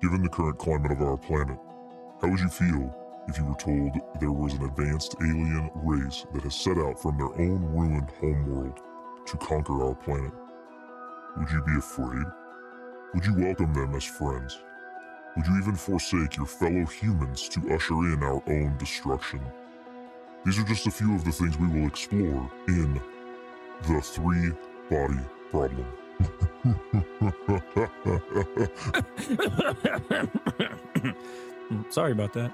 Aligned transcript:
Given 0.00 0.22
the 0.22 0.28
current 0.28 0.58
climate 0.58 0.92
of 0.92 1.02
our 1.02 1.16
planet, 1.16 1.58
how 2.22 2.28
would 2.28 2.38
you 2.38 2.48
feel 2.48 2.94
if 3.26 3.36
you 3.36 3.44
were 3.44 3.56
told 3.56 3.90
there 4.20 4.30
was 4.30 4.54
an 4.54 4.64
advanced 4.64 5.16
alien 5.20 5.70
race 5.74 6.24
that 6.32 6.44
has 6.44 6.54
set 6.54 6.78
out 6.78 7.02
from 7.02 7.18
their 7.18 7.26
own 7.26 7.64
ruined 7.74 8.08
homeworld 8.20 8.78
to 9.26 9.36
conquer 9.38 9.84
our 9.84 9.96
planet? 9.96 10.32
Would 11.36 11.50
you 11.50 11.62
be 11.62 11.76
afraid? 11.78 12.26
Would 13.12 13.26
you 13.26 13.34
welcome 13.34 13.74
them 13.74 13.96
as 13.96 14.04
friends? 14.04 14.58
Would 15.36 15.46
you 15.46 15.58
even 15.58 15.74
forsake 15.74 16.36
your 16.36 16.46
fellow 16.46 16.84
humans 16.86 17.48
to 17.48 17.74
usher 17.74 17.94
in 17.94 18.22
our 18.22 18.40
own 18.46 18.76
destruction? 18.78 19.40
These 20.44 20.60
are 20.60 20.64
just 20.64 20.86
a 20.86 20.92
few 20.92 21.12
of 21.16 21.24
the 21.24 21.32
things 21.32 21.58
we 21.58 21.66
will 21.66 21.88
explore 21.88 22.48
in 22.68 23.00
The 23.82 24.00
Three 24.00 24.52
Body 24.88 25.24
Problem. 25.50 25.86
Sorry 31.90 32.12
about 32.12 32.32
that. 32.34 32.52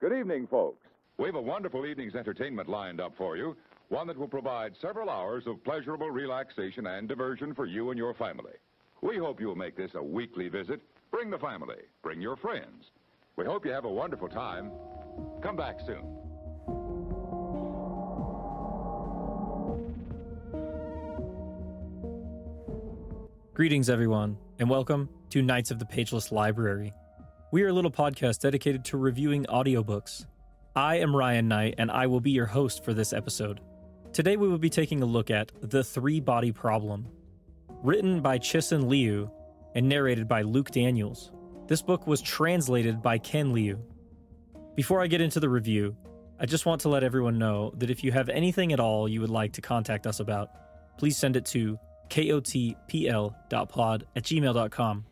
Good 0.00 0.12
evening, 0.12 0.46
folks. 0.46 0.86
We 1.18 1.26
have 1.26 1.34
a 1.34 1.40
wonderful 1.40 1.86
evening's 1.86 2.14
entertainment 2.14 2.68
lined 2.68 3.00
up 3.00 3.14
for 3.16 3.36
you, 3.36 3.56
one 3.88 4.06
that 4.06 4.16
will 4.16 4.28
provide 4.28 4.74
several 4.80 5.10
hours 5.10 5.44
of 5.46 5.62
pleasurable 5.64 6.10
relaxation 6.10 6.86
and 6.86 7.08
diversion 7.08 7.54
for 7.54 7.66
you 7.66 7.90
and 7.90 7.98
your 7.98 8.14
family. 8.14 8.52
We 9.00 9.18
hope 9.18 9.40
you'll 9.40 9.56
make 9.56 9.76
this 9.76 9.92
a 9.94 10.02
weekly 10.02 10.48
visit. 10.48 10.80
Bring 11.10 11.30
the 11.30 11.38
family, 11.38 11.76
bring 12.02 12.20
your 12.20 12.36
friends. 12.36 12.90
We 13.36 13.44
hope 13.44 13.64
you 13.64 13.72
have 13.72 13.84
a 13.84 13.92
wonderful 13.92 14.28
time. 14.28 14.70
Come 15.42 15.56
back 15.56 15.78
soon. 15.86 16.17
Greetings, 23.58 23.90
everyone, 23.90 24.38
and 24.60 24.70
welcome 24.70 25.08
to 25.30 25.42
Knights 25.42 25.72
of 25.72 25.80
the 25.80 25.84
Pageless 25.84 26.30
Library. 26.30 26.92
We 27.50 27.64
are 27.64 27.68
a 27.70 27.72
little 27.72 27.90
podcast 27.90 28.38
dedicated 28.38 28.84
to 28.84 28.96
reviewing 28.96 29.46
audiobooks. 29.46 30.26
I 30.76 31.00
am 31.00 31.16
Ryan 31.16 31.48
Knight, 31.48 31.74
and 31.76 31.90
I 31.90 32.06
will 32.06 32.20
be 32.20 32.30
your 32.30 32.46
host 32.46 32.84
for 32.84 32.94
this 32.94 33.12
episode. 33.12 33.60
Today, 34.12 34.36
we 34.36 34.46
will 34.46 34.58
be 34.58 34.70
taking 34.70 35.02
a 35.02 35.06
look 35.06 35.28
at 35.32 35.50
The 35.60 35.82
Three 35.82 36.20
Body 36.20 36.52
Problem. 36.52 37.08
Written 37.82 38.20
by 38.20 38.38
Cixin 38.38 38.86
Liu 38.86 39.28
and 39.74 39.88
narrated 39.88 40.28
by 40.28 40.42
Luke 40.42 40.70
Daniels, 40.70 41.32
this 41.66 41.82
book 41.82 42.06
was 42.06 42.22
translated 42.22 43.02
by 43.02 43.18
Ken 43.18 43.52
Liu. 43.52 43.82
Before 44.76 45.02
I 45.02 45.08
get 45.08 45.20
into 45.20 45.40
the 45.40 45.48
review, 45.48 45.96
I 46.38 46.46
just 46.46 46.64
want 46.64 46.82
to 46.82 46.88
let 46.88 47.02
everyone 47.02 47.40
know 47.40 47.72
that 47.78 47.90
if 47.90 48.04
you 48.04 48.12
have 48.12 48.28
anything 48.28 48.72
at 48.72 48.78
all 48.78 49.08
you 49.08 49.20
would 49.20 49.30
like 49.30 49.54
to 49.54 49.60
contact 49.60 50.06
us 50.06 50.20
about, 50.20 50.50
please 50.96 51.16
send 51.16 51.34
it 51.34 51.46
to 51.46 51.76
kotpl.pod 52.08 54.06
at 54.16 54.22
gmail.com. 54.22 55.04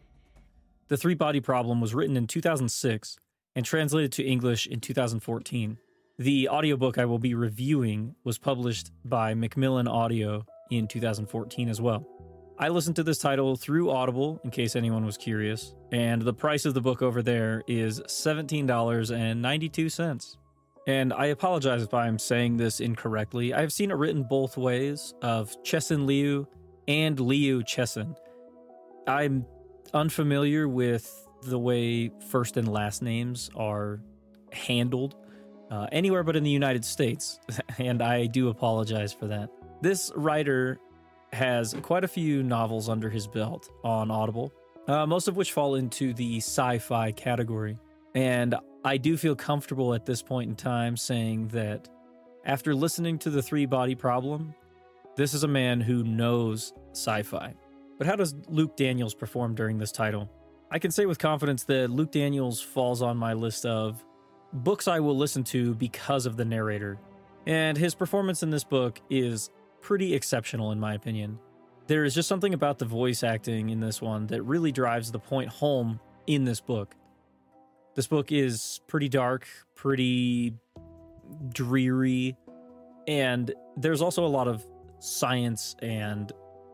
The 0.88 0.96
Three 0.96 1.14
Body 1.14 1.40
Problem 1.40 1.80
was 1.80 1.94
written 1.94 2.16
in 2.16 2.26
2006 2.26 3.16
and 3.56 3.64
translated 3.64 4.12
to 4.12 4.24
English 4.24 4.66
in 4.66 4.80
2014. 4.80 5.78
The 6.18 6.48
audiobook 6.48 6.98
I 6.98 7.04
will 7.04 7.18
be 7.18 7.34
reviewing 7.34 8.14
was 8.24 8.38
published 8.38 8.90
by 9.04 9.34
Macmillan 9.34 9.88
Audio 9.88 10.46
in 10.70 10.86
2014 10.86 11.68
as 11.68 11.80
well. 11.80 12.06
I 12.58 12.68
listened 12.68 12.94
to 12.96 13.02
this 13.02 13.18
title 13.18 13.56
through 13.56 13.90
Audible, 13.90 14.40
in 14.42 14.50
case 14.50 14.76
anyone 14.76 15.04
was 15.04 15.18
curious, 15.18 15.74
and 15.92 16.22
the 16.22 16.32
price 16.32 16.64
of 16.64 16.72
the 16.72 16.80
book 16.80 17.02
over 17.02 17.22
there 17.22 17.62
is 17.66 18.00
$17.92. 18.00 20.36
And 20.86 21.12
I 21.12 21.26
apologize 21.26 21.82
if 21.82 21.92
I'm 21.92 22.18
saying 22.18 22.56
this 22.56 22.80
incorrectly. 22.80 23.52
I've 23.52 23.74
seen 23.74 23.90
it 23.90 23.96
written 23.96 24.22
both 24.22 24.56
ways 24.56 25.12
of 25.20 25.54
Cixin 25.64 26.06
Liu 26.06 26.48
and 26.88 27.18
Liu 27.18 27.62
Cixin. 27.62 28.16
I'm 29.06 29.46
unfamiliar 29.94 30.68
with 30.68 31.10
the 31.42 31.58
way 31.58 32.10
first 32.28 32.56
and 32.56 32.68
last 32.68 33.02
names 33.02 33.50
are 33.54 34.00
handled 34.52 35.14
uh, 35.70 35.86
anywhere 35.90 36.22
but 36.22 36.36
in 36.36 36.44
the 36.44 36.50
United 36.50 36.84
States, 36.84 37.40
and 37.78 38.02
I 38.02 38.26
do 38.26 38.48
apologize 38.48 39.12
for 39.12 39.26
that. 39.28 39.50
This 39.80 40.12
writer 40.14 40.78
has 41.32 41.74
quite 41.82 42.04
a 42.04 42.08
few 42.08 42.42
novels 42.42 42.88
under 42.88 43.10
his 43.10 43.26
belt 43.26 43.68
on 43.82 44.10
Audible, 44.10 44.52
uh, 44.86 45.06
most 45.06 45.28
of 45.28 45.36
which 45.36 45.52
fall 45.52 45.74
into 45.74 46.14
the 46.14 46.38
sci 46.38 46.78
fi 46.78 47.12
category. 47.12 47.78
And 48.14 48.54
I 48.84 48.96
do 48.96 49.16
feel 49.16 49.34
comfortable 49.34 49.92
at 49.92 50.06
this 50.06 50.22
point 50.22 50.48
in 50.48 50.56
time 50.56 50.96
saying 50.96 51.48
that 51.48 51.88
after 52.44 52.74
listening 52.74 53.18
to 53.18 53.30
The 53.30 53.42
Three 53.42 53.66
Body 53.66 53.94
Problem, 53.94 54.54
this 55.16 55.32
is 55.32 55.42
a 55.42 55.48
man 55.48 55.80
who 55.80 56.04
knows 56.04 56.72
sci 56.92 57.22
fi. 57.22 57.54
But 57.98 58.06
how 58.06 58.16
does 58.16 58.34
Luke 58.48 58.76
Daniels 58.76 59.14
perform 59.14 59.54
during 59.54 59.78
this 59.78 59.90
title? 59.90 60.30
I 60.70 60.78
can 60.78 60.90
say 60.90 61.06
with 61.06 61.18
confidence 61.18 61.64
that 61.64 61.90
Luke 61.90 62.12
Daniels 62.12 62.60
falls 62.60 63.00
on 63.00 63.16
my 63.16 63.32
list 63.32 63.64
of 63.64 64.04
books 64.52 64.88
I 64.88 65.00
will 65.00 65.16
listen 65.16 65.42
to 65.44 65.74
because 65.74 66.26
of 66.26 66.36
the 66.36 66.44
narrator. 66.44 66.98
And 67.46 67.78
his 67.78 67.94
performance 67.94 68.42
in 68.42 68.50
this 68.50 68.64
book 68.64 69.00
is 69.08 69.50
pretty 69.80 70.14
exceptional, 70.14 70.72
in 70.72 70.80
my 70.80 70.94
opinion. 70.94 71.38
There 71.86 72.04
is 72.04 72.14
just 72.14 72.28
something 72.28 72.52
about 72.52 72.78
the 72.78 72.84
voice 72.84 73.22
acting 73.22 73.70
in 73.70 73.80
this 73.80 74.02
one 74.02 74.26
that 74.26 74.42
really 74.42 74.72
drives 74.72 75.12
the 75.12 75.20
point 75.20 75.48
home 75.48 76.00
in 76.26 76.44
this 76.44 76.60
book. 76.60 76.94
This 77.94 78.08
book 78.08 78.32
is 78.32 78.80
pretty 78.88 79.08
dark, 79.08 79.46
pretty 79.74 80.54
dreary, 81.50 82.36
and 83.06 83.54
there's 83.76 84.02
also 84.02 84.24
a 84.24 84.28
lot 84.28 84.48
of 84.48 84.64
science 84.98 85.76
and 85.80 86.32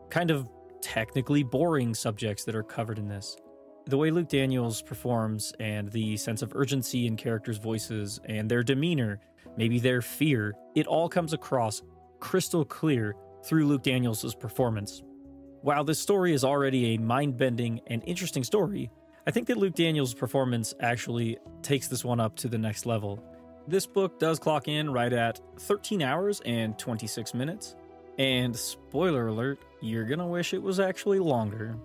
kind 0.09 0.31
of 0.31 0.49
technically 0.81 1.43
boring 1.43 1.93
subjects 1.93 2.43
that 2.43 2.55
are 2.55 2.63
covered 2.63 2.99
in 2.99 3.07
this. 3.07 3.37
The 3.85 3.97
way 3.97 4.11
Luke 4.11 4.29
Daniels 4.29 4.81
performs 4.81 5.53
and 5.59 5.91
the 5.91 6.15
sense 6.17 6.41
of 6.41 6.53
urgency 6.55 7.07
in 7.07 7.17
characters' 7.17 7.57
voices 7.57 8.19
and 8.25 8.49
their 8.49 8.63
demeanor, 8.63 9.19
maybe 9.57 9.79
their 9.79 10.01
fear, 10.01 10.53
it 10.75 10.87
all 10.87 11.09
comes 11.09 11.33
across 11.33 11.81
crystal 12.19 12.63
clear 12.63 13.15
through 13.43 13.67
Luke 13.67 13.83
Daniels' 13.83 14.35
performance. 14.35 15.03
While 15.61 15.83
this 15.83 15.99
story 15.99 16.33
is 16.33 16.43
already 16.43 16.93
a 16.93 16.99
mind 16.99 17.37
bending 17.37 17.81
and 17.87 18.03
interesting 18.05 18.43
story, 18.43 18.89
I 19.25 19.31
think 19.31 19.47
that 19.47 19.57
Luke 19.57 19.75
Daniels' 19.75 20.13
performance 20.13 20.73
actually 20.79 21.37
takes 21.61 21.87
this 21.87 22.03
one 22.03 22.19
up 22.19 22.35
to 22.37 22.49
the 22.49 22.57
next 22.57 22.85
level. 22.85 23.23
This 23.67 23.85
book 23.85 24.19
does 24.19 24.39
clock 24.39 24.67
in 24.67 24.91
right 24.91 25.13
at 25.13 25.39
13 25.59 26.01
hours 26.01 26.41
and 26.45 26.77
26 26.77 27.33
minutes, 27.33 27.75
and 28.17 28.55
spoiler 28.55 29.27
alert, 29.27 29.59
you're 29.81 30.05
gonna 30.05 30.27
wish 30.27 30.53
it 30.53 30.61
was 30.61 30.79
actually 30.79 31.19
longer. 31.19 31.75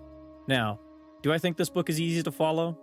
Now, 0.47 0.79
do 1.21 1.33
I 1.33 1.37
think 1.37 1.57
this 1.57 1.69
book 1.69 1.89
is 1.89 1.99
easy 1.99 2.23
to 2.23 2.31
follow? 2.31 2.77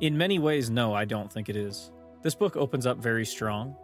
In 0.00 0.16
many 0.16 0.38
ways, 0.38 0.70
no, 0.70 0.94
I 0.94 1.04
don't 1.04 1.32
think 1.32 1.48
it 1.48 1.56
is. 1.56 1.92
This 2.22 2.34
book 2.34 2.56
opens 2.56 2.86
up 2.86 2.98
very 2.98 3.26
strong, 3.26 3.76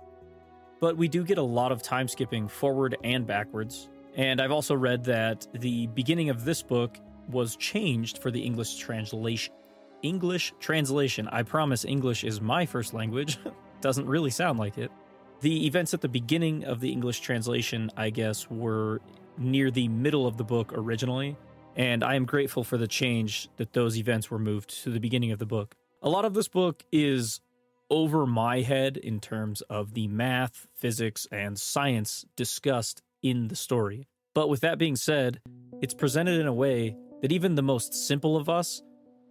but 0.81 0.97
we 0.97 1.09
do 1.09 1.25
get 1.25 1.39
a 1.39 1.43
lot 1.43 1.73
of 1.73 1.83
time 1.83 2.09
skipping 2.09 2.49
forward 2.49 2.97
and 3.05 3.27
backwards. 3.27 3.89
And 4.17 4.41
I've 4.41 4.51
also 4.51 4.75
read 4.75 5.05
that 5.05 5.47
the 5.53 5.87
beginning 5.89 6.31
of 6.31 6.45
this 6.45 6.63
book 6.63 6.99
was 7.29 7.55
changed 7.57 8.19
for 8.19 8.31
the 8.31 8.41
English 8.41 8.77
translation. 8.77 9.55
English 10.03 10.55
translation. 10.59 11.29
I 11.29 11.43
promise 11.43 11.85
English 11.85 12.25
is 12.25 12.41
my 12.41 12.67
first 12.67 12.95
language. 12.95 13.39
Doesn't 13.81 14.07
really 14.07 14.31
sound 14.31 14.59
like 14.59 14.79
it. 14.79 14.91
The 15.41 15.67
events 15.67 15.95
at 15.95 16.03
the 16.03 16.09
beginning 16.09 16.65
of 16.65 16.81
the 16.81 16.93
English 16.93 17.21
translation, 17.21 17.91
I 17.97 18.11
guess, 18.11 18.51
were 18.51 19.01
near 19.39 19.71
the 19.71 19.89
middle 19.89 20.27
of 20.27 20.37
the 20.37 20.45
book 20.45 20.71
originally, 20.75 21.35
and 21.77 22.05
I 22.05 22.15
am 22.15 22.27
grateful 22.27 22.63
for 22.63 22.77
the 22.77 22.87
change 22.87 23.49
that 23.57 23.73
those 23.73 23.97
events 23.97 24.31
were 24.31 24.39
moved 24.39 24.83
to 24.83 24.91
the 24.91 25.01
beginning 25.01 25.33
of 25.33 25.39
the 25.39 25.47
book. 25.47 25.77
A 26.03 26.11
lot 26.11 26.27
of 26.27 26.35
this 26.35 26.47
book 26.47 26.85
is 26.93 27.41
over 27.89 28.27
my 28.27 28.61
head 28.61 28.99
in 28.99 29.19
terms 29.19 29.63
of 29.63 29.95
the 29.95 30.09
math, 30.09 30.67
physics, 30.75 31.27
and 31.33 31.59
science 31.59 32.27
discussed 32.37 33.01
in 33.23 33.49
the 33.49 33.57
story. 33.57 34.09
But 34.35 34.51
with 34.51 34.61
that 34.61 34.77
being 34.77 34.95
said, 34.95 35.41
it's 35.81 35.95
presented 35.95 36.39
in 36.39 36.47
a 36.49 36.53
way 36.53 36.97
that 37.23 37.33
even 37.33 37.55
the 37.55 37.63
most 37.63 37.95
simple 37.95 38.37
of 38.37 38.51
us 38.51 38.83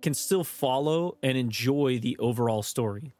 can 0.01 0.15
still 0.15 0.44
follow 0.44 1.17
and 1.21 1.38
enjoy 1.38 2.00
the 2.00 2.17
overall 2.17 2.63
story. 2.63 3.13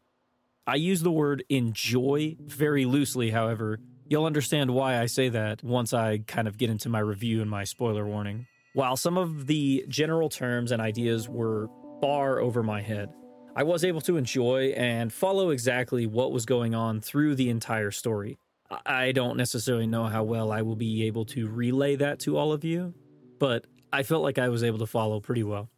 I 0.70 0.76
use 0.76 1.02
the 1.02 1.10
word 1.10 1.42
enjoy 1.48 2.36
very 2.38 2.84
loosely, 2.84 3.30
however. 3.30 3.80
You'll 4.06 4.24
understand 4.24 4.70
why 4.70 5.00
I 5.00 5.06
say 5.06 5.28
that 5.28 5.64
once 5.64 5.92
I 5.92 6.18
kind 6.18 6.46
of 6.46 6.58
get 6.58 6.70
into 6.70 6.88
my 6.88 7.00
review 7.00 7.40
and 7.40 7.50
my 7.50 7.64
spoiler 7.64 8.06
warning. 8.06 8.46
While 8.74 8.96
some 8.96 9.18
of 9.18 9.48
the 9.48 9.84
general 9.88 10.28
terms 10.28 10.70
and 10.70 10.80
ideas 10.80 11.28
were 11.28 11.66
far 12.00 12.38
over 12.38 12.62
my 12.62 12.82
head, 12.82 13.08
I 13.56 13.64
was 13.64 13.84
able 13.84 14.00
to 14.02 14.16
enjoy 14.16 14.66
and 14.76 15.12
follow 15.12 15.50
exactly 15.50 16.06
what 16.06 16.30
was 16.30 16.46
going 16.46 16.72
on 16.72 17.00
through 17.00 17.34
the 17.34 17.50
entire 17.50 17.90
story. 17.90 18.38
I 18.86 19.10
don't 19.10 19.36
necessarily 19.36 19.88
know 19.88 20.04
how 20.04 20.22
well 20.22 20.52
I 20.52 20.62
will 20.62 20.76
be 20.76 21.04
able 21.08 21.24
to 21.24 21.48
relay 21.48 21.96
that 21.96 22.20
to 22.20 22.38
all 22.38 22.52
of 22.52 22.62
you, 22.62 22.94
but 23.40 23.66
I 23.92 24.04
felt 24.04 24.22
like 24.22 24.38
I 24.38 24.50
was 24.50 24.62
able 24.62 24.78
to 24.78 24.86
follow 24.86 25.18
pretty 25.18 25.42
well. 25.42 25.68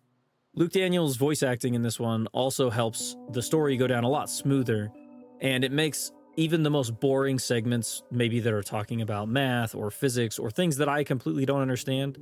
Luke 0.54 0.72
Daniels' 0.72 1.16
voice 1.16 1.42
acting 1.42 1.72
in 1.74 1.82
this 1.82 1.98
one 1.98 2.26
also 2.34 2.68
helps 2.68 3.16
the 3.30 3.40
story 3.40 3.78
go 3.78 3.86
down 3.86 4.04
a 4.04 4.08
lot 4.08 4.28
smoother, 4.28 4.92
and 5.40 5.64
it 5.64 5.72
makes 5.72 6.12
even 6.36 6.62
the 6.62 6.68
most 6.68 7.00
boring 7.00 7.38
segments, 7.38 8.02
maybe 8.10 8.38
that 8.38 8.52
are 8.52 8.62
talking 8.62 9.00
about 9.00 9.28
math 9.28 9.74
or 9.74 9.90
physics 9.90 10.38
or 10.38 10.50
things 10.50 10.76
that 10.76 10.90
I 10.90 11.04
completely 11.04 11.46
don't 11.46 11.62
understand. 11.62 12.18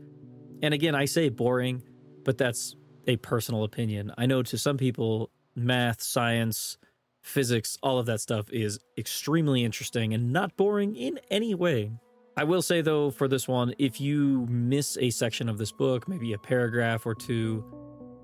And 0.62 0.72
again, 0.72 0.94
I 0.94 1.06
say 1.06 1.28
boring, 1.28 1.82
but 2.24 2.38
that's 2.38 2.76
a 3.08 3.16
personal 3.16 3.64
opinion. 3.64 4.12
I 4.16 4.26
know 4.26 4.44
to 4.44 4.56
some 4.56 4.76
people, 4.76 5.30
math, 5.56 6.00
science, 6.00 6.78
physics, 7.22 7.78
all 7.82 7.98
of 7.98 8.06
that 8.06 8.20
stuff 8.20 8.48
is 8.52 8.78
extremely 8.96 9.64
interesting 9.64 10.14
and 10.14 10.32
not 10.32 10.56
boring 10.56 10.94
in 10.94 11.18
any 11.32 11.56
way. 11.56 11.90
I 12.36 12.44
will 12.44 12.62
say, 12.62 12.80
though, 12.80 13.10
for 13.10 13.26
this 13.26 13.48
one, 13.48 13.74
if 13.78 14.00
you 14.00 14.46
miss 14.48 14.96
a 15.00 15.10
section 15.10 15.48
of 15.48 15.58
this 15.58 15.72
book, 15.72 16.06
maybe 16.06 16.32
a 16.32 16.38
paragraph 16.38 17.06
or 17.06 17.14
two, 17.16 17.64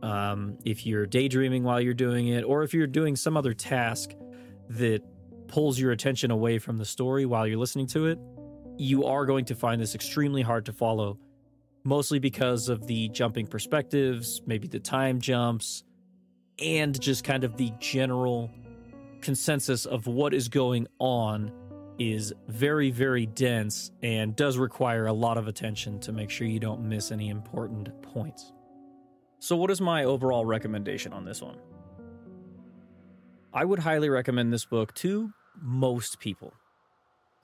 um, 0.03 0.59
if 0.65 0.87
you're 0.87 1.07
daydreaming 1.07 1.63
while 1.65 1.81
you're 1.81 1.95
doing 1.95 2.29
it, 2.29 2.43
or 2.43 2.63
if 2.63 2.75
you're 2.75 2.87
doing 2.87 3.17
some 3.17 3.37
other 3.37 3.55
task 3.55 4.13
that 4.69 5.03
pulls 5.49 5.79
your 5.79 5.93
attention 5.93 6.31
away 6.31 6.59
from 6.59 6.77
the 6.77 6.85
story 6.85 7.25
while 7.27 7.47
you're 7.47 7.59
listening 7.59 7.87
to 7.89 8.07
it, 8.07 8.19
you 8.79 9.05
are 9.05 9.25
going 9.25 9.45
to 9.47 9.55
find 9.55 9.81
this 9.81 9.95
extremely 9.95 10.43
hard 10.43 10.67
to 10.67 10.73
follow, 10.73 11.19
mostly 11.85 12.19
because 12.19 12.69
of 12.69 12.87
the 12.87 13.09
jumping 13.09 13.47
perspectives, 13.47 14.43
maybe 14.47 14.69
the 14.69 14.81
time 14.81 15.21
jumps, 15.21 15.85
and 16.59 16.99
just 17.01 17.25
kind 17.25 17.45
of 17.45 17.57
the 17.57 17.73
general 17.79 18.51
consensus 19.21 19.87
of 19.87 20.07
what 20.07 20.35
is 20.35 20.49
going 20.49 20.87
on 20.99 21.53
is 21.99 22.33
very, 22.49 22.91
very 22.91 23.27
dense 23.27 23.91
and 24.03 24.37
does 24.37 24.59
require 24.59 25.07
a 25.07 25.13
lot 25.13 25.39
of 25.39 25.49
attention 25.49 25.99
to 26.01 26.13
make 26.13 26.31
sure 26.31 26.47
you 26.47 26.61
don't 26.61 26.87
miss 26.87 27.11
any 27.11 27.31
important 27.31 27.91
points. 28.03 28.53
So, 29.47 29.55
what 29.55 29.71
is 29.71 29.81
my 29.81 30.03
overall 30.03 30.45
recommendation 30.45 31.13
on 31.13 31.25
this 31.25 31.41
one? 31.41 31.59
I 33.55 33.65
would 33.65 33.79
highly 33.79 34.09
recommend 34.09 34.53
this 34.53 34.65
book 34.65 34.93
to 34.95 35.31
most 35.63 36.19
people. 36.19 36.53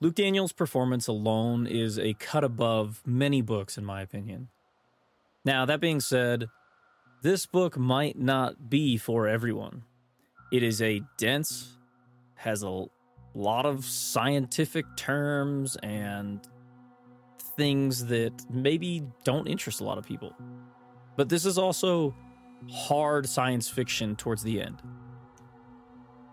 Luke 0.01 0.15
Daniels' 0.15 0.51
performance 0.51 1.07
alone 1.07 1.65
is 1.65 1.97
a 1.97 2.13
cut 2.15 2.43
above 2.43 3.01
many 3.05 3.41
books, 3.41 3.77
in 3.77 3.85
my 3.85 4.01
opinion. 4.01 4.49
Now, 5.45 5.65
that 5.65 5.79
being 5.79 6.01
said, 6.01 6.47
this 7.21 7.45
book 7.45 7.77
might 7.77 8.19
not 8.19 8.69
be 8.69 8.97
for 8.97 9.25
everyone. 9.25 9.83
It 10.51 10.61
is 10.61 10.81
a 10.81 11.03
dense, 11.17 11.77
has 12.35 12.63
a 12.63 12.83
lot 13.33 13.65
of 13.65 13.85
scientific 13.85 14.83
terms 14.97 15.77
and 15.81 16.45
things 17.55 18.07
that 18.07 18.43
maybe 18.49 19.03
don't 19.23 19.47
interest 19.47 19.79
a 19.79 19.85
lot 19.85 19.97
of 19.97 20.05
people. 20.05 20.35
But 21.15 21.29
this 21.29 21.45
is 21.45 21.57
also 21.57 22.15
hard 22.71 23.27
science 23.27 23.67
fiction 23.69 24.15
towards 24.15 24.43
the 24.43 24.61
end 24.61 24.81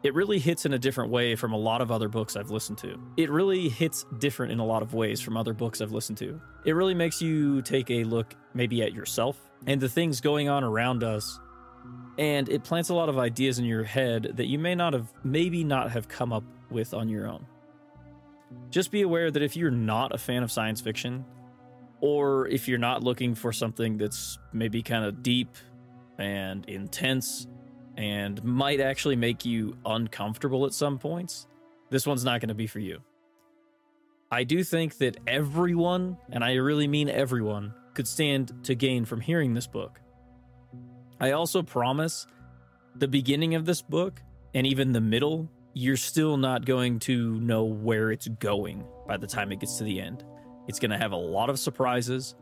it 0.02 0.14
really 0.14 0.38
hits 0.38 0.64
in 0.64 0.72
a 0.72 0.78
different 0.78 1.10
way 1.10 1.36
from 1.36 1.52
a 1.52 1.58
lot 1.58 1.82
of 1.82 1.90
other 1.90 2.08
books 2.08 2.36
I've 2.36 2.50
listened 2.50 2.78
to. 2.78 2.98
It 3.16 3.30
really 3.30 3.68
hits 3.68 4.06
different 4.18 4.52
in 4.52 4.58
a 4.58 4.64
lot 4.64 4.82
of 4.82 4.94
ways 4.94 5.20
from 5.20 5.36
other 5.36 5.52
books 5.52 5.80
I've 5.80 5.92
listened 5.92 6.18
to. 6.18 6.40
It 6.64 6.74
really 6.74 6.94
makes 6.94 7.20
you 7.20 7.60
take 7.62 7.90
a 7.90 8.04
look 8.04 8.34
maybe 8.54 8.82
at 8.82 8.94
yourself 8.94 9.38
and 9.66 9.80
the 9.80 9.88
things 9.88 10.20
going 10.20 10.48
on 10.48 10.64
around 10.64 11.04
us. 11.04 11.38
And 12.18 12.48
it 12.48 12.64
plants 12.64 12.88
a 12.88 12.94
lot 12.94 13.08
of 13.08 13.18
ideas 13.18 13.58
in 13.58 13.64
your 13.64 13.84
head 13.84 14.32
that 14.36 14.46
you 14.46 14.58
may 14.58 14.74
not 14.74 14.94
have, 14.94 15.12
maybe 15.22 15.64
not 15.64 15.90
have 15.90 16.08
come 16.08 16.32
up 16.32 16.44
with 16.70 16.94
on 16.94 17.08
your 17.08 17.26
own. 17.26 17.46
Just 18.70 18.90
be 18.90 19.02
aware 19.02 19.30
that 19.30 19.42
if 19.42 19.56
you're 19.56 19.70
not 19.70 20.14
a 20.14 20.18
fan 20.18 20.42
of 20.42 20.50
science 20.50 20.80
fiction, 20.80 21.24
or 22.00 22.48
if 22.48 22.68
you're 22.68 22.78
not 22.78 23.02
looking 23.02 23.34
for 23.34 23.52
something 23.52 23.96
that's 23.96 24.38
maybe 24.52 24.82
kind 24.82 25.04
of 25.04 25.22
deep 25.22 25.56
and 26.18 26.68
intense 26.68 27.46
and 27.96 28.42
might 28.44 28.80
actually 28.80 29.16
make 29.16 29.44
you 29.44 29.76
uncomfortable 29.84 30.64
at 30.64 30.72
some 30.72 30.98
points, 30.98 31.46
this 31.90 32.06
one's 32.06 32.24
not 32.24 32.40
going 32.40 32.48
to 32.48 32.54
be 32.54 32.66
for 32.66 32.78
you. 32.78 33.00
I 34.30 34.44
do 34.44 34.62
think 34.62 34.98
that 34.98 35.18
everyone, 35.26 36.16
and 36.30 36.44
I 36.44 36.54
really 36.54 36.86
mean 36.86 37.08
everyone, 37.08 37.74
could 37.94 38.06
stand 38.06 38.52
to 38.64 38.74
gain 38.74 39.04
from 39.04 39.20
hearing 39.20 39.54
this 39.54 39.66
book. 39.66 40.00
I 41.20 41.32
also 41.32 41.62
promise 41.62 42.26
the 42.94 43.08
beginning 43.08 43.54
of 43.54 43.66
this 43.66 43.82
book 43.82 44.22
and 44.54 44.66
even 44.66 44.92
the 44.92 45.00
middle, 45.00 45.50
you're 45.74 45.96
still 45.96 46.36
not 46.36 46.64
going 46.64 47.00
to 47.00 47.40
know 47.40 47.64
where 47.64 48.10
it's 48.10 48.28
going 48.28 48.84
by 49.06 49.16
the 49.16 49.26
time 49.26 49.52
it 49.52 49.60
gets 49.60 49.78
to 49.78 49.84
the 49.84 50.00
end. 50.00 50.24
It's 50.68 50.78
going 50.78 50.90
to 50.90 50.98
have 50.98 51.12
a 51.12 51.16
lot 51.16 51.50
of 51.50 51.58
surprises, 51.58 52.34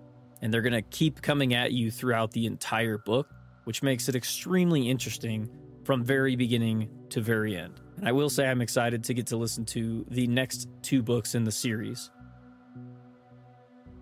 and 0.43 0.53
they're 0.53 0.63
going 0.63 0.73
to 0.73 0.83
keep 0.83 1.23
coming 1.23 1.55
at 1.55 1.73
you 1.73 1.91
throughout 1.91 2.33
the 2.33 2.47
entire 2.47 2.99
book 2.99 3.29
which 3.69 3.83
makes 3.83 4.09
it 4.09 4.17
extremely 4.17 4.89
interesting 4.89 5.47
from 5.85 6.03
very 6.03 6.37
beginning 6.37 6.89
to 7.11 7.21
very 7.21 7.55
end. 7.55 7.79
And 7.99 8.09
I 8.09 8.13
will 8.13 8.31
say 8.31 8.49
I'm 8.49 8.63
excited 8.63 9.05
to 9.05 9.13
get 9.13 9.27
to 9.27 9.37
listen 9.37 9.67
to 9.67 10.07
the 10.09 10.27
next 10.27 10.71
two 10.81 11.03
books 11.03 11.35
in 11.35 11.45
the 11.45 11.53
series. 11.53 12.11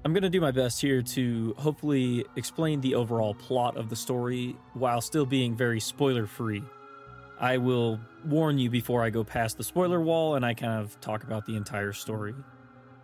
I'm 0.05 0.13
going 0.13 0.23
to 0.23 0.31
do 0.31 0.41
my 0.41 0.53
best 0.53 0.81
here 0.81 1.03
to 1.03 1.53
hopefully 1.59 2.25
explain 2.37 2.81
the 2.81 2.95
overall 2.95 3.35
plot 3.35 3.77
of 3.77 3.89
the 3.89 3.97
story 3.97 4.55
while 4.75 5.01
still 5.01 5.27
being 5.27 5.57
very 5.57 5.81
spoiler 5.81 6.27
free. 6.29 6.63
I 7.41 7.57
will 7.57 7.99
warn 8.25 8.61
you 8.61 8.71
before 8.71 9.03
I 9.03 9.11
go 9.11 9.25
past 9.25 9.59
the 9.59 9.65
spoiler 9.65 10.01
wall 10.01 10.37
and 10.37 10.47
I 10.47 10.55
kind 10.55 10.81
of 10.81 11.01
talk 11.01 11.25
about 11.25 11.45
the 11.45 11.57
entire 11.57 11.93
story. 11.93 12.37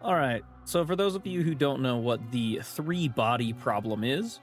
All 0.04 0.16
right, 0.16 0.44
so 0.64 0.84
for 0.84 0.96
those 0.96 1.14
of 1.14 1.24
you 1.24 1.44
who 1.44 1.54
don't 1.54 1.80
know 1.80 1.96
what 1.98 2.32
the 2.32 2.60
three 2.64 3.06
body 3.06 3.52
problem 3.52 4.02
is, 4.02 4.40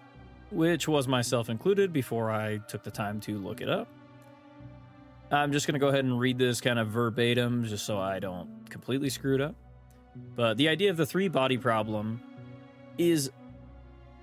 which 0.52 0.88
was 0.88 1.06
myself 1.06 1.50
included 1.50 1.92
before 1.92 2.32
I 2.32 2.60
took 2.70 2.82
the 2.84 2.92
time 2.92 3.20
to 3.22 3.38
look 3.38 3.60
it 3.60 3.68
up. 3.68 3.90
I'm 5.32 5.52
just 5.52 5.68
going 5.68 5.74
to 5.74 5.80
go 5.80 5.90
ahead 5.90 6.06
and 6.06 6.18
read 6.18 6.38
this 6.38 6.62
kind 6.62 6.80
of 6.80 6.88
verbatim 6.88 7.66
just 7.66 7.86
so 7.86 8.00
I 8.00 8.20
don't 8.20 8.70
completely 8.70 9.10
screw 9.10 9.36
it 9.36 9.42
up. 9.42 9.56
But 10.34 10.56
the 10.56 10.70
idea 10.70 10.92
of 10.92 10.98
the 10.98 11.06
three 11.06 11.28
body 11.28 11.58
problem 11.58 12.22
is 12.98 13.30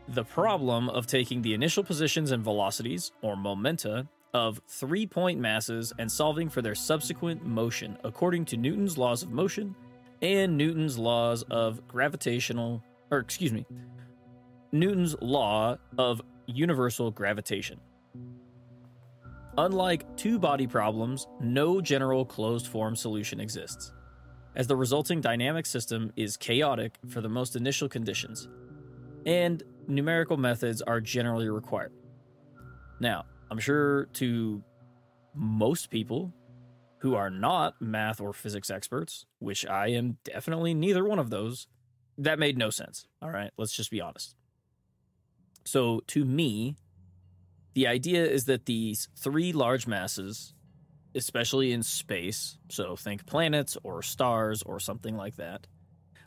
the 0.09 0.25
problem 0.25 0.89
of 0.89 1.07
taking 1.07 1.43
the 1.43 1.53
initial 1.53 1.85
positions 1.85 2.31
and 2.31 2.43
velocities, 2.43 3.13
or 3.21 3.37
momenta, 3.37 4.09
of 4.33 4.59
three 4.69 5.07
point 5.07 5.39
masses 5.39 5.93
and 5.99 6.11
solving 6.11 6.49
for 6.49 6.63
their 6.63 6.75
subsequent 6.75 7.45
motion 7.45 7.99
according 8.05 8.47
to 8.47 8.57
Newton's 8.57 8.97
laws 8.97 9.23
of 9.23 9.31
motion 9.31 9.75
and 10.23 10.57
Newton's 10.57 10.99
laws 10.99 11.43
of 11.51 11.87
gravitational, 11.87 12.83
or 13.11 13.19
excuse 13.19 13.53
me, 13.53 13.67
Newton's 14.73 15.17
law 15.21 15.77
of 15.99 16.21
universal 16.47 17.11
gravitation. 17.11 17.81
Unlike 19.59 20.17
two 20.17 20.39
body 20.39 20.67
problems, 20.67 21.27
no 21.41 21.81
general 21.81 22.25
closed 22.25 22.67
form 22.67 22.95
solution 22.95 23.41
exists, 23.41 23.93
as 24.55 24.67
the 24.67 24.77
resulting 24.77 25.21
dynamic 25.21 25.65
system 25.65 26.13
is 26.17 26.37
chaotic 26.37 26.99
for 27.09 27.21
the 27.21 27.29
most 27.29 27.57
initial 27.57 27.89
conditions, 27.89 28.49
and 29.25 29.63
numerical 29.89 30.37
methods 30.37 30.83
are 30.83 31.01
generally 31.01 31.49
required. 31.49 31.93
Now, 33.01 33.25
I'm 33.51 33.59
sure 33.59 34.07
to 34.15 34.63
most 35.35 35.91
people 35.91 36.33
who 37.07 37.15
are 37.15 37.31
not 37.31 37.81
math 37.81 38.21
or 38.21 38.33
physics 38.33 38.69
experts, 38.69 39.27
which 39.39 39.65
I 39.65 39.91
am 39.91 40.19
definitely 40.25 40.75
neither 40.75 41.05
one 41.05 41.21
of 41.21 41.31
those, 41.31 41.69
that 42.19 42.37
made 42.37 42.59
no 42.59 42.69
sense. 42.69 43.07
All 43.23 43.31
right, 43.31 43.53
let's 43.57 43.77
just 43.77 43.93
be 43.93 44.01
honest. 44.01 44.35
So 45.65 46.03
to 46.09 46.25
me, 46.25 46.75
the 47.75 47.87
idea 47.87 48.27
is 48.27 48.47
that 48.47 48.67
these 48.67 49.07
three 49.17 49.53
large 49.53 49.87
masses, 49.87 50.53
especially 51.15 51.71
in 51.71 51.85
space, 51.85 52.59
so 52.71 52.97
think 52.97 53.25
planets 53.25 53.79
or 53.85 54.03
stars 54.03 54.65
or 54.65 54.81
something 54.81 55.17
like 55.17 55.37
that, 55.37 55.69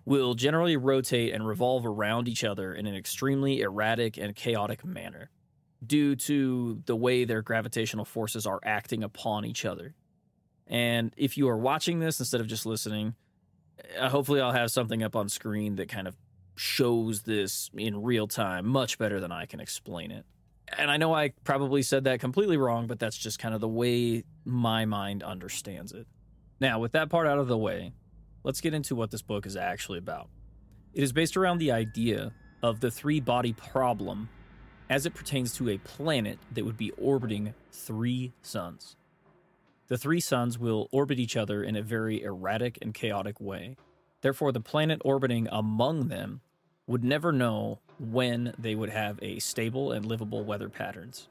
will 0.05 0.33
generally 0.33 0.77
rotate 0.77 1.33
and 1.33 1.45
revolve 1.45 1.86
around 1.86 2.29
each 2.29 2.45
other 2.45 2.74
in 2.74 2.88
an 2.88 2.95
extremely 2.95 3.59
erratic 3.59 4.17
and 4.17 4.33
chaotic 4.33 4.86
manner 4.86 5.29
due 5.86 6.15
to 6.15 6.81
the 6.86 6.95
way 6.95 7.25
their 7.25 7.41
gravitational 7.41 8.05
forces 8.05 8.45
are 8.45 8.62
acting 8.63 9.03
upon 9.03 9.43
each 9.43 9.65
other. 9.65 9.93
And 10.69 11.13
if 11.17 11.38
you 11.38 11.49
are 11.49 11.57
watching 11.57 11.99
this 11.99 12.19
instead 12.19 12.41
of 12.41 12.47
just 12.47 12.65
listening, 12.65 13.15
uh, 13.99 14.09
hopefully 14.09 14.39
I'll 14.39 14.51
have 14.51 14.71
something 14.71 15.01
up 15.01 15.15
on 15.15 15.27
screen 15.27 15.75
that 15.77 15.89
kind 15.89 16.07
of 16.07 16.15
shows 16.55 17.23
this 17.23 17.71
in 17.75 18.03
real 18.03 18.27
time 18.27 18.67
much 18.67 18.97
better 18.97 19.19
than 19.19 19.31
I 19.31 19.45
can 19.45 19.59
explain 19.59 20.11
it. 20.11 20.25
And 20.77 20.91
I 20.91 20.97
know 20.97 21.15
I 21.15 21.33
probably 21.43 21.81
said 21.81 22.03
that 22.03 22.19
completely 22.19 22.57
wrong, 22.57 22.85
but 22.85 22.99
that's 22.99 23.17
just 23.17 23.39
kind 23.39 23.55
of 23.55 23.61
the 23.61 23.67
way 23.67 24.23
my 24.45 24.85
mind 24.85 25.23
understands 25.23 25.91
it. 25.91 26.05
Now, 26.59 26.79
with 26.79 26.91
that 26.91 27.09
part 27.09 27.25
out 27.25 27.39
of 27.39 27.47
the 27.47 27.57
way, 27.57 27.93
let's 28.43 28.61
get 28.61 28.73
into 28.75 28.95
what 28.95 29.09
this 29.09 29.23
book 29.23 29.47
is 29.47 29.55
actually 29.55 29.97
about. 29.97 30.29
It 30.93 31.01
is 31.01 31.11
based 31.11 31.38
around 31.38 31.57
the 31.57 31.71
idea 31.71 32.33
of 32.61 32.81
the 32.81 32.91
three 32.91 33.19
body 33.19 33.53
problem 33.53 34.29
as 34.89 35.05
it 35.05 35.13
pertains 35.13 35.53
to 35.55 35.69
a 35.69 35.77
planet 35.79 36.38
that 36.51 36.65
would 36.65 36.77
be 36.77 36.91
orbiting 36.91 37.53
three 37.71 38.33
suns. 38.41 38.97
The 39.89 39.98
three 39.98 40.19
suns 40.19 40.58
will 40.58 40.88
orbit 40.91 41.19
each 41.19 41.36
other 41.36 41.63
in 41.63 41.75
a 41.75 41.81
very 41.81 42.22
erratic 42.22 42.77
and 42.81 42.93
chaotic 42.93 43.41
way. 43.41 43.75
Therefore, 44.22 44.51
the 44.51 44.62
planet 44.62 45.01
orbiting 45.03 45.48
among 45.51 46.08
them 46.08 46.41
would 46.88 47.03
never 47.03 47.31
know 47.31 47.79
when 48.00 48.53
they 48.58 48.75
would 48.75 48.89
have 48.89 49.19
a 49.22 49.39
stable 49.39 49.91
and 49.91 50.05
livable 50.05 50.43
weather 50.43 50.69
patterns. 50.69 51.27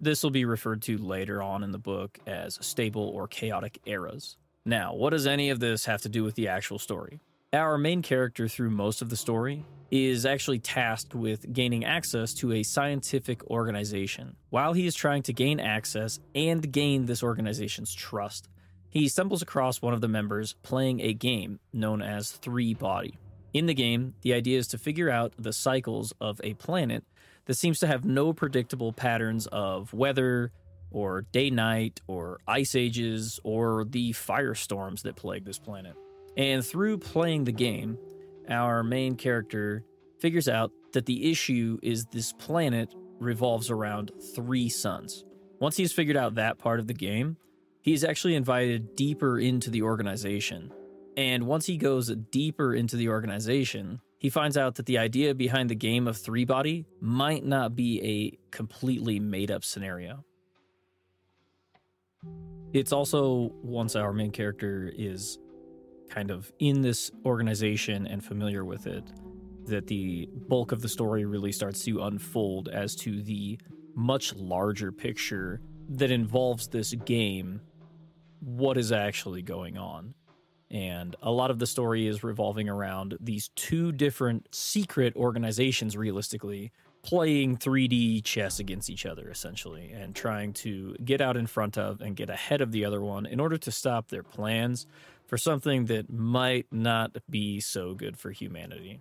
This 0.00 0.22
will 0.22 0.30
be 0.30 0.44
referred 0.44 0.82
to 0.82 0.98
later 0.98 1.40
on 1.40 1.62
in 1.62 1.70
the 1.70 1.78
book 1.78 2.18
as 2.26 2.58
stable 2.60 3.08
or 3.08 3.28
chaotic 3.28 3.80
eras. 3.86 4.36
Now, 4.64 4.94
what 4.94 5.10
does 5.10 5.26
any 5.26 5.50
of 5.50 5.60
this 5.60 5.84
have 5.84 6.02
to 6.02 6.08
do 6.08 6.24
with 6.24 6.34
the 6.34 6.48
actual 6.48 6.78
story? 6.78 7.20
Our 7.54 7.76
main 7.76 8.00
character, 8.00 8.48
through 8.48 8.70
most 8.70 9.02
of 9.02 9.10
the 9.10 9.16
story, 9.16 9.66
is 9.90 10.24
actually 10.24 10.58
tasked 10.58 11.14
with 11.14 11.52
gaining 11.52 11.84
access 11.84 12.32
to 12.34 12.52
a 12.52 12.62
scientific 12.62 13.44
organization. 13.50 14.36
While 14.48 14.72
he 14.72 14.86
is 14.86 14.94
trying 14.94 15.22
to 15.24 15.34
gain 15.34 15.60
access 15.60 16.18
and 16.34 16.72
gain 16.72 17.04
this 17.04 17.22
organization's 17.22 17.92
trust, 17.92 18.48
he 18.88 19.06
stumbles 19.06 19.42
across 19.42 19.82
one 19.82 19.92
of 19.92 20.00
the 20.00 20.08
members 20.08 20.54
playing 20.62 21.00
a 21.00 21.12
game 21.12 21.60
known 21.74 22.00
as 22.00 22.30
Three 22.30 22.72
Body. 22.72 23.18
In 23.52 23.66
the 23.66 23.74
game, 23.74 24.14
the 24.22 24.32
idea 24.32 24.58
is 24.58 24.68
to 24.68 24.78
figure 24.78 25.10
out 25.10 25.34
the 25.38 25.52
cycles 25.52 26.14
of 26.22 26.40
a 26.42 26.54
planet 26.54 27.04
that 27.44 27.58
seems 27.58 27.78
to 27.80 27.86
have 27.86 28.06
no 28.06 28.32
predictable 28.32 28.94
patterns 28.94 29.46
of 29.48 29.92
weather, 29.92 30.52
or 30.90 31.26
day 31.32 31.50
night, 31.50 32.00
or 32.06 32.38
ice 32.48 32.74
ages, 32.74 33.40
or 33.44 33.84
the 33.84 34.12
firestorms 34.12 35.02
that 35.02 35.16
plague 35.16 35.44
this 35.44 35.58
planet. 35.58 35.96
And 36.36 36.64
through 36.64 36.98
playing 36.98 37.44
the 37.44 37.52
game, 37.52 37.98
our 38.48 38.82
main 38.82 39.16
character 39.16 39.84
figures 40.18 40.48
out 40.48 40.72
that 40.92 41.06
the 41.06 41.30
issue 41.30 41.78
is 41.82 42.06
this 42.06 42.32
planet 42.32 42.94
revolves 43.18 43.70
around 43.70 44.10
three 44.34 44.68
suns. 44.68 45.24
Once 45.60 45.76
he's 45.76 45.92
figured 45.92 46.16
out 46.16 46.34
that 46.34 46.58
part 46.58 46.80
of 46.80 46.86
the 46.86 46.94
game, 46.94 47.36
he's 47.80 48.04
actually 48.04 48.34
invited 48.34 48.96
deeper 48.96 49.38
into 49.38 49.70
the 49.70 49.82
organization. 49.82 50.72
And 51.16 51.46
once 51.46 51.66
he 51.66 51.76
goes 51.76 52.08
deeper 52.30 52.74
into 52.74 52.96
the 52.96 53.08
organization, 53.08 54.00
he 54.18 54.30
finds 54.30 54.56
out 54.56 54.76
that 54.76 54.86
the 54.86 54.98
idea 54.98 55.34
behind 55.34 55.68
the 55.68 55.74
game 55.74 56.08
of 56.08 56.16
three 56.16 56.44
body 56.44 56.86
might 57.00 57.44
not 57.44 57.76
be 57.76 58.00
a 58.02 58.38
completely 58.56 59.20
made 59.20 59.50
up 59.50 59.64
scenario. 59.64 60.24
It's 62.72 62.92
also 62.92 63.52
once 63.62 63.96
our 63.96 64.12
main 64.12 64.30
character 64.30 64.90
is 64.96 65.38
kind 66.12 66.30
of 66.30 66.52
in 66.58 66.82
this 66.82 67.10
organization 67.24 68.06
and 68.06 68.22
familiar 68.22 68.64
with 68.64 68.86
it 68.86 69.04
that 69.64 69.86
the 69.86 70.28
bulk 70.48 70.70
of 70.70 70.82
the 70.82 70.88
story 70.88 71.24
really 71.24 71.52
starts 71.52 71.84
to 71.84 72.02
unfold 72.02 72.68
as 72.68 72.94
to 72.94 73.22
the 73.22 73.58
much 73.94 74.34
larger 74.34 74.92
picture 74.92 75.60
that 75.88 76.10
involves 76.10 76.68
this 76.68 76.92
game 77.06 77.62
what 78.40 78.76
is 78.76 78.92
actually 78.92 79.40
going 79.40 79.78
on. 79.78 80.12
And 80.70 81.16
a 81.22 81.30
lot 81.30 81.50
of 81.50 81.58
the 81.58 81.66
story 81.66 82.06
is 82.06 82.22
revolving 82.22 82.68
around 82.68 83.16
these 83.20 83.48
two 83.56 83.92
different 83.92 84.54
secret 84.54 85.14
organizations 85.16 85.96
realistically 85.96 86.72
playing 87.02 87.56
3D 87.56 88.22
chess 88.22 88.58
against 88.58 88.88
each 88.88 89.06
other 89.06 89.28
essentially 89.28 89.90
and 89.90 90.14
trying 90.14 90.52
to 90.52 90.94
get 91.04 91.20
out 91.20 91.36
in 91.36 91.46
front 91.46 91.76
of 91.76 92.00
and 92.00 92.16
get 92.16 92.30
ahead 92.30 92.60
of 92.60 92.70
the 92.70 92.84
other 92.84 93.00
one 93.00 93.26
in 93.26 93.40
order 93.40 93.58
to 93.58 93.72
stop 93.72 94.08
their 94.08 94.22
plans 94.22 94.86
for 95.32 95.38
something 95.38 95.86
that 95.86 96.12
might 96.12 96.66
not 96.70 97.16
be 97.30 97.58
so 97.58 97.94
good 97.94 98.18
for 98.18 98.32
humanity. 98.32 99.00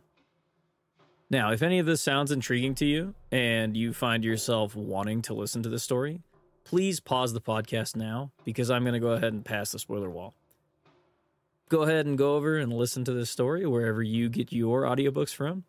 Now, 1.29 1.51
if 1.51 1.61
any 1.61 1.77
of 1.79 1.85
this 1.85 2.01
sounds 2.01 2.31
intriguing 2.31 2.73
to 2.75 2.85
you 2.85 3.15
and 3.33 3.75
you 3.75 3.91
find 3.91 4.23
yourself 4.23 4.73
wanting 4.73 5.23
to 5.23 5.33
listen 5.33 5.61
to 5.63 5.67
the 5.67 5.77
story, 5.77 6.21
please 6.63 7.01
pause 7.01 7.33
the 7.33 7.41
podcast 7.41 7.97
now 7.97 8.31
because 8.45 8.71
I'm 8.71 8.83
going 8.83 8.93
to 8.93 8.99
go 9.01 9.09
ahead 9.09 9.33
and 9.33 9.43
pass 9.43 9.73
the 9.73 9.79
spoiler 9.79 10.09
wall. 10.09 10.33
Go 11.67 11.81
ahead 11.81 12.05
and 12.05 12.17
go 12.17 12.37
over 12.37 12.57
and 12.57 12.71
listen 12.71 13.03
to 13.03 13.11
this 13.11 13.29
story 13.29 13.65
wherever 13.65 14.01
you 14.01 14.29
get 14.29 14.53
your 14.53 14.83
audiobooks 14.83 15.35
from. 15.35 15.65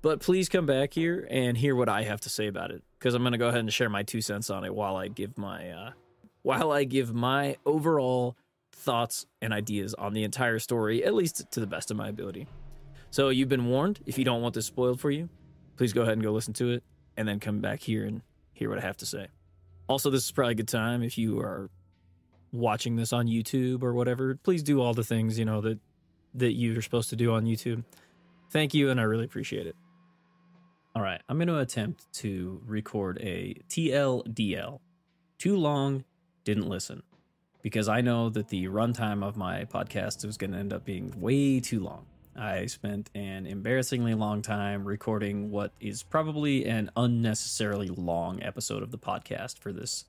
But 0.00 0.20
please 0.20 0.48
come 0.48 0.64
back 0.64 0.94
here 0.94 1.28
and 1.30 1.58
hear 1.58 1.76
what 1.76 1.90
I 1.90 2.04
have 2.04 2.22
to 2.22 2.30
say 2.30 2.46
about 2.46 2.70
it 2.70 2.82
because 2.98 3.12
I'm 3.12 3.22
going 3.22 3.32
to 3.32 3.38
go 3.38 3.48
ahead 3.48 3.60
and 3.60 3.70
share 3.70 3.90
my 3.90 4.02
two 4.02 4.22
cents 4.22 4.48
on 4.48 4.64
it 4.64 4.74
while 4.74 4.96
I 4.96 5.08
give 5.08 5.36
my 5.36 5.68
uh, 5.68 5.90
while 6.40 6.72
I 6.72 6.84
give 6.84 7.12
my 7.12 7.58
overall 7.66 8.34
thoughts 8.74 9.26
and 9.40 9.52
ideas 9.52 9.94
on 9.94 10.12
the 10.12 10.24
entire 10.24 10.58
story, 10.58 11.04
at 11.04 11.14
least 11.14 11.50
to 11.50 11.60
the 11.60 11.66
best 11.66 11.90
of 11.90 11.96
my 11.96 12.08
ability. 12.08 12.46
So 13.10 13.28
you've 13.28 13.48
been 13.48 13.66
warned. 13.66 14.00
If 14.06 14.18
you 14.18 14.24
don't 14.24 14.42
want 14.42 14.54
this 14.54 14.66
spoiled 14.66 15.00
for 15.00 15.10
you, 15.10 15.28
please 15.76 15.92
go 15.92 16.02
ahead 16.02 16.14
and 16.14 16.22
go 16.22 16.32
listen 16.32 16.52
to 16.54 16.70
it 16.70 16.82
and 17.16 17.26
then 17.26 17.40
come 17.40 17.60
back 17.60 17.80
here 17.80 18.04
and 18.04 18.22
hear 18.52 18.68
what 18.68 18.78
I 18.78 18.82
have 18.82 18.96
to 18.98 19.06
say. 19.06 19.28
Also, 19.88 20.10
this 20.10 20.24
is 20.24 20.32
probably 20.32 20.52
a 20.52 20.56
good 20.56 20.68
time 20.68 21.02
if 21.02 21.16
you 21.16 21.40
are 21.40 21.70
watching 22.52 22.96
this 22.96 23.12
on 23.12 23.26
YouTube 23.26 23.82
or 23.82 23.94
whatever. 23.94 24.36
Please 24.42 24.62
do 24.62 24.80
all 24.80 24.94
the 24.94 25.04
things, 25.04 25.38
you 25.38 25.44
know, 25.44 25.60
that 25.60 25.78
that 26.34 26.52
you're 26.52 26.82
supposed 26.82 27.10
to 27.10 27.16
do 27.16 27.32
on 27.32 27.44
YouTube. 27.44 27.84
Thank 28.50 28.74
you 28.74 28.90
and 28.90 28.98
I 28.98 29.04
really 29.04 29.24
appreciate 29.24 29.66
it. 29.66 29.76
All 30.96 31.02
right, 31.02 31.20
I'm 31.28 31.38
going 31.38 31.48
to 31.48 31.58
attempt 31.58 32.12
to 32.14 32.60
record 32.64 33.18
a 33.20 33.54
TLDL. 33.68 34.80
Too 35.38 35.56
long, 35.56 36.04
didn't 36.44 36.68
listen. 36.68 37.02
Because 37.64 37.88
I 37.88 38.02
know 38.02 38.28
that 38.28 38.48
the 38.48 38.66
runtime 38.66 39.24
of 39.24 39.38
my 39.38 39.64
podcast 39.64 40.22
is 40.26 40.36
going 40.36 40.52
to 40.52 40.58
end 40.58 40.74
up 40.74 40.84
being 40.84 41.18
way 41.18 41.60
too 41.60 41.80
long. 41.80 42.04
I 42.36 42.66
spent 42.66 43.08
an 43.14 43.46
embarrassingly 43.46 44.12
long 44.12 44.42
time 44.42 44.84
recording 44.84 45.50
what 45.50 45.72
is 45.80 46.02
probably 46.02 46.66
an 46.66 46.90
unnecessarily 46.94 47.88
long 47.88 48.42
episode 48.42 48.82
of 48.82 48.90
the 48.90 48.98
podcast 48.98 49.60
for 49.60 49.72
this 49.72 50.04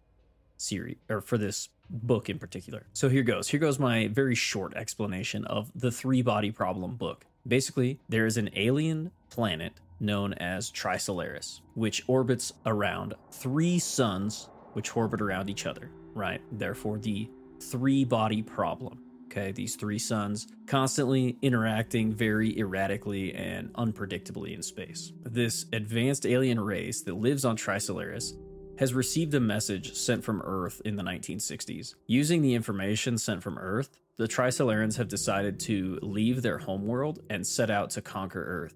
series 0.57 0.97
or 1.09 1.21
for 1.21 1.37
this 1.37 1.69
book 1.89 2.29
in 2.29 2.39
particular. 2.39 2.87
So 2.91 3.07
here 3.07 3.23
goes. 3.23 3.47
Here 3.47 3.59
goes 3.61 3.79
my 3.79 4.09
very 4.09 4.35
short 4.35 4.73
explanation 4.75 5.45
of 5.45 5.71
the 5.75 5.91
three 5.91 6.21
body 6.21 6.51
problem 6.51 6.97
book. 6.97 7.25
Basically, 7.47 7.99
there 8.09 8.25
is 8.25 8.35
an 8.35 8.49
alien 8.57 9.11
planet 9.29 9.71
known 10.01 10.33
as 10.33 10.71
Trisolaris, 10.71 11.61
which 11.75 12.03
orbits 12.07 12.51
around 12.65 13.13
three 13.31 13.79
suns 13.79 14.49
which 14.73 14.97
orbit 14.97 15.21
around 15.21 15.49
each 15.49 15.65
other, 15.65 15.89
right? 16.13 16.41
Therefore, 16.51 16.97
the 16.97 17.29
three 17.61 18.03
body 18.03 18.41
problem. 18.41 18.99
Okay, 19.25 19.51
these 19.51 19.75
three 19.75 19.99
suns 19.99 20.47
constantly 20.65 21.37
interacting 21.41 22.13
very 22.13 22.57
erratically 22.57 23.33
and 23.33 23.73
unpredictably 23.73 24.53
in 24.53 24.61
space. 24.61 25.11
This 25.23 25.65
advanced 25.73 26.25
alien 26.25 26.59
race 26.59 27.01
that 27.01 27.15
lives 27.15 27.43
on 27.43 27.57
Trisolaris 27.57 28.31
has 28.79 28.93
received 28.93 29.33
a 29.33 29.39
message 29.39 29.93
sent 29.93 30.23
from 30.23 30.41
Earth 30.41 30.81
in 30.85 30.95
the 30.95 31.03
1960s. 31.03 31.95
Using 32.07 32.41
the 32.41 32.53
information 32.53 33.17
sent 33.17 33.41
from 33.41 33.57
Earth, 33.57 33.89
the 34.17 34.27
Trisolarans 34.27 34.97
have 34.97 35.07
decided 35.07 35.59
to 35.61 35.99
leave 36.01 36.41
their 36.41 36.57
homeworld 36.57 37.19
and 37.29 37.45
set 37.45 37.69
out 37.69 37.89
to 37.91 38.01
conquer 38.01 38.43
Earth 38.43 38.75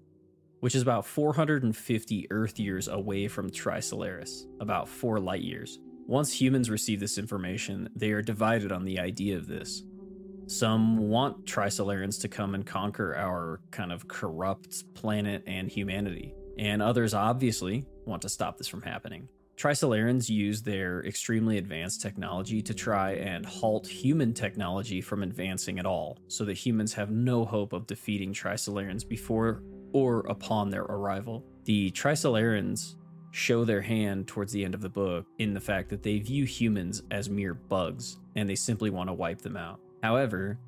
which 0.60 0.74
is 0.74 0.82
about 0.82 1.06
450 1.06 2.26
Earth 2.30 2.58
years 2.58 2.88
away 2.88 3.28
from 3.28 3.50
Trisolaris, 3.50 4.44
about 4.60 4.88
4 4.88 5.18
light 5.18 5.42
years. 5.42 5.78
Once 6.06 6.32
humans 6.32 6.70
receive 6.70 7.00
this 7.00 7.18
information, 7.18 7.88
they 7.94 8.10
are 8.10 8.22
divided 8.22 8.72
on 8.72 8.84
the 8.84 8.98
idea 8.98 9.36
of 9.36 9.46
this. 9.46 9.84
Some 10.46 10.98
want 10.98 11.46
Trisolarans 11.46 12.20
to 12.22 12.28
come 12.28 12.56
and 12.56 12.66
conquer 12.66 13.14
our 13.14 13.60
kind 13.70 13.92
of 13.92 14.08
corrupt 14.08 14.92
planet 14.94 15.44
and 15.46 15.70
humanity, 15.70 16.34
and 16.58 16.82
others 16.82 17.14
obviously 17.14 17.86
want 18.04 18.22
to 18.22 18.28
stop 18.28 18.58
this 18.58 18.66
from 18.66 18.82
happening. 18.82 19.28
Trisolarans 19.56 20.28
use 20.28 20.62
their 20.62 21.04
extremely 21.04 21.58
advanced 21.58 22.00
technology 22.00 22.62
to 22.62 22.72
try 22.72 23.12
and 23.12 23.44
halt 23.44 23.86
human 23.86 24.32
technology 24.32 25.00
from 25.00 25.22
advancing 25.22 25.78
at 25.78 25.86
all, 25.86 26.18
so 26.28 26.44
that 26.46 26.54
humans 26.54 26.94
have 26.94 27.10
no 27.10 27.44
hope 27.44 27.72
of 27.72 27.86
defeating 27.86 28.32
Trisolarans 28.32 29.06
before 29.06 29.62
or 29.92 30.20
upon 30.20 30.70
their 30.70 30.84
arrival. 30.84 31.44
The 31.64 31.90
Trisolarans 31.92 32.96
show 33.30 33.64
their 33.64 33.80
hand 33.80 34.26
towards 34.26 34.52
the 34.52 34.64
end 34.64 34.74
of 34.74 34.80
the 34.80 34.88
book 34.88 35.26
in 35.38 35.54
the 35.54 35.60
fact 35.60 35.88
that 35.90 36.02
they 36.02 36.18
view 36.18 36.44
humans 36.44 37.02
as 37.10 37.30
mere 37.30 37.54
bugs 37.54 38.18
and 38.36 38.48
they 38.48 38.54
simply 38.54 38.90
want 38.90 39.08
to 39.08 39.14
wipe 39.14 39.40
them 39.42 39.56
out. 39.56 39.80
However, 40.02 40.58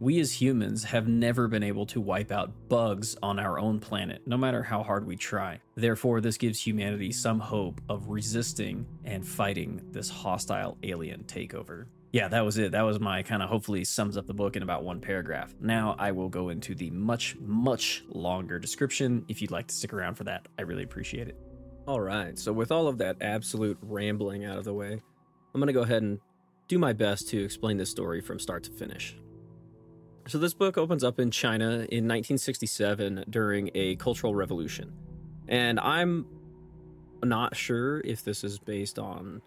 we 0.00 0.18
as 0.18 0.32
humans 0.32 0.82
have 0.84 1.06
never 1.06 1.46
been 1.46 1.62
able 1.62 1.86
to 1.86 2.00
wipe 2.00 2.32
out 2.32 2.68
bugs 2.68 3.16
on 3.22 3.38
our 3.38 3.58
own 3.58 3.78
planet, 3.78 4.22
no 4.26 4.36
matter 4.36 4.62
how 4.62 4.82
hard 4.82 5.06
we 5.06 5.16
try. 5.16 5.60
Therefore, 5.76 6.20
this 6.20 6.36
gives 6.36 6.60
humanity 6.60 7.12
some 7.12 7.38
hope 7.38 7.80
of 7.88 8.08
resisting 8.08 8.86
and 9.04 9.26
fighting 9.26 9.80
this 9.92 10.10
hostile 10.10 10.76
alien 10.82 11.22
takeover 11.24 11.86
yeah, 12.12 12.28
that 12.28 12.44
was 12.44 12.58
it. 12.58 12.72
That 12.72 12.82
was 12.82 13.00
my 13.00 13.22
kind 13.22 13.42
of 13.42 13.48
hopefully 13.48 13.84
sums 13.84 14.18
up 14.18 14.26
the 14.26 14.34
book 14.34 14.54
in 14.54 14.62
about 14.62 14.84
one 14.84 15.00
paragraph. 15.00 15.54
Now 15.60 15.96
I 15.98 16.12
will 16.12 16.28
go 16.28 16.50
into 16.50 16.74
the 16.74 16.90
much, 16.90 17.36
much 17.40 18.04
longer 18.08 18.58
description. 18.58 19.24
If 19.28 19.40
you'd 19.40 19.50
like 19.50 19.68
to 19.68 19.74
stick 19.74 19.94
around 19.94 20.16
for 20.16 20.24
that, 20.24 20.46
I 20.58 20.62
really 20.62 20.82
appreciate 20.82 21.28
it. 21.28 21.51
All 21.86 22.00
right. 22.00 22.38
So, 22.38 22.52
with 22.52 22.70
all 22.70 22.86
of 22.86 22.98
that 22.98 23.16
absolute 23.20 23.76
rambling 23.82 24.44
out 24.44 24.56
of 24.56 24.64
the 24.64 24.72
way, 24.72 24.92
I'm 24.92 25.60
going 25.60 25.66
to 25.66 25.72
go 25.72 25.82
ahead 25.82 26.02
and 26.02 26.20
do 26.68 26.78
my 26.78 26.92
best 26.92 27.28
to 27.30 27.42
explain 27.42 27.76
this 27.76 27.90
story 27.90 28.20
from 28.20 28.38
start 28.38 28.62
to 28.64 28.70
finish. 28.70 29.16
So, 30.28 30.38
this 30.38 30.54
book 30.54 30.78
opens 30.78 31.02
up 31.02 31.18
in 31.18 31.32
China 31.32 31.66
in 31.66 32.06
1967 32.06 33.24
during 33.28 33.70
a 33.74 33.96
cultural 33.96 34.32
revolution. 34.32 34.92
And 35.48 35.80
I'm 35.80 36.26
not 37.24 37.56
sure 37.56 38.00
if 38.04 38.22
this 38.22 38.44
is 38.44 38.60
based 38.60 39.00
on 39.00 39.42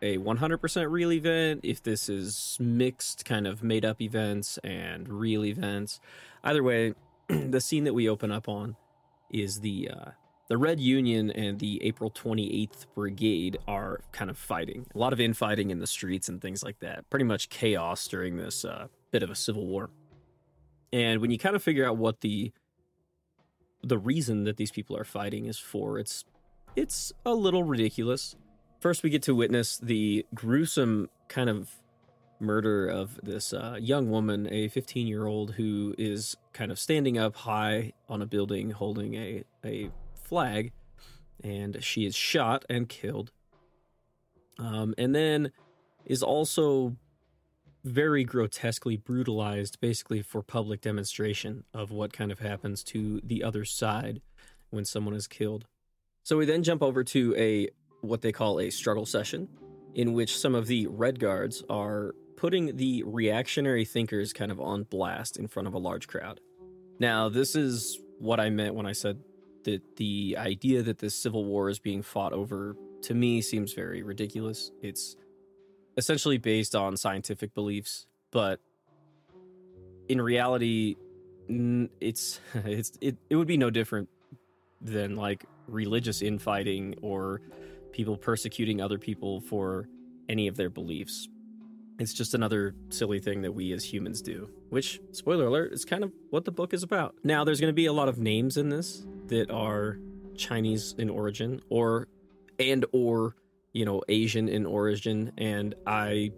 a 0.00 0.16
100% 0.16 0.90
real 0.90 1.12
event, 1.12 1.60
if 1.64 1.82
this 1.82 2.08
is 2.08 2.56
mixed 2.58 3.26
kind 3.26 3.46
of 3.46 3.62
made 3.62 3.84
up 3.84 4.00
events 4.00 4.58
and 4.64 5.06
real 5.06 5.44
events. 5.44 6.00
Either 6.42 6.62
way, 6.62 6.94
the 7.28 7.60
scene 7.60 7.84
that 7.84 7.94
we 7.94 8.08
open 8.08 8.32
up 8.32 8.48
on 8.48 8.76
is 9.30 9.60
the 9.60 9.90
uh, 9.90 10.10
the 10.54 10.58
Red 10.58 10.78
Union 10.78 11.32
and 11.32 11.58
the 11.58 11.82
April 11.82 12.12
28th 12.12 12.86
Brigade 12.94 13.58
are 13.66 14.02
kind 14.12 14.30
of 14.30 14.38
fighting. 14.38 14.86
A 14.94 14.98
lot 14.98 15.12
of 15.12 15.18
infighting 15.18 15.70
in 15.70 15.80
the 15.80 15.86
streets 15.88 16.28
and 16.28 16.40
things 16.40 16.62
like 16.62 16.78
that. 16.78 17.10
Pretty 17.10 17.24
much 17.24 17.48
chaos 17.48 18.06
during 18.06 18.36
this 18.36 18.64
uh, 18.64 18.86
bit 19.10 19.24
of 19.24 19.30
a 19.30 19.34
civil 19.34 19.66
war. 19.66 19.90
And 20.92 21.20
when 21.20 21.32
you 21.32 21.38
kind 21.38 21.56
of 21.56 21.62
figure 21.64 21.84
out 21.84 21.96
what 21.96 22.20
the 22.20 22.52
the 23.82 23.98
reason 23.98 24.44
that 24.44 24.56
these 24.56 24.70
people 24.70 24.96
are 24.96 25.02
fighting 25.02 25.46
is 25.46 25.58
for, 25.58 25.98
it's 25.98 26.24
it's 26.76 27.12
a 27.26 27.34
little 27.34 27.64
ridiculous. 27.64 28.36
First, 28.78 29.02
we 29.02 29.10
get 29.10 29.22
to 29.22 29.34
witness 29.34 29.76
the 29.78 30.24
gruesome 30.36 31.10
kind 31.26 31.50
of 31.50 31.68
murder 32.38 32.86
of 32.86 33.18
this 33.24 33.52
uh, 33.52 33.76
young 33.80 34.08
woman, 34.08 34.46
a 34.52 34.68
15 34.68 35.08
year 35.08 35.26
old 35.26 35.54
who 35.54 35.96
is 35.98 36.36
kind 36.52 36.70
of 36.70 36.78
standing 36.78 37.18
up 37.18 37.34
high 37.34 37.92
on 38.08 38.22
a 38.22 38.26
building 38.26 38.70
holding 38.70 39.14
a, 39.14 39.42
a 39.64 39.90
flag, 40.24 40.72
and 41.42 41.82
she 41.82 42.06
is 42.06 42.14
shot 42.14 42.64
and 42.68 42.88
killed. 42.88 43.30
Um, 44.58 44.94
and 44.96 45.14
then 45.14 45.52
is 46.04 46.22
also 46.22 46.96
very 47.84 48.24
grotesquely 48.24 48.96
brutalized, 48.96 49.80
basically 49.80 50.22
for 50.22 50.42
public 50.42 50.80
demonstration 50.80 51.64
of 51.74 51.90
what 51.90 52.12
kind 52.12 52.32
of 52.32 52.38
happens 52.38 52.82
to 52.82 53.20
the 53.22 53.44
other 53.44 53.64
side 53.64 54.22
when 54.70 54.84
someone 54.84 55.14
is 55.14 55.26
killed. 55.26 55.66
So 56.22 56.38
we 56.38 56.46
then 56.46 56.62
jump 56.62 56.82
over 56.82 57.04
to 57.04 57.34
a 57.36 57.68
what 58.00 58.22
they 58.22 58.32
call 58.32 58.60
a 58.60 58.70
struggle 58.70 59.06
session, 59.06 59.48
in 59.94 60.12
which 60.12 60.38
some 60.38 60.54
of 60.54 60.66
the 60.66 60.86
red 60.86 61.20
guards 61.20 61.62
are 61.68 62.14
putting 62.36 62.76
the 62.76 63.02
reactionary 63.04 63.84
thinkers 63.84 64.32
kind 64.32 64.50
of 64.50 64.60
on 64.60 64.84
blast 64.84 65.36
in 65.38 65.46
front 65.46 65.68
of 65.68 65.74
a 65.74 65.78
large 65.78 66.08
crowd. 66.08 66.40
Now, 66.98 67.28
this 67.28 67.54
is 67.54 67.98
what 68.18 68.40
I 68.40 68.50
meant 68.50 68.74
when 68.74 68.86
I 68.86 68.92
said 68.92 69.18
that 69.64 69.96
the 69.96 70.36
idea 70.38 70.82
that 70.82 70.98
this 70.98 71.14
civil 71.14 71.44
war 71.44 71.68
is 71.68 71.78
being 71.78 72.02
fought 72.02 72.32
over 72.32 72.76
to 73.02 73.14
me 73.14 73.40
seems 73.40 73.72
very 73.72 74.02
ridiculous. 74.02 74.70
It's 74.82 75.16
essentially 75.96 76.38
based 76.38 76.74
on 76.74 76.96
scientific 76.96 77.54
beliefs, 77.54 78.06
but 78.30 78.60
in 80.08 80.20
reality, 80.20 80.96
it's 81.48 82.40
it's 82.54 82.92
it, 83.00 83.16
it 83.30 83.36
would 83.36 83.48
be 83.48 83.56
no 83.56 83.70
different 83.70 84.08
than 84.80 85.16
like 85.16 85.44
religious 85.66 86.22
infighting 86.22 86.94
or 87.00 87.40
people 87.92 88.16
persecuting 88.16 88.80
other 88.80 88.98
people 88.98 89.40
for 89.40 89.88
any 90.28 90.48
of 90.48 90.56
their 90.56 90.70
beliefs. 90.70 91.28
It's 91.98 92.12
just 92.12 92.34
another 92.34 92.74
silly 92.88 93.20
thing 93.20 93.42
that 93.42 93.52
we 93.52 93.72
as 93.72 93.84
humans 93.84 94.20
do, 94.20 94.50
which, 94.68 95.00
spoiler 95.12 95.46
alert, 95.46 95.72
is 95.72 95.84
kind 95.84 96.02
of 96.02 96.12
what 96.30 96.44
the 96.44 96.50
book 96.50 96.74
is 96.74 96.82
about. 96.82 97.14
Now, 97.22 97.44
there's 97.44 97.60
going 97.60 97.70
to 97.70 97.74
be 97.74 97.86
a 97.86 97.92
lot 97.92 98.08
of 98.08 98.18
names 98.18 98.56
in 98.56 98.68
this 98.68 99.06
that 99.28 99.50
are 99.50 99.98
Chinese 100.36 100.94
in 100.98 101.08
origin 101.08 101.60
or 101.70 102.08
and 102.58 102.84
or, 102.92 103.36
you 103.72 103.84
know, 103.84 104.02
Asian 104.08 104.48
in 104.48 104.66
origin 104.66 105.32
and 105.38 105.74
I 105.86 106.32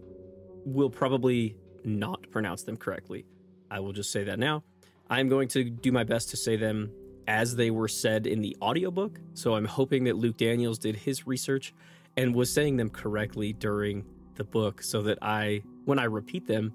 will 0.65 0.91
probably 0.91 1.57
not 1.85 2.31
pronounce 2.31 2.65
them 2.65 2.77
correctly. 2.77 3.25
I 3.71 3.81
will 3.81 3.93
just 3.93 4.13
say 4.13 4.25
that 4.25 4.39
now. 4.39 4.63
I'm 5.09 5.29
going 5.29 5.49
to 5.49 5.65
do 5.65 5.93
my 5.93 6.05
best 6.05 6.31
to 6.31 6.37
say 6.37 6.57
them 6.57 6.91
as 7.29 7.57
they 7.57 7.71
were 7.71 7.89
said 7.89 8.27
in 8.27 8.41
the 8.41 8.57
audiobook. 8.61 9.21
So 9.35 9.55
I'm 9.55 9.65
hoping 9.65 10.05
that 10.05 10.17
Luke 10.17 10.37
Daniels 10.37 10.79
did 10.79 10.97
his 10.97 11.27
research 11.27 11.73
and 12.17 12.35
was 12.35 12.53
saying 12.53 12.77
them 12.77 12.91
correctly 12.91 13.53
during 13.53 14.05
the 14.37 14.45
book 14.45 14.83
so 14.83 15.03
that 15.03 15.19
I, 15.23 15.63
when 15.85 15.99
I 15.99 16.05
repeat 16.05 16.47
them, 16.47 16.73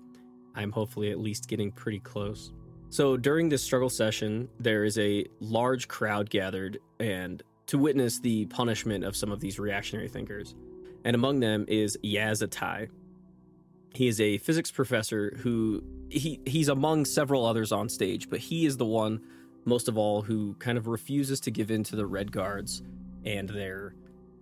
I'm 0.56 0.72
hopefully 0.72 1.12
at 1.12 1.20
least 1.20 1.48
getting 1.48 1.72
pretty 1.72 2.00
close. 2.00 2.52
So 2.90 3.16
during 3.16 3.48
this 3.48 3.64
struggle 3.64 3.90
session, 3.90 4.50
there 4.60 4.84
is 4.84 4.98
a 4.98 5.26
large 5.40 5.88
crowd 5.88 6.30
gathered 6.30 6.80
and 7.00 7.42
to 7.68 7.78
witness 7.78 8.20
the 8.20 8.46
punishment 8.48 9.06
of 9.06 9.16
some 9.16 9.32
of 9.32 9.40
these 9.40 9.58
reactionary 9.60 10.10
thinkers. 10.10 10.56
And 11.06 11.16
among 11.16 11.40
them 11.40 11.66
is 11.70 11.98
Ye 12.04 12.20
Zhetai. 12.20 12.90
He 13.94 14.08
is 14.08 14.20
a 14.20 14.38
physics 14.40 14.72
professor 14.72 15.38
who 15.38 15.82
he 16.10 16.42
he's 16.46 16.68
among 16.68 17.06
several 17.06 17.46
others 17.46 17.72
on 17.72 17.88
stage, 17.88 18.30
but 18.30 18.40
he 18.40 18.66
is 18.66 18.78
the 18.78 18.86
one 18.86 19.22
most 19.64 19.88
of 19.88 19.98
all 19.98 20.22
who 20.22 20.56
kind 20.56 20.78
of 20.78 20.88
refuses 20.88 21.40
to 21.42 21.52
give 21.52 21.72
in 21.72 21.84
to 21.86 21.96
the 21.96 22.06
red 22.06 22.32
guards 22.32 22.84
and 23.26 23.48
their 23.48 23.96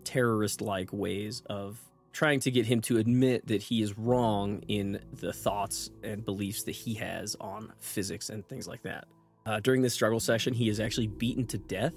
terrorist 0.04 0.62
like 0.62 0.92
ways 0.92 1.44
of 1.50 1.80
trying 2.12 2.40
to 2.42 2.52
get 2.52 2.66
him 2.66 2.82
to 2.82 2.98
admit 2.98 3.46
that 3.48 3.62
he 3.62 3.82
is 3.82 3.98
wrong 3.98 4.62
in 4.68 5.00
the 5.14 5.32
thoughts 5.32 5.92
and 6.04 6.26
beliefs 6.26 6.64
that 6.64 6.72
he 6.72 6.94
has 6.96 7.36
on 7.40 7.72
physics 7.80 8.30
and 8.30 8.48
things 8.48 8.68
like 8.68 8.82
that. 8.84 9.06
Uh, 9.46 9.60
during 9.60 9.82
this 9.82 9.94
struggle 9.94 10.20
session, 10.20 10.54
he 10.54 10.70
is 10.70 10.80
actually 10.80 11.08
beaten 11.08 11.46
to 11.48 11.58
death 11.58 11.94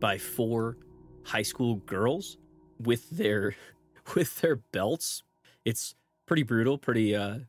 by 0.00 0.18
four 0.18 0.76
high 1.24 1.42
school 1.42 1.76
girls 1.76 2.38
with 2.80 3.08
their 3.10 3.54
with 4.14 4.40
their 4.40 4.56
belts. 4.56 5.22
It's 5.64 5.94
pretty 6.26 6.42
brutal, 6.42 6.78
pretty 6.78 7.14
uh 7.14 7.40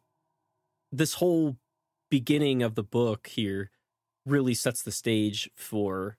this 0.91 1.15
whole 1.15 1.57
beginning 2.09 2.63
of 2.63 2.75
the 2.75 2.83
book 2.83 3.27
here 3.27 3.69
really 4.25 4.53
sets 4.53 4.81
the 4.81 4.91
stage 4.91 5.49
for 5.55 6.17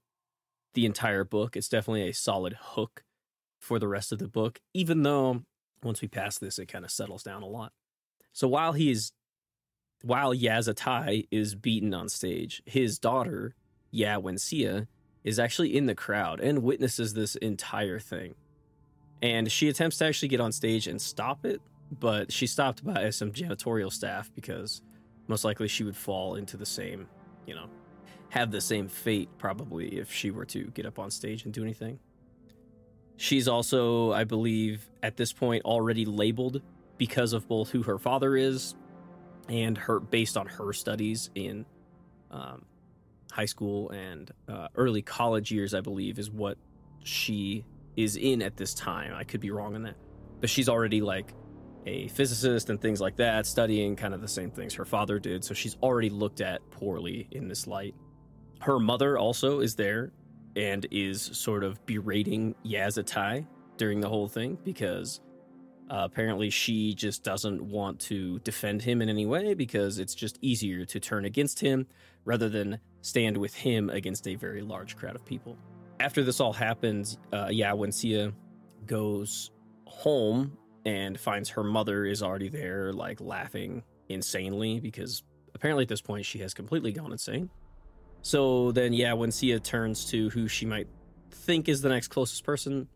the 0.75 0.87
entire 0.87 1.25
book. 1.25 1.57
It's 1.57 1.69
definitely 1.69 2.09
a 2.09 2.15
solid 2.15 2.57
hook 2.61 3.03
for 3.61 3.79
the 3.79 3.89
rest 3.89 4.13
of 4.13 4.19
the 4.19 4.29
book, 4.29 4.61
even 4.73 5.03
though 5.03 5.43
once 5.83 6.03
we 6.03 6.09
pass 6.09 6.39
this, 6.39 6.59
it 6.59 6.67
kind 6.67 6.85
of 6.85 6.91
settles 6.91 7.23
down 7.23 7.43
a 7.43 7.47
lot. 7.47 7.73
So 8.33 8.49
while 8.49 8.73
he's 8.73 9.13
while 10.03 10.33
Ye 10.33 10.49
Zhetai 10.49 11.27
is 11.31 11.55
beaten 11.55 11.93
on 11.93 12.09
stage, 12.09 12.63
his 12.65 12.99
daughter, 12.99 13.55
Ya 13.91 14.19
is 15.25 15.39
actually 15.39 15.77
in 15.77 15.87
the 15.87 15.95
crowd 15.95 16.41
and 16.41 16.63
witnesses 16.63 17.13
this 17.13 17.37
entire 17.37 17.99
thing. 17.99 18.35
And 19.23 19.53
she 19.53 19.69
attempts 19.69 19.99
to 19.99 20.07
actually 20.07 20.29
get 20.29 20.41
on 20.41 20.53
stage 20.53 20.87
and 20.87 21.01
stop 21.01 21.45
it, 21.45 21.61
but 21.99 22.33
she's 22.33 22.51
stopped 22.51 22.83
by 22.83 23.11
some 23.11 23.33
janitorial 23.33 23.93
staff 23.93 24.31
because 24.35 24.81
most 25.29 25.45
likely 25.45 25.69
she 25.69 25.85
would 25.85 25.97
fall 25.97 26.37
into 26.37 26.57
the 26.57 26.65
same, 26.65 27.07
you 27.47 27.55
know, 27.55 27.67
have 28.31 28.51
the 28.51 28.61
same 28.61 28.89
fate 28.89 29.29
probably 29.37 29.99
if 29.99 30.11
she 30.11 30.31
were 30.31 30.47
to 30.47 30.65
get 30.69 30.87
up 30.87 30.99
on 30.99 31.11
stage 31.11 31.45
and 31.45 31.53
do 31.53 31.63
anything. 31.63 31.99
She's 33.21 33.49
also, 33.49 34.13
I 34.13 34.25
believe, 34.25 34.89
at 35.03 35.19
this 35.19 35.31
point 35.31 35.67
already 35.67 36.07
labeled 36.07 36.63
because 36.97 37.35
of 37.35 37.47
both 37.47 37.69
who 37.69 37.83
her 37.83 37.99
father 37.99 38.35
is 38.35 38.75
and 39.47 39.77
her 39.77 40.01
based 40.01 40.39
on 40.39 40.47
her 40.47 40.73
studies 40.73 41.29
in 41.35 41.67
um, 42.31 42.65
high 43.31 43.45
school 43.45 43.91
and 43.91 44.31
uh, 44.49 44.69
early 44.75 45.03
college 45.03 45.53
years, 45.53 45.75
I 45.75 45.83
believe, 45.83 46.19
is 46.19 46.31
what 46.31 46.57
she 47.05 47.67
is 47.95 48.17
in 48.17 48.41
at 48.41 48.57
this 48.57 48.73
time. 48.73 49.13
I 49.15 49.25
could 49.25 49.43
be 49.43 49.51
wrong 49.51 49.75
on 49.75 49.83
that, 49.83 49.97
but 50.41 50.49
she's 50.49 50.71
already 50.71 51.03
like 51.03 51.35
a 51.85 52.09
physicist 52.09 52.71
and 52.71 52.81
things 52.81 53.03
like 53.03 53.17
that, 53.17 53.45
studying 53.45 53.97
kind 53.97 54.15
of 54.15 54.23
the 54.23 54.29
same 54.29 54.51
things 54.51 54.73
her 54.73 54.87
father 54.87 55.19
did. 55.19 55.45
So 55.45 55.53
she's 55.53 55.77
already 55.83 56.09
looked 56.09 56.41
at 56.41 56.63
poorly 56.71 57.29
in 57.33 57.49
this 57.49 57.67
light. 57.67 57.95
Her 58.63 58.81
mother 58.81 59.19
also 59.19 59.61
is 59.61 59.75
there 59.75 60.11
and 60.57 60.87
is 60.91 61.23
sort 61.23 61.65
of 61.65 61.85
berating 61.87 62.55
Ye 62.63 62.79
Zhetai 62.79 63.47
during 63.77 64.01
the 64.01 64.09
whole 64.09 64.29
thing 64.29 64.59
because 64.65 65.21
uh, 65.91 66.03
apparently 66.05 66.51
she 66.51 66.95
just 66.95 67.25
doesn't 67.25 67.61
want 67.63 67.99
to 67.99 68.39
defend 68.41 68.83
him 68.83 69.03
in 69.03 69.09
any 69.09 69.27
way 69.27 69.55
because 69.55 69.99
it's 69.99 70.15
just 70.15 70.39
easier 70.41 70.85
to 70.85 71.01
turn 71.01 71.25
against 71.25 71.59
him 71.59 71.87
rather 72.25 72.49
than 72.49 72.79
stand 73.03 73.37
with 73.37 73.55
him 73.55 73.91
against 73.91 74.29
a 74.29 74.35
very 74.35 74.63
large 74.63 74.97
crowd 74.97 75.17
of 75.17 75.25
people. 75.25 75.57
After 75.99 76.23
this 76.23 76.41
all 76.41 76.53
happens, 76.53 77.19
uh, 77.33 77.49
Ya 77.51 77.73
Wenxia 77.75 78.33
goes 78.87 79.51
home 79.87 80.57
and 80.85 81.19
finds 81.19 81.49
her 81.51 81.65
mother 81.65 82.05
is 82.05 82.23
already 82.23 82.49
there, 82.49 82.93
like 82.93 83.21
laughing 83.21 83.83
insanely 84.09 84.81
because 84.81 85.23
apparently 85.55 85.83
at 85.83 85.89
this 85.89 86.01
point 86.01 86.25
she 86.25 86.39
has 86.39 86.55
completely 86.55 86.93
gone 86.93 87.13
insane. 87.13 87.51
So 88.23 88.73
then, 88.73 88.93
yeah, 88.93 89.13
when 89.13 89.31
Sia 89.31 89.61
turns 89.61 90.05
to 90.07 90.31
who 90.31 90.49
she 90.49 90.67
might 90.67 90.89
think 91.31 91.69
is 91.69 91.81
the 91.81 91.89
next 91.89 92.09
closest 92.09 92.45
person 92.45 92.89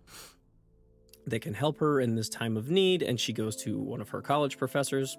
that 1.26 1.40
can 1.40 1.54
help 1.54 1.78
her 1.78 2.00
in 2.00 2.14
this 2.14 2.28
time 2.28 2.56
of 2.56 2.70
need, 2.70 3.02
and 3.02 3.18
she 3.18 3.32
goes 3.32 3.56
to 3.56 3.78
one 3.78 4.00
of 4.00 4.10
her 4.10 4.20
college 4.20 4.58
professors, 4.58 5.16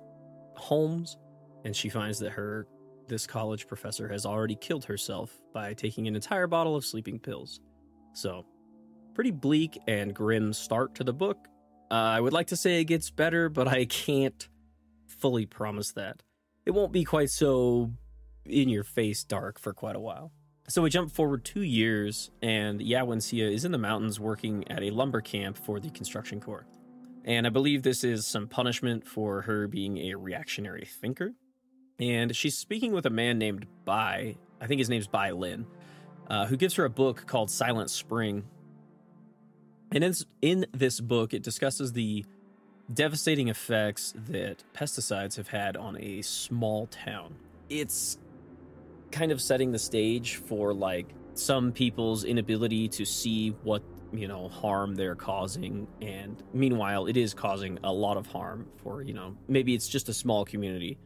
Holmes, 0.55 1.17
and 1.63 1.75
she 1.75 1.89
finds 1.89 2.19
that 2.19 2.31
her 2.31 2.67
this 3.07 3.27
college 3.27 3.67
professor 3.67 4.07
has 4.07 4.25
already 4.25 4.55
killed 4.55 4.85
herself 4.85 5.31
by 5.53 5.73
taking 5.73 6.07
an 6.07 6.15
entire 6.15 6.47
bottle 6.47 6.75
of 6.75 6.85
sleeping 6.85 7.19
pills. 7.19 7.59
So, 8.13 8.45
pretty 9.13 9.31
bleak 9.31 9.79
and 9.87 10.13
grim 10.13 10.53
start 10.53 10.95
to 10.95 11.03
the 11.03 11.13
book. 11.13 11.37
Uh, 11.91 11.93
I 11.93 12.19
would 12.19 12.33
like 12.33 12.47
to 12.47 12.55
say 12.55 12.81
it 12.81 12.85
gets 12.85 13.11
better, 13.11 13.49
but 13.49 13.67
I 13.67 13.85
can't 13.85 14.47
fully 15.07 15.45
promise 15.45 15.91
that. 15.93 16.23
It 16.65 16.71
won't 16.71 16.91
be 16.91 17.03
quite 17.03 17.29
so 17.29 17.91
in 18.45 18.69
your 18.69 18.83
face 18.83 19.23
dark 19.23 19.59
for 19.59 19.73
quite 19.73 19.95
a 19.95 19.99
while. 19.99 20.31
So 20.67 20.81
we 20.81 20.89
jump 20.89 21.11
forward 21.11 21.45
two 21.45 21.61
years, 21.61 22.31
and 22.41 22.81
Ya 22.81 23.01
Wenxia 23.01 23.51
is 23.51 23.65
in 23.65 23.71
the 23.71 23.77
mountains 23.77 24.19
working 24.19 24.69
at 24.71 24.81
a 24.81 24.89
lumber 24.89 25.21
camp 25.21 25.57
for 25.57 25.79
the 25.79 25.91
construction 25.91 26.39
corps. 26.39 26.65
And 27.23 27.45
I 27.45 27.49
believe 27.49 27.83
this 27.83 28.03
is 28.03 28.25
some 28.25 28.47
punishment 28.47 29.07
for 29.07 29.41
her 29.41 29.67
being 29.67 29.97
a 29.97 30.15
reactionary 30.15 30.85
thinker. 30.85 31.33
And 31.99 32.35
she's 32.35 32.57
speaking 32.57 32.93
with 32.93 33.05
a 33.05 33.09
man 33.09 33.37
named 33.37 33.67
Bai, 33.85 34.37
I 34.59 34.67
think 34.67 34.79
his 34.79 34.89
name's 34.89 35.07
Bai 35.07 35.31
Lin, 35.31 35.65
uh, 36.29 36.47
who 36.47 36.57
gives 36.57 36.75
her 36.75 36.85
a 36.85 36.89
book 36.89 37.25
called 37.27 37.51
Silent 37.51 37.89
Spring. 37.89 38.43
And 39.91 40.03
in, 40.03 40.13
in 40.41 40.65
this 40.73 40.99
book, 40.99 41.33
it 41.33 41.43
discusses 41.43 41.93
the 41.93 42.25
devastating 42.91 43.47
effects 43.47 44.13
that 44.29 44.63
pesticides 44.73 45.37
have 45.37 45.47
had 45.47 45.77
on 45.77 45.97
a 45.99 46.21
small 46.21 46.87
town. 46.87 47.35
It's 47.69 48.17
kind 49.11 49.31
of 49.31 49.41
setting 49.41 49.71
the 49.71 49.79
stage 49.79 50.37
for 50.37 50.73
like 50.73 51.13
some 51.33 51.71
people's 51.71 52.23
inability 52.23 52.87
to 52.87 53.05
see 53.05 53.49
what 53.63 53.83
you 54.13 54.27
know 54.27 54.47
harm 54.47 54.95
they're 54.95 55.15
causing. 55.15 55.87
And 56.01 56.41
meanwhile 56.53 57.07
it 57.07 57.17
is 57.17 57.33
causing 57.33 57.79
a 57.83 57.91
lot 57.91 58.17
of 58.17 58.27
harm 58.27 58.67
for 58.77 59.01
you 59.01 59.13
know 59.13 59.35
maybe 59.47 59.73
it's 59.73 59.87
just 59.87 60.09
a 60.09 60.13
small 60.13 60.45
community 60.45 60.97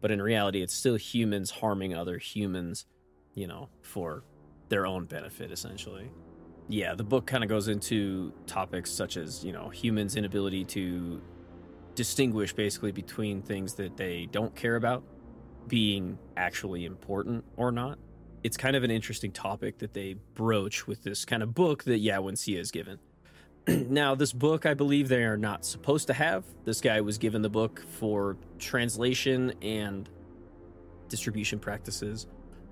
but 0.00 0.10
in 0.10 0.22
reality 0.22 0.62
it's 0.62 0.74
still 0.74 0.96
humans 0.96 1.50
harming 1.50 1.94
other 1.94 2.18
humans 2.18 2.86
you 3.34 3.46
know 3.46 3.68
for 3.82 4.22
their 4.68 4.86
own 4.86 5.06
benefit 5.06 5.50
essentially. 5.50 6.10
Yeah 6.68 6.94
the 6.94 7.04
book 7.04 7.26
kind 7.26 7.42
of 7.42 7.48
goes 7.48 7.68
into 7.68 8.32
topics 8.46 8.90
such 8.90 9.16
as 9.16 9.44
you 9.44 9.52
know 9.52 9.68
humans 9.70 10.16
inability 10.16 10.64
to 10.66 11.22
distinguish 11.94 12.52
basically 12.52 12.92
between 12.92 13.42
things 13.42 13.74
that 13.74 13.96
they 13.96 14.28
don't 14.30 14.54
care 14.54 14.76
about 14.76 15.02
being 15.68 16.18
actually 16.36 16.84
important 16.84 17.44
or 17.56 17.70
not 17.70 17.98
it's 18.42 18.56
kind 18.56 18.76
of 18.76 18.84
an 18.84 18.90
interesting 18.90 19.32
topic 19.32 19.78
that 19.78 19.94
they 19.94 20.14
broach 20.34 20.86
with 20.86 21.02
this 21.02 21.24
kind 21.24 21.42
of 21.42 21.54
book 21.54 21.84
that 21.84 22.02
Yawensia 22.02 22.58
is 22.58 22.70
given. 22.70 22.98
now, 23.66 24.14
this 24.14 24.32
book, 24.32 24.66
I 24.66 24.74
believe 24.74 25.08
they 25.08 25.24
are 25.24 25.36
not 25.36 25.64
supposed 25.64 26.06
to 26.06 26.14
have. 26.14 26.44
This 26.64 26.80
guy 26.80 27.00
was 27.00 27.18
given 27.18 27.42
the 27.42 27.50
book 27.50 27.84
for 27.90 28.36
translation 28.58 29.52
and 29.62 30.08
distribution 31.08 31.58
practices 31.58 32.26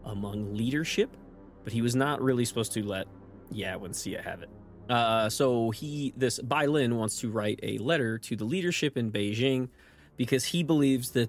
among 0.05 0.55
leadership, 0.55 1.17
but 1.65 1.73
he 1.73 1.83
was 1.83 1.97
not 1.97 2.23
really 2.23 2.45
supposed 2.45 2.73
to 2.73 2.83
let 2.85 3.07
Yawensia 3.53 4.23
have 4.23 4.43
it. 4.43 4.51
Uh, 4.89 5.29
so 5.29 5.71
he, 5.71 6.15
this 6.17 6.39
Bai 6.39 6.67
Lin 6.67 6.97
wants 6.97 7.19
to 7.21 7.31
write 7.31 7.59
a 7.63 7.79
letter 7.79 8.19
to 8.19 8.37
the 8.37 8.45
leadership 8.45 8.97
in 8.97 9.11
Beijing 9.11 9.69
because 10.17 10.45
he 10.45 10.63
believes 10.63 11.11
that 11.11 11.29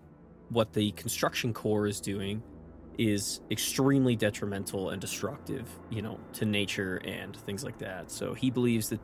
what 0.50 0.74
the 0.74 0.92
construction 0.92 1.54
corps 1.54 1.88
is 1.88 2.00
doing 2.00 2.42
is 2.98 3.42
extremely 3.52 4.16
detrimental 4.16 4.90
and 4.90 5.00
destructive, 5.00 5.68
you 5.90 6.02
know, 6.02 6.20
to 6.34 6.46
nature 6.46 6.98
and 6.98 7.36
things 7.36 7.64
like 7.64 7.78
that. 7.80 8.10
So 8.10 8.34
he 8.34 8.50
believes 8.50 8.90
that 8.90 9.00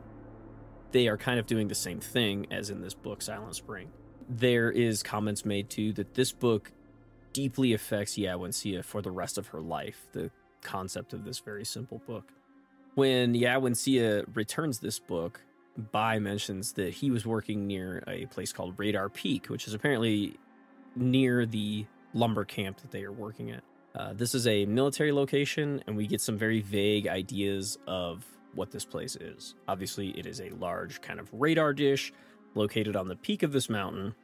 they 0.90 1.08
are 1.08 1.16
kind 1.16 1.38
of 1.38 1.46
doing 1.46 1.68
the 1.68 1.74
same 1.74 2.00
thing 2.00 2.46
as 2.50 2.70
in 2.70 2.80
this 2.80 2.94
book, 2.94 3.22
Silent 3.22 3.54
Spring. 3.54 3.90
There 4.28 4.70
is 4.70 5.02
comments 5.02 5.44
made 5.44 5.70
too 5.70 5.92
that 5.94 6.14
this 6.14 6.32
book 6.32 6.72
deeply 7.32 7.72
affects 7.72 8.16
Yawensia 8.16 8.84
for 8.84 9.02
the 9.02 9.10
rest 9.10 9.38
of 9.38 9.48
her 9.48 9.60
life, 9.60 10.06
the 10.12 10.30
concept 10.62 11.12
of 11.12 11.24
this 11.24 11.38
very 11.40 11.64
simple 11.64 12.00
book. 12.06 12.32
When 12.94 13.34
Yawensia 13.34 14.24
returns 14.34 14.78
this 14.78 14.98
book, 14.98 15.40
Bai 15.76 16.20
mentions 16.20 16.72
that 16.74 16.94
he 16.94 17.10
was 17.10 17.26
working 17.26 17.66
near 17.66 18.02
a 18.06 18.26
place 18.26 18.52
called 18.52 18.78
Radar 18.78 19.08
Peak, 19.08 19.46
which 19.46 19.66
is 19.66 19.74
apparently 19.74 20.36
near 20.96 21.46
the 21.46 21.86
lumber 22.12 22.44
camp 22.44 22.78
that 22.78 22.90
they 22.90 23.02
are 23.02 23.12
working 23.12 23.50
at. 23.50 23.62
Uh, 23.94 24.12
this 24.12 24.34
is 24.34 24.46
a 24.46 24.66
military 24.66 25.12
location, 25.12 25.82
and 25.86 25.96
we 25.96 26.06
get 26.06 26.20
some 26.20 26.36
very 26.36 26.60
vague 26.60 27.06
ideas 27.06 27.78
of 27.86 28.24
what 28.54 28.70
this 28.70 28.84
place 28.84 29.16
is. 29.16 29.54
Obviously, 29.68 30.08
it 30.10 30.26
is 30.26 30.40
a 30.40 30.50
large 30.50 31.00
kind 31.00 31.20
of 31.20 31.28
radar 31.32 31.72
dish 31.72 32.12
located 32.54 32.96
on 32.96 33.08
the 33.08 33.16
peak 33.16 33.42
of 33.42 33.52
this 33.52 33.68
mountain, 33.68 34.14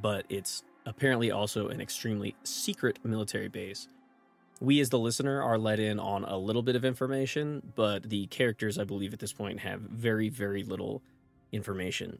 but 0.00 0.24
it's 0.28 0.64
apparently 0.84 1.30
also 1.30 1.68
an 1.68 1.80
extremely 1.80 2.34
secret 2.44 2.98
military 3.04 3.48
base. 3.48 3.88
We, 4.60 4.80
as 4.80 4.88
the 4.88 4.98
listener, 4.98 5.42
are 5.42 5.58
let 5.58 5.78
in 5.78 6.00
on 6.00 6.24
a 6.24 6.38
little 6.38 6.62
bit 6.62 6.76
of 6.76 6.84
information, 6.84 7.62
but 7.74 8.04
the 8.04 8.26
characters, 8.28 8.78
I 8.78 8.84
believe, 8.84 9.12
at 9.12 9.18
this 9.18 9.32
point 9.32 9.60
have 9.60 9.80
very, 9.80 10.28
very 10.28 10.62
little 10.62 11.02
information. 11.52 12.18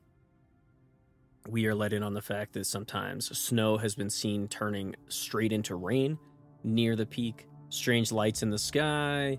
We 1.49 1.67
are 1.67 1.75
let 1.75 1.93
in 1.93 2.03
on 2.03 2.13
the 2.13 2.23
fact 2.23 2.55
that 2.55 2.67
sometimes 2.67 3.37
snow 3.39 3.77
has 3.77 3.95
been 3.95 4.11
seen 4.11 4.49
turning 4.49 4.97
straight 5.09 5.53
into 5.53 5.77
rain 5.77 6.19
near 6.65 6.97
the 6.97 7.07
peak, 7.07 7.47
strange 7.69 8.11
lights 8.11 8.43
in 8.43 8.51
the 8.51 8.59
sky, 8.59 9.39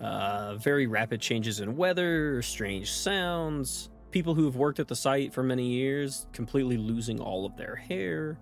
uh, 0.00 0.56
very 0.56 0.86
rapid 0.86 1.20
changes 1.20 1.60
in 1.60 1.76
weather, 1.76 2.40
strange 2.42 2.90
sounds, 2.90 3.90
people 4.10 4.34
who 4.34 4.44
have 4.44 4.56
worked 4.56 4.80
at 4.80 4.88
the 4.88 4.96
site 4.96 5.32
for 5.32 5.42
many 5.42 5.66
years 5.66 6.26
completely 6.32 6.76
losing 6.78 7.20
all 7.20 7.44
of 7.44 7.56
their 7.56 7.76
hair. 7.76 8.38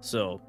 So 0.00 0.42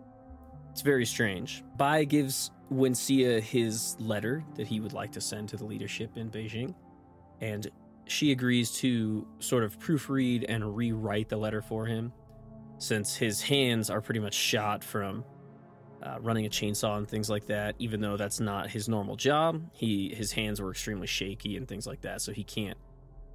it's 0.71 0.81
very 0.81 1.05
strange. 1.05 1.63
Bai 1.77 2.03
gives 2.03 2.51
Wenxia 2.71 3.39
his 3.41 3.95
letter 3.99 4.43
that 4.55 4.67
he 4.67 4.81
would 4.81 4.93
like 4.93 5.11
to 5.13 5.21
send 5.21 5.47
to 5.49 5.57
the 5.57 5.65
leadership 5.65 6.17
in 6.17 6.29
Beijing, 6.29 6.75
and 7.39 7.69
she 8.07 8.31
agrees 8.31 8.71
to 8.71 9.27
sort 9.39 9.63
of 9.63 9.79
proofread 9.79 10.45
and 10.47 10.75
rewrite 10.75 11.29
the 11.29 11.37
letter 11.37 11.61
for 11.61 11.85
him 11.85 12.13
since 12.77 13.15
his 13.15 13.41
hands 13.41 13.89
are 13.89 14.01
pretty 14.01 14.19
much 14.19 14.33
shot 14.33 14.83
from 14.83 15.23
uh, 16.03 16.17
running 16.21 16.45
a 16.45 16.49
chainsaw 16.49 16.97
and 16.97 17.07
things 17.07 17.29
like 17.29 17.45
that. 17.45 17.75
Even 17.79 18.01
though 18.01 18.17
that's 18.17 18.39
not 18.39 18.69
his 18.69 18.87
normal 18.87 19.15
job, 19.15 19.61
he 19.73 20.13
his 20.13 20.31
hands 20.31 20.61
were 20.61 20.71
extremely 20.71 21.07
shaky 21.07 21.57
and 21.57 21.67
things 21.67 21.87
like 21.87 22.01
that, 22.01 22.21
so 22.21 22.31
he 22.31 22.43
can't 22.43 22.77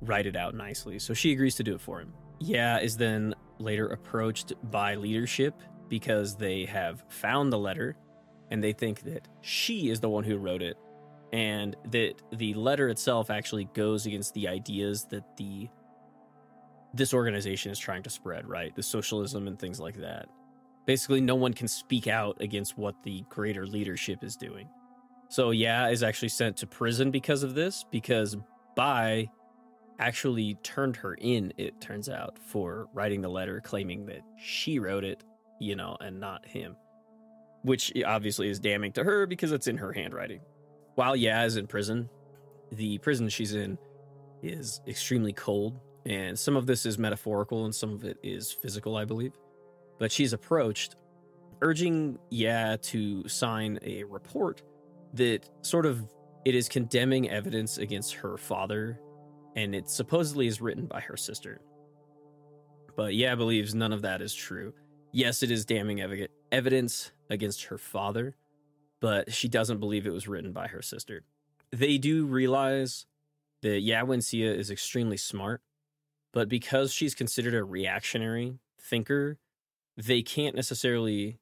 write 0.02 0.26
it 0.26 0.36
out 0.36 0.54
nicely. 0.54 0.98
So 0.98 1.14
she 1.14 1.32
agrees 1.32 1.56
to 1.56 1.62
do 1.62 1.74
it 1.74 1.80
for 1.80 2.00
him. 2.00 2.12
Yeah 2.38 2.78
is 2.78 2.96
then 2.96 3.34
later 3.58 3.88
approached 3.88 4.52
by 4.70 4.94
leadership 4.94 5.54
because 5.88 6.36
they 6.36 6.64
have 6.64 7.04
found 7.08 7.52
the 7.52 7.58
letter 7.58 7.96
and 8.50 8.62
they 8.62 8.72
think 8.72 9.02
that 9.02 9.28
she 9.42 9.90
is 9.90 10.00
the 10.00 10.08
one 10.08 10.24
who 10.24 10.38
wrote 10.38 10.62
it 10.62 10.76
and 11.32 11.76
that 11.90 12.14
the 12.32 12.54
letter 12.54 12.88
itself 12.88 13.30
actually 13.30 13.66
goes 13.74 14.06
against 14.06 14.34
the 14.34 14.48
ideas 14.48 15.04
that 15.10 15.36
the 15.36 15.68
this 16.92 17.14
organization 17.14 17.70
is 17.70 17.78
trying 17.78 18.02
to 18.02 18.10
spread, 18.10 18.48
right? 18.48 18.74
The 18.74 18.82
socialism 18.82 19.46
and 19.46 19.58
things 19.58 19.78
like 19.78 19.96
that. 19.96 20.26
Basically, 20.86 21.20
no 21.20 21.36
one 21.36 21.52
can 21.52 21.68
speak 21.68 22.08
out 22.08 22.36
against 22.40 22.76
what 22.76 23.00
the 23.04 23.24
greater 23.28 23.64
leadership 23.64 24.24
is 24.24 24.34
doing. 24.34 24.68
So, 25.28 25.52
yeah, 25.52 25.88
is 25.88 26.02
actually 26.02 26.30
sent 26.30 26.56
to 26.56 26.66
prison 26.66 27.12
because 27.12 27.44
of 27.44 27.54
this, 27.54 27.84
because 27.92 28.36
Bai 28.74 29.30
actually 30.00 30.56
turned 30.64 30.96
her 30.96 31.14
in, 31.14 31.52
it 31.56 31.80
turns 31.80 32.08
out, 32.08 32.36
for 32.40 32.88
writing 32.92 33.20
the 33.20 33.28
letter 33.28 33.60
claiming 33.60 34.06
that 34.06 34.22
she 34.36 34.80
wrote 34.80 35.04
it, 35.04 35.22
you 35.60 35.76
know, 35.76 35.96
and 36.00 36.18
not 36.18 36.44
him. 36.44 36.74
Which 37.62 37.92
obviously 38.04 38.48
is 38.48 38.58
damning 38.58 38.92
to 38.92 39.04
her 39.04 39.26
because 39.26 39.52
it's 39.52 39.68
in 39.68 39.76
her 39.76 39.92
handwriting. 39.92 40.40
While 40.94 41.16
Yaz 41.16 41.46
is 41.46 41.56
in 41.56 41.66
prison, 41.66 42.08
the 42.72 42.98
prison 42.98 43.28
she's 43.28 43.54
in 43.54 43.78
is 44.42 44.80
extremely 44.86 45.32
cold, 45.32 45.80
and 46.06 46.38
some 46.38 46.56
of 46.56 46.66
this 46.66 46.86
is 46.86 46.98
metaphorical 46.98 47.64
and 47.64 47.74
some 47.74 47.92
of 47.92 48.04
it 48.04 48.18
is 48.22 48.52
physical, 48.52 48.96
I 48.96 49.04
believe 49.04 49.32
but 50.00 50.10
she's 50.10 50.32
approached, 50.32 50.96
urging 51.60 52.18
Ya 52.30 52.76
to 52.82 53.28
sign 53.28 53.78
a 53.82 54.02
report 54.04 54.62
that 55.14 55.48
sort 55.62 55.86
of 55.86 56.02
it 56.44 56.54
is 56.54 56.68
condemning 56.68 57.28
evidence 57.28 57.78
against 57.78 58.14
her 58.14 58.36
father, 58.38 58.98
and 59.54 59.74
it 59.74 59.88
supposedly 59.88 60.46
is 60.46 60.60
written 60.60 60.86
by 60.86 61.00
her 61.00 61.16
sister. 61.16 61.60
But 62.96 63.14
Ya 63.14 63.36
believes 63.36 63.74
none 63.74 63.92
of 63.92 64.02
that 64.02 64.22
is 64.22 64.34
true. 64.34 64.72
Yes, 65.12 65.42
it 65.42 65.50
is 65.50 65.66
damning 65.66 66.00
ev- 66.00 66.28
evidence 66.50 67.12
against 67.28 67.64
her 67.64 67.76
father, 67.76 68.34
but 69.00 69.32
she 69.32 69.48
doesn't 69.48 69.80
believe 69.80 70.06
it 70.06 70.12
was 70.12 70.28
written 70.28 70.52
by 70.52 70.68
her 70.68 70.82
sister. 70.82 71.22
They 71.70 71.98
do 71.98 72.26
realize 72.26 73.06
that 73.62 73.84
Yawenxia 73.84 74.56
is 74.56 74.70
extremely 74.70 75.16
smart, 75.16 75.62
but 76.32 76.48
because 76.48 76.92
she's 76.92 77.14
considered 77.14 77.54
a 77.54 77.64
reactionary 77.64 78.58
thinker, 78.80 79.38
they 79.96 80.22
can't 80.22 80.56
necessarily 80.56 81.38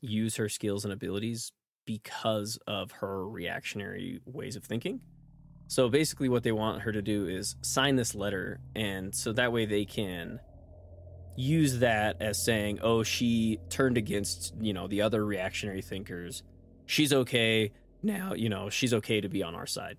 use 0.00 0.36
her 0.36 0.48
skills 0.48 0.84
and 0.84 0.92
abilities 0.92 1.52
because 1.84 2.58
of 2.66 2.92
her 2.92 3.28
reactionary 3.28 4.20
ways 4.24 4.56
of 4.56 4.64
thinking. 4.64 5.00
So 5.66 5.88
basically, 5.88 6.28
what 6.28 6.42
they 6.42 6.52
want 6.52 6.82
her 6.82 6.92
to 6.92 7.02
do 7.02 7.28
is 7.28 7.56
sign 7.62 7.96
this 7.96 8.14
letter, 8.14 8.60
and 8.74 9.14
so 9.14 9.32
that 9.32 9.52
way 9.52 9.66
they 9.66 9.84
can 9.84 10.40
use 11.36 11.78
that 11.78 12.20
as 12.20 12.44
saying, 12.44 12.80
"Oh, 12.82 13.02
she 13.02 13.58
turned 13.68 13.96
against 13.96 14.54
you 14.60 14.72
know 14.72 14.88
the 14.88 15.02
other 15.02 15.24
reactionary 15.24 15.82
thinkers. 15.82 16.42
She's 16.90 17.12
okay 17.12 17.70
now. 18.02 18.34
You 18.34 18.48
know 18.48 18.68
she's 18.68 18.92
okay 18.94 19.20
to 19.20 19.28
be 19.28 19.44
on 19.44 19.54
our 19.54 19.66
side." 19.66 19.96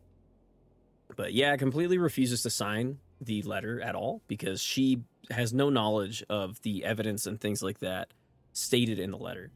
But 1.15 1.33
yeah, 1.33 1.55
completely 1.55 1.97
refuses 1.97 2.43
to 2.43 2.49
sign 2.49 2.97
the 3.21 3.41
letter 3.43 3.79
at 3.81 3.95
all 3.95 4.21
because 4.27 4.61
she 4.61 5.03
has 5.29 5.53
no 5.53 5.69
knowledge 5.69 6.23
of 6.29 6.61
the 6.63 6.83
evidence 6.83 7.27
and 7.27 7.39
things 7.39 7.63
like 7.63 7.79
that 7.79 8.09
stated 8.51 8.99
in 8.99 9.11
the 9.11 9.17
letter. 9.17 9.51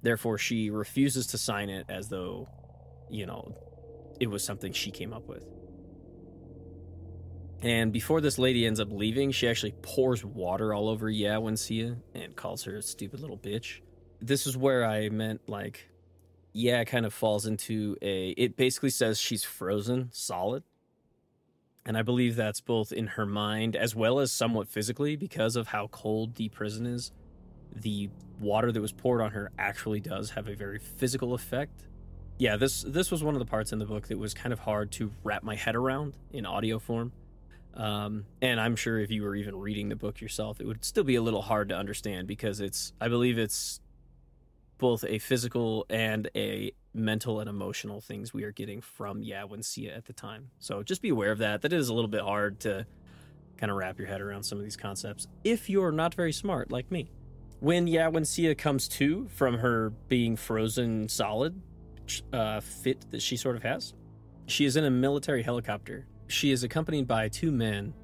Therefore, 0.00 0.38
she 0.38 0.70
refuses 0.70 1.26
to 1.28 1.38
sign 1.38 1.68
it 1.68 1.84
as 1.90 2.08
though, 2.08 2.48
you 3.10 3.26
know, 3.26 3.54
it 4.18 4.28
was 4.28 4.42
something 4.42 4.72
she 4.72 4.90
came 4.90 5.12
up 5.12 5.28
with. 5.28 5.44
And 7.60 7.92
before 7.92 8.20
this 8.20 8.38
lady 8.38 8.64
ends 8.64 8.80
up 8.80 8.88
leaving, 8.90 9.32
she 9.32 9.48
actually 9.48 9.74
pours 9.82 10.24
water 10.24 10.72
all 10.72 10.88
over 10.88 11.06
Yawenxia 11.06 11.98
and 12.14 12.36
calls 12.36 12.62
her 12.64 12.76
a 12.76 12.82
stupid 12.82 13.20
little 13.20 13.36
bitch. 13.36 13.80
This 14.20 14.46
is 14.46 14.56
where 14.56 14.86
I 14.86 15.08
meant 15.08 15.48
like, 15.48 15.88
yeah, 16.58 16.84
kind 16.84 17.06
of 17.06 17.14
falls 17.14 17.46
into 17.46 17.96
a. 18.02 18.30
It 18.30 18.56
basically 18.56 18.90
says 18.90 19.18
she's 19.18 19.44
frozen 19.44 20.08
solid 20.12 20.62
and 21.86 21.96
I 21.96 22.02
believe 22.02 22.36
that's 22.36 22.60
both 22.60 22.92
in 22.92 23.06
her 23.06 23.24
mind 23.24 23.74
as 23.74 23.94
well 23.94 24.18
as 24.18 24.30
somewhat 24.30 24.68
physically 24.68 25.16
because 25.16 25.56
of 25.56 25.68
how 25.68 25.86
cold 25.86 26.34
the 26.34 26.48
prison 26.50 26.84
is. 26.84 27.12
The 27.74 28.10
water 28.38 28.72
that 28.72 28.80
was 28.80 28.92
poured 28.92 29.20
on 29.20 29.30
her 29.30 29.50
actually 29.58 30.00
does 30.00 30.30
have 30.30 30.48
a 30.48 30.54
very 30.54 30.78
physical 30.78 31.32
effect 31.32 31.88
yeah, 32.38 32.56
this 32.56 32.82
this 32.82 33.10
was 33.10 33.22
one 33.22 33.34
of 33.34 33.40
the 33.40 33.46
parts 33.46 33.72
in 33.72 33.78
the 33.78 33.84
book 33.84 34.08
that 34.08 34.18
was 34.18 34.32
kind 34.32 34.52
of 34.52 34.60
hard 34.60 34.92
to 34.92 35.10
wrap 35.24 35.42
my 35.42 35.56
head 35.56 35.74
around 35.74 36.14
in 36.32 36.46
audio 36.46 36.78
form. 36.78 37.12
Um, 37.74 38.24
and 38.40 38.60
I'm 38.60 38.76
sure 38.76 38.98
if 38.98 39.10
you 39.10 39.22
were 39.22 39.36
even 39.36 39.56
reading 39.56 39.88
the 39.88 39.96
book 39.96 40.20
yourself, 40.20 40.60
it 40.60 40.66
would 40.66 40.84
still 40.84 41.04
be 41.04 41.16
a 41.16 41.22
little 41.22 41.42
hard 41.42 41.68
to 41.68 41.76
understand 41.76 42.26
because 42.26 42.60
it's, 42.60 42.92
I 43.00 43.06
believe 43.06 43.38
it's 43.38 43.80
both 44.78 45.04
a 45.04 45.18
physical 45.18 45.86
and 45.90 46.30
a 46.34 46.72
mental 46.94 47.40
and 47.40 47.48
emotional 47.48 48.00
things 48.00 48.32
we 48.32 48.44
are 48.44 48.52
getting 48.52 48.80
from 48.80 49.22
Yawensia 49.22 49.96
at 49.96 50.06
the 50.06 50.12
time. 50.12 50.50
So 50.58 50.82
just 50.82 51.02
be 51.02 51.10
aware 51.10 51.30
of 51.30 51.38
that. 51.38 51.62
That 51.62 51.72
is 51.72 51.88
a 51.88 51.94
little 51.94 52.08
bit 52.08 52.22
hard 52.22 52.60
to 52.60 52.86
kind 53.56 53.70
of 53.70 53.76
wrap 53.76 53.98
your 53.98 54.08
head 54.08 54.20
around 54.20 54.44
some 54.44 54.58
of 54.58 54.64
these 54.64 54.76
concepts 54.76 55.26
if 55.44 55.68
you're 55.68 55.92
not 55.92 56.14
very 56.14 56.32
smart 56.32 56.70
like 56.70 56.90
me. 56.90 57.10
When 57.60 57.86
Yawensia 57.86 58.56
comes 58.56 58.86
to 58.88 59.28
from 59.28 59.58
her 59.58 59.90
being 60.08 60.36
frozen 60.36 61.08
solid 61.08 61.60
uh, 62.32 62.60
fit 62.60 63.10
that 63.10 63.20
she 63.20 63.36
sort 63.36 63.56
of 63.56 63.64
has, 63.64 63.94
she 64.46 64.64
is 64.64 64.76
in 64.76 64.84
a 64.84 64.90
military 64.90 65.42
helicopter 65.42 66.06
she 66.28 66.52
is 66.52 66.62
accompanied 66.62 67.08
by 67.08 67.28
two 67.28 67.50
men, 67.50 67.94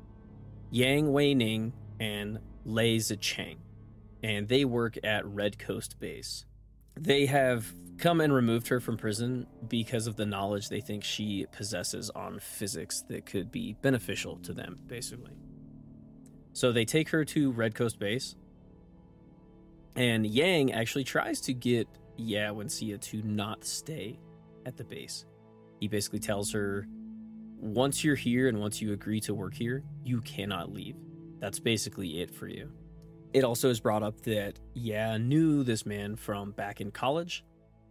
Yang 0.70 1.12
Weining 1.12 1.72
and 2.00 2.38
Lei 2.64 2.96
Zhicheng, 2.96 3.58
and 4.22 4.48
they 4.48 4.64
work 4.64 4.96
at 5.04 5.26
Red 5.26 5.58
Coast 5.58 6.00
Base. 6.00 6.46
They 6.96 7.26
have 7.26 7.72
come 7.98 8.20
and 8.20 8.32
removed 8.32 8.68
her 8.68 8.80
from 8.80 8.96
prison 8.96 9.46
because 9.68 10.06
of 10.06 10.16
the 10.16 10.26
knowledge 10.26 10.68
they 10.68 10.80
think 10.80 11.04
she 11.04 11.46
possesses 11.52 12.10
on 12.10 12.38
physics 12.40 13.02
that 13.08 13.26
could 13.26 13.50
be 13.50 13.76
beneficial 13.82 14.36
to 14.38 14.52
them, 14.52 14.78
basically. 14.86 15.32
So 16.52 16.72
they 16.72 16.84
take 16.84 17.08
her 17.10 17.24
to 17.26 17.52
Red 17.52 17.74
Coast 17.74 17.98
Base, 17.98 18.36
and 19.96 20.26
Yang 20.26 20.72
actually 20.72 21.04
tries 21.04 21.40
to 21.42 21.54
get 21.54 21.88
Yawensia 22.18 23.00
to 23.00 23.22
not 23.22 23.64
stay 23.64 24.18
at 24.66 24.76
the 24.76 24.84
base. 24.84 25.24
He 25.80 25.88
basically 25.88 26.20
tells 26.20 26.52
her 26.52 26.86
once 27.58 28.04
you're 28.04 28.14
here 28.14 28.48
and 28.48 28.60
once 28.60 28.80
you 28.80 28.92
agree 28.92 29.20
to 29.20 29.34
work 29.34 29.54
here, 29.54 29.82
you 30.04 30.20
cannot 30.20 30.72
leave. 30.72 30.96
That's 31.40 31.58
basically 31.58 32.20
it 32.20 32.34
for 32.34 32.46
you. 32.46 32.70
It 33.34 33.44
also 33.44 33.68
is 33.68 33.80
brought 33.80 34.02
up 34.02 34.20
that, 34.22 34.60
yeah, 34.74 35.18
knew 35.18 35.64
this 35.64 35.84
man 35.84 36.16
from 36.16 36.52
back 36.52 36.80
in 36.80 36.90
college, 36.90 37.44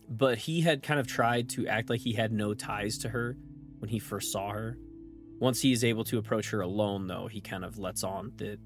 but 0.10 0.38
he 0.38 0.62
had 0.62 0.82
kind 0.82 1.00
of 1.00 1.06
tried 1.06 1.50
to 1.50 1.68
act 1.68 1.90
like 1.90 2.00
he 2.00 2.14
had 2.14 2.32
no 2.32 2.54
ties 2.54 2.98
to 3.00 3.10
her 3.10 3.38
when 3.80 3.90
he 3.90 4.00
first 4.00 4.32
saw 4.32 4.52
her. 4.52 4.78
Once 5.40 5.62
he 5.62 5.74
is 5.74 5.84
able 5.84 6.06
to 6.06 6.18
approach 6.18 6.50
her 6.52 6.62
alone, 6.62 7.08
though, 7.08 7.28
he 7.28 7.42
kind 7.42 7.66
of 7.66 7.78
lets 7.78 8.04
on 8.04 8.32
that, 8.38 8.58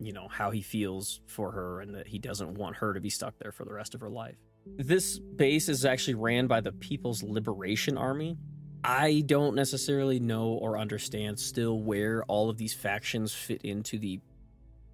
you 0.00 0.12
know, 0.12 0.26
how 0.28 0.50
he 0.50 0.60
feels 0.60 1.20
for 1.26 1.52
her 1.52 1.80
and 1.80 1.94
that 1.94 2.08
he 2.08 2.18
doesn't 2.18 2.54
want 2.54 2.76
her 2.76 2.92
to 2.92 3.00
be 3.00 3.10
stuck 3.10 3.38
there 3.38 3.52
for 3.52 3.64
the 3.64 3.72
rest 3.72 3.94
of 3.94 4.00
her 4.00 4.10
life. 4.10 4.36
This 4.76 5.20
base 5.20 5.68
is 5.68 5.84
actually 5.84 6.14
ran 6.14 6.48
by 6.48 6.60
the 6.60 6.72
People's 6.72 7.22
Liberation 7.22 7.96
Army, 7.96 8.36
I 8.88 9.24
don't 9.26 9.56
necessarily 9.56 10.20
know 10.20 10.50
or 10.50 10.78
understand 10.78 11.40
still 11.40 11.80
where 11.80 12.22
all 12.28 12.48
of 12.48 12.56
these 12.56 12.72
factions 12.72 13.34
fit 13.34 13.62
into 13.62 13.98
the 13.98 14.20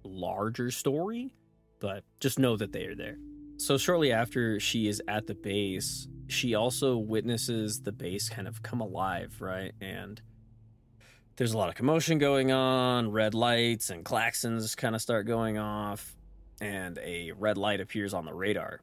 larger 0.03 0.71
story, 0.71 1.33
but 1.79 2.03
just 2.19 2.39
know 2.39 2.57
that 2.57 2.71
they 2.71 2.85
are 2.85 2.95
there. 2.95 3.17
So, 3.57 3.77
shortly 3.77 4.11
after 4.11 4.59
she 4.59 4.87
is 4.87 5.01
at 5.07 5.27
the 5.27 5.35
base, 5.35 6.07
she 6.27 6.55
also 6.55 6.97
witnesses 6.97 7.81
the 7.81 7.91
base 7.91 8.29
kind 8.29 8.47
of 8.47 8.63
come 8.63 8.81
alive, 8.81 9.35
right? 9.39 9.71
And 9.79 10.21
there's 11.35 11.53
a 11.53 11.57
lot 11.57 11.69
of 11.69 11.75
commotion 11.75 12.17
going 12.17 12.51
on, 12.51 13.11
red 13.11 13.33
lights 13.33 13.89
and 13.89 14.03
klaxons 14.03 14.75
kind 14.75 14.95
of 14.95 15.01
start 15.01 15.27
going 15.27 15.57
off, 15.57 16.15
and 16.61 16.97
a 16.99 17.31
red 17.33 17.57
light 17.57 17.79
appears 17.81 18.13
on 18.13 18.25
the 18.25 18.33
radar 18.33 18.81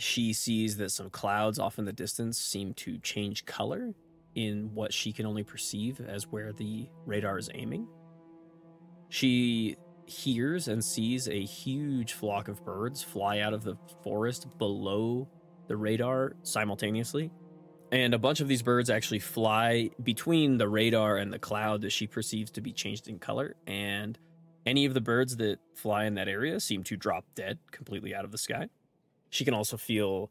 she 0.00 0.32
sees 0.32 0.78
that 0.78 0.90
some 0.90 1.10
clouds 1.10 1.58
off 1.58 1.78
in 1.78 1.84
the 1.84 1.92
distance 1.92 2.38
seem 2.38 2.72
to 2.72 2.98
change 2.98 3.44
color 3.44 3.92
in 4.34 4.70
what 4.74 4.92
she 4.92 5.12
can 5.12 5.26
only 5.26 5.42
perceive 5.42 6.00
as 6.00 6.26
where 6.26 6.52
the 6.52 6.88
radar 7.04 7.36
is 7.36 7.50
aiming. 7.52 7.86
She 9.10 9.76
hears 10.06 10.66
and 10.68 10.84
sees 10.84 11.28
a 11.28 11.44
huge 11.44 12.14
flock 12.14 12.48
of 12.48 12.64
birds 12.64 13.02
fly 13.02 13.40
out 13.40 13.52
of 13.52 13.62
the 13.62 13.76
forest 14.02 14.46
below 14.58 15.28
the 15.68 15.76
radar 15.76 16.34
simultaneously. 16.42 17.30
And 17.92 18.14
a 18.14 18.18
bunch 18.18 18.40
of 18.40 18.48
these 18.48 18.62
birds 18.62 18.88
actually 18.88 19.18
fly 19.18 19.90
between 20.02 20.58
the 20.58 20.68
radar 20.68 21.16
and 21.16 21.32
the 21.32 21.38
cloud 21.38 21.82
that 21.82 21.90
she 21.90 22.06
perceives 22.06 22.50
to 22.52 22.60
be 22.60 22.72
changed 22.72 23.08
in 23.08 23.18
color. 23.18 23.56
And 23.66 24.18
any 24.64 24.84
of 24.84 24.94
the 24.94 25.00
birds 25.00 25.36
that 25.36 25.58
fly 25.74 26.04
in 26.04 26.14
that 26.14 26.28
area 26.28 26.60
seem 26.60 26.84
to 26.84 26.96
drop 26.96 27.24
dead 27.34 27.58
completely 27.72 28.14
out 28.14 28.24
of 28.24 28.30
the 28.30 28.38
sky. 28.38 28.68
She 29.30 29.44
can 29.44 29.54
also 29.54 29.76
feel 29.76 30.30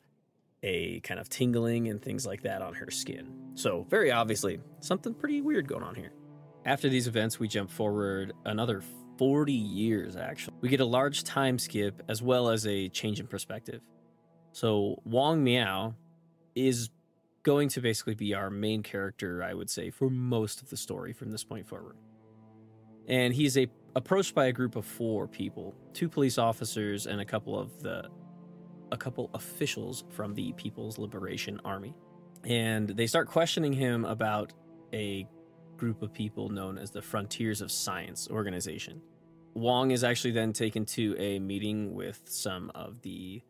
a 0.64 1.00
kind 1.02 1.20
of 1.20 1.30
tingling 1.30 1.88
and 1.88 2.02
things 2.02 2.26
like 2.26 2.44
that 2.44 2.62
on 2.62 2.74
her 2.76 2.92
skin. 2.92 3.34
So, 3.56 3.86
very 3.90 4.12
obviously, 4.12 4.60
something 4.82 5.14
pretty 5.14 5.42
weird 5.42 5.68
going 5.68 5.84
on 5.84 5.96
here. 5.96 6.12
After 6.70 6.88
these 6.88 7.08
events, 7.08 7.40
we 7.40 7.48
jump 7.48 7.72
forward 7.72 8.32
another 8.46 8.84
40 9.18 9.52
years, 9.52 10.16
actually. 10.16 10.56
We 10.62 10.70
get 10.70 10.80
a 10.82 10.86
large 10.86 11.24
time 11.24 11.58
skip 11.58 12.04
as 12.08 12.22
well 12.22 12.48
as 12.48 12.68
a 12.68 12.90
change 12.90 13.20
in 13.20 13.26
perspective. 13.26 13.82
So, 14.52 15.02
Wang 15.04 15.44
Miao 15.44 15.96
is 16.54 16.92
going 17.42 17.70
to 17.70 17.82
basically 17.82 18.14
be 18.14 18.36
our 18.36 18.52
main 18.52 18.84
character, 18.84 19.42
I 19.42 19.56
would 19.56 19.68
say, 19.68 19.90
for 19.90 20.12
most 20.12 20.62
of 20.62 20.70
the 20.70 20.78
story 20.78 21.12
from 21.12 21.32
this 21.32 21.44
point 21.44 21.68
forward. 21.68 21.96
And 23.08 23.34
he's 23.34 23.58
a, 23.58 23.66
approached 23.96 24.36
by 24.36 24.46
a 24.46 24.52
group 24.52 24.76
of 24.76 24.86
four 24.86 25.28
people 25.28 25.74
two 25.94 26.08
police 26.08 26.38
officers 26.38 27.08
and 27.08 27.20
a 27.20 27.26
couple 27.26 27.58
of 27.58 27.82
the 27.82 28.10
a 28.92 28.98
couple 28.98 29.32
officials 29.34 30.04
from 30.10 30.36
the 30.36 30.54
People's 30.54 31.00
Liberation 31.00 31.60
Army. 31.66 31.96
And 32.44 32.90
they 32.90 33.08
start 33.08 33.28
questioning 33.28 33.74
him 33.74 34.06
about 34.06 34.54
a 34.94 35.28
group 35.80 36.02
of 36.02 36.14
people 36.14 36.50
known 36.50 36.78
as 36.78 36.92
the 36.92 37.02
Frontiers 37.02 37.62
of 37.62 37.72
Science 37.72 38.28
organization. 38.30 39.02
Wong 39.54 39.92
is 39.92 40.04
actually 40.04 40.32
then 40.32 40.54
taken 40.54 40.86
to 40.86 41.16
a 41.18 41.40
meeting 41.40 41.96
with 41.96 42.22
some 42.26 42.72
of 42.76 43.02
the 43.02 43.42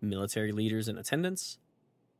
military 0.00 0.52
leaders 0.52 0.88
in 0.88 0.98
attendance. 0.98 1.58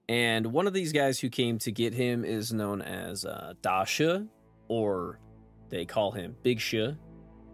And 0.08 0.46
one 0.46 0.66
of 0.66 0.72
these 0.72 0.92
guys 0.92 1.20
who 1.20 1.28
came 1.28 1.58
to 1.60 1.70
get 1.70 1.94
him 1.94 2.24
is 2.24 2.52
known 2.52 2.82
as 2.82 3.24
uh, 3.24 3.54
Da 3.62 3.84
Shi, 3.84 4.26
or 4.68 5.20
they 5.68 5.84
call 5.84 6.10
him 6.10 6.34
Big 6.42 6.58
Shi. 6.58 6.96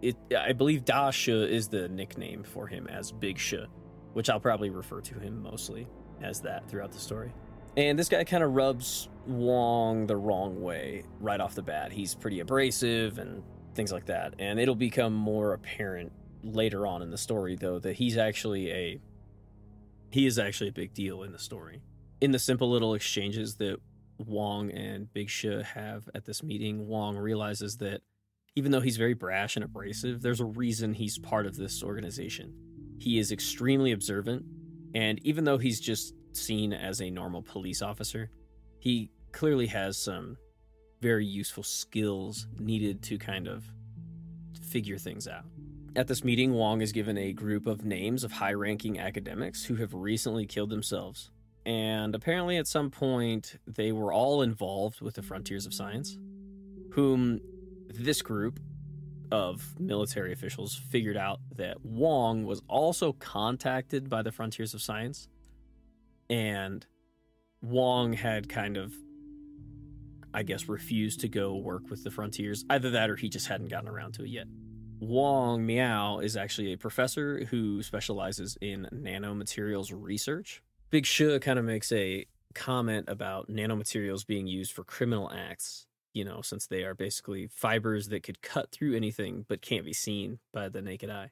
It, 0.01 0.15
I 0.35 0.53
believe 0.53 0.85
Da 0.85 1.11
Shi 1.11 1.31
is 1.31 1.67
the 1.67 1.87
nickname 1.89 2.43
for 2.43 2.65
him 2.65 2.87
as 2.87 3.11
Big 3.11 3.37
Shi 3.37 3.65
which 4.17 4.31
I'll 4.31 4.39
probably 4.39 4.71
refer 4.71 4.99
to 4.99 5.19
him 5.19 5.43
mostly 5.43 5.85
as 6.23 6.41
that 6.41 6.67
throughout 6.67 6.91
the 6.91 6.97
story. 6.97 7.31
And 7.77 7.99
this 7.99 8.09
guy 8.09 8.23
kind 8.23 8.43
of 8.43 8.55
rubs 8.55 9.09
Wong 9.27 10.07
the 10.07 10.15
wrong 10.15 10.61
way 10.61 11.03
right 11.19 11.39
off 11.39 11.55
the 11.55 11.61
bat. 11.61 11.91
He's 11.91 12.15
pretty 12.15 12.39
abrasive 12.39 13.19
and 13.19 13.43
things 13.75 13.91
like 13.91 14.05
that. 14.05 14.35
And 14.39 14.59
it'll 14.59 14.75
become 14.75 15.13
more 15.13 15.53
apparent 15.53 16.11
later 16.43 16.87
on 16.87 17.01
in 17.01 17.11
the 17.11 17.17
story, 17.17 17.55
though, 17.55 17.79
that 17.79 17.95
he's 17.95 18.17
actually 18.17 18.71
a. 18.71 19.01
He 20.09 20.25
is 20.25 20.39
actually 20.39 20.69
a 20.69 20.73
big 20.73 20.93
deal 20.93 21.23
in 21.23 21.31
the 21.31 21.39
story. 21.39 21.81
In 22.21 22.31
the 22.31 22.39
simple 22.39 22.69
little 22.71 22.93
exchanges 22.93 23.55
that 23.57 23.77
Wong 24.17 24.71
and 24.71 25.11
Big 25.13 25.29
Shi 25.29 25.61
have 25.61 26.09
at 26.15 26.25
this 26.25 26.41
meeting, 26.41 26.87
Wong 26.87 27.17
realizes 27.17 27.77
that 27.77 28.01
even 28.55 28.71
though 28.71 28.81
he's 28.81 28.97
very 28.97 29.13
brash 29.13 29.55
and 29.55 29.63
abrasive, 29.63 30.21
there's 30.21 30.39
a 30.39 30.45
reason 30.45 30.93
he's 30.93 31.19
part 31.19 31.45
of 31.45 31.55
this 31.55 31.83
organization. 31.83 32.53
He 32.97 33.19
is 33.19 33.31
extremely 33.31 33.91
observant, 33.91 34.45
and 34.95 35.19
even 35.23 35.43
though 35.43 35.59
he's 35.59 35.79
just 35.79 36.15
seen 36.31 36.73
as 36.73 37.01
a 37.01 37.11
normal 37.11 37.43
police 37.43 37.83
officer, 37.83 38.31
he 38.79 39.11
clearly 39.37 39.67
has 39.67 39.95
some 39.99 40.35
very 40.99 41.23
useful 41.23 41.61
skills 41.61 42.47
needed 42.57 43.03
to 43.03 43.19
kind 43.19 43.47
of 43.47 43.63
figure 44.63 44.97
things 44.97 45.27
out. 45.27 45.45
At 45.95 46.07
this 46.07 46.23
meeting, 46.23 46.53
Wong 46.53 46.81
is 46.81 46.91
given 46.91 47.19
a 47.19 47.33
group 47.33 47.67
of 47.67 47.85
names 47.85 48.23
of 48.23 48.31
high 48.31 48.53
ranking 48.53 48.97
academics 48.97 49.63
who 49.63 49.75
have 49.75 49.93
recently 49.93 50.47
killed 50.47 50.71
themselves. 50.71 51.29
And 51.67 52.15
apparently, 52.15 52.57
at 52.57 52.65
some 52.65 52.89
point, 52.89 53.57
they 53.67 53.91
were 53.91 54.11
all 54.11 54.41
involved 54.41 55.01
with 55.01 55.13
the 55.13 55.21
frontiers 55.21 55.67
of 55.67 55.73
science, 55.73 56.17
whom 56.93 57.39
this 57.89 58.23
group 58.23 58.59
of 59.31 59.79
military 59.79 60.33
officials 60.33 60.73
figured 60.75 61.17
out 61.17 61.41
that 61.57 61.85
Wong 61.85 62.43
was 62.43 62.63
also 62.67 63.13
contacted 63.13 64.09
by 64.09 64.23
the 64.23 64.31
Frontiers 64.31 64.73
of 64.73 64.81
Science, 64.81 65.27
and 66.27 66.87
Wong 67.61 68.13
had 68.13 68.49
kind 68.49 68.77
of, 68.77 68.95
I 70.37 70.43
guess, 70.43 70.69
refused 70.69 71.19
to 71.21 71.27
go 71.27 71.55
work 71.55 71.89
with 71.89 72.03
the 72.03 72.11
Frontiers. 72.11 72.63
Either 72.69 72.91
that 72.91 73.09
or 73.09 73.15
he 73.15 73.27
just 73.27 73.47
hadn't 73.47 73.69
gotten 73.69 73.89
around 73.89 74.13
to 74.13 74.23
it 74.23 74.29
yet. 74.29 74.45
Wong 74.99 75.65
Miao 75.65 76.19
is 76.19 76.37
actually 76.37 76.73
a 76.73 76.77
professor 76.77 77.45
who 77.45 77.81
specializes 77.81 78.55
in 78.61 78.87
nanomaterials 78.93 79.91
research. 79.91 80.61
Big 80.91 81.07
Shu 81.07 81.39
kind 81.39 81.57
of 81.57 81.65
makes 81.65 81.91
a 81.91 82.25
comment 82.53 83.05
about 83.07 83.49
nanomaterials 83.49 84.25
being 84.25 84.47
used 84.47 84.71
for 84.71 84.83
criminal 84.83 85.31
acts 85.33 85.87
you 86.13 86.25
know, 86.25 86.41
since 86.41 86.65
they 86.65 86.83
are 86.83 86.95
basically 86.95 87.45
fibers 87.45 88.07
that 88.09 88.23
could 88.23 88.41
cut 88.41 88.71
through 88.71 88.95
anything 88.95 89.45
but 89.47 89.61
can't 89.61 89.85
be 89.85 89.93
seen 89.93 90.39
by 90.51 90.67
the 90.67 90.81
naked 90.81 91.11
eye. 91.11 91.29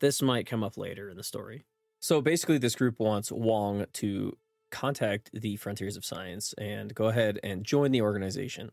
This 0.00 0.20
might 0.20 0.46
come 0.46 0.62
up 0.62 0.76
later 0.76 1.08
in 1.08 1.16
the 1.16 1.22
story. 1.22 1.64
So 1.98 2.20
basically, 2.20 2.58
this 2.58 2.74
group 2.74 3.00
wants 3.00 3.32
Wong 3.32 3.86
to 3.94 4.36
contact 4.76 5.30
the 5.32 5.56
Frontiers 5.56 5.96
of 5.96 6.04
Science 6.04 6.54
and 6.58 6.94
go 6.94 7.06
ahead 7.06 7.40
and 7.42 7.64
join 7.64 7.92
the 7.92 8.02
organization. 8.02 8.70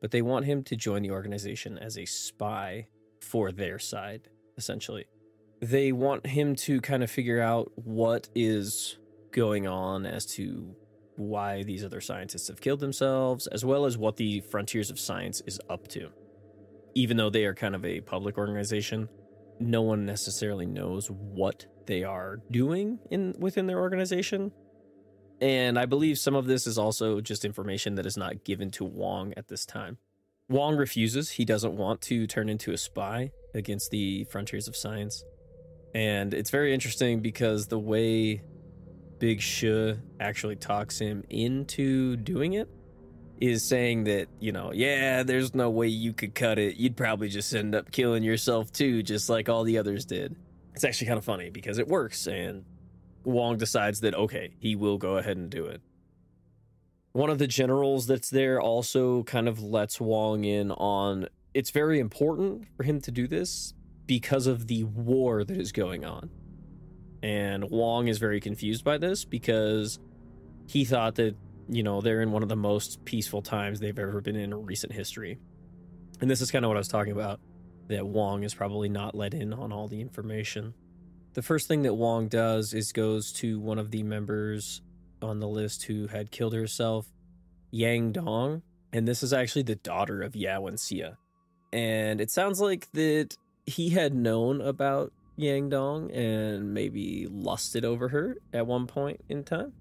But 0.00 0.12
they 0.12 0.22
want 0.22 0.44
him 0.44 0.62
to 0.64 0.76
join 0.76 1.02
the 1.02 1.10
organization 1.10 1.78
as 1.78 1.98
a 1.98 2.04
spy 2.04 2.86
for 3.20 3.50
their 3.50 3.80
side, 3.80 4.28
essentially. 4.56 5.06
They 5.60 5.90
want 5.90 6.28
him 6.28 6.54
to 6.56 6.80
kind 6.80 7.02
of 7.02 7.10
figure 7.10 7.40
out 7.40 7.72
what 7.74 8.28
is 8.36 8.98
going 9.32 9.66
on 9.66 10.06
as 10.06 10.26
to 10.26 10.76
why 11.16 11.64
these 11.64 11.84
other 11.84 12.00
scientists 12.00 12.46
have 12.46 12.60
killed 12.60 12.80
themselves, 12.80 13.48
as 13.48 13.64
well 13.64 13.84
as 13.84 13.98
what 13.98 14.16
the 14.16 14.40
Frontiers 14.42 14.90
of 14.90 15.00
Science 15.00 15.42
is 15.44 15.60
up 15.68 15.88
to. 15.88 16.10
Even 16.94 17.16
though 17.16 17.30
they 17.30 17.46
are 17.46 17.54
kind 17.54 17.74
of 17.74 17.84
a 17.84 18.00
public 18.00 18.38
organization, 18.38 19.08
no 19.58 19.82
one 19.82 20.06
necessarily 20.06 20.66
knows 20.66 21.10
what 21.10 21.66
they 21.86 22.04
are 22.04 22.38
doing 22.52 23.00
in 23.10 23.34
within 23.38 23.66
their 23.66 23.80
organization. 23.80 24.52
And 25.42 25.76
I 25.76 25.86
believe 25.86 26.20
some 26.20 26.36
of 26.36 26.46
this 26.46 26.68
is 26.68 26.78
also 26.78 27.20
just 27.20 27.44
information 27.44 27.96
that 27.96 28.06
is 28.06 28.16
not 28.16 28.44
given 28.44 28.70
to 28.70 28.84
Wong 28.84 29.34
at 29.36 29.48
this 29.48 29.66
time. 29.66 29.98
Wong 30.48 30.76
refuses. 30.76 31.30
He 31.30 31.44
doesn't 31.44 31.76
want 31.76 32.00
to 32.02 32.28
turn 32.28 32.48
into 32.48 32.72
a 32.72 32.78
spy 32.78 33.32
against 33.52 33.90
the 33.90 34.22
frontiers 34.30 34.68
of 34.68 34.76
science. 34.76 35.24
And 35.96 36.32
it's 36.32 36.50
very 36.50 36.72
interesting 36.72 37.20
because 37.20 37.66
the 37.66 37.78
way 37.78 38.44
Big 39.18 39.40
Shi 39.40 39.96
actually 40.20 40.56
talks 40.56 41.00
him 41.00 41.24
into 41.28 42.16
doing 42.18 42.52
it 42.52 42.68
is 43.40 43.68
saying 43.68 44.04
that, 44.04 44.28
you 44.38 44.52
know, 44.52 44.72
yeah, 44.72 45.24
there's 45.24 45.56
no 45.56 45.70
way 45.70 45.88
you 45.88 46.12
could 46.12 46.36
cut 46.36 46.60
it. 46.60 46.76
You'd 46.76 46.96
probably 46.96 47.28
just 47.28 47.52
end 47.52 47.74
up 47.74 47.90
killing 47.90 48.22
yourself 48.22 48.70
too, 48.70 49.02
just 49.02 49.28
like 49.28 49.48
all 49.48 49.64
the 49.64 49.78
others 49.78 50.04
did. 50.04 50.36
It's 50.74 50.84
actually 50.84 51.08
kind 51.08 51.18
of 51.18 51.24
funny 51.24 51.50
because 51.50 51.78
it 51.78 51.88
works, 51.88 52.28
and 52.28 52.64
Wong 53.24 53.58
decides 53.58 54.00
that, 54.00 54.14
okay, 54.14 54.54
he 54.58 54.76
will 54.76 54.98
go 54.98 55.16
ahead 55.16 55.36
and 55.36 55.50
do 55.50 55.66
it. 55.66 55.80
One 57.12 57.30
of 57.30 57.38
the 57.38 57.46
generals 57.46 58.06
that's 58.06 58.30
there 58.30 58.60
also 58.60 59.22
kind 59.24 59.48
of 59.48 59.62
lets 59.62 60.00
Wong 60.00 60.44
in 60.44 60.70
on 60.70 61.28
it's 61.54 61.70
very 61.70 62.00
important 62.00 62.66
for 62.76 62.84
him 62.84 63.00
to 63.02 63.10
do 63.10 63.28
this 63.28 63.74
because 64.06 64.46
of 64.46 64.66
the 64.66 64.84
war 64.84 65.44
that 65.44 65.56
is 65.56 65.72
going 65.72 66.04
on. 66.04 66.30
And 67.22 67.70
Wong 67.70 68.08
is 68.08 68.18
very 68.18 68.40
confused 68.40 68.82
by 68.82 68.96
this 68.96 69.24
because 69.26 69.98
he 70.66 70.84
thought 70.86 71.16
that 71.16 71.36
you 71.68 71.82
know, 71.82 72.00
they're 72.00 72.20
in 72.20 72.32
one 72.32 72.42
of 72.42 72.48
the 72.48 72.56
most 72.56 73.04
peaceful 73.04 73.42
times 73.42 73.80
they've 73.80 73.98
ever 73.98 74.20
been 74.20 74.36
in 74.36 74.54
recent 74.66 74.92
history. 74.92 75.38
And 76.20 76.30
this 76.30 76.40
is 76.40 76.50
kind 76.50 76.64
of 76.64 76.68
what 76.68 76.76
I 76.76 76.80
was 76.80 76.88
talking 76.88 77.12
about 77.12 77.40
that 77.88 78.06
Wong 78.06 78.42
is 78.42 78.54
probably 78.54 78.88
not 78.88 79.14
let 79.14 79.34
in 79.34 79.52
on 79.52 79.72
all 79.72 79.88
the 79.88 80.00
information. 80.00 80.74
The 81.34 81.42
first 81.42 81.66
thing 81.66 81.82
that 81.82 81.94
Wong 81.94 82.28
does 82.28 82.74
is 82.74 82.92
goes 82.92 83.32
to 83.34 83.58
one 83.58 83.78
of 83.78 83.90
the 83.90 84.02
members 84.02 84.82
on 85.22 85.40
the 85.40 85.48
list 85.48 85.84
who 85.84 86.06
had 86.06 86.30
killed 86.30 86.52
herself, 86.52 87.06
Yang 87.70 88.12
Dong, 88.12 88.62
and 88.92 89.08
this 89.08 89.22
is 89.22 89.32
actually 89.32 89.62
the 89.62 89.76
daughter 89.76 90.20
of 90.20 90.36
Ye 90.36 90.46
Wenjie. 90.48 91.16
And 91.72 92.20
it 92.20 92.30
sounds 92.30 92.60
like 92.60 92.90
that 92.92 93.34
he 93.64 93.88
had 93.88 94.14
known 94.14 94.60
about 94.60 95.12
Yang 95.36 95.70
Dong 95.70 96.10
and 96.10 96.74
maybe 96.74 97.26
lusted 97.30 97.86
over 97.86 98.08
her 98.08 98.36
at 98.52 98.66
one 98.66 98.86
point 98.86 99.22
in 99.30 99.42
time. 99.42 99.72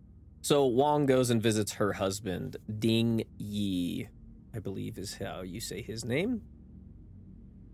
So 0.42 0.66
Wong 0.66 1.06
goes 1.06 1.30
and 1.30 1.44
visits 1.44 1.74
her 1.74 1.92
husband, 1.94 2.56
Ding 2.80 3.26
Yi, 3.38 4.08
I 4.56 4.60
believe 4.60 4.98
is 4.98 5.16
how 5.16 5.42
you 5.42 5.60
say 5.60 5.82
his 5.82 6.06
name. 6.06 6.44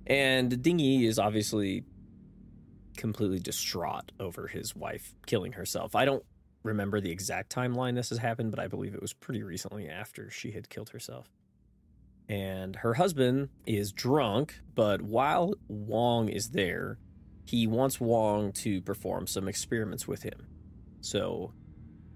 And 0.07 0.63
Ding 0.63 0.79
Yi 0.79 1.05
is 1.05 1.19
obviously 1.19 1.83
completely 2.97 3.39
distraught 3.39 4.11
over 4.19 4.47
his 4.47 4.75
wife 4.75 5.15
killing 5.25 5.53
herself. 5.53 5.95
I 5.95 6.05
don't 6.05 6.23
remember 6.63 6.99
the 6.99 7.11
exact 7.11 7.53
timeline 7.53 7.95
this 7.95 8.09
has 8.09 8.17
happened, 8.17 8.51
but 8.51 8.59
I 8.59 8.67
believe 8.67 8.93
it 8.93 9.01
was 9.01 9.13
pretty 9.13 9.43
recently 9.43 9.87
after 9.87 10.29
she 10.29 10.51
had 10.51 10.69
killed 10.69 10.89
herself. 10.89 11.29
And 12.29 12.75
her 12.77 12.95
husband 12.95 13.49
is 13.65 13.93
drunk, 13.93 14.59
but 14.75 15.01
while 15.01 15.53
Wong 15.69 16.27
is 16.27 16.49
there, 16.49 16.97
he 17.45 17.67
wants 17.67 18.01
Wong 18.01 18.51
to 18.53 18.81
perform 18.81 19.27
some 19.27 19.47
experiments 19.47 20.07
with 20.07 20.23
him. 20.23 20.47
So 20.99 21.53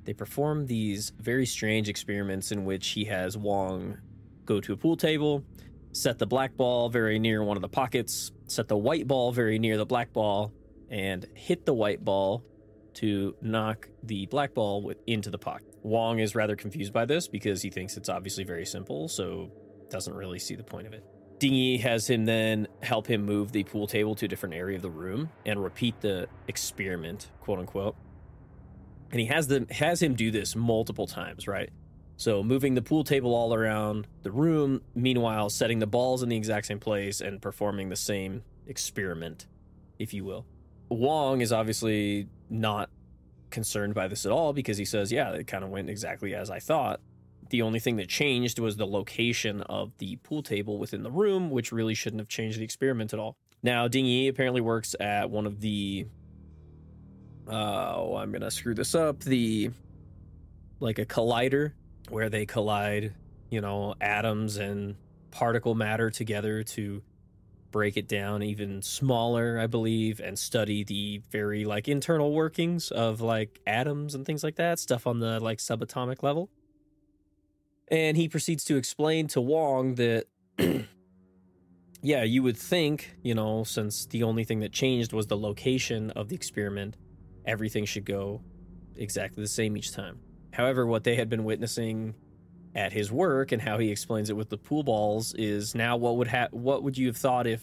they 0.04 0.14
perform 0.14 0.66
these 0.66 1.14
very 1.18 1.46
strange 1.46 1.88
experiments 1.88 2.52
in 2.52 2.66
which 2.66 2.90
he 2.90 3.06
has 3.06 3.38
Wong 3.38 3.98
go 4.46 4.60
to 4.60 4.74
a 4.74 4.78
pool 4.78 4.98
table, 4.98 5.46
set 5.94 6.20
the 6.20 6.28
black 6.28 6.58
ball 6.58 6.90
very 6.90 7.20
near 7.20 7.42
one 7.44 7.56
of 7.56 7.62
the 7.62 7.70
pockets, 7.70 8.32
set 8.48 8.68
the 8.68 8.78
white 8.78 9.08
ball 9.08 9.32
very 9.32 9.60
near 9.60 9.78
the 9.78 9.86
black 9.86 10.12
ball, 10.12 10.52
and 10.92 11.26
hit 11.34 11.66
the 11.66 11.74
white 11.74 12.06
ball 12.06 12.44
to 12.94 13.36
knock 13.42 13.90
the 14.04 14.28
black 14.28 14.54
ball 14.54 14.94
into 15.08 15.32
the 15.32 15.40
pocket. 15.40 15.74
Wong 15.82 16.20
is 16.20 16.36
rather 16.36 16.56
confused 16.56 16.94
by 16.94 17.06
this 17.06 17.28
because 17.28 17.64
he 17.64 17.72
thinks 17.72 17.98
it's 17.98 18.10
obviously 18.10 18.44
very 18.44 18.66
simple, 18.66 19.08
so 19.08 19.50
doesn't 19.90 20.14
really 20.14 20.38
see 20.38 20.54
the 20.54 20.64
point 20.64 20.86
of 20.86 20.94
it. 20.94 21.04
Ding 21.40 21.54
Yi 21.54 21.78
has 21.80 22.08
him 22.08 22.26
then 22.26 22.68
help 22.84 23.08
him 23.08 23.26
move 23.26 23.52
the 23.52 23.64
pool 23.64 23.88
table 23.88 24.14
to 24.14 24.26
a 24.26 24.28
different 24.28 24.54
area 24.54 24.76
of 24.76 24.84
the 24.84 24.92
room 24.92 25.32
and 25.48 25.64
repeat 25.64 26.00
the 26.02 26.28
experiment, 26.48 27.32
quote 27.40 27.58
unquote 27.58 27.96
and 29.12 29.20
he 29.20 29.26
has 29.28 29.48
them 29.48 29.68
has 29.70 30.02
him 30.02 30.16
do 30.16 30.32
this 30.32 30.56
multiple 30.56 31.08
times, 31.08 31.48
right? 31.48 31.70
So 32.18 32.44
moving 32.44 32.76
the 32.76 32.82
pool 32.82 33.04
table 33.04 33.34
all 33.34 33.54
around 33.54 34.08
the 34.24 34.32
room, 34.32 34.82
meanwhile 34.96 35.50
setting 35.50 35.80
the 35.80 35.88
balls 35.88 36.24
in 36.24 36.30
the 36.30 36.38
exact 36.38 36.68
same 36.68 36.80
place 36.80 37.20
and 37.20 37.42
performing 37.42 37.90
the 37.90 37.96
same 37.96 38.44
experiment, 38.68 39.48
if 40.00 40.14
you 40.14 40.24
will. 40.24 40.46
Wong 40.92 41.42
is 41.42 41.52
obviously 41.54 42.28
not 42.50 42.90
concerned 43.50 43.94
by 43.94 44.08
this 44.08 44.26
at 44.26 44.32
all 44.32 44.54
because 44.54 44.78
he 44.78 44.86
says, 44.86 45.12
"Yeah, 45.12 45.32
it 45.32 45.48
kind 45.48 45.64
of 45.64 45.70
went 45.70 45.90
exactly 45.90 46.36
as 46.36 46.50
I 46.52 46.60
thought." 46.60 47.00
The 47.50 47.62
only 47.62 47.80
thing 47.80 47.98
that 47.98 48.08
changed 48.08 48.60
was 48.60 48.78
the 48.78 48.88
location 48.88 49.62
of 49.64 49.98
the 49.98 50.18
pool 50.18 50.44
table 50.44 50.78
within 50.78 51.04
the 51.04 51.12
room, 51.12 51.50
which 51.50 51.72
really 51.72 51.94
shouldn't 51.94 52.20
have 52.20 52.30
changed 52.30 52.60
the 52.60 52.64
experiment 52.64 53.14
at 53.14 53.20
all. 53.20 53.36
Now, 53.64 53.88
Ding 53.88 54.06
Yi 54.06 54.28
apparently 54.28 54.62
works 54.62 54.96
at 55.00 55.30
one 55.30 55.46
of 55.46 55.60
the 55.62 56.06
uh, 57.48 57.94
oh, 57.96 58.16
I'm 58.18 58.32
gonna 58.32 58.52
screw 58.52 58.74
this 58.74 58.96
up. 58.96 59.20
The 59.22 59.72
like 60.80 61.00
a 61.00 61.06
collider 61.06 61.74
where 62.10 62.30
they 62.30 62.46
collide, 62.46 63.14
you 63.50 63.62
know, 63.62 63.96
atoms 64.02 64.58
and 64.58 64.96
particle 65.32 65.76
matter 65.76 66.10
together 66.10 66.64
to 66.64 67.02
break 67.72 67.98
it 67.98 68.08
down 68.08 68.44
even 68.44 68.82
smaller, 68.82 69.60
I 69.60 69.68
believe, 69.68 70.20
and 70.20 70.38
study 70.38 70.84
the 70.84 71.22
very 71.30 71.66
like 71.66 71.88
internal 71.88 72.34
workings 72.34 72.92
of 72.92 73.22
like 73.22 73.60
atoms 73.66 74.16
and 74.16 74.26
things 74.26 74.44
like 74.44 74.56
that, 74.56 74.80
stuff 74.80 75.08
on 75.08 75.20
the 75.20 75.40
like 75.40 75.60
subatomic 75.60 76.24
level. 76.24 76.50
And 77.90 78.16
he 78.16 78.30
proceeds 78.30 78.64
to 78.66 78.78
explain 78.78 79.28
to 79.30 79.42
Wong 79.42 79.96
that 79.96 80.26
yeah, 82.02 82.24
you 82.24 82.44
would 82.44 82.58
think, 82.58 83.16
you 83.22 83.36
know, 83.36 83.64
since 83.64 84.06
the 84.06 84.24
only 84.24 84.44
thing 84.44 84.60
that 84.62 84.72
changed 84.72 85.14
was 85.14 85.28
the 85.28 85.38
location 85.38 86.12
of 86.12 86.30
the 86.30 86.36
experiment, 86.36 86.98
everything 87.46 87.86
should 87.86 88.06
go 88.06 88.42
exactly 88.96 89.44
the 89.44 89.50
same 89.50 89.78
each 89.78 89.94
time. 89.94 90.20
However, 90.54 90.86
what 90.86 91.04
they 91.04 91.16
had 91.16 91.30
been 91.30 91.44
witnessing 91.44 92.16
at 92.76 92.94
his 92.94 93.12
work 93.12 93.52
and 93.52 93.62
how 93.62 93.78
he 93.78 93.90
explains 93.92 94.30
it 94.30 94.36
with 94.36 94.50
the 94.50 94.58
pool 94.58 94.84
balls 94.84 95.34
is 95.34 95.76
now 95.76 95.98
what 95.98 96.16
would 96.18 96.28
ha- 96.28 96.48
what 96.52 96.84
would 96.84 96.98
you 96.98 97.08
have 97.08 97.18
thought 97.18 97.46
if 97.46 97.62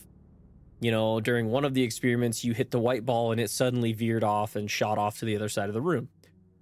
you 0.81 0.91
know 0.91 1.21
during 1.21 1.49
one 1.49 1.65
of 1.65 1.75
the 1.75 1.83
experiments 1.83 2.45
you 2.45 2.53
hit 2.53 2.71
the 2.71 2.79
white 2.79 3.07
ball 3.07 3.33
and 3.33 3.41
it 3.41 3.51
suddenly 3.51 3.93
veered 3.93 4.25
off 4.25 4.55
and 4.55 4.71
shot 4.71 4.99
off 4.99 5.19
to 5.19 5.25
the 5.25 5.35
other 5.35 5.49
side 5.49 5.69
of 5.69 5.75
the 5.75 5.81
room? 5.81 6.09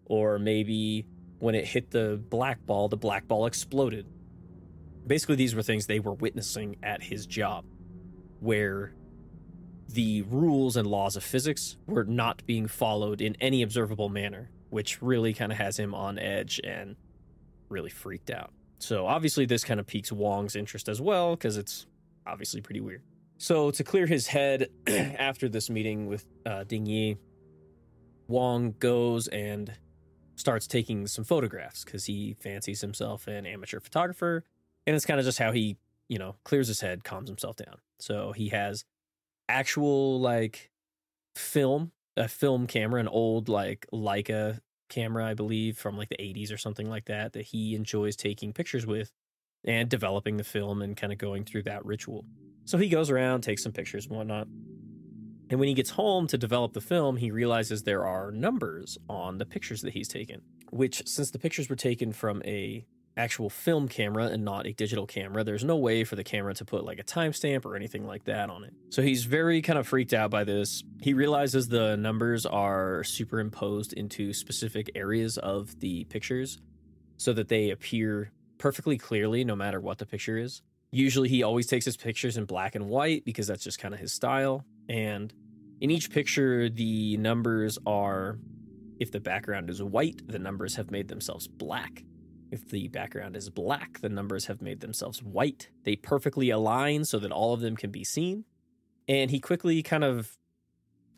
Or 0.04 0.38
maybe 0.38 1.06
when 1.38 1.54
it 1.54 1.64
hit 1.64 1.90
the 1.90 2.22
black 2.30 2.64
ball 2.64 2.88
the 2.88 2.96
black 2.96 3.26
ball 3.26 3.46
exploded. 3.46 4.06
Basically 5.06 5.36
these 5.36 5.54
were 5.54 5.62
things 5.62 5.86
they 5.86 6.00
were 6.00 6.14
witnessing 6.14 6.76
at 6.82 7.02
his 7.02 7.26
job 7.26 7.64
where 8.40 8.92
the 9.88 10.22
rules 10.22 10.76
and 10.76 10.86
laws 10.86 11.16
of 11.16 11.24
physics 11.24 11.76
were 11.86 12.04
not 12.04 12.44
being 12.46 12.66
followed 12.66 13.20
in 13.20 13.36
any 13.40 13.62
observable 13.62 14.08
manner, 14.08 14.50
which 14.68 15.00
really 15.00 15.32
kind 15.32 15.52
of 15.52 15.58
has 15.58 15.78
him 15.78 15.94
on 15.94 16.18
edge 16.18 16.60
and 16.64 16.96
really 17.68 17.90
freaked 17.90 18.30
out. 18.30 18.52
So 18.78 19.06
obviously, 19.06 19.46
this 19.46 19.64
kind 19.64 19.80
of 19.80 19.86
piques 19.86 20.12
Wong's 20.12 20.56
interest 20.56 20.88
as 20.88 21.00
well 21.00 21.34
because 21.34 21.56
it's 21.56 21.86
obviously 22.26 22.60
pretty 22.60 22.80
weird. 22.80 23.02
So 23.38 23.70
to 23.70 23.84
clear 23.84 24.06
his 24.06 24.26
head 24.26 24.68
after 24.86 25.48
this 25.48 25.68
meeting 25.68 26.06
with 26.06 26.26
uh, 26.44 26.64
Ding 26.64 26.86
Yi, 26.86 27.16
Wong 28.28 28.74
goes 28.78 29.28
and 29.28 29.72
starts 30.36 30.66
taking 30.66 31.06
some 31.06 31.24
photographs 31.24 31.84
because 31.84 32.04
he 32.04 32.36
fancies 32.40 32.80
himself 32.80 33.26
an 33.26 33.46
amateur 33.46 33.80
photographer, 33.80 34.44
and 34.86 34.96
it's 34.96 35.06
kind 35.06 35.18
of 35.18 35.26
just 35.26 35.38
how 35.38 35.52
he, 35.52 35.76
you 36.08 36.18
know, 36.18 36.36
clears 36.44 36.68
his 36.68 36.80
head, 36.80 37.04
calms 37.04 37.28
himself 37.28 37.56
down. 37.56 37.76
So 37.98 38.32
he 38.32 38.48
has 38.48 38.84
actual 39.48 40.20
like 40.20 40.70
film, 41.34 41.92
a 42.16 42.28
film 42.28 42.66
camera, 42.66 43.00
an 43.00 43.08
old 43.08 43.48
like 43.48 43.86
Leica 43.92 44.60
camera, 44.88 45.26
I 45.26 45.34
believe, 45.34 45.78
from 45.78 45.96
like 45.96 46.08
the 46.08 46.16
80s 46.16 46.52
or 46.52 46.56
something 46.56 46.88
like 46.88 47.06
that, 47.06 47.32
that 47.32 47.46
he 47.46 47.74
enjoys 47.74 48.16
taking 48.16 48.52
pictures 48.52 48.86
with 48.86 49.10
and 49.64 49.88
developing 49.88 50.36
the 50.36 50.44
film 50.44 50.82
and 50.82 50.96
kind 50.96 51.12
of 51.12 51.18
going 51.18 51.44
through 51.44 51.64
that 51.64 51.84
ritual. 51.84 52.24
So 52.64 52.78
he 52.78 52.88
goes 52.88 53.10
around, 53.10 53.42
takes 53.42 53.62
some 53.62 53.72
pictures 53.72 54.06
and 54.06 54.16
whatnot. 54.16 54.48
And 55.48 55.60
when 55.60 55.68
he 55.68 55.74
gets 55.74 55.90
home 55.90 56.26
to 56.28 56.38
develop 56.38 56.72
the 56.72 56.80
film, 56.80 57.16
he 57.16 57.30
realizes 57.30 57.82
there 57.82 58.04
are 58.04 58.32
numbers 58.32 58.98
on 59.08 59.38
the 59.38 59.46
pictures 59.46 59.82
that 59.82 59.92
he's 59.92 60.08
taken. 60.08 60.42
which 60.70 61.06
since 61.06 61.30
the 61.30 61.38
pictures 61.38 61.68
were 61.68 61.76
taken 61.76 62.12
from 62.12 62.42
a 62.44 62.84
actual 63.16 63.48
film 63.48 63.88
camera 63.88 64.26
and 64.26 64.44
not 64.44 64.66
a 64.66 64.72
digital 64.72 65.06
camera, 65.06 65.42
there's 65.42 65.64
no 65.64 65.76
way 65.76 66.04
for 66.04 66.16
the 66.16 66.24
camera 66.24 66.54
to 66.54 66.64
put 66.64 66.84
like 66.84 66.98
a 66.98 67.04
timestamp 67.04 67.64
or 67.64 67.76
anything 67.76 68.06
like 68.06 68.24
that 68.24 68.50
on 68.50 68.64
it. 68.64 68.74
So 68.90 69.02
he's 69.02 69.24
very 69.24 69.62
kind 69.62 69.78
of 69.78 69.88
freaked 69.88 70.12
out 70.12 70.30
by 70.30 70.44
this. 70.44 70.84
He 71.00 71.14
realizes 71.14 71.68
the 71.68 71.96
numbers 71.96 72.44
are 72.44 73.02
superimposed 73.04 73.92
into 73.94 74.32
specific 74.32 74.90
areas 74.94 75.38
of 75.38 75.78
the 75.80 76.04
pictures 76.04 76.58
so 77.16 77.32
that 77.32 77.48
they 77.48 77.70
appear 77.70 78.32
perfectly 78.58 78.98
clearly 78.98 79.44
no 79.44 79.56
matter 79.56 79.80
what 79.80 79.98
the 79.98 80.06
picture 80.06 80.38
is. 80.38 80.62
Usually 80.92 81.28
he 81.28 81.42
always 81.42 81.66
takes 81.66 81.84
his 81.84 81.96
pictures 81.96 82.36
in 82.36 82.44
black 82.44 82.74
and 82.74 82.88
white 82.88 83.24
because 83.24 83.46
that's 83.46 83.64
just 83.64 83.78
kind 83.78 83.94
of 83.94 84.00
his 84.00 84.12
style. 84.12 84.64
And 84.88 85.32
in 85.80 85.90
each 85.90 86.10
picture, 86.10 86.68
the 86.68 87.16
numbers 87.16 87.78
are 87.86 88.38
if 88.98 89.10
the 89.10 89.20
background 89.20 89.68
is 89.68 89.82
white, 89.82 90.22
the 90.26 90.38
numbers 90.38 90.76
have 90.76 90.90
made 90.90 91.08
themselves 91.08 91.48
black. 91.48 92.02
If 92.50 92.68
the 92.68 92.88
background 92.88 93.36
is 93.36 93.50
black, 93.50 94.00
the 94.00 94.08
numbers 94.08 94.46
have 94.46 94.62
made 94.62 94.80
themselves 94.80 95.22
white. 95.22 95.68
They 95.84 95.96
perfectly 95.96 96.50
align 96.50 97.04
so 97.04 97.18
that 97.18 97.32
all 97.32 97.54
of 97.54 97.60
them 97.60 97.76
can 97.76 97.90
be 97.90 98.04
seen. 98.04 98.44
And 99.08 99.30
he 99.30 99.40
quickly 99.40 99.82
kind 99.82 100.04
of 100.04 100.36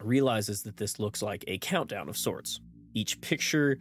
realizes 0.02 0.62
that 0.62 0.76
this 0.76 0.98
looks 0.98 1.22
like 1.22 1.44
a 1.46 1.58
countdown 1.58 2.08
of 2.08 2.16
sorts. 2.16 2.60
Each 2.94 3.20
picture 3.20 3.78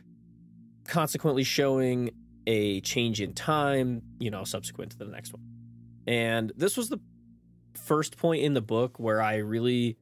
consequently 0.86 1.44
showing 1.44 2.12
a 2.48 2.82
change 2.82 3.22
in 3.22 3.34
time, 3.34 4.02
you 4.20 4.32
know, 4.32 4.44
subsequent 4.44 4.92
to 4.92 4.98
the 4.98 5.06
next 5.06 5.34
one. 5.34 5.44
And 6.08 6.52
this 6.56 6.78
was 6.78 6.90
the 6.90 7.00
first 7.76 8.18
point 8.18 8.44
in 8.44 8.54
the 8.54 8.62
book 8.62 9.00
where 9.00 9.22
I 9.22 9.38
really 9.38 9.98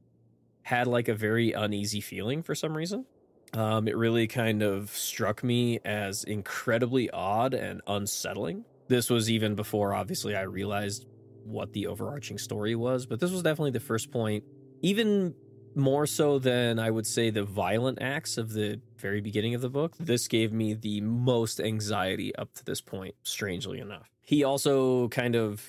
had 0.62 0.86
like 0.86 1.08
a 1.08 1.14
very 1.14 1.52
uneasy 1.52 2.00
feeling 2.00 2.42
for 2.42 2.54
some 2.54 2.76
reason. 2.76 3.06
Um, 3.52 3.88
it 3.88 3.96
really 3.96 4.26
kind 4.26 4.62
of 4.62 4.90
struck 4.90 5.42
me 5.42 5.78
as 5.84 6.24
incredibly 6.24 7.08
odd 7.10 7.54
and 7.54 7.80
unsettling. 7.86 8.64
This 8.88 9.08
was 9.08 9.30
even 9.30 9.54
before, 9.54 9.94
obviously, 9.94 10.36
I 10.36 10.42
realized 10.42 11.06
what 11.44 11.72
the 11.72 11.86
overarching 11.86 12.38
story 12.38 12.74
was, 12.74 13.06
but 13.06 13.20
this 13.20 13.30
was 13.30 13.42
definitely 13.42 13.70
the 13.70 13.80
first 13.80 14.10
point, 14.10 14.44
even 14.82 15.34
more 15.74 16.06
so 16.06 16.38
than 16.38 16.78
I 16.78 16.90
would 16.90 17.06
say 17.06 17.30
the 17.30 17.44
violent 17.44 17.98
acts 18.00 18.38
of 18.38 18.52
the 18.52 18.80
very 18.98 19.20
beginning 19.20 19.54
of 19.54 19.60
the 19.60 19.68
book. 19.68 19.94
This 20.00 20.26
gave 20.26 20.52
me 20.52 20.74
the 20.74 21.00
most 21.02 21.60
anxiety 21.60 22.34
up 22.36 22.52
to 22.54 22.64
this 22.64 22.80
point, 22.80 23.14
strangely 23.22 23.78
enough. 23.78 24.10
He 24.22 24.42
also 24.42 25.08
kind 25.08 25.36
of, 25.36 25.62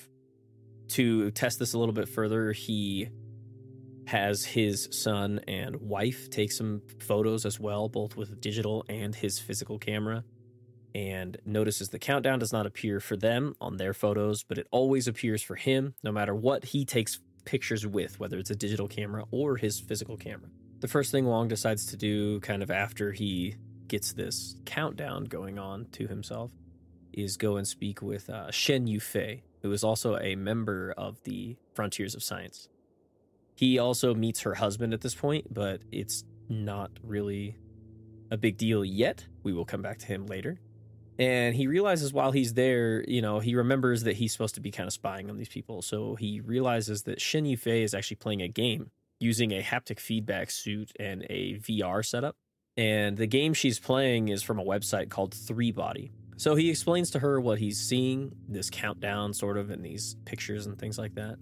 to 0.88 1.30
test 1.30 1.58
this 1.58 1.74
a 1.74 1.78
little 1.78 1.92
bit 1.94 2.08
further, 2.08 2.52
he 2.52 3.10
has 4.08 4.42
his 4.42 4.88
son 4.90 5.38
and 5.46 5.76
wife 5.76 6.30
take 6.30 6.50
some 6.50 6.80
photos 6.98 7.44
as 7.44 7.60
well, 7.60 7.90
both 7.90 8.16
with 8.16 8.40
digital 8.40 8.82
and 8.88 9.14
his 9.14 9.38
physical 9.38 9.78
camera. 9.78 10.24
And 10.94 11.36
notices 11.44 11.90
the 11.90 11.98
countdown 11.98 12.38
does 12.38 12.52
not 12.52 12.64
appear 12.64 13.00
for 13.00 13.18
them 13.18 13.54
on 13.60 13.76
their 13.76 13.92
photos, 13.92 14.42
but 14.42 14.56
it 14.56 14.66
always 14.70 15.08
appears 15.08 15.42
for 15.42 15.56
him, 15.56 15.94
no 16.02 16.10
matter 16.10 16.34
what 16.34 16.64
he 16.64 16.86
takes 16.86 17.20
pictures 17.44 17.86
with, 17.86 18.18
whether 18.18 18.38
it's 18.38 18.50
a 18.50 18.56
digital 18.56 18.88
camera 18.88 19.24
or 19.30 19.56
his 19.56 19.78
physical 19.78 20.16
camera. 20.16 20.48
The 20.80 20.88
first 20.88 21.12
thing 21.12 21.26
Wong 21.26 21.48
decides 21.48 21.84
to 21.86 21.96
do, 21.98 22.40
kind 22.40 22.62
of 22.62 22.70
after 22.70 23.12
he 23.12 23.56
gets 23.88 24.14
this 24.14 24.56
countdown 24.64 25.24
going 25.24 25.58
on 25.58 25.86
to 25.92 26.06
himself, 26.06 26.50
is 27.12 27.36
go 27.36 27.58
and 27.58 27.68
speak 27.68 28.00
with 28.00 28.30
uh, 28.30 28.50
Shen 28.50 28.86
Yufei, 28.86 29.42
who 29.60 29.70
is 29.72 29.84
also 29.84 30.16
a 30.16 30.34
member 30.34 30.94
of 30.96 31.22
the 31.24 31.56
Frontiers 31.74 32.14
of 32.14 32.22
Science. 32.22 32.70
He 33.58 33.80
also 33.80 34.14
meets 34.14 34.42
her 34.42 34.54
husband 34.54 34.94
at 34.94 35.00
this 35.00 35.16
point, 35.16 35.52
but 35.52 35.80
it's 35.90 36.22
not 36.48 36.92
really 37.02 37.56
a 38.30 38.36
big 38.36 38.56
deal 38.56 38.84
yet. 38.84 39.26
We 39.42 39.52
will 39.52 39.64
come 39.64 39.82
back 39.82 39.98
to 39.98 40.06
him 40.06 40.26
later. 40.26 40.60
And 41.18 41.56
he 41.56 41.66
realizes 41.66 42.12
while 42.12 42.30
he's 42.30 42.54
there, 42.54 43.04
you 43.08 43.20
know, 43.20 43.40
he 43.40 43.56
remembers 43.56 44.04
that 44.04 44.14
he's 44.14 44.30
supposed 44.30 44.54
to 44.54 44.60
be 44.60 44.70
kind 44.70 44.86
of 44.86 44.92
spying 44.92 45.28
on 45.28 45.38
these 45.38 45.48
people. 45.48 45.82
So 45.82 46.14
he 46.14 46.38
realizes 46.38 47.02
that 47.02 47.20
Shen 47.20 47.46
Yufei 47.46 47.82
is 47.82 47.94
actually 47.94 48.18
playing 48.18 48.42
a 48.42 48.48
game 48.48 48.92
using 49.18 49.50
a 49.50 49.60
haptic 49.60 49.98
feedback 49.98 50.52
suit 50.52 50.92
and 51.00 51.26
a 51.28 51.54
VR 51.54 52.06
setup. 52.06 52.36
And 52.76 53.16
the 53.16 53.26
game 53.26 53.54
she's 53.54 53.80
playing 53.80 54.28
is 54.28 54.40
from 54.40 54.60
a 54.60 54.64
website 54.64 55.10
called 55.10 55.34
Three 55.34 55.72
Body. 55.72 56.12
So 56.36 56.54
he 56.54 56.70
explains 56.70 57.10
to 57.10 57.18
her 57.18 57.40
what 57.40 57.58
he's 57.58 57.80
seeing, 57.80 58.36
this 58.48 58.70
countdown 58.70 59.34
sort 59.34 59.56
of, 59.56 59.70
and 59.70 59.84
these 59.84 60.14
pictures 60.26 60.66
and 60.66 60.78
things 60.78 60.96
like 60.96 61.16
that 61.16 61.38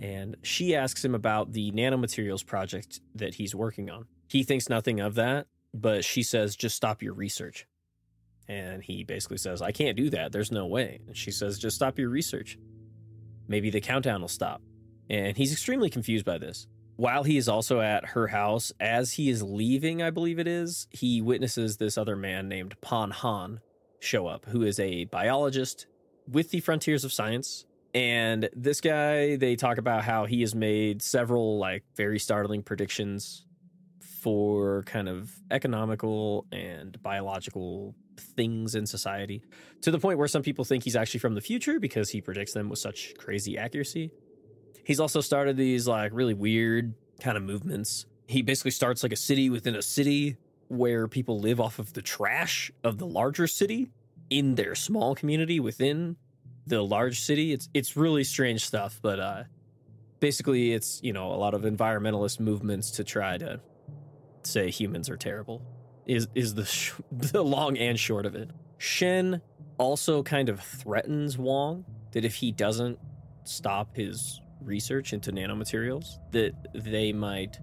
and 0.00 0.36
she 0.42 0.74
asks 0.74 1.04
him 1.04 1.14
about 1.14 1.52
the 1.52 1.72
nanomaterials 1.72 2.44
project 2.44 3.00
that 3.14 3.34
he's 3.34 3.54
working 3.54 3.90
on. 3.90 4.06
He 4.28 4.42
thinks 4.42 4.68
nothing 4.68 5.00
of 5.00 5.14
that, 5.14 5.46
but 5.72 6.04
she 6.04 6.22
says, 6.22 6.56
just 6.56 6.76
stop 6.76 7.02
your 7.02 7.14
research. 7.14 7.66
And 8.48 8.82
he 8.82 9.04
basically 9.04 9.38
says, 9.38 9.62
I 9.62 9.72
can't 9.72 9.96
do 9.96 10.10
that. 10.10 10.32
There's 10.32 10.52
no 10.52 10.66
way. 10.66 11.00
And 11.06 11.16
she 11.16 11.30
says, 11.30 11.58
just 11.58 11.76
stop 11.76 11.98
your 11.98 12.10
research. 12.10 12.58
Maybe 13.48 13.70
the 13.70 13.80
countdown 13.80 14.20
will 14.20 14.28
stop. 14.28 14.62
And 15.08 15.36
he's 15.36 15.52
extremely 15.52 15.90
confused 15.90 16.24
by 16.24 16.38
this. 16.38 16.66
While 16.96 17.24
he 17.24 17.36
is 17.36 17.48
also 17.48 17.80
at 17.80 18.06
her 18.06 18.28
house, 18.28 18.72
as 18.80 19.12
he 19.12 19.28
is 19.28 19.42
leaving, 19.42 20.02
I 20.02 20.10
believe 20.10 20.38
it 20.38 20.48
is, 20.48 20.86
he 20.90 21.20
witnesses 21.20 21.76
this 21.76 21.98
other 21.98 22.16
man 22.16 22.48
named 22.48 22.80
Pan 22.80 23.10
Han 23.10 23.60
show 24.00 24.26
up, 24.26 24.46
who 24.46 24.62
is 24.62 24.80
a 24.80 25.04
biologist 25.04 25.86
with 26.26 26.50
the 26.50 26.60
Frontiers 26.60 27.04
of 27.04 27.12
Science 27.12 27.66
and 27.96 28.50
this 28.54 28.82
guy, 28.82 29.36
they 29.36 29.56
talk 29.56 29.78
about 29.78 30.04
how 30.04 30.26
he 30.26 30.42
has 30.42 30.54
made 30.54 31.00
several 31.00 31.58
like 31.58 31.82
very 31.96 32.18
startling 32.18 32.62
predictions 32.62 33.46
for 34.20 34.82
kind 34.82 35.08
of 35.08 35.32
economical 35.50 36.44
and 36.52 37.02
biological 37.02 37.94
things 38.18 38.74
in 38.74 38.84
society 38.86 39.42
to 39.80 39.90
the 39.90 39.98
point 39.98 40.18
where 40.18 40.28
some 40.28 40.42
people 40.42 40.62
think 40.62 40.84
he's 40.84 40.94
actually 40.94 41.20
from 41.20 41.34
the 41.34 41.40
future 41.40 41.80
because 41.80 42.10
he 42.10 42.20
predicts 42.20 42.52
them 42.52 42.68
with 42.68 42.78
such 42.78 43.14
crazy 43.16 43.56
accuracy. 43.56 44.10
He's 44.84 45.00
also 45.00 45.22
started 45.22 45.56
these 45.56 45.88
like 45.88 46.10
really 46.12 46.34
weird 46.34 46.92
kind 47.20 47.38
of 47.38 47.44
movements. 47.44 48.04
He 48.26 48.42
basically 48.42 48.72
starts 48.72 49.02
like 49.02 49.12
a 49.12 49.16
city 49.16 49.48
within 49.48 49.74
a 49.74 49.80
city 49.80 50.36
where 50.68 51.08
people 51.08 51.40
live 51.40 51.62
off 51.62 51.78
of 51.78 51.94
the 51.94 52.02
trash 52.02 52.70
of 52.84 52.98
the 52.98 53.06
larger 53.06 53.46
city 53.46 53.88
in 54.28 54.56
their 54.56 54.74
small 54.74 55.14
community 55.14 55.60
within 55.60 56.16
the 56.66 56.82
large 56.82 57.20
city. 57.20 57.52
It's 57.52 57.68
it's 57.74 57.96
really 57.96 58.24
strange 58.24 58.64
stuff, 58.64 58.98
but 59.02 59.20
uh, 59.20 59.44
basically, 60.20 60.72
it's 60.72 61.00
you 61.02 61.12
know 61.12 61.32
a 61.32 61.36
lot 61.36 61.54
of 61.54 61.62
environmentalist 61.62 62.40
movements 62.40 62.90
to 62.92 63.04
try 63.04 63.38
to 63.38 63.60
say 64.42 64.70
humans 64.70 65.08
are 65.08 65.16
terrible. 65.16 65.62
Is 66.06 66.28
is 66.34 66.54
the 66.54 66.64
sh- 66.64 66.92
the 67.12 67.42
long 67.42 67.76
and 67.78 67.98
short 67.98 68.26
of 68.26 68.34
it. 68.34 68.50
Shen 68.78 69.40
also 69.78 70.22
kind 70.22 70.48
of 70.48 70.60
threatens 70.60 71.38
Wong 71.38 71.84
that 72.12 72.24
if 72.24 72.34
he 72.34 72.52
doesn't 72.52 72.98
stop 73.44 73.94
his 73.94 74.40
research 74.60 75.12
into 75.12 75.32
nanomaterials, 75.32 76.18
that 76.32 76.52
they 76.74 77.12
might, 77.12 77.58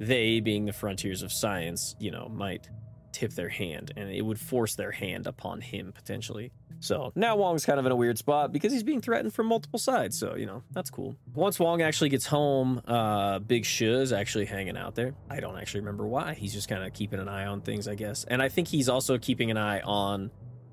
they 0.00 0.40
being 0.40 0.64
the 0.64 0.72
frontiers 0.72 1.22
of 1.22 1.32
science, 1.32 1.94
you 1.98 2.10
know, 2.10 2.28
might 2.28 2.68
tip 3.14 3.32
their 3.32 3.48
hand 3.48 3.92
and 3.96 4.10
it 4.10 4.22
would 4.22 4.38
force 4.40 4.74
their 4.74 4.90
hand 4.90 5.26
upon 5.26 5.60
him 5.60 5.92
potentially. 5.92 6.52
So 6.80 7.12
now 7.14 7.36
Wong's 7.36 7.64
kind 7.64 7.78
of 7.78 7.86
in 7.86 7.92
a 7.92 7.96
weird 7.96 8.18
spot 8.18 8.52
because 8.52 8.72
he's 8.72 8.82
being 8.82 9.00
threatened 9.00 9.32
from 9.32 9.46
multiple 9.46 9.78
sides. 9.78 10.18
So, 10.18 10.34
you 10.34 10.44
know, 10.44 10.62
that's 10.72 10.90
cool. 10.90 11.16
Once 11.32 11.58
Wong 11.58 11.80
actually 11.80 12.10
gets 12.10 12.26
home, 12.26 12.82
uh, 12.86 13.38
Big 13.38 13.64
is 13.80 14.12
actually 14.12 14.44
hanging 14.44 14.76
out 14.76 14.94
there. 14.94 15.14
I 15.30 15.40
don't 15.40 15.56
actually 15.56 15.80
remember 15.80 16.06
why. 16.06 16.34
He's 16.34 16.52
just 16.52 16.68
kind 16.68 16.82
of 16.82 16.92
keeping 16.92 17.20
an 17.20 17.28
eye 17.28 17.46
on 17.46 17.62
things, 17.62 17.88
I 17.88 17.94
guess. 17.94 18.24
And 18.24 18.42
I 18.42 18.48
think 18.48 18.68
he's 18.68 18.88
also 18.88 19.16
keeping 19.16 19.50
an 19.50 19.56
eye 19.56 19.80
on 19.80 20.30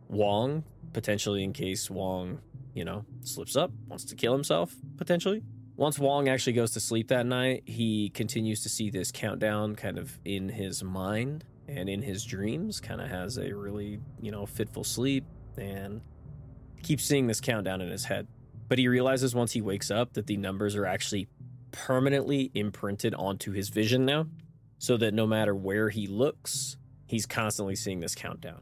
Wong, 0.09 0.63
potentially 0.91 1.43
in 1.43 1.53
case 1.53 1.89
Wong, 1.89 2.39
you 2.73 2.83
know, 2.83 3.05
slips 3.21 3.55
up, 3.55 3.71
wants 3.87 4.03
to 4.05 4.15
kill 4.15 4.33
himself, 4.33 4.75
potentially. 4.97 5.43
Once 5.77 5.97
Wong 5.97 6.27
actually 6.27 6.53
goes 6.53 6.71
to 6.71 6.79
sleep 6.79 7.07
that 7.07 7.25
night, 7.25 7.63
he 7.65 8.09
continues 8.09 8.61
to 8.63 8.69
see 8.69 8.89
this 8.89 9.11
countdown 9.11 9.75
kind 9.75 9.97
of 9.97 10.19
in 10.25 10.49
his 10.49 10.83
mind 10.83 11.45
and 11.68 11.89
in 11.89 12.01
his 12.01 12.26
dreams, 12.26 12.80
kind 12.80 13.01
of 13.01 13.09
has 13.09 13.38
a 13.38 13.55
really, 13.55 13.99
you 14.20 14.32
know, 14.32 14.45
fitful 14.45 14.84
sleep 14.84 15.26
and 15.57 16.01
keeps 16.84 17.03
seeing 17.03 17.28
this 17.28 17.41
countdown 17.41 17.82
in 17.82 17.89
his 17.89 18.05
head. 18.05 18.28
But 18.68 18.80
he 18.80 18.88
realizes 18.88 19.36
once 19.36 19.51
he 19.51 19.62
wakes 19.62 19.91
up 19.91 20.14
that 20.14 20.28
the 20.28 20.38
numbers 20.38 20.76
are 20.76 20.86
actually 20.86 21.28
permanently 21.72 22.51
imprinted 22.53 23.14
onto 23.16 23.51
his 23.51 23.70
vision 23.70 24.05
now, 24.05 24.28
so 24.80 24.97
that 24.97 25.14
no 25.14 25.28
matter 25.28 25.55
where 25.55 25.89
he 25.89 26.07
looks, 26.07 26.78
he's 27.07 27.26
constantly 27.26 27.76
seeing 27.76 27.99
this 27.99 28.16
countdown. 28.16 28.62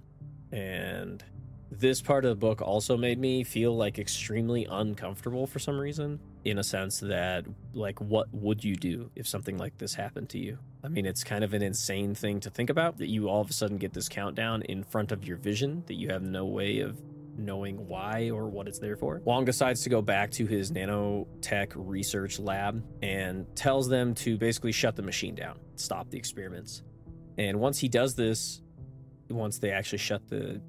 And 0.52 1.24
this 1.72 2.02
part 2.02 2.26
of 2.26 2.30
the 2.30 2.36
book 2.36 2.62
also 2.62 2.98
made 2.98 3.20
me 3.20 3.44
feel 3.44 3.76
like 3.76 4.00
extremely 4.00 4.66
uncomfortable 4.70 5.46
for 5.48 5.60
some 5.60 5.80
reason 5.80 6.20
in 6.46 6.58
a 6.58 6.64
sense 6.64 7.00
that 7.00 7.46
like 7.74 8.00
what 8.00 8.28
would 8.34 8.64
you 8.64 8.76
do 8.76 9.12
if 9.16 9.28
something 9.28 9.58
like 9.58 9.78
this 9.78 9.94
happened 9.94 10.30
to 10.30 10.38
you? 10.38 10.58
I 10.84 10.88
mean 10.88 11.06
it's 11.06 11.24
kind 11.24 11.44
of 11.44 11.54
an 11.54 11.62
insane 11.62 12.16
thing 12.16 12.40
to 12.42 12.50
think 12.50 12.70
about 12.70 12.98
that 12.98 13.08
you 13.08 13.30
all 13.30 13.42
of 13.42 13.50
a 13.50 13.54
sudden 13.54 13.78
get 13.78 13.94
this 13.94 14.10
countdown 14.10 14.62
in 14.64 14.84
front 14.84 15.12
of 15.12 15.26
your 15.26 15.38
vision 15.38 15.84
that 15.88 15.96
you 15.96 16.10
have 16.10 16.22
no 16.22 16.46
way 16.46 16.80
of 16.80 16.98
knowing 17.38 17.88
why 17.88 18.30
or 18.32 18.50
what 18.50 18.68
it's 18.68 18.80
there 18.80 18.98
for. 18.98 19.22
Wong 19.24 19.46
decides 19.46 19.84
to 19.84 19.90
go 19.90 20.02
back 20.02 20.30
to 20.32 20.46
his 20.46 20.72
nanotech 20.72 21.72
research 21.76 22.38
lab 22.38 22.84
and 23.02 23.46
tells 23.56 23.88
them 23.88 24.14
to 24.16 24.38
basically 24.38 24.74
shut 24.74 24.96
the 24.96 25.02
machine 25.02 25.36
down 25.36 25.60
stop 25.76 26.10
the 26.10 26.18
experiments. 26.18 26.84
And 27.38 27.60
once 27.60 27.80
he 27.80 27.88
does 27.88 28.16
this 28.16 28.62
once 29.30 29.60
they 29.60 29.72
actually 29.72 30.00
shut 30.00 30.28
the 30.28 30.62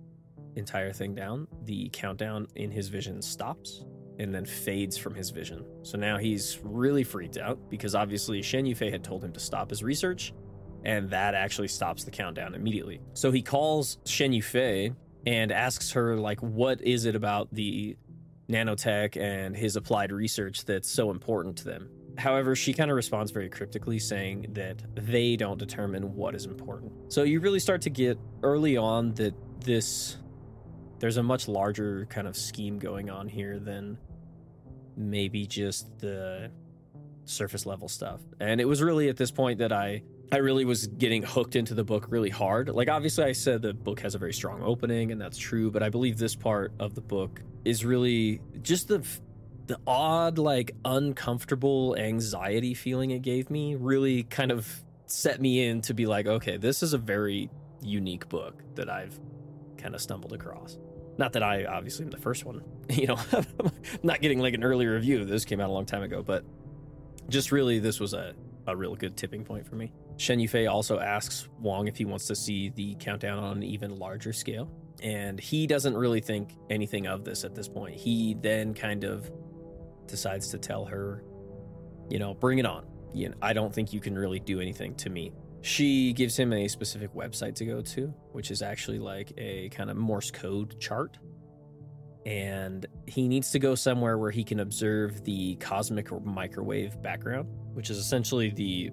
entire 0.57 0.93
thing 0.93 1.14
down, 1.14 1.47
the 1.64 1.89
countdown 1.93 2.47
in 2.57 2.71
his 2.71 2.89
vision 2.89 3.23
stops 3.23 3.85
and 4.21 4.35
then 4.35 4.45
fades 4.45 4.99
from 4.99 5.14
his 5.14 5.31
vision. 5.31 5.64
So 5.83 5.97
now 5.97 6.18
he's 6.18 6.61
really 6.62 7.05
freaked 7.05 7.39
out 7.39 7.59
because 7.71 7.95
obviously 7.95 8.43
Shen 8.43 8.66
Yufei 8.66 8.93
had 8.93 9.03
told 9.03 9.25
him 9.25 9.33
to 9.33 9.41
stop 9.41 9.71
his 9.71 9.83
research, 9.83 10.35
and 10.85 11.09
that 11.09 11.35
actually 11.35 11.68
stops 11.68 12.05
the 12.05 12.11
countdown 12.11 12.55
immediately. 12.55 13.01
So 13.14 13.31
he 13.31 13.41
calls 13.41 13.99
Shen 14.05 14.33
Yufei 14.33 14.95
and 15.27 15.51
asks 15.51 15.93
her 15.93 16.16
like 16.16 16.39
what 16.41 16.83
is 16.83 17.07
it 17.07 17.16
about 17.16 17.49
the 17.53 17.97
nanotech 18.51 19.16
and 19.16 19.57
his 19.57 19.77
applied 19.77 20.12
research 20.12 20.66
that's 20.66 20.91
so 20.91 21.11
important 21.11 21.57
to 21.57 21.64
them. 21.64 21.89
However, 22.18 22.55
she 22.55 22.75
kind 22.75 22.91
of 22.91 22.97
responds 22.97 23.31
very 23.31 23.49
cryptically, 23.49 23.99
saying 23.99 24.49
that 24.51 24.83
they 24.95 25.37
don't 25.37 25.59
determine 25.59 26.14
what 26.14 26.35
is 26.35 26.45
important. 26.45 26.93
So 27.09 27.23
you 27.23 27.41
really 27.41 27.61
start 27.61 27.81
to 27.83 27.91
get 27.91 28.18
early 28.43 28.77
on 28.77 29.14
that 29.14 29.35
this 29.64 30.18
there's 30.99 31.16
a 31.16 31.23
much 31.23 31.49
larger 31.49 32.07
kind 32.11 32.29
of 32.29 32.37
scheme 32.37 32.79
going 32.79 33.09
on 33.09 33.27
here 33.27 33.59
than 33.59 33.97
maybe 34.97 35.47
just 35.47 35.99
the 35.99 36.51
surface 37.24 37.66
level 37.66 37.88
stuff. 37.88 38.20
And 38.41 38.61
it 38.61 38.64
was 38.66 38.82
really 38.82 39.09
at 39.09 39.16
this 39.16 39.30
point 39.30 39.59
that 39.59 39.72
I 39.72 40.03
I 40.32 40.36
really 40.36 40.64
was 40.64 40.86
getting 40.86 41.24
hooked 41.24 41.57
into 41.57 41.74
the 41.74 41.82
book 41.82 42.07
really 42.09 42.30
hard. 42.30 42.68
Like 42.68 42.88
obviously 42.88 43.24
I 43.24 43.32
said 43.32 43.62
the 43.62 43.74
book 43.74 44.01
has 44.01 44.14
a 44.14 44.18
very 44.18 44.32
strong 44.32 44.62
opening 44.62 45.11
and 45.11 45.20
that's 45.20 45.38
true, 45.38 45.70
but 45.70 45.82
I 45.82 45.88
believe 45.88 46.18
this 46.18 46.36
part 46.36 46.72
of 46.78 46.95
the 46.95 47.01
book 47.01 47.43
is 47.64 47.84
really 47.84 48.41
just 48.62 48.88
the 48.88 49.05
the 49.66 49.78
odd 49.86 50.38
like 50.38 50.72
uncomfortable 50.84 51.97
anxiety 51.97 52.74
feeling 52.74 53.12
it 53.12 53.22
gave 53.22 53.51
me 53.51 53.76
really 53.76 54.24
kind 54.24 54.51
of 54.51 54.84
set 55.07 55.41
me 55.41 55.66
in 55.66 55.80
to 55.82 55.95
be 55.95 56.07
like, 56.07 56.26
okay, 56.26 56.57
this 56.57 56.82
is 56.82 56.93
a 56.93 56.99
very 56.99 57.51
unique 57.82 58.28
book 58.28 58.62
that 58.74 58.88
I've 58.88 59.18
kind 59.78 59.95
of 59.95 60.01
stumbled 60.01 60.32
across. 60.32 60.78
Not 61.18 61.32
that 61.34 61.42
I 61.42 61.64
obviously 61.64 62.04
am 62.04 62.11
the 62.11 62.18
first 62.18 62.44
one, 62.44 62.62
you 62.90 63.06
know, 63.06 63.18
not 64.02 64.20
getting 64.20 64.40
like 64.40 64.54
an 64.54 64.64
early 64.64 64.86
review. 64.86 65.24
This 65.24 65.44
came 65.44 65.61
out 65.61 65.68
a 65.68 65.72
long 65.72 65.86
time 65.86 66.02
ago, 66.02 66.22
but 66.22 66.44
just 67.28 67.52
really 67.52 67.78
this 67.78 68.00
was 68.00 68.14
a, 68.14 68.34
a 68.66 68.76
real 68.76 68.94
good 68.94 69.16
tipping 69.16 69.44
point 69.44 69.66
for 69.66 69.76
me. 69.76 69.92
Shen 70.16 70.38
Yufei 70.38 70.70
also 70.70 70.98
asks 70.98 71.48
Wong 71.61 71.88
if 71.88 71.96
he 71.96 72.04
wants 72.04 72.26
to 72.26 72.36
see 72.36 72.70
the 72.70 72.94
countdown 72.96 73.38
on 73.38 73.58
an 73.58 73.62
even 73.62 73.96
larger 73.96 74.32
scale. 74.32 74.70
And 75.02 75.40
he 75.40 75.66
doesn't 75.66 75.96
really 75.96 76.20
think 76.20 76.56
anything 76.68 77.06
of 77.06 77.24
this 77.24 77.44
at 77.44 77.54
this 77.54 77.68
point. 77.68 77.96
He 77.96 78.36
then 78.40 78.74
kind 78.74 79.04
of 79.04 79.30
decides 80.06 80.48
to 80.48 80.58
tell 80.58 80.84
her, 80.84 81.24
you 82.11 82.18
know, 82.18 82.34
bring 82.34 82.58
it 82.58 82.66
on. 82.66 82.84
You 83.14 83.30
know, 83.30 83.34
I 83.40 83.54
don't 83.54 83.74
think 83.74 83.94
you 83.94 84.00
can 84.00 84.16
really 84.16 84.40
do 84.40 84.61
anything 84.61 84.94
to 84.96 85.08
me. 85.08 85.32
She 85.62 86.12
gives 86.12 86.36
him 86.36 86.52
a 86.52 86.68
specific 86.68 87.12
website 87.14 87.54
to 87.56 87.66
go 87.66 87.82
to, 87.82 88.06
which 88.32 88.50
is 88.50 88.62
actually 88.62 88.98
like 88.98 89.32
a 89.36 89.68
kind 89.70 89.90
of 89.90 89.96
Morse 89.96 90.30
code 90.30 90.80
chart. 90.80 91.18
And 92.26 92.86
he 93.06 93.28
needs 93.28 93.50
to 93.52 93.58
go 93.58 93.74
somewhere 93.74 94.18
where 94.18 94.30
he 94.30 94.44
can 94.44 94.61
observe 94.61 95.24
the 95.24 95.56
cosmic 95.56 96.11
microwave 96.24 97.00
background, 97.02 97.48
which 97.72 97.90
is 97.90 97.98
essentially 97.98 98.50
the 98.50 98.90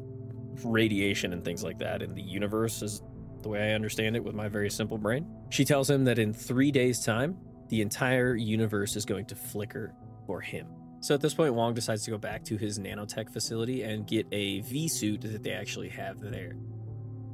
radiation 0.64 1.34
and 1.34 1.44
things 1.44 1.64
like 1.64 1.78
that 1.80 2.02
in 2.02 2.14
the 2.16 2.22
universe, 2.22 2.82
is 2.82 3.02
the 3.42 3.50
way 3.50 3.72
I 3.72 3.76
understand 3.76 4.16
it 4.16 4.24
with 4.24 4.34
my 4.34 4.48
very 4.48 4.70
simple 4.70 4.98
brain. 4.98 5.26
She 5.50 5.66
tells 5.66 5.90
him 5.90 6.04
that 6.06 6.20
in 6.20 6.34
three 6.34 6.72
days' 6.72 7.04
time, 7.04 7.38
the 7.70 7.82
entire 7.82 8.36
universe 8.36 8.96
is 8.96 9.06
going 9.06 9.26
to 9.26 9.36
flicker 9.36 9.94
for 10.26 10.42
him. 10.42 10.68
So 11.08 11.14
at 11.14 11.22
this 11.22 11.34
point, 11.34 11.54
Wong 11.54 11.74
decides 11.74 12.04
to 12.04 12.12
go 12.12 12.18
back 12.18 12.44
to 12.44 12.58
his 12.58 12.80
nanotech 12.80 13.32
facility 13.32 13.84
and 13.84 14.06
get 14.06 14.28
a 14.34 14.60
V 14.60 14.90
suit 14.90 15.22
that 15.22 15.42
they 15.42 15.54
actually 15.54 15.88
have 15.88 16.20
there. 16.20 16.58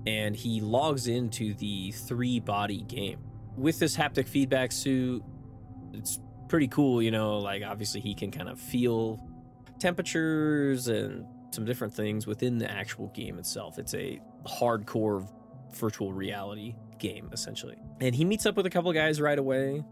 And 0.05 0.35
he 0.35 0.61
logs 0.61 1.07
into 1.07 1.55
the 1.55 1.89
three 1.89 2.39
body 2.39 2.83
game. 2.83 3.17
With 3.57 3.79
this 3.79 3.97
haptic 3.97 4.27
feedback 4.27 4.71
suit, 4.71 5.23
it's 5.91 6.19
pretty 6.49 6.67
cool, 6.67 7.01
you 7.01 7.09
know, 7.09 7.39
like 7.39 7.63
obviously 7.63 7.99
he 7.99 8.13
can 8.13 8.29
kind 8.29 8.47
of 8.47 8.59
feel 8.59 9.27
temperatures 9.79 10.87
and 10.87 11.25
some 11.49 11.65
different 11.65 11.95
things 11.95 12.27
within 12.27 12.59
the 12.59 12.69
actual 12.69 13.07
game 13.07 13.39
itself. 13.39 13.79
It's 13.79 13.95
a 13.95 14.21
hardcore 14.45 15.27
virtual 15.73 16.13
reality 16.13 16.75
game, 16.99 17.27
essentially. 17.33 17.77
And 17.99 18.13
he 18.13 18.23
meets 18.23 18.45
up 18.45 18.55
with 18.55 18.67
a 18.67 18.69
couple 18.69 18.93
guys 18.93 19.19
right 19.19 19.39
away. 19.39 19.83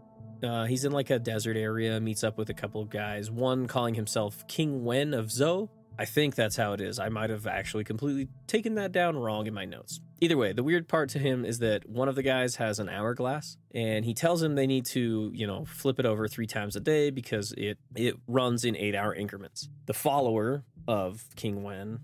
Uh, 0.42 0.64
he's 0.64 0.84
in 0.84 0.92
like 0.92 1.10
a 1.10 1.18
desert 1.18 1.56
area, 1.56 2.00
meets 2.00 2.24
up 2.24 2.36
with 2.36 2.50
a 2.50 2.54
couple 2.54 2.80
of 2.82 2.90
guys, 2.90 3.30
one 3.30 3.66
calling 3.66 3.94
himself 3.94 4.46
King 4.48 4.84
Wen 4.84 5.14
of 5.14 5.26
Zhou. 5.26 5.68
I 5.98 6.04
think 6.04 6.34
that's 6.34 6.56
how 6.56 6.72
it 6.72 6.80
is. 6.80 6.98
I 6.98 7.10
might 7.10 7.30
have 7.30 7.46
actually 7.46 7.84
completely 7.84 8.28
taken 8.46 8.74
that 8.76 8.92
down 8.92 9.16
wrong 9.16 9.46
in 9.46 9.54
my 9.54 9.66
notes. 9.66 10.00
Either 10.20 10.36
way, 10.36 10.52
the 10.52 10.62
weird 10.62 10.88
part 10.88 11.10
to 11.10 11.18
him 11.18 11.44
is 11.44 11.58
that 11.58 11.88
one 11.88 12.08
of 12.08 12.14
the 12.14 12.22
guys 12.22 12.56
has 12.56 12.78
an 12.78 12.88
hourglass 12.88 13.58
and 13.74 14.04
he 14.04 14.14
tells 14.14 14.42
him 14.42 14.54
they 14.54 14.66
need 14.66 14.86
to, 14.86 15.30
you 15.34 15.46
know, 15.46 15.64
flip 15.64 15.98
it 15.98 16.06
over 16.06 16.26
3 16.28 16.46
times 16.46 16.76
a 16.76 16.80
day 16.80 17.10
because 17.10 17.52
it 17.56 17.78
it 17.94 18.16
runs 18.26 18.64
in 18.64 18.74
8-hour 18.74 19.14
increments. 19.14 19.68
The 19.86 19.94
follower 19.94 20.64
of 20.88 21.24
King 21.36 21.62
Wen, 21.62 22.00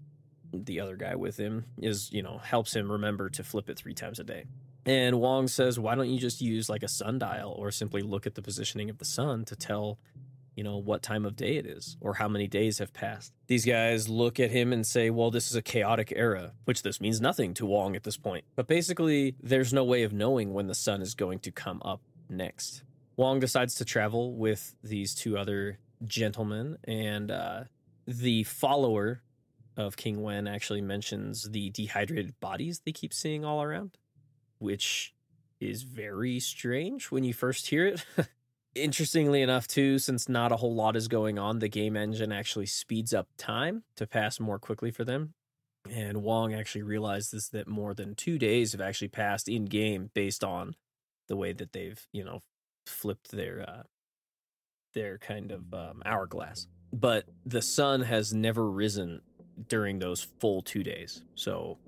the 0.53 0.81
other 0.81 0.97
guy 0.97 1.15
with 1.15 1.37
him, 1.39 1.65
is, 1.81 2.13
you 2.13 2.23
know, 2.23 2.39
helps 2.39 2.77
him 2.77 2.93
remember 2.93 3.31
to 3.31 3.43
flip 3.43 3.71
it 3.71 3.79
3 3.79 3.95
times 3.95 4.19
a 4.19 4.25
day. 4.25 4.45
And 4.89 5.21
Wong 5.21 5.49
says, 5.49 5.79
why 5.79 5.95
don't 5.95 6.09
you 6.09 6.19
just 6.19 6.41
use 6.41 6.71
like 6.71 6.83
a 6.83 6.89
sundial 6.89 7.53
or 7.53 7.71
simply 7.71 8.01
look 8.01 8.27
at 8.27 8.35
the 8.35 8.41
positioning 8.41 8.89
of 8.89 8.97
the 8.97 9.05
sun 9.05 9.45
to 9.45 9.55
tell, 9.55 9.99
you 10.57 10.65
know, 10.65 10.79
what 10.79 11.03
time 11.03 11.27
of 11.27 11.37
day 11.37 11.57
it 11.59 11.67
is 11.67 11.99
or 12.01 12.15
how 12.15 12.27
many 12.27 12.47
days 12.47 12.79
have 12.79 12.95
passed? 12.95 13.35
These 13.49 13.67
guys 13.67 14.09
look 14.09 14.41
at 14.41 14.51
him 14.51 14.73
and 14.73 14.87
say, 14.87 15.11
well, 15.11 15.31
this 15.31 15.51
is 15.51 15.57
a 15.57 15.61
chaotic 15.61 16.11
era, 16.17 16.53
which 16.65 16.85
this 16.85 17.03
means 17.03 17.21
nothing 17.21 17.53
to 17.55 17.67
Wong 17.67 17.97
at 17.97 18.05
this 18.05 18.17
point. 18.17 18.47
But 18.57 18.67
basically, 18.67 19.35
there's 19.43 19.75
no 19.75 19.85
way 19.85 20.05
of 20.05 20.15
knowing 20.15 20.55
when 20.55 20.69
the 20.69 20.75
sun 20.75 21.03
is 21.03 21.15
going 21.15 21.41
to 21.41 21.51
come 21.51 21.83
up 21.85 22.01
next. 22.31 22.83
Wong 23.15 23.41
decides 23.41 23.75
to 23.75 23.85
travel 23.85 24.37
with 24.37 24.75
these 24.83 25.15
two 25.15 25.37
other 25.37 25.81
gentlemen, 26.07 26.79
and 26.85 27.31
uh, 27.31 27.65
the 28.07 28.45
follower 28.45 29.21
of 29.77 29.99
King 29.99 30.23
Wen 30.23 30.49
actually 30.49 30.81
mentions 30.81 31.51
the 31.51 31.69
dehydrated 31.69 32.41
bodies 32.41 32.81
they 32.87 32.93
keep 32.93 33.13
seeing 33.13 33.45
all 33.45 33.63
around 33.63 33.99
which 34.59 35.15
is 35.61 35.83
very 35.83 36.39
strange 36.39 37.11
when 37.11 37.25
you 37.25 37.33
first 37.33 37.69
hear 37.69 37.87
it. 37.87 38.05
Interestingly 38.75 39.43
enough, 39.43 39.67
too, 39.67 39.99
since 39.99 40.29
not 40.29 40.53
a 40.53 40.57
whole 40.57 40.75
lot 40.75 40.95
is 40.95 41.09
going 41.09 41.39
on, 41.39 41.59
the 41.59 41.69
game 41.69 41.97
engine 41.97 42.33
actually 42.33 42.67
speeds 42.67 43.13
up 43.13 43.29
time 43.37 43.83
to 43.97 44.07
pass 44.07 44.39
more 44.39 44.59
quickly 44.59 44.91
for 44.91 45.05
them. 45.05 45.35
And 45.91 46.23
Wong 46.23 46.55
actually 46.55 46.83
realizes 46.83 47.49
that 47.49 47.67
more 47.67 47.95
than 47.95 48.15
two 48.15 48.39
days 48.39 48.73
have 48.73 48.81
actually 48.81 49.09
passed 49.09 49.49
in 49.49 49.65
game 49.65 50.11
based 50.15 50.45
on 50.45 50.77
the 51.29 51.37
way 51.37 51.53
that 51.53 51.73
they've, 51.73 52.07
you 52.13 52.25
know, 52.25 52.43
flipped 52.87 53.31
their 53.31 53.65
uh, 53.69 53.83
their 54.95 55.19
kind 55.19 55.51
of 55.51 55.73
um, 55.73 56.03
hourglass. 56.05 56.67
But 56.93 57.25
the 57.45 57.63
sun 57.63 58.03
has 58.03 58.33
never 58.33 58.71
risen 58.71 59.21
during 59.69 59.99
those 59.99 60.27
full 60.41 60.63
two 60.63 60.83
days. 60.83 61.23
So 61.35 61.79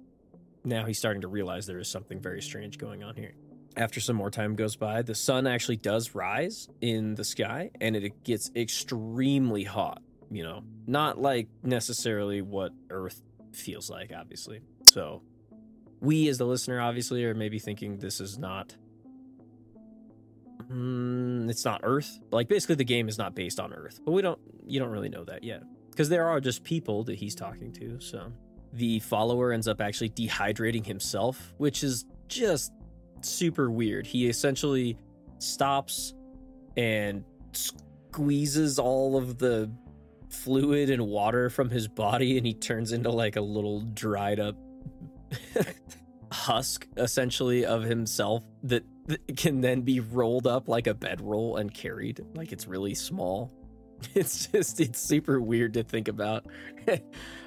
now 0.65 0.85
he's 0.85 0.99
starting 0.99 1.23
to 1.23 1.29
realize 1.29 1.67
there 1.67 1.79
is 1.79 1.89
something 1.89 2.21
very 2.21 2.43
strange 2.43 2.79
going 2.79 3.03
on 3.03 3.17
here. 3.17 3.35
After 3.77 4.01
some 4.01 4.17
more 4.17 4.31
time 4.31 4.57
goes 4.57 4.77
by, 4.77 5.03
the 5.03 5.15
sun 5.15 5.47
actually 5.47 5.77
does 5.77 6.15
rise 6.15 6.69
in 6.81 7.15
the 7.15 7.25
sky 7.25 7.71
and 7.81 7.97
it 7.97 8.25
gets 8.25 8.51
extremely 8.55 9.65
hot. 9.65 10.03
You 10.31 10.45
know, 10.45 10.63
not 10.87 11.21
like 11.21 11.49
necessarily 11.63 12.43
what 12.43 12.73
Earth 12.89 13.21
feels 13.53 13.91
like, 13.91 14.13
obviously. 14.17 14.61
So, 14.89 15.23
we 16.01 16.29
as 16.29 16.39
the 16.39 16.47
listener, 16.47 16.81
obviously, 16.81 17.25
are 17.25 17.35
maybe 17.35 17.59
thinking 17.59 17.99
this 17.99 18.21
is 18.21 18.39
not. 18.39 18.77
Mm, 20.71 21.51
it's 21.51 21.65
not 21.65 21.81
Earth. 21.83 22.21
Like, 22.31 22.49
basically, 22.49 22.77
the 22.77 22.85
game 22.85 23.09
is 23.09 23.19
not 23.19 23.35
based 23.35 23.59
on 23.59 23.73
Earth. 23.73 24.01
But 24.05 24.13
we 24.13 24.23
don't, 24.23 24.39
you 24.67 24.79
don't 24.79 24.91
really 24.91 25.09
know 25.09 25.25
that 25.25 25.43
yet. 25.43 25.63
Because 25.91 26.09
there 26.09 26.29
are 26.29 26.41
just 26.41 26.63
people 26.63 27.03
that 27.05 27.17
he's 27.17 27.35
talking 27.35 27.73
to, 27.73 28.01
so 28.01 28.33
the 28.73 29.01
follower 29.01 29.53
ends 29.53 29.69
up 29.69 29.81
actually 29.81 30.11
dehydrating 30.11 30.85
himself, 30.85 31.55
which 31.59 31.83
is 31.83 32.05
just 32.29 32.73
super 33.23 33.71
weird. 33.71 34.07
He 34.07 34.29
essentially 34.29 34.97
stops 35.39 36.15
and 36.77 37.25
squeezes 37.53 38.79
all 38.79 39.17
of 39.17 39.39
the 39.39 39.71
fluid 40.31 40.91
and 40.91 41.07
water 41.07 41.51
from 41.51 41.69
his 41.71 41.89
body 41.89 42.39
and 42.39 42.47
he 42.47 42.55
turns 42.55 42.93
into 42.93 43.11
like 43.11 43.35
a 43.35 43.41
little 43.41 43.81
dried 43.81 44.39
up 44.39 44.57
husk 46.33 46.87
essentially 46.97 47.67
of 47.67 47.83
himself 47.83 48.45
that 48.63 48.85
can 49.37 49.61
then 49.61 49.81
be 49.83 49.99
rolled 49.99 50.47
up 50.47 50.69
like 50.69 50.87
a 50.87 50.95
bedroll 50.95 51.57
and 51.57 51.75
carried. 51.75 52.21
Like 52.35 52.53
it's 52.53 52.67
really 52.67 52.95
small. 52.95 53.53
It's 54.15 54.47
just 54.47 54.81
it's 54.81 54.99
super 54.99 55.43
weird 55.43 55.75
to 55.75 55.83
think 55.83 56.09
about. 56.09 56.47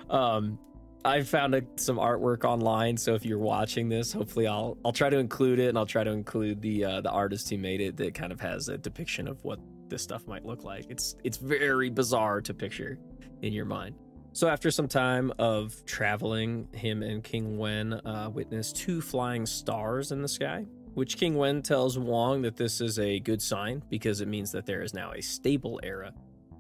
Um 0.10 0.60
I 1.06 1.22
found 1.24 1.54
a, 1.54 1.64
some 1.76 1.98
artwork 1.98 2.46
online, 2.46 2.96
so 2.96 3.14
if 3.14 3.26
you're 3.26 3.40
watching 3.40 3.90
this, 3.90 4.14
hopefully 4.14 4.48
I'll 4.48 4.78
I'll 4.86 4.94
try 4.94 5.10
to 5.10 5.18
include 5.18 5.60
it, 5.60 5.68
and 5.70 5.78
I'll 5.78 5.86
try 5.86 6.04
to 6.04 6.12
include 6.12 6.62
the 6.62 6.86
uh, 6.86 7.02
the 7.02 7.12
artist 7.12 7.50
who 7.50 7.58
made 7.58 7.82
it 7.82 7.98
that 7.98 8.14
kind 8.14 8.32
of 8.32 8.40
has 8.40 8.70
a 8.70 8.78
depiction 8.78 9.28
of 9.28 9.44
what 9.44 9.60
this 9.90 10.02
stuff 10.02 10.26
might 10.28 10.46
look 10.46 10.64
like. 10.64 10.86
It's 10.90 11.16
it's 11.24 11.38
very 11.38 11.90
bizarre 11.90 12.42
to 12.42 12.54
picture 12.54 12.98
in 13.42 13.52
your 13.52 13.66
mind. 13.66 13.96
So 14.32 14.48
after 14.48 14.72
some 14.72 14.88
time 14.88 15.32
of 15.38 15.76
traveling, 15.86 16.68
him 16.74 17.04
and 17.04 17.24
King 17.24 17.58
Wen 17.58 17.94
uh, 17.94 18.30
witness 18.34 18.72
two 18.72 19.02
flying 19.02 19.46
stars 19.46 20.12
in 20.12 20.22
the 20.22 20.28
sky, 20.28 20.66
which 20.94 21.18
King 21.18 21.36
Wen 21.36 21.62
tells 21.62 22.00
Wong 22.00 22.42
that 22.44 22.56
this 22.56 22.80
is 22.82 22.98
a 22.98 23.20
good 23.20 23.42
sign 23.42 23.84
because 23.90 24.22
it 24.22 24.28
means 24.28 24.52
that 24.54 24.66
there 24.66 24.82
is 24.82 24.94
now 24.94 25.12
a 25.12 25.22
stable 25.22 25.80
era 25.84 26.14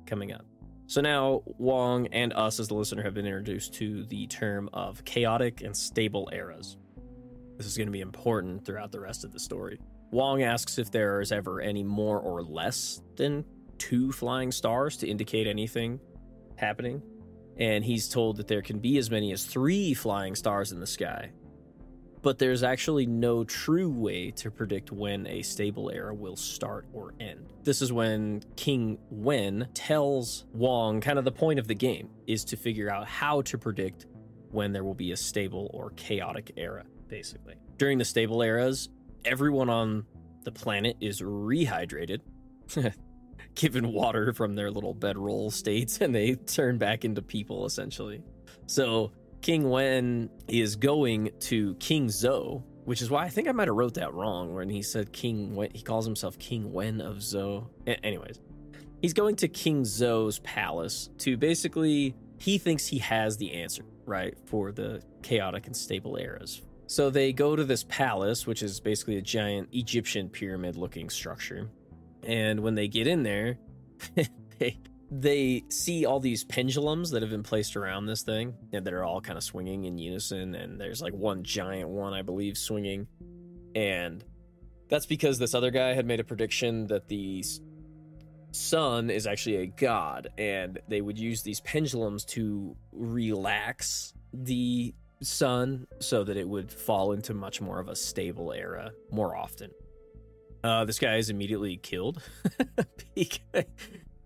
coming 0.05 0.33
up. 0.33 0.45
So 0.93 1.01
now 1.01 1.41
Wong 1.57 2.05
and 2.11 2.33
us 2.33 2.59
as 2.59 2.67
the 2.67 2.75
listener 2.75 3.01
have 3.01 3.15
been 3.15 3.25
introduced 3.25 3.73
to 3.73 4.03
the 4.03 4.27
term 4.27 4.69
of 4.73 5.03
chaotic 5.05 5.61
and 5.61 5.75
stable 5.75 6.29
eras. 6.31 6.77
This 7.57 7.65
is 7.65 7.75
going 7.75 7.87
to 7.87 7.91
be 7.91 8.01
important 8.01 8.63
throughout 8.63 8.91
the 8.91 8.99
rest 8.99 9.23
of 9.25 9.31
the 9.31 9.39
story. 9.39 9.79
Wong 10.11 10.43
asks 10.43 10.77
if 10.77 10.91
there 10.91 11.19
is 11.19 11.31
ever 11.31 11.61
any 11.61 11.83
more 11.83 12.19
or 12.19 12.43
less 12.43 13.01
than 13.15 13.43
two 13.79 14.11
flying 14.11 14.51
stars 14.51 14.95
to 14.97 15.07
indicate 15.07 15.47
anything 15.47 15.99
happening. 16.57 17.01
And 17.57 17.83
he's 17.83 18.07
told 18.07 18.37
that 18.37 18.47
there 18.47 18.61
can 18.61 18.77
be 18.77 18.99
as 18.99 19.09
many 19.09 19.33
as 19.33 19.45
three 19.45 19.95
flying 19.95 20.35
stars 20.35 20.71
in 20.71 20.79
the 20.79 20.85
sky. 20.85 21.31
But 22.23 22.39
there's 22.39 22.63
actually 22.63 23.05
no 23.05 23.43
true 23.43 23.89
way 23.89 24.31
to 24.31 24.49
predict 24.49 24.91
when 24.91 25.27
a 25.27 25.41
stable 25.43 25.91
era 25.93 26.15
will 26.15 26.37
start 26.37 26.85
or 26.93 27.13
end. 27.19 27.53
This 27.63 27.81
is 27.81 27.91
when 27.91 28.43
King 28.55 28.97
Wen 29.11 29.67
tells 29.73 30.45
Wong 30.53 31.01
kind 31.01 31.19
of 31.19 31.25
the 31.25 31.33
point 31.33 31.59
of 31.59 31.67
the 31.67 31.75
game 31.75 32.09
is 32.25 32.45
to 32.45 32.55
figure 32.55 32.89
out 32.89 33.07
how 33.07 33.41
to 33.43 33.57
predict 33.57 34.07
when 34.51 34.71
there 34.71 34.85
will 34.85 34.95
be 34.95 35.11
a 35.11 35.17
stable 35.17 35.69
or 35.73 35.91
chaotic 35.91 36.53
era, 36.55 36.85
basically. 37.09 37.55
During 37.77 37.97
the 37.97 38.05
stable 38.05 38.41
eras, 38.41 38.87
everyone 39.25 39.69
on 39.69 40.05
the 40.43 40.51
planet 40.51 40.95
is 41.01 41.21
rehydrated 41.21 42.21
given 43.55 43.91
water 43.91 44.33
from 44.33 44.55
their 44.55 44.71
little 44.71 44.93
bedroll 44.93 45.51
states 45.51 45.97
and 46.01 46.15
they 46.15 46.35
turn 46.35 46.77
back 46.77 47.03
into 47.03 47.21
people 47.21 47.65
essentially. 47.65 48.21
So 48.65 49.11
King 49.43 49.69
Wen 49.69 50.29
is 50.47 50.77
going 50.77 51.29
to 51.41 51.75
King 51.75 52.07
Zhou, 52.07 52.63
which 52.85 53.01
is 53.01 53.09
why 53.09 53.25
I 53.25 53.29
think 53.29 53.49
I 53.49 53.51
might 53.51 53.67
have 53.67 53.75
wrote 53.75 53.95
that 53.95 54.13
wrong 54.13 54.53
when 54.53 54.69
he 54.69 54.81
said 54.81 55.11
King 55.11 55.53
Wen. 55.53 55.69
He 55.73 55.81
calls 55.81 56.05
himself 56.05 56.39
King 56.39 56.71
Wen 56.71 57.01
of 57.01 57.17
Zhou. 57.17 57.67
A- 57.85 58.05
anyways, 58.05 58.39
he's 59.01 59.11
going 59.11 59.35
to 59.35 59.49
King 59.49 59.83
Zhou's 59.83 60.39
palace 60.39 61.09
to 61.17 61.35
basically 61.35 62.15
he 62.39 62.57
thinks 62.57 62.87
he 62.87 62.99
has 62.99 63.35
the 63.35 63.51
answer 63.51 63.83
right 64.05 64.33
for 64.45 64.71
the 64.71 65.03
chaotic 65.23 65.67
and 65.67 65.75
stable 65.75 66.15
eras. 66.15 66.61
So 66.87 67.09
they 67.09 67.33
go 67.33 67.57
to 67.57 67.65
this 67.65 67.83
palace, 67.83 68.47
which 68.47 68.63
is 68.63 68.79
basically 68.79 69.17
a 69.17 69.21
giant 69.21 69.67
Egyptian 69.73 70.29
pyramid 70.29 70.77
looking 70.77 71.09
structure. 71.09 71.69
And 72.25 72.61
when 72.61 72.75
they 72.75 72.87
get 72.87 73.07
in 73.07 73.23
there, 73.23 73.59
they 74.59 74.77
they 75.15 75.63
see 75.69 76.05
all 76.05 76.19
these 76.19 76.43
pendulums 76.43 77.11
that 77.11 77.21
have 77.21 77.29
been 77.29 77.43
placed 77.43 77.75
around 77.75 78.07
this 78.07 78.23
thing 78.23 78.55
and 78.71 78.83
that 78.83 78.93
are 78.93 79.03
all 79.03 79.21
kind 79.21 79.37
of 79.37 79.43
swinging 79.43 79.85
in 79.85 79.99
unison 79.99 80.55
and 80.55 80.81
there's 80.81 81.03
like 81.03 81.13
one 81.13 81.43
giant 81.43 81.87
one 81.87 82.13
I 82.13 82.23
believe 82.23 82.57
swinging. 82.57 83.07
And 83.75 84.23
that's 84.89 85.05
because 85.05 85.37
this 85.37 85.53
other 85.53 85.69
guy 85.69 85.93
had 85.93 86.07
made 86.07 86.19
a 86.19 86.23
prediction 86.23 86.87
that 86.87 87.07
the 87.09 87.45
sun 88.51 89.11
is 89.11 89.27
actually 89.27 89.57
a 89.57 89.67
god 89.67 90.29
and 90.39 90.79
they 90.87 91.01
would 91.01 91.19
use 91.19 91.43
these 91.43 91.59
pendulums 91.61 92.25
to 92.25 92.75
relax 92.91 94.15
the 94.33 94.95
sun 95.21 95.85
so 95.99 96.23
that 96.23 96.37
it 96.37 96.49
would 96.49 96.71
fall 96.71 97.11
into 97.11 97.35
much 97.35 97.61
more 97.61 97.79
of 97.79 97.87
a 97.87 97.95
stable 97.95 98.51
era 98.51 98.91
more 99.11 99.35
often. 99.35 99.69
Uh, 100.63 100.85
this 100.85 100.97
guy 100.97 101.17
is 101.17 101.29
immediately 101.29 101.77
killed. 101.77 102.19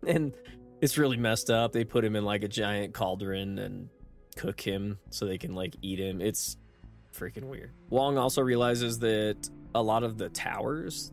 And 0.07 0.33
it's 0.81 0.97
really 0.97 1.17
messed 1.17 1.49
up. 1.49 1.71
They 1.71 1.83
put 1.83 2.03
him 2.03 2.15
in 2.15 2.25
like 2.25 2.43
a 2.43 2.47
giant 2.47 2.93
cauldron 2.93 3.59
and 3.59 3.89
cook 4.35 4.61
him 4.61 4.99
so 5.09 5.25
they 5.25 5.37
can 5.37 5.55
like 5.55 5.75
eat 5.81 5.99
him. 5.99 6.21
It's 6.21 6.57
freaking 7.13 7.45
weird. 7.45 7.71
Wong 7.89 8.17
also 8.17 8.41
realizes 8.41 8.99
that 8.99 9.49
a 9.73 9.81
lot 9.81 10.03
of 10.03 10.17
the 10.17 10.29
towers 10.29 11.11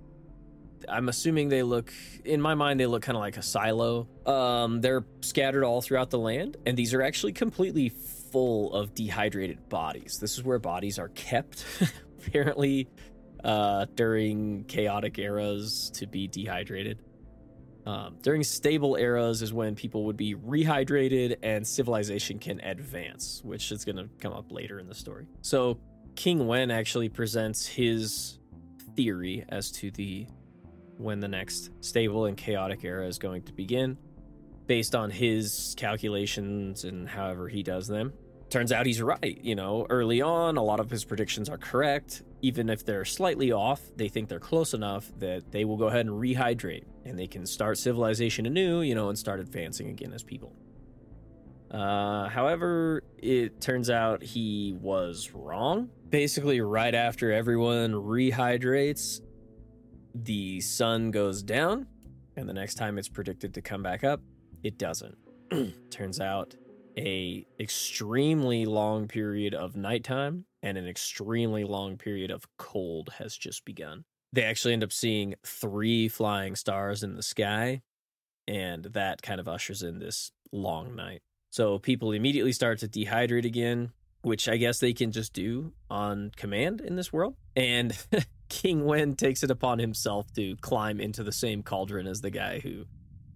I'm 0.89 1.09
assuming 1.09 1.49
they 1.49 1.63
look 1.63 1.93
in 2.25 2.41
my 2.41 2.55
mind 2.55 2.79
they 2.79 2.87
look 2.87 3.03
kind 3.03 3.17
of 3.17 3.21
like 3.21 3.37
a 3.37 3.43
silo. 3.43 4.09
Um 4.27 4.81
they're 4.81 5.05
scattered 5.21 5.65
all 5.65 5.81
throughout 5.81 6.11
the 6.11 6.19
land 6.19 6.57
and 6.67 6.77
these 6.77 6.95
are 6.95 7.03
actually 7.03 7.33
completely 7.33 7.89
full 7.89 8.73
of 8.75 8.95
dehydrated 8.95 9.69
bodies. 9.69 10.19
This 10.21 10.37
is 10.37 10.45
where 10.45 10.59
bodies 10.59 10.99
are 10.99 11.09
kept 11.11 11.65
apparently 12.27 12.89
uh 13.43 13.87
during 13.95 14.65
chaotic 14.65 15.19
eras 15.19 15.91
to 15.95 16.07
be 16.07 16.29
dehydrated. 16.29 16.99
Um, 17.87 18.17
during 18.23 18.43
stable 18.43 18.97
eras 18.97 19.43
is 19.43 19.53
when 19.53 19.75
people 19.75 20.05
would 20.05 20.17
be 20.17 20.35
rehydrated 20.35 21.37
and 21.43 21.67
civilization 21.67 22.39
can 22.39 22.61
advance, 22.61 23.43
which 23.45 23.71
is 23.73 23.85
going 23.85 23.97
to 23.97 24.09
come 24.21 24.33
up 24.33 24.51
later 24.51 24.79
in 24.79 24.89
the 24.89 24.95
story. 24.95 25.27
So 25.43 25.79
King 26.15 26.47
Wen 26.47 26.71
actually 26.71 27.09
presents 27.09 27.67
his 27.67 28.39
theory 28.97 29.45
as 29.49 29.71
to 29.73 29.91
the 29.91 30.27
when 30.97 31.19
the 31.19 31.29
next 31.29 31.71
stable 31.81 32.27
and 32.27 32.37
chaotic 32.37 32.85
era 32.85 33.07
is 33.07 33.19
going 33.19 33.43
to 33.43 33.53
begin 33.53 33.99
based 34.67 34.95
on 34.95 35.11
his 35.11 35.75
calculations 35.77 36.85
and 36.85 37.09
however 37.09 37.49
he 37.49 37.63
does 37.65 37.89
them 37.89 38.13
turns 38.51 38.73
out 38.73 38.87
he's 38.87 39.03
right. 39.03 39.39
You 39.43 39.55
know, 39.55 39.87
early 39.91 40.21
on, 40.23 40.57
a 40.57 40.63
lot 40.63 40.81
of 40.81 40.91
his 40.91 41.05
predictions 41.05 41.49
are 41.49 41.59
correct. 41.59 42.23
Even 42.43 42.69
if 42.69 42.85
they're 42.85 43.05
slightly 43.05 43.53
off, 43.53 43.81
they 43.97 44.09
think 44.09 44.29
they're 44.29 44.39
close 44.39 44.75
enough 44.75 45.11
that 45.19 45.51
they 45.51 45.65
will 45.65 45.77
go 45.77 45.87
ahead 45.87 46.07
and 46.07 46.21
rehydrate 46.21 46.85
and 47.05 47.19
they 47.19 47.27
can 47.27 47.47
start 47.47 47.79
civilization 47.79 48.47
anew, 48.47 48.83
you 48.83 48.95
know, 48.95 49.09
and 49.09 49.19
start 49.19 49.41
advancing 49.41 49.89
again 49.89 50.13
as 50.13 50.23
people. 50.23 50.55
Uh, 51.71 52.29
however, 52.29 53.03
it 53.19 53.61
turns 53.61 53.91
out 53.91 54.23
he 54.23 54.77
was 54.81 55.31
wrong. 55.35 55.91
Basically, 56.09 56.61
right 56.61 56.95
after 56.95 57.33
everyone 57.33 57.93
rehydrates, 57.93 59.21
the 60.15 60.61
sun 60.61 61.11
goes 61.11 61.43
down, 61.43 61.89
and 62.37 62.49
the 62.49 62.53
next 62.53 62.77
time 62.77 62.97
it's 62.99 63.09
predicted 63.09 63.55
to 63.55 63.63
come 63.63 63.83
back 63.83 64.05
up, 64.05 64.21
it 64.63 64.79
doesn't. 64.79 65.17
turns 65.91 66.21
out 66.21 66.55
a 66.97 67.47
extremely 67.59 68.67
long 68.67 69.09
period 69.09 69.55
of 69.55 69.77
nighttime 69.77 70.45
and 70.63 70.79
an 70.79 70.87
extremely 70.87 71.65
long 71.65 71.97
period 71.97 72.31
of 72.31 72.47
cold 72.57 73.11
has 73.19 73.37
just 73.37 73.65
begun. 73.65 74.05
They 74.33 74.45
actually 74.45 74.73
end 74.73 74.83
up 74.83 74.93
seeing 74.93 75.35
three 75.45 76.09
flying 76.09 76.57
stars 76.57 77.03
in 77.03 77.15
the 77.15 77.23
sky, 77.23 77.83
and 78.49 78.85
that 78.87 79.23
kind 79.23 79.41
of 79.41 79.47
ushers 79.47 79.83
in 79.83 79.99
this 79.99 80.33
long 80.53 80.97
night. 80.97 81.23
So 81.51 81.79
people 81.79 82.13
immediately 82.13 82.53
start 82.53 82.81
to 82.81 82.89
dehydrate 82.89 83.45
again, 83.45 83.93
which 84.23 84.49
I 84.49 84.57
guess 84.57 84.81
they 84.81 84.93
can 84.93 85.13
just 85.13 85.33
do 85.33 85.73
on 85.89 86.33
command 86.37 86.81
in 86.81 86.97
this 86.97 87.13
world. 87.13 87.37
And 87.55 87.97
King 88.49 88.85
Wen 88.87 89.15
takes 89.15 89.43
it 89.43 89.51
upon 89.51 89.79
himself 89.79 90.33
to 90.35 90.57
climb 90.57 91.01
into 91.01 91.23
the 91.23 91.31
same 91.33 91.63
cauldron 91.63 92.07
as 92.07 92.23
the 92.23 92.31
guy 92.31 92.59
who 92.59 92.87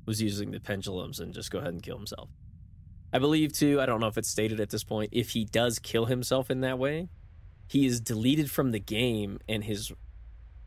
was 0.06 0.20
using 0.20 0.50
the 0.50 0.58
pendulums 0.58 1.20
and 1.20 1.32
just 1.32 1.50
go 1.50 1.58
ahead 1.58 1.74
and 1.74 1.82
kill 1.82 1.96
himself. 1.96 2.28
I 3.12 3.18
believe 3.18 3.52
too, 3.52 3.80
I 3.80 3.86
don't 3.86 4.00
know 4.00 4.06
if 4.06 4.18
it's 4.18 4.28
stated 4.28 4.60
at 4.60 4.70
this 4.70 4.84
point, 4.84 5.10
if 5.12 5.30
he 5.30 5.44
does 5.44 5.78
kill 5.78 6.06
himself 6.06 6.50
in 6.50 6.60
that 6.60 6.78
way, 6.78 7.08
he 7.66 7.86
is 7.86 8.00
deleted 8.00 8.50
from 8.50 8.70
the 8.70 8.80
game 8.80 9.38
and 9.48 9.64
his 9.64 9.92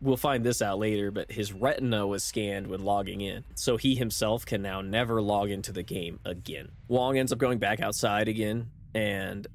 we'll 0.01 0.17
find 0.17 0.43
this 0.43 0.61
out 0.61 0.79
later, 0.79 1.11
but 1.11 1.31
his 1.31 1.53
retina 1.53 2.07
was 2.07 2.23
scanned 2.23 2.67
when 2.67 2.83
logging 2.83 3.21
in. 3.21 3.43
So 3.55 3.77
he 3.77 3.95
himself 3.95 4.45
can 4.45 4.61
now 4.61 4.81
never 4.81 5.21
log 5.21 5.51
into 5.51 5.71
the 5.71 5.83
game 5.83 6.19
again. 6.25 6.69
Wong 6.87 7.17
ends 7.17 7.31
up 7.31 7.37
going 7.37 7.59
back 7.59 7.81
outside 7.81 8.27
again, 8.27 8.71
and 8.95 9.45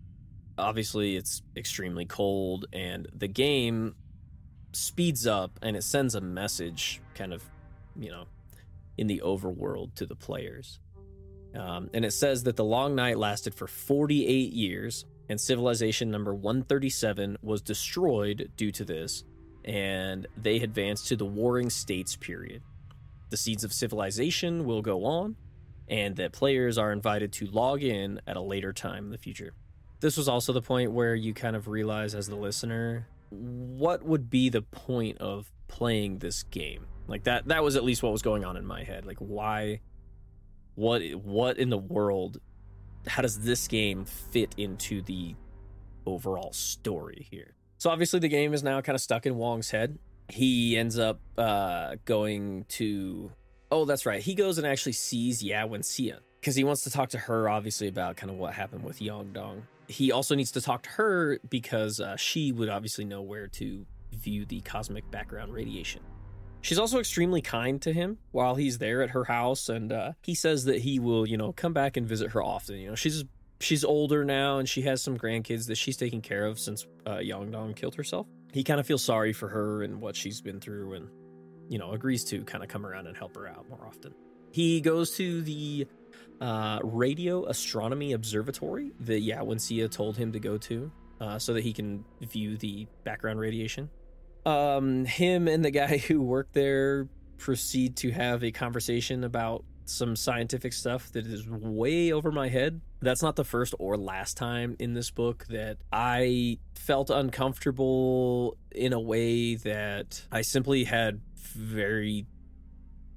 obviously 0.56 1.16
it's 1.16 1.42
extremely 1.56 2.04
cold, 2.04 2.66
and 2.72 3.08
the 3.12 3.28
game 3.28 3.96
speeds 4.72 5.26
up 5.26 5.58
and 5.62 5.76
it 5.76 5.82
sends 5.82 6.14
a 6.14 6.20
message 6.20 7.00
kind 7.14 7.32
of, 7.32 7.42
you 7.98 8.10
know, 8.10 8.24
in 8.96 9.06
the 9.06 9.22
overworld 9.24 9.94
to 9.94 10.06
the 10.06 10.14
players. 10.14 10.78
Um, 11.56 11.90
and 11.94 12.04
it 12.04 12.12
says 12.12 12.42
that 12.44 12.56
the 12.56 12.64
long 12.64 12.94
night 12.94 13.18
lasted 13.18 13.54
for 13.54 13.66
48 13.66 14.52
years, 14.52 15.06
and 15.28 15.40
civilization 15.40 16.10
number 16.10 16.34
137 16.34 17.38
was 17.42 17.62
destroyed 17.62 18.50
due 18.56 18.70
to 18.72 18.84
this, 18.84 19.24
and 19.64 20.26
they 20.36 20.56
advanced 20.56 21.08
to 21.08 21.16
the 21.16 21.24
Warring 21.24 21.70
States 21.70 22.16
period. 22.16 22.62
The 23.30 23.36
seeds 23.36 23.64
of 23.64 23.72
civilization 23.72 24.64
will 24.64 24.82
go 24.82 25.04
on, 25.04 25.36
and 25.88 26.16
that 26.16 26.32
players 26.32 26.78
are 26.78 26.92
invited 26.92 27.32
to 27.34 27.46
log 27.46 27.82
in 27.82 28.20
at 28.26 28.36
a 28.36 28.40
later 28.40 28.72
time 28.72 29.06
in 29.06 29.10
the 29.10 29.18
future. 29.18 29.52
This 30.00 30.16
was 30.16 30.28
also 30.28 30.52
the 30.52 30.62
point 30.62 30.92
where 30.92 31.14
you 31.14 31.32
kind 31.32 31.56
of 31.56 31.68
realize, 31.68 32.14
as 32.14 32.28
the 32.28 32.36
listener, 32.36 33.08
what 33.30 34.04
would 34.04 34.30
be 34.30 34.48
the 34.50 34.62
point 34.62 35.18
of 35.18 35.50
playing 35.68 36.18
this 36.18 36.42
game? 36.44 36.86
Like 37.08 37.24
that, 37.24 37.46
that 37.48 37.64
was 37.64 37.76
at 37.76 37.84
least 37.84 38.02
what 38.02 38.12
was 38.12 38.22
going 38.22 38.44
on 38.44 38.56
in 38.56 38.66
my 38.66 38.84
head. 38.84 39.06
Like, 39.06 39.18
why? 39.18 39.80
What 40.76 41.02
what 41.16 41.58
in 41.58 41.70
the 41.70 41.78
world 41.78 42.38
how 43.06 43.22
does 43.22 43.40
this 43.40 43.68
game 43.68 44.04
fit 44.04 44.54
into 44.56 45.02
the 45.02 45.34
overall 46.06 46.52
story 46.52 47.26
here 47.30 47.54
so 47.78 47.90
obviously 47.90 48.18
the 48.18 48.28
game 48.28 48.52
is 48.52 48.62
now 48.62 48.80
kind 48.80 48.94
of 48.94 49.00
stuck 49.00 49.26
in 49.26 49.36
wong's 49.36 49.70
head 49.70 49.98
he 50.28 50.76
ends 50.76 50.98
up 50.98 51.20
uh 51.38 51.94
going 52.04 52.64
to 52.68 53.30
oh 53.70 53.84
that's 53.84 54.06
right 54.06 54.22
he 54.22 54.34
goes 54.34 54.58
and 54.58 54.66
actually 54.66 54.92
sees 54.92 55.42
Ye 55.42 55.52
Wenjie 55.52 56.16
because 56.46 56.54
he 56.54 56.62
wants 56.62 56.82
to 56.82 56.90
talk 56.90 57.08
to 57.08 57.18
her 57.18 57.48
obviously 57.48 57.88
about 57.88 58.16
kind 58.16 58.30
of 58.30 58.36
what 58.36 58.54
happened 58.54 58.84
with 58.84 59.02
Yang 59.02 59.32
Dong. 59.32 59.66
He 59.88 60.12
also 60.12 60.36
needs 60.36 60.52
to 60.52 60.60
talk 60.60 60.84
to 60.84 60.90
her 60.90 61.40
because 61.50 61.98
uh, 61.98 62.14
she 62.14 62.52
would 62.52 62.68
obviously 62.68 63.04
know 63.04 63.20
where 63.20 63.48
to 63.48 63.84
view 64.12 64.44
the 64.46 64.60
cosmic 64.60 65.10
background 65.10 65.52
radiation. 65.52 66.02
She's 66.66 66.80
also 66.80 66.98
extremely 66.98 67.42
kind 67.42 67.80
to 67.82 67.92
him 67.92 68.18
while 68.32 68.56
he's 68.56 68.78
there 68.78 69.00
at 69.00 69.10
her 69.10 69.22
house, 69.22 69.68
and 69.68 69.92
uh, 69.92 70.14
he 70.24 70.34
says 70.34 70.64
that 70.64 70.80
he 70.80 70.98
will, 70.98 71.24
you 71.24 71.36
know, 71.36 71.52
come 71.52 71.72
back 71.72 71.96
and 71.96 72.08
visit 72.08 72.32
her 72.32 72.42
often. 72.42 72.80
You 72.80 72.88
know, 72.88 72.94
she's 72.96 73.22
she's 73.60 73.84
older 73.84 74.24
now, 74.24 74.58
and 74.58 74.68
she 74.68 74.82
has 74.82 75.00
some 75.00 75.16
grandkids 75.16 75.68
that 75.68 75.76
she's 75.76 75.96
taking 75.96 76.20
care 76.20 76.44
of 76.44 76.58
since 76.58 76.84
uh, 77.06 77.20
Dong 77.22 77.72
killed 77.74 77.94
herself. 77.94 78.26
He 78.52 78.64
kind 78.64 78.80
of 78.80 78.86
feels 78.86 79.04
sorry 79.04 79.32
for 79.32 79.48
her 79.48 79.84
and 79.84 80.00
what 80.00 80.16
she's 80.16 80.40
been 80.40 80.58
through, 80.58 80.94
and 80.94 81.08
you 81.68 81.78
know, 81.78 81.92
agrees 81.92 82.24
to 82.24 82.42
kind 82.42 82.64
of 82.64 82.68
come 82.68 82.84
around 82.84 83.06
and 83.06 83.16
help 83.16 83.36
her 83.36 83.46
out 83.46 83.68
more 83.68 83.86
often. 83.86 84.12
He 84.50 84.80
goes 84.80 85.12
to 85.18 85.42
the 85.42 85.86
uh, 86.40 86.80
Radio 86.82 87.46
Astronomy 87.46 88.12
Observatory 88.12 88.90
that 89.02 89.20
Ye 89.20 89.34
Wenjie 89.34 89.88
told 89.88 90.16
him 90.16 90.32
to 90.32 90.40
go 90.40 90.58
to 90.58 90.90
uh, 91.20 91.38
so 91.38 91.54
that 91.54 91.62
he 91.62 91.72
can 91.72 92.04
view 92.22 92.56
the 92.56 92.88
background 93.04 93.38
radiation. 93.38 93.88
Um, 94.46 95.04
him 95.04 95.48
and 95.48 95.64
the 95.64 95.70
guy 95.70 95.98
who 96.08 96.22
worked 96.22 96.54
there 96.54 97.08
proceed 97.36 97.96
to 97.98 98.12
have 98.12 98.42
a 98.42 98.52
conversation 98.52 99.24
about 99.24 99.64
some 99.84 100.16
scientific 100.16 100.72
stuff 100.72 101.12
that 101.12 101.26
is 101.26 101.48
way 101.48 102.12
over 102.12 102.32
my 102.32 102.48
head. 102.48 102.80
That's 103.00 103.22
not 103.22 103.36
the 103.36 103.44
first 103.44 103.74
or 103.78 103.96
last 103.96 104.36
time 104.36 104.76
in 104.78 104.94
this 104.94 105.10
book 105.10 105.46
that 105.48 105.78
I 105.92 106.58
felt 106.74 107.10
uncomfortable 107.10 108.56
in 108.72 108.92
a 108.92 109.00
way 109.00 109.56
that 109.56 110.22
I 110.32 110.42
simply 110.42 110.84
had 110.84 111.20
very 111.36 112.26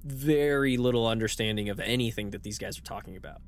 very 0.03 0.77
little 0.77 1.07
understanding 1.07 1.69
of 1.69 1.79
anything 1.79 2.29
that 2.29 2.43
these 2.43 2.57
guys 2.57 2.77
are 2.77 2.83
talking 2.83 3.17
about. 3.17 3.41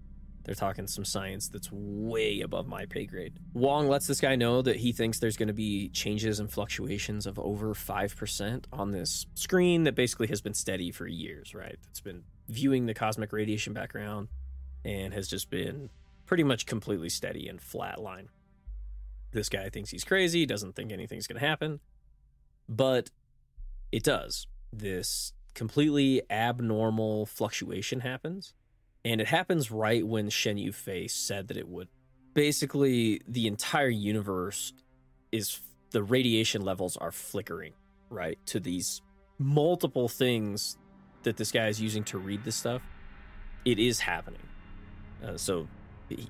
They're 0.43 0.55
talking 0.55 0.87
some 0.87 1.05
science 1.05 1.47
that's 1.47 1.69
way 1.71 2.41
above 2.41 2.67
my 2.67 2.85
pay 2.85 3.05
grade. 3.05 3.33
Wong 3.53 3.87
lets 3.87 4.07
this 4.07 4.19
guy 4.19 4.35
know 4.35 4.61
that 4.61 4.77
he 4.77 4.91
thinks 4.91 5.19
there's 5.19 5.37
going 5.37 5.47
to 5.47 5.53
be 5.53 5.89
changes 5.89 6.39
and 6.39 6.51
fluctuations 6.51 7.27
of 7.27 7.37
over 7.37 7.73
5% 7.73 8.65
on 8.73 8.91
this 8.91 9.27
screen 9.35 9.83
that 9.83 9.95
basically 9.95 10.27
has 10.27 10.41
been 10.41 10.53
steady 10.53 10.91
for 10.91 11.07
years, 11.07 11.53
right? 11.53 11.77
It's 11.89 12.01
been 12.01 12.23
viewing 12.47 12.85
the 12.85 12.93
cosmic 12.93 13.31
radiation 13.31 13.73
background 13.73 14.29
and 14.83 15.13
has 15.13 15.27
just 15.27 15.49
been 15.49 15.89
pretty 16.25 16.43
much 16.43 16.65
completely 16.65 17.09
steady 17.09 17.47
and 17.47 17.61
flat 17.61 18.01
line. 18.01 18.29
This 19.31 19.47
guy 19.47 19.69
thinks 19.69 19.91
he's 19.91 20.03
crazy, 20.03 20.45
doesn't 20.45 20.75
think 20.75 20.91
anything's 20.91 21.27
going 21.27 21.39
to 21.39 21.47
happen, 21.47 21.79
but 22.67 23.11
it 23.91 24.03
does. 24.03 24.47
This 24.73 25.33
completely 25.53 26.21
abnormal 26.29 27.25
fluctuation 27.25 28.01
happens. 28.01 28.53
And 29.03 29.19
it 29.19 29.27
happens 29.27 29.71
right 29.71 30.05
when 30.05 30.29
Shen 30.29 30.57
Yufei 30.57 31.09
said 31.09 31.47
that 31.47 31.57
it 31.57 31.67
would. 31.67 31.87
Basically, 32.33 33.21
the 33.27 33.47
entire 33.47 33.89
universe 33.89 34.73
is 35.31 35.59
the 35.91 36.03
radiation 36.03 36.61
levels 36.61 36.97
are 36.97 37.11
flickering, 37.11 37.73
right? 38.09 38.37
To 38.47 38.59
these 38.59 39.01
multiple 39.37 40.07
things 40.07 40.77
that 41.23 41.37
this 41.37 41.51
guy 41.51 41.67
is 41.67 41.81
using 41.81 42.03
to 42.05 42.17
read 42.17 42.43
this 42.43 42.55
stuff. 42.55 42.81
It 43.65 43.79
is 43.79 43.99
happening. 43.99 44.41
Uh, 45.23 45.37
so 45.37 45.67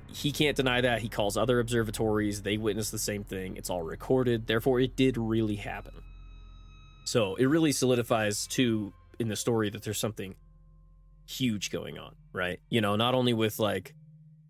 he 0.08 0.32
can't 0.32 0.56
deny 0.56 0.82
that. 0.82 1.02
He 1.02 1.10
calls 1.10 1.38
other 1.38 1.60
observatories. 1.60 2.42
They 2.42 2.58
witness 2.58 2.92
the 2.92 3.00
same 3.00 3.24
thing. 3.24 3.58
It's 3.58 3.70
all 3.70 3.82
recorded. 3.82 4.48
Therefore, 4.48 4.80
it 4.80 4.96
did 4.96 5.18
really 5.18 5.56
happen. 5.56 5.94
So 7.06 7.36
it 7.36 7.46
really 7.46 7.72
solidifies 7.72 8.48
to 8.48 8.94
in 9.20 9.28
the 9.28 9.36
story 9.36 9.70
that 9.70 9.84
there's 9.84 10.00
something 10.00 10.36
huge 11.32 11.72
going 11.72 11.98
on, 11.98 12.16
right? 12.34 12.60
You 12.70 12.82
know, 12.82 12.96
not 12.96 13.16
only 13.16 13.34
with 13.34 13.60
like 13.60 13.96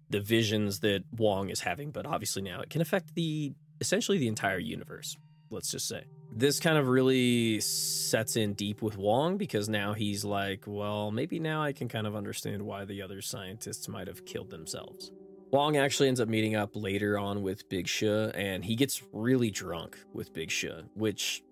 the 0.10 0.20
visions 0.20 0.80
that 0.80 1.04
Wong 1.18 1.50
is 1.50 1.62
having, 1.62 1.92
but 1.92 2.06
obviously 2.06 2.42
now 2.42 2.62
it 2.62 2.70
can 2.70 2.82
affect 2.82 3.16
the 3.16 3.54
essentially 3.80 4.18
the 4.18 4.28
entire 4.28 4.60
universe, 4.60 5.18
let's 5.50 5.72
just 5.72 5.88
say. 5.88 6.04
This 6.34 6.60
kind 6.60 6.78
of 6.78 6.88
really 6.88 7.60
sets 7.60 8.36
in 8.36 8.54
deep 8.54 8.82
with 8.82 8.98
Wong 8.98 9.38
because 9.38 9.68
now 9.68 9.94
he's 9.94 10.24
like, 10.24 10.64
well, 10.66 11.12
maybe 11.12 11.40
now 11.40 11.62
I 11.62 11.74
can 11.74 11.90
kind 11.90 12.08
of 12.08 12.16
understand 12.16 12.62
why 12.62 12.86
the 12.86 13.02
other 13.02 13.22
scientists 13.22 13.88
might 13.88 14.08
have 14.08 14.26
killed 14.26 14.50
themselves. 14.50 15.12
Wong 15.52 15.76
actually 15.76 16.08
ends 16.08 16.22
up 16.22 16.30
meeting 16.30 16.56
up 16.56 16.76
later 16.76 17.20
on 17.20 17.42
with 17.42 17.68
Big 17.68 17.88
Shi, 17.88 18.08
and 18.08 18.64
he 18.64 18.76
gets 18.76 19.04
really 19.12 19.52
drunk 19.52 19.98
with 20.14 20.32
Big 20.32 20.50
Shi, 20.50 20.72
which 20.94 21.44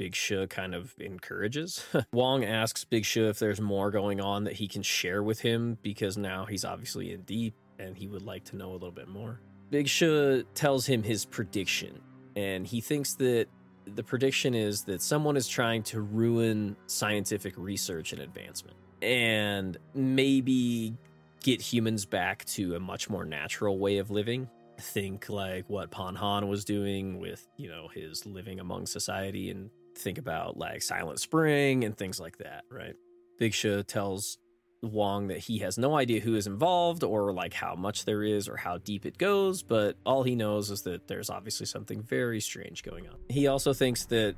Big 0.00 0.14
Shi 0.14 0.46
kind 0.46 0.74
of 0.74 0.94
encourages. 0.98 1.84
Wong 2.14 2.42
asks 2.42 2.84
Big 2.84 3.04
Shi 3.04 3.20
if 3.20 3.38
there's 3.38 3.60
more 3.60 3.90
going 3.90 4.18
on 4.18 4.44
that 4.44 4.54
he 4.54 4.66
can 4.66 4.80
share 4.80 5.22
with 5.22 5.40
him 5.40 5.76
because 5.82 6.16
now 6.16 6.46
he's 6.46 6.64
obviously 6.64 7.12
in 7.12 7.20
deep 7.24 7.52
and 7.78 7.94
he 7.94 8.08
would 8.08 8.22
like 8.22 8.42
to 8.44 8.56
know 8.56 8.70
a 8.70 8.72
little 8.72 8.90
bit 8.90 9.08
more. 9.08 9.42
Big 9.68 9.86
Shi 9.88 10.42
tells 10.54 10.86
him 10.86 11.02
his 11.02 11.26
prediction, 11.26 12.00
and 12.34 12.66
he 12.66 12.80
thinks 12.80 13.12
that 13.16 13.48
the 13.94 14.02
prediction 14.02 14.54
is 14.54 14.84
that 14.84 15.02
someone 15.02 15.36
is 15.36 15.46
trying 15.46 15.82
to 15.82 16.00
ruin 16.00 16.78
scientific 16.86 17.52
research 17.58 18.14
and 18.14 18.22
advancement 18.22 18.78
and 19.02 19.76
maybe 19.92 20.96
get 21.42 21.60
humans 21.60 22.06
back 22.06 22.46
to 22.46 22.74
a 22.74 22.80
much 22.80 23.10
more 23.10 23.26
natural 23.26 23.78
way 23.78 23.98
of 23.98 24.10
living 24.10 24.48
think 24.80 25.28
like 25.28 25.68
what 25.68 25.90
Pan 25.90 26.14
Han 26.14 26.48
was 26.48 26.64
doing 26.64 27.18
with, 27.20 27.46
you 27.58 27.68
know, 27.68 27.88
his 27.92 28.24
living 28.24 28.60
among 28.60 28.86
society 28.86 29.50
and 29.50 29.68
think 30.00 30.18
about 30.18 30.56
like 30.56 30.82
Silent 30.82 31.20
Spring 31.20 31.84
and 31.84 31.96
things 31.96 32.20
like 32.20 32.38
that, 32.38 32.64
right? 32.70 32.94
Big 33.38 33.54
Shi 33.54 33.82
tells 33.84 34.38
Wong 34.82 35.28
that 35.28 35.38
he 35.38 35.58
has 35.58 35.78
no 35.78 35.94
idea 35.94 36.20
who 36.20 36.36
is 36.36 36.46
involved 36.46 37.04
or 37.04 37.32
like 37.32 37.52
how 37.52 37.74
much 37.74 38.04
there 38.04 38.22
is 38.22 38.48
or 38.48 38.56
how 38.56 38.78
deep 38.78 39.04
it 39.04 39.18
goes, 39.18 39.62
but 39.62 39.96
all 40.06 40.22
he 40.22 40.34
knows 40.34 40.70
is 40.70 40.82
that 40.82 41.06
there's 41.06 41.30
obviously 41.30 41.66
something 41.66 42.02
very 42.02 42.40
strange 42.40 42.82
going 42.82 43.06
on. 43.08 43.16
He 43.28 43.46
also 43.46 43.72
thinks 43.72 44.06
that 44.06 44.36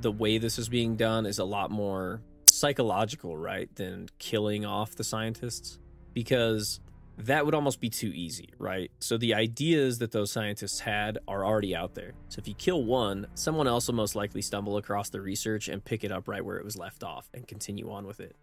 the 0.00 0.12
way 0.12 0.38
this 0.38 0.58
is 0.58 0.68
being 0.68 0.96
done 0.96 1.26
is 1.26 1.38
a 1.38 1.44
lot 1.44 1.70
more 1.70 2.20
psychological, 2.46 3.36
right, 3.36 3.74
than 3.76 4.08
killing 4.18 4.64
off 4.64 4.96
the 4.96 5.04
scientists 5.04 5.78
because 6.12 6.80
that 7.18 7.44
would 7.44 7.54
almost 7.54 7.80
be 7.80 7.90
too 7.90 8.12
easy, 8.14 8.48
right? 8.58 8.90
So 8.98 9.16
the 9.16 9.34
ideas 9.34 9.98
that 9.98 10.12
those 10.12 10.32
scientists 10.32 10.80
had 10.80 11.18
are 11.28 11.44
already 11.44 11.74
out 11.74 11.94
there. 11.94 12.14
So 12.28 12.40
if 12.40 12.48
you 12.48 12.54
kill 12.54 12.84
one, 12.84 13.26
someone 13.34 13.68
else 13.68 13.86
will 13.86 13.94
most 13.94 14.16
likely 14.16 14.42
stumble 14.42 14.76
across 14.76 15.10
the 15.10 15.20
research 15.20 15.68
and 15.68 15.84
pick 15.84 16.04
it 16.04 16.12
up 16.12 16.28
right 16.28 16.44
where 16.44 16.56
it 16.56 16.64
was 16.64 16.76
left 16.76 17.04
off 17.04 17.28
and 17.32 17.46
continue 17.46 17.90
on 17.90 18.06
with 18.06 18.20
it. 18.20 18.36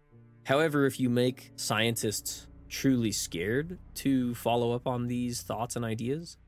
However, 0.44 0.86
if 0.86 0.98
you 0.98 1.08
make 1.08 1.52
scientists 1.56 2.46
truly 2.68 3.12
scared 3.12 3.78
to 3.94 4.34
follow 4.34 4.72
up 4.72 4.86
on 4.86 5.06
these 5.06 5.42
thoughts 5.42 5.76
and 5.76 5.84
ideas, 5.84 6.38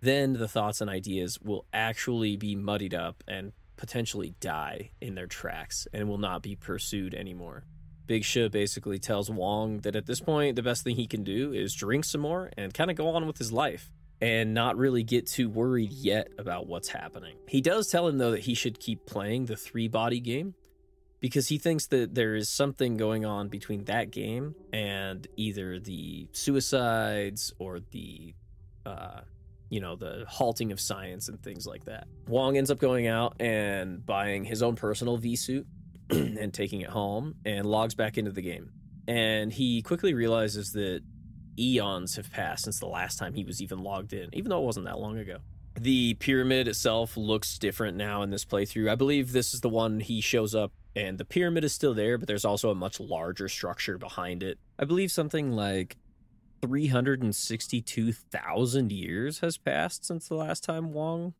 then 0.00 0.32
the 0.32 0.48
thoughts 0.48 0.80
and 0.80 0.90
ideas 0.90 1.38
will 1.40 1.66
actually 1.72 2.36
be 2.36 2.56
muddied 2.56 2.94
up 2.94 3.22
and 3.28 3.52
potentially 3.76 4.34
die 4.40 4.90
in 5.00 5.14
their 5.14 5.26
tracks 5.26 5.86
and 5.92 6.08
will 6.08 6.18
not 6.18 6.42
be 6.42 6.56
pursued 6.56 7.14
anymore. 7.14 7.64
Big 8.12 8.24
Shi 8.24 8.46
basically 8.48 8.98
tells 8.98 9.30
Wong 9.30 9.78
that 9.78 9.96
at 9.96 10.04
this 10.04 10.20
point, 10.20 10.54
the 10.54 10.62
best 10.62 10.84
thing 10.84 10.96
he 10.96 11.06
can 11.06 11.24
do 11.24 11.54
is 11.54 11.72
drink 11.72 12.04
some 12.04 12.20
more 12.20 12.50
and 12.58 12.74
kind 12.74 12.90
of 12.90 12.96
go 12.98 13.08
on 13.08 13.26
with 13.26 13.38
his 13.38 13.50
life 13.50 13.90
and 14.20 14.52
not 14.52 14.76
really 14.76 15.02
get 15.02 15.26
too 15.26 15.48
worried 15.48 15.90
yet 15.90 16.28
about 16.36 16.66
what's 16.66 16.88
happening. 16.88 17.36
He 17.48 17.62
does 17.62 17.88
tell 17.88 18.06
him, 18.06 18.18
though, 18.18 18.32
that 18.32 18.40
he 18.40 18.52
should 18.52 18.78
keep 18.78 19.06
playing 19.06 19.46
the 19.46 19.56
three 19.56 19.88
body 19.88 20.20
game 20.20 20.54
because 21.20 21.48
he 21.48 21.56
thinks 21.56 21.86
that 21.86 22.14
there 22.14 22.34
is 22.34 22.50
something 22.50 22.98
going 22.98 23.24
on 23.24 23.48
between 23.48 23.84
that 23.84 24.10
game 24.10 24.56
and 24.74 25.26
either 25.38 25.78
the 25.78 26.28
suicides 26.32 27.54
or 27.58 27.80
the 27.80 28.34
uh, 28.84 29.22
you 29.70 29.80
know, 29.80 29.96
the 29.96 30.26
halting 30.28 30.70
of 30.70 30.78
science 30.78 31.30
and 31.30 31.42
things 31.42 31.66
like 31.66 31.86
that. 31.86 32.06
Wong 32.28 32.58
ends 32.58 32.70
up 32.70 32.78
going 32.78 33.06
out 33.06 33.40
and 33.40 34.04
buying 34.04 34.44
his 34.44 34.62
own 34.62 34.76
personal 34.76 35.16
V 35.16 35.34
suit 35.34 35.66
and 36.12 36.52
taking 36.52 36.80
it 36.80 36.90
home 36.90 37.34
and 37.44 37.66
logs 37.66 37.94
back 37.94 38.18
into 38.18 38.30
the 38.30 38.42
game. 38.42 38.72
And 39.08 39.52
he 39.52 39.82
quickly 39.82 40.14
realizes 40.14 40.72
that 40.72 41.02
eons 41.58 42.16
have 42.16 42.30
passed 42.30 42.64
since 42.64 42.78
the 42.78 42.86
last 42.86 43.18
time 43.18 43.34
he 43.34 43.44
was 43.44 43.60
even 43.60 43.82
logged 43.82 44.12
in, 44.12 44.28
even 44.32 44.50
though 44.50 44.62
it 44.62 44.66
wasn't 44.66 44.86
that 44.86 44.98
long 44.98 45.18
ago. 45.18 45.38
The 45.74 46.14
pyramid 46.14 46.68
itself 46.68 47.16
looks 47.16 47.58
different 47.58 47.96
now 47.96 48.22
in 48.22 48.30
this 48.30 48.44
playthrough. 48.44 48.90
I 48.90 48.94
believe 48.94 49.32
this 49.32 49.54
is 49.54 49.60
the 49.60 49.68
one 49.68 50.00
he 50.00 50.20
shows 50.20 50.54
up 50.54 50.72
and 50.94 51.18
the 51.18 51.24
pyramid 51.24 51.64
is 51.64 51.72
still 51.72 51.94
there, 51.94 52.18
but 52.18 52.28
there's 52.28 52.44
also 52.44 52.68
a 52.70 52.74
much 52.74 53.00
larger 53.00 53.48
structure 53.48 53.96
behind 53.96 54.42
it. 54.42 54.58
I 54.78 54.84
believe 54.84 55.10
something 55.10 55.52
like 55.52 55.96
362,000 56.60 58.92
years 58.92 59.38
has 59.40 59.56
passed 59.56 60.04
since 60.04 60.28
the 60.28 60.34
last 60.34 60.62
time 60.62 60.92
Wong 60.92 61.32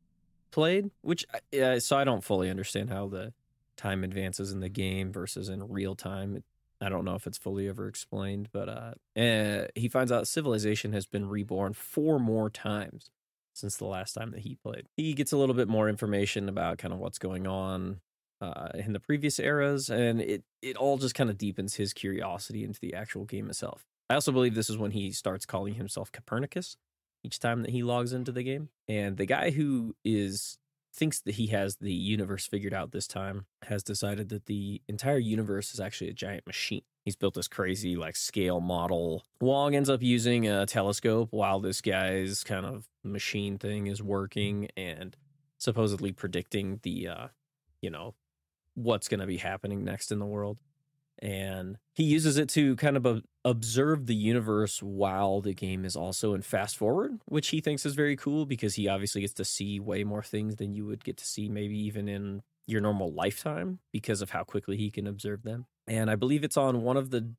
played, 0.50 0.90
which 1.02 1.26
uh, 1.60 1.78
so 1.78 1.98
I 1.98 2.04
don't 2.04 2.24
fully 2.24 2.48
understand 2.50 2.88
how 2.90 3.08
the 3.08 3.32
time 3.76 4.04
advances 4.04 4.52
in 4.52 4.60
the 4.60 4.68
game 4.68 5.12
versus 5.12 5.48
in 5.48 5.68
real 5.68 5.94
time. 5.94 6.42
I 6.80 6.88
don't 6.88 7.04
know 7.04 7.14
if 7.14 7.26
it's 7.26 7.38
fully 7.38 7.68
ever 7.68 7.86
explained, 7.86 8.48
but 8.52 8.68
uh, 8.68 9.20
uh, 9.20 9.66
he 9.74 9.88
finds 9.88 10.10
out 10.10 10.26
civilization 10.26 10.92
has 10.92 11.06
been 11.06 11.28
reborn 11.28 11.74
four 11.74 12.18
more 12.18 12.50
times 12.50 13.10
since 13.54 13.76
the 13.76 13.84
last 13.84 14.14
time 14.14 14.30
that 14.32 14.40
he 14.40 14.56
played. 14.56 14.86
He 14.96 15.14
gets 15.14 15.32
a 15.32 15.36
little 15.36 15.54
bit 15.54 15.68
more 15.68 15.88
information 15.88 16.48
about 16.48 16.78
kind 16.78 16.92
of 16.92 16.98
what's 16.98 17.18
going 17.18 17.46
on 17.46 18.00
uh, 18.40 18.70
in 18.74 18.92
the 18.92 19.00
previous 19.00 19.38
eras, 19.38 19.88
and 19.90 20.20
it 20.20 20.42
it 20.60 20.76
all 20.76 20.98
just 20.98 21.14
kind 21.14 21.30
of 21.30 21.38
deepens 21.38 21.76
his 21.76 21.92
curiosity 21.92 22.64
into 22.64 22.80
the 22.80 22.94
actual 22.94 23.24
game 23.24 23.48
itself. 23.48 23.84
I 24.10 24.14
also 24.14 24.32
believe 24.32 24.54
this 24.54 24.70
is 24.70 24.76
when 24.76 24.90
he 24.90 25.12
starts 25.12 25.46
calling 25.46 25.74
himself 25.74 26.10
Copernicus 26.10 26.76
each 27.24 27.38
time 27.38 27.62
that 27.62 27.70
he 27.70 27.82
logs 27.82 28.12
into 28.12 28.32
the 28.32 28.42
game. 28.42 28.68
And 28.88 29.16
the 29.16 29.26
guy 29.26 29.50
who 29.50 29.94
is 30.04 30.58
thinks 30.92 31.20
that 31.20 31.36
he 31.36 31.48
has 31.48 31.76
the 31.76 31.92
universe 31.92 32.46
figured 32.46 32.74
out 32.74 32.92
this 32.92 33.06
time, 33.06 33.46
has 33.62 33.82
decided 33.82 34.28
that 34.28 34.46
the 34.46 34.82
entire 34.88 35.18
universe 35.18 35.72
is 35.72 35.80
actually 35.80 36.10
a 36.10 36.14
giant 36.14 36.46
machine. 36.46 36.82
He's 37.04 37.16
built 37.16 37.34
this 37.34 37.48
crazy 37.48 37.96
like 37.96 38.14
scale 38.14 38.60
model. 38.60 39.24
Wong 39.40 39.74
ends 39.74 39.90
up 39.90 40.02
using 40.02 40.46
a 40.46 40.66
telescope 40.66 41.28
while 41.32 41.60
this 41.60 41.80
guy's 41.80 42.44
kind 42.44 42.66
of 42.66 42.88
machine 43.02 43.58
thing 43.58 43.86
is 43.88 44.02
working 44.02 44.68
and 44.76 45.16
supposedly 45.58 46.12
predicting 46.12 46.80
the 46.82 47.06
uh 47.06 47.26
you 47.80 47.90
know 47.90 48.14
what's 48.74 49.08
going 49.08 49.20
to 49.20 49.26
be 49.26 49.36
happening 49.36 49.84
next 49.84 50.10
in 50.10 50.18
the 50.18 50.26
world 50.26 50.58
and 51.22 51.78
he 51.94 52.02
uses 52.02 52.36
it 52.36 52.48
to 52.48 52.74
kind 52.76 52.96
of 52.96 53.22
observe 53.44 54.06
the 54.06 54.14
universe 54.14 54.82
while 54.82 55.40
the 55.40 55.54
game 55.54 55.84
is 55.84 55.94
also 55.94 56.34
in 56.34 56.42
fast 56.42 56.76
forward 56.76 57.20
which 57.26 57.48
he 57.48 57.60
thinks 57.60 57.86
is 57.86 57.94
very 57.94 58.16
cool 58.16 58.44
because 58.44 58.74
he 58.74 58.88
obviously 58.88 59.20
gets 59.20 59.32
to 59.32 59.44
see 59.44 59.78
way 59.78 60.02
more 60.02 60.22
things 60.22 60.56
than 60.56 60.74
you 60.74 60.84
would 60.84 61.04
get 61.04 61.16
to 61.16 61.24
see 61.24 61.48
maybe 61.48 61.78
even 61.78 62.08
in 62.08 62.42
your 62.66 62.80
normal 62.80 63.12
lifetime 63.12 63.78
because 63.92 64.20
of 64.20 64.30
how 64.30 64.44
quickly 64.44 64.76
he 64.76 64.90
can 64.90 65.06
observe 65.06 65.42
them. 65.42 65.66
And 65.86 66.10
i 66.10 66.16
believe 66.16 66.44
it's 66.44 66.56
on 66.56 66.82
one 66.82 66.96
of 66.96 67.10
the 67.10 67.32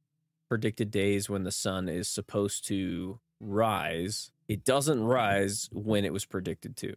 predicted 0.49 0.91
days 0.91 1.29
when 1.29 1.43
the 1.43 1.51
sun 1.51 1.89
is 1.89 2.07
supposed 2.07 2.67
to 2.67 3.19
rise. 3.39 4.31
It 4.47 4.63
doesn't 4.63 5.03
rise 5.03 5.69
when 5.71 6.05
it 6.05 6.13
was 6.13 6.25
predicted 6.25 6.77
to. 6.77 6.95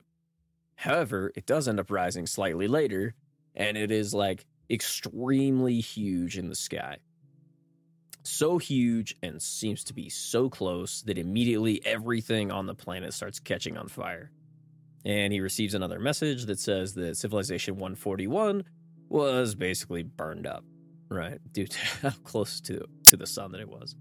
However 0.76 1.32
it 1.34 1.46
does 1.46 1.66
end 1.66 1.80
up 1.80 1.90
rising 1.90 2.26
slightly 2.26 2.68
later 2.68 3.14
and 3.54 3.76
it 3.76 3.90
is 3.90 4.12
like 4.12 4.44
extremely 4.70 5.80
huge 5.80 6.38
in 6.38 6.48
the 6.48 6.54
sky. 6.54 6.98
So 8.24 8.58
huge 8.58 9.16
and 9.22 9.40
seems 9.40 9.84
to 9.84 9.94
be 9.94 10.08
so 10.08 10.50
close 10.50 11.02
that 11.02 11.16
immediately 11.16 11.80
everything 11.84 12.50
on 12.50 12.66
the 12.66 12.74
planet 12.74 13.14
starts 13.14 13.38
catching 13.38 13.76
on 13.76 13.88
fire. 13.88 14.30
And 15.04 15.32
he 15.32 15.40
receives 15.40 15.74
another 15.74 16.00
message 16.00 16.46
that 16.46 16.58
says 16.58 16.94
that 16.94 17.16
Civilization 17.16 17.74
141 17.74 18.64
was 19.08 19.54
basically 19.54 20.02
burned 20.02 20.46
up, 20.46 20.64
right? 21.08 21.38
Due 21.52 21.68
to 21.68 21.78
how 22.02 22.10
close 22.24 22.60
to, 22.62 22.84
to 23.08 23.16
the 23.16 23.26
sun 23.26 23.52
that 23.52 23.60
it 23.60 23.68
was. 23.68 23.94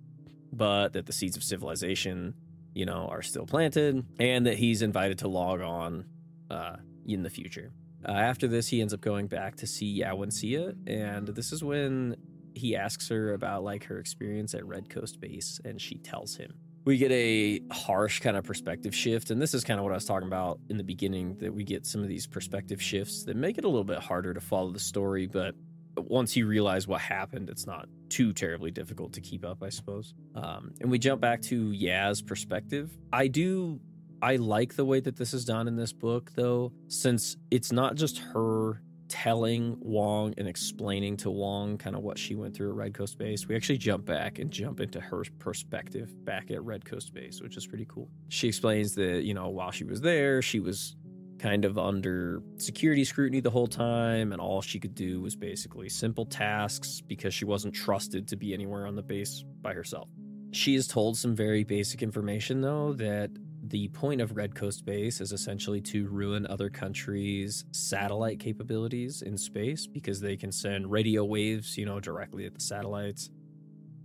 But 0.51 0.93
that 0.93 1.05
the 1.05 1.13
seeds 1.13 1.37
of 1.37 1.43
civilization, 1.43 2.33
you 2.73 2.85
know, 2.85 3.07
are 3.11 3.21
still 3.21 3.45
planted 3.45 4.03
and 4.19 4.47
that 4.47 4.57
he's 4.57 4.81
invited 4.81 5.19
to 5.19 5.27
log 5.27 5.61
on 5.61 6.05
uh, 6.49 6.77
in 7.05 7.21
the 7.21 7.29
future. 7.29 7.71
Uh, 8.07 8.11
after 8.11 8.47
this, 8.47 8.67
he 8.67 8.81
ends 8.81 8.93
up 8.93 9.01
going 9.01 9.27
back 9.27 9.55
to 9.57 9.67
see 9.67 9.85
Ye 9.85 10.03
Wenjie, 10.03 10.75
and 10.87 11.27
this 11.27 11.51
is 11.51 11.63
when 11.63 12.15
he 12.53 12.75
asks 12.75 13.09
her 13.09 13.33
about 13.33 13.63
like 13.63 13.83
her 13.85 13.99
experience 13.99 14.53
at 14.53 14.65
Red 14.65 14.89
Coast 14.89 15.19
Base, 15.19 15.59
and 15.65 15.81
she 15.81 15.97
tells 15.97 16.35
him. 16.35 16.53
We 16.85 16.97
get 16.97 17.11
a 17.11 17.61
harsh 17.71 18.19
kind 18.19 18.37
of 18.37 18.43
perspective 18.43 18.93
shift, 18.93 19.31
and 19.31 19.41
this 19.41 19.55
is 19.55 19.63
kind 19.63 19.79
of 19.79 19.83
what 19.83 19.91
I 19.91 19.95
was 19.95 20.05
talking 20.05 20.27
about 20.27 20.59
in 20.69 20.77
the 20.77 20.83
beginning 20.83 21.37
that 21.39 21.53
we 21.53 21.63
get 21.63 21.85
some 21.85 22.01
of 22.01 22.07
these 22.07 22.27
perspective 22.27 22.79
shifts 22.79 23.23
that 23.23 23.35
make 23.35 23.57
it 23.57 23.65
a 23.65 23.67
little 23.67 23.83
bit 23.83 23.97
harder 23.97 24.35
to 24.35 24.41
follow 24.41 24.71
the 24.71 24.79
story, 24.79 25.25
but 25.25 25.55
once 25.97 26.35
you 26.35 26.45
realize 26.45 26.87
what 26.87 27.01
happened, 27.01 27.49
it's 27.49 27.65
not 27.65 27.87
too 28.09 28.33
terribly 28.33 28.69
difficult 28.69 29.13
to 29.13 29.21
keep 29.21 29.45
up, 29.45 29.63
I 29.63 29.69
suppose. 29.69 30.13
Um, 30.35 30.73
and 30.81 30.91
we 30.91 30.99
jump 30.99 31.21
back 31.21 31.41
to 31.43 31.71
Yaz's 31.71 32.21
perspective. 32.21 32.95
I 33.11 33.27
do 33.27 33.79
I 34.21 34.37
like 34.37 34.75
the 34.75 34.85
way 34.85 34.99
that 35.01 35.15
this 35.15 35.33
is 35.33 35.45
done 35.45 35.67
in 35.67 35.75
this 35.75 35.93
book, 35.93 36.31
though, 36.35 36.71
since 36.87 37.37
it's 37.51 37.71
not 37.71 37.95
just 37.95 38.17
her 38.19 38.81
telling 39.07 39.77
Wong 39.79 40.33
and 40.37 40.47
explaining 40.47 41.15
to 41.17 41.29
Wong 41.29 41.77
kind 41.77 41.95
of 41.95 42.01
what 42.01 42.17
she 42.17 42.35
went 42.35 42.55
through 42.55 42.69
at 42.69 42.75
Red 42.75 42.93
Coast 42.93 43.17
Base. 43.17 43.47
We 43.47 43.55
actually 43.55 43.77
jump 43.77 44.05
back 44.05 44.39
and 44.39 44.49
jump 44.49 44.79
into 44.79 44.99
her 44.99 45.23
perspective 45.37 46.25
back 46.25 46.49
at 46.49 46.63
Red 46.63 46.85
Coast 46.85 47.13
Base, 47.13 47.41
which 47.41 47.55
is 47.55 47.67
pretty 47.67 47.85
cool. 47.87 48.09
She 48.29 48.47
explains 48.47 48.95
that, 48.95 49.23
you 49.23 49.33
know, 49.33 49.49
while 49.49 49.71
she 49.71 49.83
was 49.83 50.01
there, 50.01 50.41
she 50.41 50.59
was 50.59 50.95
kind 51.37 51.65
of 51.65 51.77
under 51.77 52.41
security 52.57 53.03
scrutiny 53.03 53.41
the 53.41 53.49
whole 53.49 53.67
time, 53.67 54.31
and 54.31 54.41
all 54.41 54.61
she 54.61 54.79
could 54.79 54.95
do 54.95 55.21
was 55.21 55.35
basically 55.35 55.89
simple 55.89 56.25
tasks 56.25 57.01
because 57.01 57.33
she 57.33 57.45
wasn't 57.45 57.73
trusted 57.73 58.27
to 58.29 58.35
be 58.35 58.53
anywhere 58.53 58.87
on 58.87 58.95
the 58.95 59.03
base 59.03 59.43
by 59.61 59.73
herself. 59.73 60.09
She 60.51 60.75
is 60.75 60.87
told 60.87 61.17
some 61.17 61.35
very 61.35 61.63
basic 61.63 62.01
information, 62.01 62.61
though, 62.61 62.93
that 62.93 63.29
the 63.69 63.87
point 63.89 64.21
of 64.21 64.35
Red 64.35 64.53
Coast 64.53 64.85
Base 64.85 65.21
is 65.21 65.31
essentially 65.31 65.81
to 65.81 66.07
ruin 66.07 66.45
other 66.45 66.69
countries' 66.69 67.65
satellite 67.71 68.39
capabilities 68.39 69.23
in 69.23 69.37
space 69.37 69.87
because 69.87 70.21
they 70.21 70.37
can 70.37 70.51
send 70.51 70.91
radio 70.91 71.23
waves, 71.23 71.77
you 71.77 71.85
know, 71.85 71.99
directly 71.99 72.45
at 72.45 72.53
the 72.53 72.59
satellites 72.59 73.31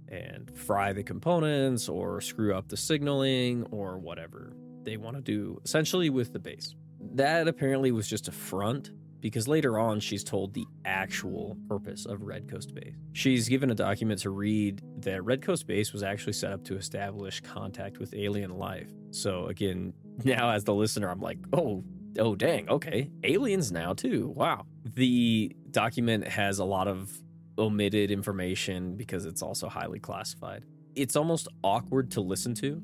and 0.09 0.51
fry 0.57 0.93
the 0.93 1.03
components 1.03 1.89
or 1.89 2.21
screw 2.21 2.55
up 2.55 2.69
the 2.69 2.77
signaling 2.77 3.65
or 3.71 3.99
whatever 3.99 4.53
they 4.83 4.97
want 4.97 5.17
to 5.17 5.23
do, 5.23 5.61
essentially 5.65 6.09
with 6.09 6.33
the 6.33 6.39
base. 6.39 6.75
That 7.13 7.47
apparently 7.47 7.93
was 7.93 8.09
just 8.09 8.29
a 8.29 8.33
front 8.33 8.91
because 9.21 9.47
later 9.49 9.79
on 9.79 10.01
she's 10.01 10.25
told 10.25 10.55
the 10.55 10.67
actual 10.85 11.57
purpose 11.69 12.07
of 12.07 12.23
Red 12.23 12.49
Coast 12.49 12.75
Base. 12.75 12.95
She's 13.13 13.49
given 13.49 13.71
a 13.71 13.75
document 13.75 14.21
to 14.21 14.31
read 14.31 14.83
that 14.99 15.25
Red 15.25 15.43
Coast 15.43 15.67
Base 15.67 15.93
was 15.93 16.03
actually 16.03 16.33
set 16.33 16.53
up 16.53 16.65
to 16.65 16.77
establish 16.77 17.41
contact 17.41 17.99
with 17.99 18.15
alien 18.15 18.57
life. 18.59 18.89
So 19.11 19.47
again, 19.47 19.93
now 20.25 20.51
as 20.51 20.65
the 20.65 20.75
listener, 20.75 21.11
I'm 21.11 21.21
like, 21.21 21.39
oh, 21.53 21.85
oh 22.19 22.35
dang, 22.35 22.69
okay, 22.69 23.11
aliens 23.25 23.71
now 23.73 23.93
too. 23.93 24.33
Wow. 24.35 24.67
The 24.85 25.55
document 25.71 26.27
has 26.27 26.59
a 26.59 26.65
lot 26.65 26.89
of 26.89 27.11
omitted 27.59 28.11
information 28.11 28.97
because 28.97 29.27
it's 29.27 29.43
also 29.43 29.69
highly 29.69 30.01
classified. 30.01 30.65
It's 30.97 31.15
almost 31.17 31.49
awkward 31.63 32.11
to 32.13 32.21
listen 32.21 32.55
to. 32.57 32.83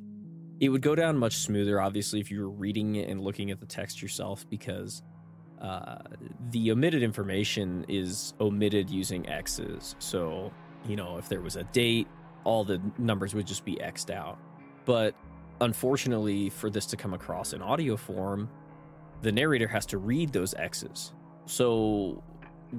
It 0.61 0.69
would 0.69 0.83
go 0.83 0.95
down 0.95 1.19
much 1.19 1.37
smoother, 1.37 1.81
obviously, 1.81 2.21
if 2.21 2.31
you 2.31 2.41
were 2.41 2.51
reading 2.51 2.97
it 2.97 3.09
and 3.09 3.21
looking 3.21 3.51
at 3.51 3.61
the 3.61 3.67
text 3.67 4.01
yourself, 4.01 4.49
because 4.49 5.03
the 5.61 6.71
omitted 6.71 7.03
information 7.03 7.85
is 7.89 8.35
omitted 8.41 8.91
using 8.91 9.29
X's. 9.29 9.97
So, 9.99 10.53
you 10.87 10.97
know, 10.97 11.19
if 11.19 11.29
there 11.29 11.41
was 11.41 11.57
a 11.57 11.65
date, 11.65 12.09
all 12.45 12.65
the 12.65 12.81
numbers 12.99 13.35
would 13.35 13.47
just 13.47 13.65
be 13.65 13.81
X'd 13.81 14.11
out. 14.11 14.39
But 14.85 15.15
unfortunately, 15.61 16.51
for 16.51 16.71
this 16.71 16.87
to 16.87 16.97
come 16.97 17.15
across 17.15 17.53
in 17.53 17.63
audio 17.63 17.97
form, 17.97 18.49
the 19.23 19.33
narrator 19.33 19.67
has 19.67 19.87
to 19.87 19.99
read 19.99 20.33
those 20.33 20.55
X's. 20.55 21.13
So, 21.47 22.23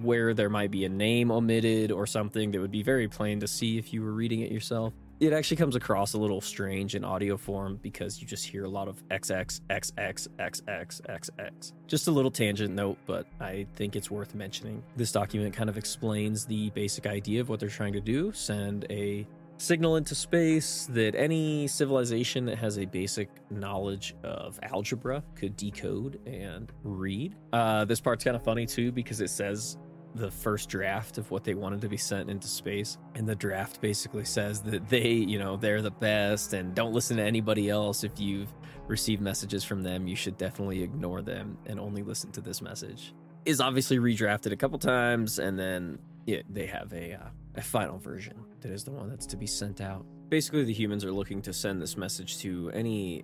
where 0.01 0.33
there 0.33 0.49
might 0.49 0.71
be 0.71 0.85
a 0.85 0.89
name 0.89 1.31
omitted 1.31 1.91
or 1.91 2.05
something 2.05 2.51
that 2.51 2.59
would 2.59 2.71
be 2.71 2.83
very 2.83 3.07
plain 3.07 3.39
to 3.39 3.47
see 3.47 3.77
if 3.77 3.93
you 3.93 4.03
were 4.03 4.11
reading 4.11 4.41
it 4.41 4.51
yourself, 4.51 4.93
it 5.19 5.33
actually 5.33 5.57
comes 5.57 5.75
across 5.75 6.13
a 6.13 6.17
little 6.17 6.41
strange 6.41 6.95
in 6.95 7.03
audio 7.03 7.37
form 7.37 7.79
because 7.81 8.21
you 8.21 8.27
just 8.27 8.45
hear 8.45 8.65
a 8.65 8.69
lot 8.69 8.87
of 8.87 9.03
XX, 9.09 9.61
XX, 9.69 10.27
XX, 10.37 11.01
XX. 11.01 11.73
Just 11.87 12.07
a 12.07 12.11
little 12.11 12.29
tangent 12.29 12.75
note, 12.75 12.97
but 13.05 13.25
I 13.39 13.65
think 13.75 13.95
it's 13.95 14.11
worth 14.11 14.35
mentioning. 14.35 14.83
This 14.95 15.11
document 15.11 15.55
kind 15.55 15.69
of 15.69 15.77
explains 15.77 16.45
the 16.45 16.69
basic 16.71 17.07
idea 17.07 17.41
of 17.41 17.49
what 17.49 17.59
they're 17.59 17.69
trying 17.69 17.93
to 17.93 18.01
do 18.01 18.31
send 18.31 18.85
a 18.89 19.27
signal 19.57 19.95
into 19.95 20.13
space 20.13 20.87
that 20.91 21.15
any 21.15 21.67
civilization 21.67 22.45
that 22.45 22.57
has 22.59 22.77
a 22.77 22.85
basic 22.85 23.29
knowledge 23.49 24.15
of 24.23 24.59
algebra 24.61 25.23
could 25.35 25.57
decode 25.57 26.19
and 26.27 26.71
read. 26.83 27.35
Uh, 27.53 27.83
this 27.85 27.99
part's 27.99 28.23
kind 28.23 28.35
of 28.35 28.43
funny 28.43 28.67
too 28.67 28.91
because 28.91 29.19
it 29.19 29.31
says 29.31 29.77
the 30.17 30.31
first 30.31 30.69
draft 30.69 31.17
of 31.17 31.29
what 31.31 31.43
they 31.43 31.53
wanted 31.53 31.81
to 31.81 31.89
be 31.89 31.97
sent 31.97 32.29
into 32.29 32.47
space. 32.47 32.97
And 33.15 33.27
the 33.27 33.35
draft 33.35 33.79
basically 33.81 34.25
says 34.25 34.61
that 34.61 34.89
they, 34.89 35.09
you 35.09 35.39
know, 35.39 35.57
they're 35.57 35.81
the 35.81 35.91
best 35.91 36.53
and 36.53 36.75
don't 36.75 36.93
listen 36.93 37.17
to 37.17 37.23
anybody 37.23 37.69
else. 37.69 38.03
If 38.03 38.19
you've 38.19 38.53
received 38.87 39.21
messages 39.21 39.63
from 39.63 39.81
them, 39.81 40.07
you 40.07 40.15
should 40.15 40.37
definitely 40.37 40.83
ignore 40.83 41.21
them 41.21 41.57
and 41.65 41.79
only 41.79 42.03
listen 42.03 42.31
to 42.31 42.41
this 42.41 42.61
message. 42.61 43.13
Is 43.45 43.61
obviously 43.61 43.97
redrafted 43.97 44.51
a 44.51 44.57
couple 44.57 44.77
times, 44.77 45.39
and 45.39 45.57
then 45.57 45.99
yeah, 46.25 46.41
they 46.49 46.65
have 46.65 46.91
a, 46.91 47.13
uh, 47.13 47.29
a 47.55 47.61
final 47.61 47.97
version 47.97 48.35
that 48.59 48.71
is 48.71 48.83
the 48.83 48.91
one 48.91 49.09
that's 49.09 49.25
to 49.27 49.37
be 49.37 49.47
sent 49.47 49.79
out. 49.79 50.05
Basically, 50.27 50.65
the 50.65 50.73
humans 50.73 51.05
are 51.05 51.13
looking 51.13 51.41
to 51.43 51.53
send 51.53 51.81
this 51.81 51.95
message 51.95 52.39
to 52.39 52.69
any 52.73 53.23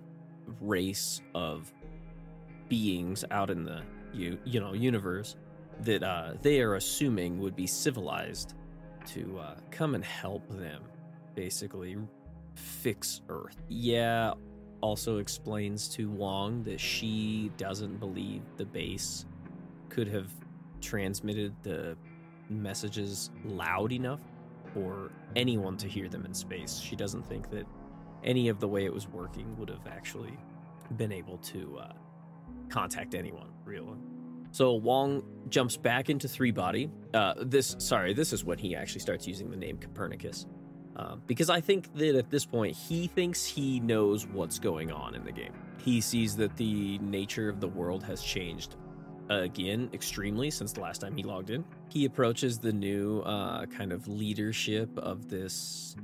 race 0.60 1.20
of 1.34 1.72
beings 2.68 3.24
out 3.30 3.50
in 3.50 3.64
the 3.64 3.82
you 4.12 4.38
you 4.44 4.60
know 4.60 4.72
universe 4.72 5.36
that 5.82 6.02
uh, 6.02 6.32
they 6.42 6.60
are 6.60 6.74
assuming 6.76 7.38
would 7.40 7.56
be 7.56 7.66
civilized 7.66 8.54
to 9.06 9.38
uh, 9.38 9.54
come 9.70 9.94
and 9.94 10.04
help 10.04 10.48
them 10.48 10.82
basically 11.34 11.96
fix 12.54 13.20
Earth. 13.28 13.56
Yeah, 13.68 14.34
also 14.80 15.18
explains 15.18 15.88
to 15.88 16.10
Wong 16.10 16.62
that 16.64 16.80
she 16.80 17.50
doesn't 17.56 17.98
believe 17.98 18.42
the 18.56 18.64
base 18.64 19.26
could 19.88 20.08
have 20.08 20.30
transmitted 20.80 21.54
the 21.62 21.96
messages 22.50 23.30
loud 23.44 23.92
enough 23.92 24.20
for 24.72 25.10
anyone 25.36 25.76
to 25.78 25.88
hear 25.88 26.08
them 26.08 26.26
in 26.26 26.34
space. 26.34 26.78
She 26.78 26.96
doesn't 26.96 27.26
think 27.26 27.50
that 27.50 27.66
any 28.24 28.48
of 28.48 28.60
the 28.60 28.68
way 28.68 28.84
it 28.84 28.92
was 28.92 29.08
working 29.08 29.56
would 29.58 29.68
have 29.68 29.86
actually 29.86 30.36
been 30.96 31.12
able 31.12 31.38
to 31.38 31.78
uh, 31.78 31.92
contact 32.68 33.14
anyone, 33.14 33.48
really. 33.64 33.96
So 34.54 34.74
Wong 34.74 35.24
jumps 35.48 35.76
back 35.76 36.08
into 36.08 36.28
three 36.28 36.52
body. 36.52 36.88
Uh, 37.12 37.34
this, 37.42 37.74
sorry, 37.80 38.14
this 38.14 38.32
is 38.32 38.44
when 38.44 38.56
he 38.56 38.76
actually 38.76 39.00
starts 39.00 39.26
using 39.26 39.50
the 39.50 39.56
name 39.56 39.78
Copernicus, 39.78 40.46
uh, 40.94 41.16
because 41.26 41.50
I 41.50 41.60
think 41.60 41.92
that 41.94 42.16
at 42.16 42.30
this 42.30 42.44
point 42.44 42.76
he 42.76 43.08
thinks 43.08 43.44
he 43.44 43.80
knows 43.80 44.28
what's 44.28 44.60
going 44.60 44.92
on 44.92 45.16
in 45.16 45.24
the 45.24 45.32
game. 45.32 45.52
He 45.78 46.00
sees 46.00 46.36
that 46.36 46.56
the 46.56 46.98
nature 46.98 47.48
of 47.48 47.58
the 47.58 47.66
world 47.66 48.04
has 48.04 48.22
changed 48.22 48.76
again 49.28 49.90
extremely 49.92 50.52
since 50.52 50.72
the 50.72 50.80
last 50.80 51.00
time 51.00 51.16
he 51.16 51.24
logged 51.24 51.50
in. 51.50 51.64
He 51.88 52.04
approaches 52.04 52.56
the 52.56 52.72
new 52.72 53.22
uh, 53.22 53.66
kind 53.66 53.90
of 53.90 54.06
leadership 54.06 54.96
of 54.96 55.28
this 55.28 55.96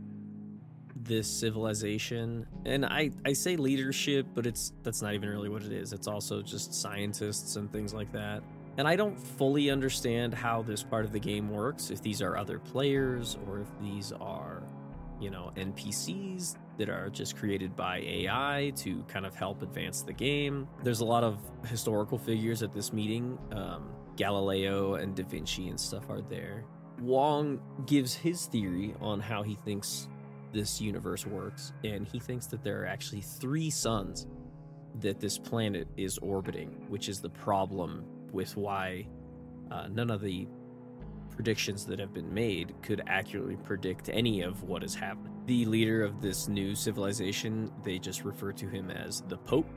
this 1.05 1.29
civilization, 1.29 2.47
and 2.65 2.85
I 2.85 3.11
I 3.25 3.33
say 3.33 3.57
leadership, 3.57 4.27
but 4.35 4.47
it's 4.47 4.73
that's 4.83 5.03
not 5.03 5.15
even 5.15 5.29
really 5.29 5.49
what 5.49 5.63
it 5.63 5.73
is. 5.73 5.93
It's 5.93 6.07
also 6.07 6.43
just 6.43 6.75
scientists 6.75 7.57
and 7.57 7.71
things 7.73 7.95
like 7.95 8.13
that. 8.13 8.43
And 8.79 8.87
I 8.87 8.97
don't 8.97 9.19
fully 9.19 9.71
understand 9.71 10.33
how 10.33 10.63
this 10.63 10.83
part 10.83 11.05
of 11.05 11.13
the 11.13 11.19
game 11.19 11.51
works. 11.51 11.91
If 11.91 12.03
these 12.03 12.23
are 12.23 12.37
other 12.37 12.59
players 12.59 13.37
or 13.47 13.61
if 13.61 13.69
these 13.81 14.13
are, 14.13 14.63
you 15.21 15.31
know, 15.31 15.53
NPCs 15.57 16.57
that 16.79 16.89
are 16.89 17.11
just 17.11 17.37
created 17.37 17.77
by 17.77 17.99
AI 17.99 18.73
to 18.77 19.03
kind 19.09 19.27
of 19.27 19.35
help 19.35 19.61
advance 19.61 20.01
the 20.03 20.15
game. 20.15 20.67
There's 20.83 21.01
a 21.01 21.05
lot 21.05 21.25
of 21.25 21.39
historical 21.67 22.17
figures 22.17 22.63
at 22.63 22.73
this 22.73 22.93
meeting. 22.93 23.39
Um, 23.53 23.91
Galileo 24.17 24.95
and 24.95 25.15
Da 25.15 25.25
Vinci 25.25 25.69
and 25.69 25.79
stuff 25.79 26.09
are 26.09 26.23
there. 26.23 26.65
Wong 27.01 27.61
gives 27.87 28.15
his 28.15 28.47
theory 28.47 28.95
on 29.01 29.21
how 29.21 29.43
he 29.43 29.57
thinks 29.57 30.09
this 30.53 30.81
universe 30.81 31.27
works, 31.27 31.73
and 31.85 32.07
he 32.07 32.19
thinks 32.19 32.47
that 32.47 32.63
there 32.63 32.83
are 32.83 32.87
actually 32.87 33.21
three 33.21 33.71
suns 33.71 34.27
that 35.01 35.21
this 35.21 35.39
planet 35.39 35.89
is 35.97 36.19
orbiting, 36.19 36.85
which 36.89 37.09
is 37.09 37.21
the 37.21 37.31
problem 37.31 38.05
with 38.33 38.57
why 38.57 39.07
uh, 39.71 39.87
none 39.89 40.11
of 40.11 40.21
the 40.21 40.49
predictions 41.31 41.87
that 41.87 41.99
have 41.99 42.13
been 42.13 42.33
made 42.33 42.75
could 42.83 43.03
accurately 43.07 43.57
predict 43.57 44.11
any 44.13 44.43
of 44.43 44.63
what 44.65 44.83
is 44.83 44.95
happening. 44.95 45.33
The 45.47 45.65
leader 45.65 46.05
of 46.05 46.21
this 46.21 46.49
new 46.49 46.75
civilization, 46.75 47.71
they 47.83 47.99
just 47.99 48.25
refer 48.25 48.53
to 48.53 48.69
him 48.69 48.91
as 48.91 49.23
the 49.29 49.39
Pope. 49.39 49.69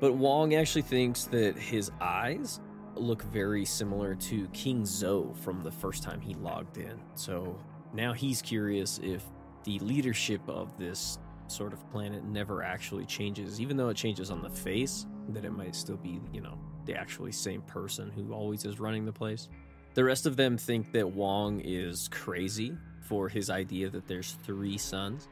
But 0.00 0.14
Wong 0.14 0.54
actually 0.54 0.82
thinks 0.82 1.24
that 1.24 1.56
his 1.56 1.90
eyes 2.00 2.60
look 2.94 3.22
very 3.24 3.64
similar 3.64 4.14
to 4.14 4.48
King 4.48 4.82
Zhou 4.82 5.36
from 5.38 5.62
the 5.62 5.70
first 5.70 6.02
time 6.02 6.20
he 6.20 6.34
logged 6.34 6.78
in. 6.78 6.98
So 7.14 7.58
now 7.92 8.12
he's 8.12 8.40
curious 8.40 8.98
if 9.02 9.22
the 9.66 9.78
leadership 9.80 10.40
of 10.48 10.78
this 10.78 11.18
sort 11.48 11.72
of 11.72 11.90
planet 11.90 12.24
never 12.24 12.62
actually 12.62 13.04
changes, 13.04 13.60
even 13.60 13.76
though 13.76 13.88
it 13.88 13.96
changes 13.96 14.30
on 14.30 14.40
the 14.40 14.48
face, 14.48 15.06
that 15.28 15.44
it 15.44 15.50
might 15.50 15.74
still 15.74 15.96
be, 15.96 16.20
you 16.32 16.40
know, 16.40 16.56
the 16.86 16.94
actually 16.94 17.32
same 17.32 17.60
person 17.62 18.10
who 18.10 18.32
always 18.32 18.64
is 18.64 18.80
running 18.80 19.04
the 19.04 19.12
place. 19.12 19.48
The 19.94 20.04
rest 20.04 20.24
of 20.24 20.36
them 20.36 20.56
think 20.56 20.92
that 20.92 21.10
Wong 21.10 21.60
is 21.60 22.08
crazy 22.08 22.76
for 23.00 23.28
his 23.28 23.50
idea 23.50 23.90
that 23.90 24.06
there's 24.06 24.36
three 24.44 24.78
suns. 24.78 25.28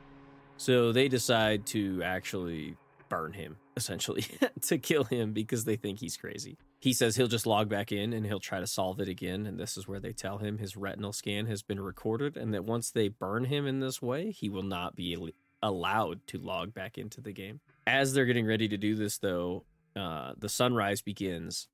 So 0.57 0.93
they 0.93 1.09
decide 1.09 1.65
to 1.67 2.03
actually 2.03 2.77
burn 3.09 3.33
him, 3.33 3.57
essentially, 3.77 4.25
to 4.63 4.79
kill 4.79 5.05
him 5.05 5.33
because 5.33 5.65
they 5.65 5.77
think 5.77 6.01
he's 6.01 6.17
crazy. 6.17 6.57
He 6.85 6.93
says 6.93 7.17
he'll 7.17 7.29
just 7.29 7.47
log 7.47 7.71
back 7.71 7.93
in 7.93 8.13
and 8.13 8.27
he'll 8.27 8.41
try 8.41 8.61
to 8.61 8.67
solve 8.67 9.01
it 9.01 9.09
again. 9.09 9.47
And 9.47 9.59
this 9.59 9.79
is 9.79 9.89
where 9.89 10.01
they 10.01 10.13
tell 10.13 10.37
him 10.37 10.59
his 10.59 10.77
retinal 10.77 11.15
scan 11.15 11.47
has 11.47 11.63
been 11.63 11.81
recorded 11.81 12.37
and 12.37 12.53
that 12.53 12.67
once 12.67 12.91
they 12.91 13.09
burn 13.09 13.45
him 13.45 13.67
in 13.67 13.81
this 13.81 14.03
way, 14.03 14.31
he 14.33 14.51
will 14.51 14.63
not 14.63 14.95
be 14.95 15.17
allowed 15.63 16.27
to 16.27 16.37
log 16.37 16.75
back 16.75 16.99
into 16.99 17.23
the 17.23 17.33
game. 17.33 17.61
As 17.87 18.13
they're 18.13 18.27
getting 18.27 18.45
ready 18.45 18.69
to 18.69 18.77
do 18.77 18.97
this, 18.97 19.17
though, 19.17 19.65
uh, 19.97 20.35
the 20.37 20.51
sunrise 20.51 21.01
begins 21.01 21.69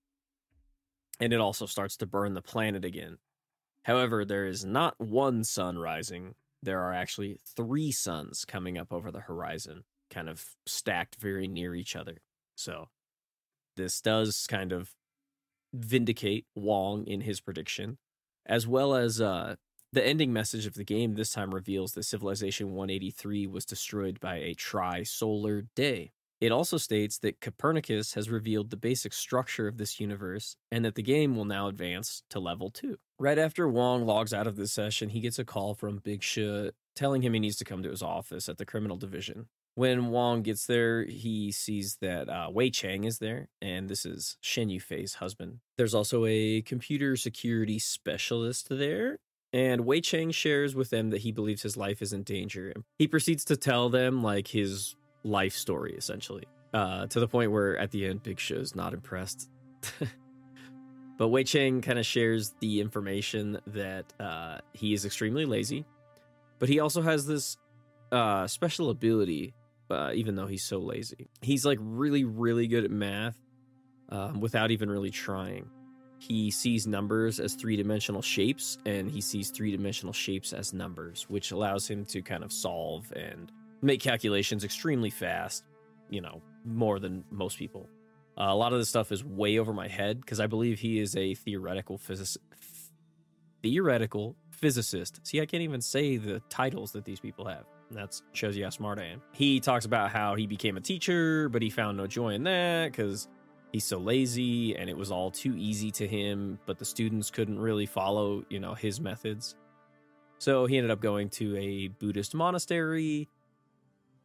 and 1.19 1.33
it 1.33 1.41
also 1.41 1.67
starts 1.67 1.97
to 1.97 2.07
burn 2.07 2.35
the 2.35 2.41
planet 2.41 2.85
again. 2.85 3.19
However, 3.83 4.25
there 4.25 4.47
is 4.47 4.65
not 4.65 4.95
one 5.01 5.43
sun 5.43 5.77
rising. 5.77 6.37
There 6.63 6.83
are 6.83 6.95
actually 6.95 7.37
three 7.57 7.91
suns 7.91 8.45
coming 8.45 8.79
up 8.79 8.93
over 8.93 9.11
the 9.11 9.19
horizon, 9.19 9.83
kind 10.09 10.29
of 10.29 10.45
stacked 10.67 11.17
very 11.17 11.49
near 11.49 11.75
each 11.75 11.97
other. 11.97 12.19
So, 12.55 12.91
this 13.77 14.01
does 14.01 14.47
kind 14.47 14.73
of 14.73 14.95
vindicate 15.73 16.47
Wong 16.55 17.07
in 17.07 17.23
his 17.23 17.41
prediction, 17.41 17.99
as 18.47 18.67
well 18.67 18.95
as 18.95 19.21
uh, 19.21 19.57
the 19.93 20.07
ending 20.07 20.33
message 20.33 20.67
of 20.67 20.75
the 20.75 20.85
game 20.85 21.15
this 21.15 21.33
time 21.33 21.55
reveals 21.55 21.93
that 21.93 22.05
Civilization 22.05 22.69
183 22.75 23.47
was 23.47 23.65
destroyed 23.65 24.21
by 24.21 24.37
a 24.37 24.55
tri 24.55 25.03
solar 25.03 25.63
day. 25.75 26.13
It 26.41 26.53
also 26.53 26.79
states 26.79 27.19
that 27.19 27.41
Copernicus 27.41 28.15
has 28.15 28.31
revealed 28.31 28.71
the 28.71 28.77
basic 28.77 29.13
structure 29.13 29.69
of 29.69 29.77
this 29.77 30.01
universe 30.01 30.57
and 30.73 30.85
that 30.87 30.95
the 30.95 31.03
game 31.03 31.37
will 31.37 31.45
now 31.45 31.69
advance 31.69 32.23
to 32.31 32.41
level 32.41 32.71
2. 32.71 32.97
Right 33.19 33.39
after 33.39 33.69
Wong 33.69 34.07
logs 34.07 34.33
out 34.33 34.47
of 34.47 34.57
this 34.57 34.73
session, 34.73 35.11
he 35.11 35.21
gets 35.21 35.39
a 35.39 35.45
call 35.45 35.75
from 35.75 35.99
Big 35.99 36.23
Shi 36.23 36.71
telling 36.97 37.21
him 37.21 37.35
he 37.35 37.41
needs 37.41 37.57
to 37.57 37.65
come 37.65 37.83
to 37.83 37.91
his 37.91 38.03
office 38.03 38.49
at 38.49 38.57
the 38.57 38.65
criminal 38.65 38.97
division. 38.97 39.49
When 39.75 40.09
Wong 40.09 40.43
gets 40.43 40.67
there, 40.67 41.05
he 41.05 41.53
sees 41.53 41.97
that 42.01 42.29
uh, 42.29 42.49
Wei 42.53 42.71
Chang 42.71 43.05
is 43.05 43.19
there, 43.19 43.49
and 43.63 43.89
this 43.89 44.05
is 44.05 44.37
Shen 44.41 44.69
Yufei's 44.69 45.15
husband. 45.15 45.61
There's 45.79 45.95
also 45.95 46.27
a 46.27 46.63
computer 46.63 47.17
security 47.17 47.79
specialist 47.79 48.69
there, 48.69 49.19
and 49.53 49.87
Wei 49.87 50.01
Chang 50.01 50.33
shares 50.33 50.75
with 50.75 50.91
them 50.91 51.11
that 51.11 51.23
he 51.23 51.33
believes 51.33 51.63
his 51.63 51.77
life 51.77 52.03
is 52.03 52.13
in 52.13 52.25
danger. 52.25 52.75
He 52.99 53.09
proceeds 53.09 53.45
to 53.47 53.57
tell 53.57 53.89
them 53.89 54.23
like 54.23 54.49
his 54.49 54.97
life 55.25 55.55
story 55.55 55.95
essentially 55.97 56.45
uh, 56.73 57.07
to 57.07 57.21
the 57.21 57.29
point 57.29 57.53
where 57.53 57.77
at 57.79 57.91
the 57.91 58.07
end 58.07 58.23
big 58.23 58.39
show's 58.39 58.75
not 58.75 58.95
impressed 58.95 59.49
but 61.19 61.29
wei 61.29 61.45
chang 61.45 61.81
kind 61.81 61.99
of 61.99 62.07
shares 62.07 62.55
the 62.61 62.81
information 62.81 63.59
that 63.67 64.13
uh, 64.21 64.59
he 64.73 64.95
is 64.95 65.05
extremely 65.05 65.45
lazy 65.45 65.85
but 66.59 66.69
he 66.69 66.81
also 66.81 67.03
has 67.03 67.27
this 67.27 67.57
uh, 68.13 68.47
special 68.47 68.91
ability 68.91 69.55
uh, 69.91 70.13
even 70.15 70.35
though 70.35 70.47
he's 70.47 70.65
so 70.65 70.79
lazy 70.79 71.29
he's 71.43 71.65
like 71.65 71.79
really 71.81 72.25
really 72.25 72.67
good 72.67 72.85
at 72.85 72.91
math 72.91 73.39
um, 74.11 74.41
without 74.41 74.71
even 74.71 74.91
really 74.91 75.11
trying 75.11 75.69
he 76.19 76.51
sees 76.51 76.87
numbers 76.87 77.41
as 77.41 77.55
three-dimensional 77.55 78.21
shapes 78.21 78.77
and 78.85 79.11
he 79.11 79.23
sees 79.23 79.51
three-dimensional 79.51 80.13
shapes 80.13 80.53
as 80.53 80.75
numbers 80.75 81.27
which 81.29 81.51
allows 81.51 81.89
him 81.89 82.05
to 82.05 82.21
kind 82.21 82.45
of 82.45 82.53
solve 82.53 83.11
and 83.17 83.51
make 83.83 84.01
calculations 84.01 84.65
extremely 84.65 85.11
fast, 85.11 85.65
you 86.09 86.21
know, 86.21 86.43
more 86.65 86.99
than 86.99 87.25
most 87.31 87.59
people. 87.59 87.89
Uh, 88.39 88.45
a 88.45 88.55
lot 88.55 88.73
of 88.73 88.79
this 88.79 88.89
stuff 88.89 89.13
is 89.13 89.25
way 89.25 89.59
over 89.59 89.73
my 89.73 89.89
head 89.89 90.21
because 90.21 90.41
I 90.41 90.47
believe 90.47 90.79
he 90.79 90.99
is 90.99 91.17
a 91.17 91.35
theoretical 91.35 91.99
physicist. 91.99 92.39
Theoretical 93.63 94.37
physicist. 94.51 95.27
See, 95.27 95.41
I 95.41 95.47
can't 95.47 95.63
even 95.63 95.81
say 95.81 96.17
the 96.17 96.41
titles 96.49 96.93
that 96.93 97.05
these 97.05 97.21
people 97.21 97.47
have. 97.47 97.65
That 97.93 98.21
shows 98.33 98.57
you 98.57 98.65
how 98.65 98.71
smart 98.71 98.99
I 98.99 99.07
am. 99.07 99.23
He 99.33 99.61
talks 99.61 99.85
about 99.85 100.11
how 100.11 100.37
he 100.37 100.47
became 100.47 100.77
a 100.77 100.81
teacher, 100.81 101.49
but 101.49 101.61
he 101.61 101.71
found 101.71 101.97
no 101.97 102.07
joy 102.07 102.31
in 102.35 102.45
that 102.45 102.93
because 102.93 103.29
he's 103.73 103.85
so 103.85 103.99
lazy 103.99 104.77
and 104.77 104.89
it 104.89 104.97
was 104.97 105.11
all 105.11 105.31
too 105.31 105.55
easy 105.57 105.91
to 105.93 106.07
him, 106.07 106.59
but 106.67 106.79
the 106.79 106.85
students 106.85 107.31
couldn't 107.31 107.59
really 107.59 107.87
follow, 107.87 108.45
you 108.49 108.61
know, 108.61 108.75
his 108.75 109.01
methods. 109.01 109.57
So 110.39 110.67
he 110.67 110.79
ended 110.79 110.91
up 110.91 111.01
going 111.01 111.31
to 111.31 111.57
a 111.57 111.89
Buddhist 111.89 112.35
monastery 112.35 113.29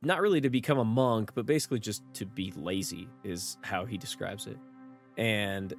not 0.05 0.21
really 0.21 0.41
to 0.41 0.49
become 0.49 0.77
a 0.77 0.85
monk, 0.85 1.31
but 1.33 1.45
basically 1.45 1.79
just 1.79 2.03
to 2.13 2.25
be 2.25 2.53
lazy, 2.55 3.07
is 3.23 3.57
how 3.63 3.85
he 3.85 3.97
describes 3.97 4.45
it. 4.45 4.57
And 5.17 5.73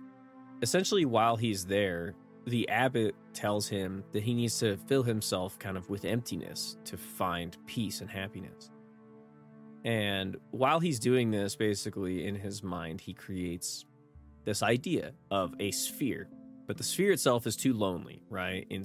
essentially, 0.62 1.05
while 1.05 1.37
he's 1.37 1.64
there, 1.64 2.14
the 2.47 2.68
abbot 2.68 3.14
tells 3.32 3.68
him 3.68 4.05
that 4.12 4.22
he 4.22 4.34
needs 4.34 4.59
to 4.61 4.76
fill 4.76 5.03
himself 5.03 5.59
kind 5.59 5.76
of 5.76 5.90
with 5.90 6.05
emptiness 6.05 6.76
to 6.84 6.97
find 6.97 7.57
peace 7.66 8.01
and 8.01 8.09
happiness. 8.09 8.70
And 9.84 10.36
while 10.51 10.80
he's 10.80 10.99
doing 10.99 11.30
this, 11.30 11.57
basically 11.57 12.26
in 12.26 12.34
his 12.34 12.62
mind, 12.62 13.01
he 13.01 13.12
creates 13.12 13.84
this 14.44 14.62
idea 14.62 15.12
of 15.30 15.55
a 15.61 15.70
sphere. 15.72 16.28
But 16.66 16.76
the 16.76 16.84
sphere 16.84 17.12
itself 17.12 17.47
is 17.47 17.57
too 17.57 17.72
lonely, 17.72 18.22
right? 18.28 18.66
In 18.70 18.84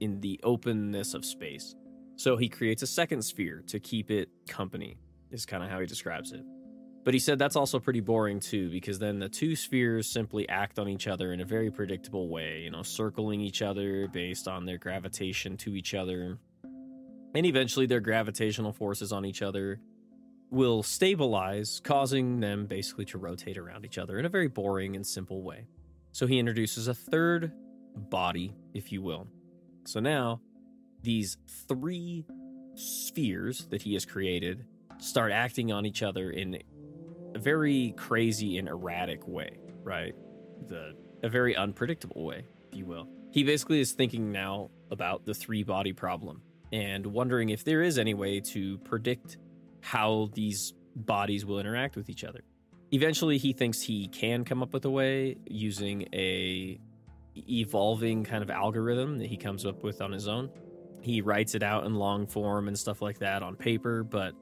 in 0.00 0.20
the 0.20 0.38
openness 0.44 1.14
of 1.14 1.24
space. 1.24 1.74
So 2.16 2.36
he 2.36 2.48
creates 2.48 2.82
a 2.82 2.86
second 2.86 3.22
sphere 3.22 3.62
to 3.66 3.80
keep 3.80 4.10
it 4.10 4.28
company, 4.48 4.96
is 5.30 5.44
kind 5.44 5.62
of 5.62 5.70
how 5.70 5.80
he 5.80 5.86
describes 5.86 6.32
it. 6.32 6.42
But 7.04 7.14
he 7.14 7.20
said 7.20 7.38
that's 7.38 7.56
also 7.56 7.78
pretty 7.78 8.00
boring 8.00 8.40
too, 8.40 8.70
because 8.70 8.98
then 8.98 9.18
the 9.18 9.28
two 9.28 9.56
spheres 9.56 10.06
simply 10.06 10.48
act 10.48 10.78
on 10.78 10.88
each 10.88 11.06
other 11.06 11.32
in 11.32 11.40
a 11.40 11.44
very 11.44 11.70
predictable 11.70 12.28
way, 12.28 12.60
you 12.62 12.70
know, 12.70 12.82
circling 12.82 13.40
each 13.40 13.62
other 13.62 14.08
based 14.08 14.46
on 14.46 14.66
their 14.66 14.78
gravitation 14.78 15.56
to 15.58 15.74
each 15.74 15.94
other. 15.94 16.38
And 17.34 17.46
eventually 17.46 17.86
their 17.86 18.00
gravitational 18.00 18.72
forces 18.72 19.12
on 19.12 19.24
each 19.24 19.42
other 19.42 19.80
will 20.50 20.82
stabilize, 20.82 21.80
causing 21.82 22.40
them 22.40 22.66
basically 22.66 23.04
to 23.06 23.18
rotate 23.18 23.58
around 23.58 23.84
each 23.84 23.98
other 23.98 24.18
in 24.18 24.24
a 24.24 24.30
very 24.30 24.48
boring 24.48 24.96
and 24.96 25.06
simple 25.06 25.42
way. 25.42 25.66
So 26.12 26.26
he 26.26 26.38
introduces 26.38 26.88
a 26.88 26.94
third 26.94 27.52
body, 27.94 28.54
if 28.74 28.92
you 28.92 29.02
will. 29.02 29.28
So 29.84 30.00
now 30.00 30.40
these 31.02 31.36
three 31.68 32.26
spheres 32.74 33.66
that 33.70 33.82
he 33.82 33.94
has 33.94 34.04
created 34.04 34.64
start 34.98 35.32
acting 35.32 35.70
on 35.72 35.86
each 35.86 36.02
other 36.02 36.30
in 36.30 36.58
a 37.34 37.38
very 37.38 37.94
crazy 37.96 38.58
and 38.58 38.68
erratic 38.68 39.26
way, 39.26 39.58
right? 39.82 40.14
The 40.66 40.94
a 41.22 41.28
very 41.28 41.56
unpredictable 41.56 42.24
way, 42.24 42.44
if 42.70 42.78
you 42.78 42.86
will. 42.86 43.08
He 43.30 43.42
basically 43.42 43.80
is 43.80 43.92
thinking 43.92 44.32
now 44.32 44.70
about 44.90 45.24
the 45.24 45.34
three 45.34 45.62
body 45.62 45.92
problem 45.92 46.42
and 46.72 47.04
wondering 47.06 47.50
if 47.50 47.64
there 47.64 47.82
is 47.82 47.98
any 47.98 48.14
way 48.14 48.40
to 48.40 48.78
predict 48.78 49.38
how 49.80 50.30
these 50.34 50.74
bodies 50.94 51.44
will 51.44 51.58
interact 51.58 51.96
with 51.96 52.08
each 52.08 52.24
other. 52.24 52.42
Eventually, 52.92 53.38
he 53.38 53.52
thinks 53.52 53.82
he 53.82 54.08
can 54.08 54.44
come 54.44 54.62
up 54.62 54.72
with 54.72 54.84
a 54.84 54.90
way 54.90 55.36
using 55.46 56.08
a 56.14 56.78
evolving 57.48 58.24
kind 58.24 58.42
of 58.42 58.50
algorithm 58.50 59.18
that 59.18 59.26
he 59.26 59.36
comes 59.36 59.64
up 59.64 59.82
with 59.82 60.00
on 60.00 60.10
his 60.10 60.26
own. 60.26 60.50
He 61.00 61.20
writes 61.20 61.54
it 61.54 61.62
out 61.62 61.84
in 61.84 61.94
long 61.94 62.26
form 62.26 62.66
and 62.66 62.76
stuff 62.76 63.00
like 63.00 63.18
that 63.18 63.42
on 63.42 63.54
paper, 63.54 64.02
but 64.02 64.34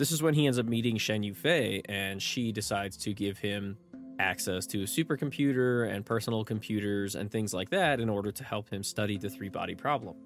this 0.00 0.12
is 0.12 0.22
when 0.22 0.32
he 0.32 0.46
ends 0.46 0.58
up 0.58 0.64
meeting 0.64 0.96
Shen 0.96 1.22
Yufei, 1.22 1.82
and 1.86 2.22
she 2.22 2.52
decides 2.52 2.96
to 2.96 3.12
give 3.12 3.36
him 3.36 3.76
access 4.18 4.64
to 4.68 4.80
a 4.80 4.86
supercomputer 4.86 5.94
and 5.94 6.06
personal 6.06 6.42
computers 6.42 7.16
and 7.16 7.30
things 7.30 7.52
like 7.52 7.68
that 7.68 8.00
in 8.00 8.08
order 8.08 8.32
to 8.32 8.42
help 8.42 8.70
him 8.70 8.82
study 8.82 9.18
the 9.18 9.28
three 9.28 9.50
body 9.50 9.74
problem. 9.74 10.16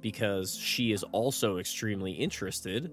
Because 0.00 0.56
she 0.56 0.92
is 0.92 1.02
also 1.12 1.58
extremely 1.58 2.12
interested, 2.12 2.90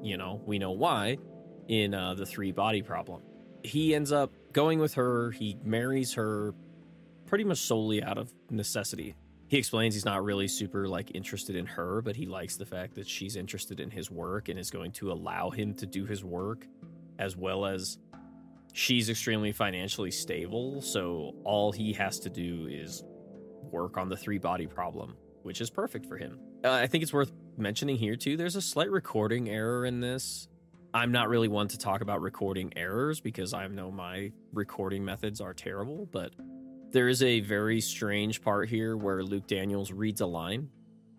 you 0.00 0.16
know, 0.16 0.40
we 0.46 0.56
know 0.56 0.70
why, 0.70 1.18
in 1.66 1.94
uh, 1.94 2.14
the 2.14 2.24
three 2.24 2.52
body 2.52 2.80
problem. 2.80 3.20
He 3.64 3.92
ends 3.92 4.12
up 4.12 4.32
going 4.52 4.78
with 4.78 4.94
her, 4.94 5.32
he 5.32 5.56
marries 5.64 6.14
her 6.14 6.54
pretty 7.26 7.42
much 7.42 7.58
solely 7.58 8.04
out 8.04 8.18
of 8.18 8.32
necessity. 8.50 9.16
He 9.50 9.58
explains 9.58 9.94
he's 9.94 10.04
not 10.04 10.22
really 10.22 10.46
super 10.46 10.86
like 10.86 11.10
interested 11.12 11.56
in 11.56 11.66
her, 11.66 12.02
but 12.02 12.14
he 12.14 12.24
likes 12.24 12.56
the 12.56 12.64
fact 12.64 12.94
that 12.94 13.08
she's 13.08 13.34
interested 13.34 13.80
in 13.80 13.90
his 13.90 14.08
work 14.08 14.48
and 14.48 14.56
is 14.56 14.70
going 14.70 14.92
to 14.92 15.10
allow 15.10 15.50
him 15.50 15.74
to 15.74 15.86
do 15.86 16.06
his 16.06 16.22
work 16.22 16.68
as 17.18 17.36
well 17.36 17.66
as 17.66 17.98
she's 18.72 19.10
extremely 19.10 19.50
financially 19.50 20.12
stable, 20.12 20.80
so 20.80 21.34
all 21.42 21.72
he 21.72 21.92
has 21.94 22.20
to 22.20 22.30
do 22.30 22.68
is 22.70 23.02
work 23.72 23.98
on 23.98 24.08
the 24.08 24.16
three 24.16 24.38
body 24.38 24.68
problem, 24.68 25.16
which 25.42 25.60
is 25.60 25.68
perfect 25.68 26.06
for 26.06 26.16
him. 26.16 26.38
Uh, 26.64 26.70
I 26.70 26.86
think 26.86 27.02
it's 27.02 27.12
worth 27.12 27.32
mentioning 27.56 27.96
here 27.96 28.14
too. 28.14 28.36
There's 28.36 28.54
a 28.54 28.62
slight 28.62 28.92
recording 28.92 29.48
error 29.48 29.84
in 29.84 29.98
this. 29.98 30.46
I'm 30.94 31.10
not 31.10 31.28
really 31.28 31.48
one 31.48 31.66
to 31.68 31.76
talk 31.76 32.02
about 32.02 32.20
recording 32.20 32.72
errors 32.76 33.18
because 33.18 33.52
I 33.52 33.66
know 33.66 33.90
my 33.90 34.30
recording 34.52 35.04
methods 35.04 35.40
are 35.40 35.54
terrible, 35.54 36.08
but 36.12 36.34
there 36.92 37.08
is 37.08 37.22
a 37.22 37.40
very 37.40 37.80
strange 37.80 38.42
part 38.42 38.68
here 38.68 38.96
where 38.96 39.22
Luke 39.22 39.46
Daniels 39.46 39.92
reads 39.92 40.20
a 40.20 40.26
line 40.26 40.68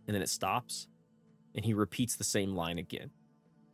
and 0.08 0.16
then 0.16 0.22
it 0.22 0.30
stops 0.30 0.88
and 1.56 1.66
he 1.66 1.74
repeats 1.74 2.16
the 2.16 2.24
same 2.24 2.56
line 2.56 2.78
again. 2.78 3.12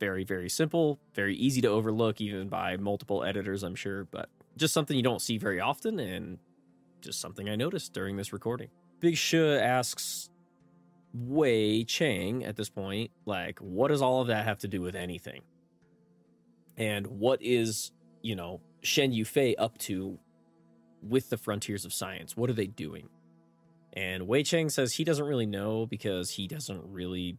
Very, 0.00 0.24
very 0.24 0.48
simple, 0.48 1.00
very 1.14 1.34
easy 1.36 1.60
to 1.60 1.68
overlook, 1.68 2.20
even 2.20 2.48
by 2.48 2.76
multiple 2.76 3.24
editors, 3.24 3.62
I'm 3.62 3.74
sure, 3.74 4.04
but 4.04 4.28
just 4.56 4.72
something 4.72 4.96
you 4.96 5.02
don't 5.02 5.20
see 5.20 5.38
very 5.38 5.60
often 5.60 5.98
and 5.98 6.38
just 7.00 7.20
something 7.20 7.48
I 7.48 7.56
noticed 7.56 7.92
during 7.92 8.16
this 8.16 8.32
recording. 8.32 8.68
Big 9.00 9.16
Shi 9.16 9.38
asks 9.38 10.30
Wei 11.12 11.84
Chang 11.84 12.44
at 12.44 12.56
this 12.56 12.68
point, 12.68 13.10
like, 13.24 13.58
what 13.60 13.88
does 13.88 14.02
all 14.02 14.20
of 14.20 14.28
that 14.28 14.44
have 14.44 14.58
to 14.60 14.68
do 14.68 14.80
with 14.80 14.94
anything? 14.94 15.42
And 16.76 17.06
what 17.06 17.40
is, 17.42 17.90
you 18.22 18.36
know, 18.36 18.60
Shen 18.82 19.12
Yufei 19.12 19.54
up 19.58 19.78
to 19.78 20.18
with 21.02 21.30
the 21.30 21.36
frontiers 21.36 21.84
of 21.84 21.92
science? 21.92 22.36
What 22.36 22.50
are 22.50 22.54
they 22.54 22.66
doing? 22.66 23.08
And 23.92 24.28
Wei 24.28 24.42
Chang 24.42 24.68
says 24.68 24.94
he 24.94 25.04
doesn't 25.04 25.24
really 25.24 25.46
know 25.46 25.86
because 25.86 26.30
he 26.30 26.46
doesn't 26.46 26.82
really 26.84 27.36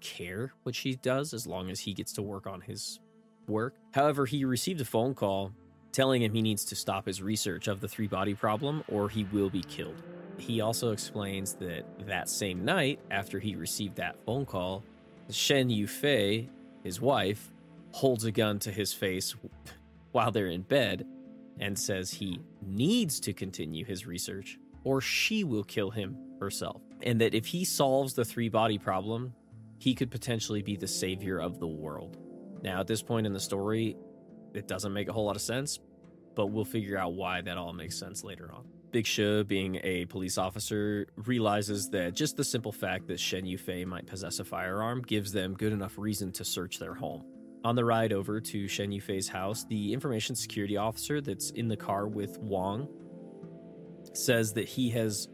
care 0.00 0.52
what 0.62 0.74
she 0.74 0.96
does 0.96 1.32
as 1.32 1.46
long 1.46 1.70
as 1.70 1.80
he 1.80 1.94
gets 1.94 2.12
to 2.14 2.22
work 2.22 2.46
on 2.46 2.60
his 2.60 3.00
work. 3.46 3.74
However, 3.92 4.26
he 4.26 4.44
received 4.44 4.80
a 4.80 4.84
phone 4.84 5.14
call 5.14 5.52
telling 5.92 6.22
him 6.22 6.32
he 6.34 6.42
needs 6.42 6.64
to 6.64 6.74
stop 6.74 7.06
his 7.06 7.22
research 7.22 7.68
of 7.68 7.80
the 7.80 7.88
three 7.88 8.08
body 8.08 8.34
problem 8.34 8.82
or 8.88 9.08
he 9.08 9.24
will 9.32 9.50
be 9.50 9.62
killed. 9.62 10.02
He 10.36 10.60
also 10.60 10.90
explains 10.90 11.54
that 11.54 11.84
that 12.06 12.28
same 12.28 12.64
night, 12.64 12.98
after 13.10 13.38
he 13.38 13.54
received 13.54 13.96
that 13.96 14.16
phone 14.26 14.44
call, 14.44 14.82
Shen 15.30 15.68
Yufei, 15.68 16.48
his 16.82 17.00
wife, 17.00 17.52
holds 17.92 18.24
a 18.24 18.32
gun 18.32 18.58
to 18.58 18.72
his 18.72 18.92
face 18.92 19.36
while 20.12 20.32
they're 20.32 20.48
in 20.48 20.62
bed 20.62 21.06
and 21.60 21.78
says 21.78 22.10
he 22.10 22.40
needs 22.62 23.20
to 23.20 23.32
continue 23.32 23.84
his 23.84 24.06
research 24.06 24.58
or 24.84 25.00
she 25.00 25.44
will 25.44 25.64
kill 25.64 25.90
him 25.90 26.16
herself. 26.40 26.82
And 27.02 27.20
that 27.20 27.34
if 27.34 27.46
he 27.46 27.64
solves 27.64 28.14
the 28.14 28.24
three 28.24 28.48
body 28.48 28.78
problem, 28.78 29.34
he 29.78 29.94
could 29.94 30.10
potentially 30.10 30.62
be 30.62 30.76
the 30.76 30.86
savior 30.86 31.40
of 31.40 31.58
the 31.58 31.66
world. 31.66 32.18
Now, 32.62 32.80
at 32.80 32.86
this 32.86 33.02
point 33.02 33.26
in 33.26 33.32
the 33.32 33.40
story, 33.40 33.96
it 34.54 34.68
doesn't 34.68 34.92
make 34.92 35.08
a 35.08 35.12
whole 35.12 35.24
lot 35.24 35.36
of 35.36 35.42
sense, 35.42 35.80
but 36.34 36.46
we'll 36.46 36.64
figure 36.64 36.96
out 36.96 37.14
why 37.14 37.40
that 37.42 37.58
all 37.58 37.72
makes 37.72 37.98
sense 37.98 38.24
later 38.24 38.50
on. 38.52 38.64
Big 38.92 39.06
Shi, 39.06 39.42
being 39.42 39.80
a 39.82 40.04
police 40.06 40.38
officer, 40.38 41.06
realizes 41.16 41.90
that 41.90 42.14
just 42.14 42.36
the 42.36 42.44
simple 42.44 42.70
fact 42.70 43.08
that 43.08 43.18
Shen 43.18 43.44
Yufei 43.44 43.84
might 43.84 44.06
possess 44.06 44.38
a 44.38 44.44
firearm 44.44 45.02
gives 45.02 45.32
them 45.32 45.54
good 45.54 45.72
enough 45.72 45.98
reason 45.98 46.30
to 46.32 46.44
search 46.44 46.78
their 46.78 46.94
home. 46.94 47.24
On 47.64 47.74
the 47.74 47.84
ride 47.84 48.12
over 48.12 48.40
to 48.40 48.68
Shen 48.68 48.90
Yufei's 48.90 49.28
house, 49.28 49.64
the 49.64 49.92
information 49.94 50.36
security 50.36 50.76
officer 50.76 51.22
that's 51.22 51.50
in 51.50 51.68
the 51.68 51.76
car 51.76 52.06
with 52.06 52.38
Wong 52.38 52.88
says 54.12 54.52
that 54.52 54.68
he 54.68 54.90
has 54.90 55.28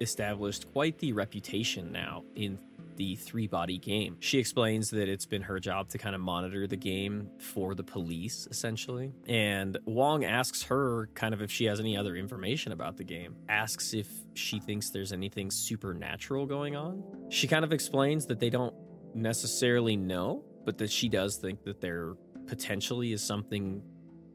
established 0.00 0.70
quite 0.72 0.98
the 0.98 1.12
reputation 1.12 1.92
now 1.92 2.24
in 2.34 2.58
the 2.96 3.14
three 3.14 3.46
body 3.46 3.78
game. 3.78 4.16
She 4.18 4.38
explains 4.38 4.90
that 4.90 5.08
it's 5.08 5.24
been 5.24 5.42
her 5.42 5.60
job 5.60 5.88
to 5.90 5.98
kind 5.98 6.16
of 6.16 6.20
monitor 6.20 6.66
the 6.66 6.76
game 6.76 7.30
for 7.38 7.76
the 7.76 7.84
police, 7.84 8.48
essentially. 8.50 9.12
And 9.28 9.78
Wong 9.84 10.24
asks 10.24 10.64
her 10.64 11.08
kind 11.14 11.32
of 11.32 11.40
if 11.40 11.50
she 11.50 11.66
has 11.66 11.78
any 11.78 11.96
other 11.96 12.16
information 12.16 12.72
about 12.72 12.96
the 12.96 13.04
game, 13.04 13.36
asks 13.48 13.94
if 13.94 14.08
she 14.34 14.58
thinks 14.58 14.90
there's 14.90 15.12
anything 15.12 15.48
supernatural 15.52 16.44
going 16.44 16.74
on. 16.74 17.04
She 17.30 17.46
kind 17.46 17.64
of 17.64 17.72
explains 17.72 18.26
that 18.26 18.40
they 18.40 18.50
don't 18.50 18.74
necessarily 19.14 19.96
know, 19.96 20.44
but 20.68 20.76
that 20.76 20.90
she 20.90 21.08
does 21.08 21.36
think 21.36 21.64
that 21.64 21.80
there 21.80 22.12
potentially 22.46 23.14
is 23.14 23.22
something 23.22 23.80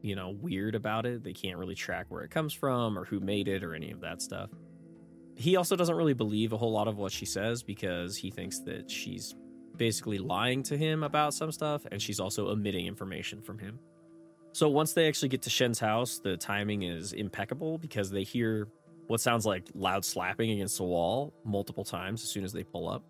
you 0.02 0.16
know 0.16 0.36
weird 0.42 0.74
about 0.74 1.06
it. 1.06 1.24
They 1.24 1.32
can't 1.32 1.60
really 1.60 1.76
track 1.76 2.08
where 2.10 2.24
it 2.24 2.32
comes 2.32 2.54
from 2.54 2.98
or 2.98 3.06
who 3.06 3.20
made 3.20 3.48
it 3.48 3.64
or 3.64 3.76
any 3.76 3.92
of 3.92 4.02
that 4.02 4.20
stuff. 4.20 4.50
He 5.36 5.58
also 5.58 5.76
doesn't 5.76 5.96
really 5.96 6.16
believe 6.16 6.52
a 6.52 6.58
whole 6.58 6.72
lot 6.72 6.88
of 6.88 6.98
what 6.98 7.12
she 7.12 7.28
says 7.28 7.62
because 7.62 8.18
he 8.18 8.32
thinks 8.32 8.62
that 8.62 8.90
she's 8.90 9.36
basically 9.78 10.18
lying 10.18 10.64
to 10.64 10.76
him 10.76 11.04
about 11.04 11.36
some 11.36 11.52
stuff 11.52 11.84
and 11.92 12.02
she's 12.02 12.20
also 12.20 12.48
omitting 12.48 12.88
information 12.88 13.40
from 13.40 13.60
him. 13.60 13.78
So 14.54 14.70
once 14.70 14.94
they 14.94 15.08
actually 15.08 15.30
get 15.30 15.44
to 15.44 15.52
shen's 15.52 15.78
house 15.78 16.18
the 16.18 16.36
timing 16.36 16.82
is 16.82 17.14
impeccable 17.14 17.78
because 17.78 18.10
they 18.10 18.24
hear 18.24 18.70
what 19.06 19.22
sounds 19.22 19.46
like 19.46 19.70
loud 19.76 20.04
slapping 20.04 20.50
against 20.50 20.78
the 20.78 20.84
wall 20.84 21.32
multiple 21.46 21.84
times 21.84 22.24
as 22.24 22.30
soon 22.30 22.44
as 22.44 22.54
they 22.54 22.64
pull 22.64 22.90
up. 22.90 23.04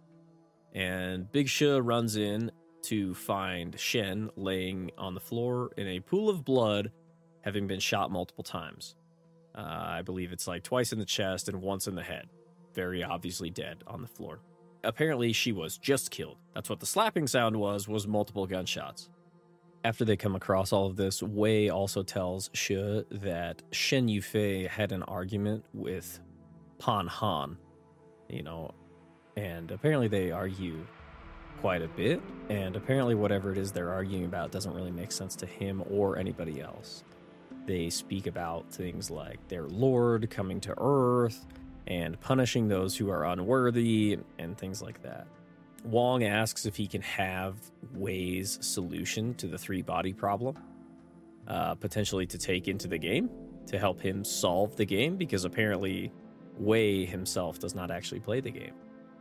And 0.76 1.32
big 1.32 1.48
shi 1.48 1.68
runs 1.68 2.18
in 2.18 2.52
to 2.84 3.14
find 3.14 3.80
Shen 3.80 4.30
laying 4.36 4.92
on 4.98 5.14
the 5.14 5.20
floor 5.20 5.72
in 5.78 5.88
a 5.88 6.00
pool 6.00 6.30
of 6.30 6.46
blood, 6.46 6.92
having 7.42 7.68
been 7.68 7.80
shot 7.80 8.12
multiple 8.12 8.44
times. 8.44 8.96
Uh, 9.56 9.62
I 9.62 10.02
believe 10.02 10.32
it's 10.32 10.48
like 10.48 10.64
twice 10.64 10.92
in 10.94 11.00
the 11.00 11.06
chest 11.06 11.48
and 11.48 11.62
once 11.62 11.88
in 11.88 11.96
the 11.96 12.04
head. 12.04 12.28
Very 12.74 13.04
obviously 13.04 13.50
dead 13.50 13.84
on 13.88 14.02
the 14.02 14.08
floor. 14.08 14.40
Apparently, 14.84 15.32
she 15.32 15.52
was 15.52 15.78
just 15.78 16.12
killed. 16.12 16.38
That's 16.54 16.70
what 16.70 16.80
the 16.80 16.86
slapping 16.86 17.28
sound 17.28 17.56
was, 17.56 17.88
was 17.88 18.08
multiple 18.08 18.46
gunshots. 18.48 19.10
After 19.86 20.06
they 20.06 20.18
come 20.18 20.36
across 20.36 20.74
all 20.74 20.88
of 20.88 20.96
this, 20.96 21.22
Wei 21.22 21.70
also 21.70 22.04
tells 22.04 22.50
Shi 22.54 23.04
that 23.12 23.62
Shen 23.72 24.08
Yufei 24.08 24.68
had 24.68 24.92
an 24.92 25.04
argument 25.04 25.66
with 25.74 26.20
Pan 26.80 27.08
Han, 27.08 27.58
you 28.30 28.44
know, 28.44 28.72
and 29.36 29.72
apparently 29.72 30.08
they 30.08 30.32
argue 30.32 30.86
quite 31.64 31.82
a 31.82 31.88
bit, 31.88 32.22
and 32.50 32.76
apparently, 32.76 33.16
whatever 33.16 33.50
it 33.50 33.58
is 33.58 33.72
they're 33.72 33.94
arguing 33.94 34.26
about 34.26 34.52
doesn't 34.52 34.74
really 34.74 34.92
make 34.92 35.14
sense 35.14 35.34
to 35.34 35.46
him 35.46 35.82
or 35.90 36.18
anybody 36.18 36.60
else. 36.60 37.06
They 37.66 37.90
speak 37.90 38.28
about 38.28 38.70
things 38.70 39.10
like 39.10 39.40
their 39.48 39.64
Lord 39.64 40.30
coming 40.30 40.60
to 40.60 40.76
Earth 40.78 41.48
and 41.88 42.20
punishing 42.20 42.68
those 42.68 42.98
who 42.98 43.10
are 43.10 43.24
unworthy 43.24 44.20
and 44.38 44.58
things 44.58 44.82
like 44.82 45.02
that. 45.04 45.26
Wong 45.86 46.26
asks 46.26 46.66
if 46.66 46.76
he 46.76 46.86
can 46.86 47.02
have 47.02 47.56
Wei's 47.94 48.60
solution 48.60 49.34
to 49.36 49.48
the 49.48 49.58
three 49.58 49.82
body 49.82 50.12
problem, 50.12 50.58
uh, 51.48 51.76
potentially 51.76 52.26
to 52.26 52.38
take 52.38 52.68
into 52.68 52.90
the 52.90 52.98
game 52.98 53.30
to 53.68 53.80
help 53.80 54.02
him 54.02 54.26
solve 54.26 54.76
the 54.76 54.86
game, 54.86 55.16
because 55.16 55.46
apparently 55.46 56.12
Wei 56.58 57.06
himself 57.06 57.58
does 57.58 57.74
not 57.74 57.90
actually 57.90 58.20
play 58.20 58.42
the 58.42 58.52
game. 58.52 58.74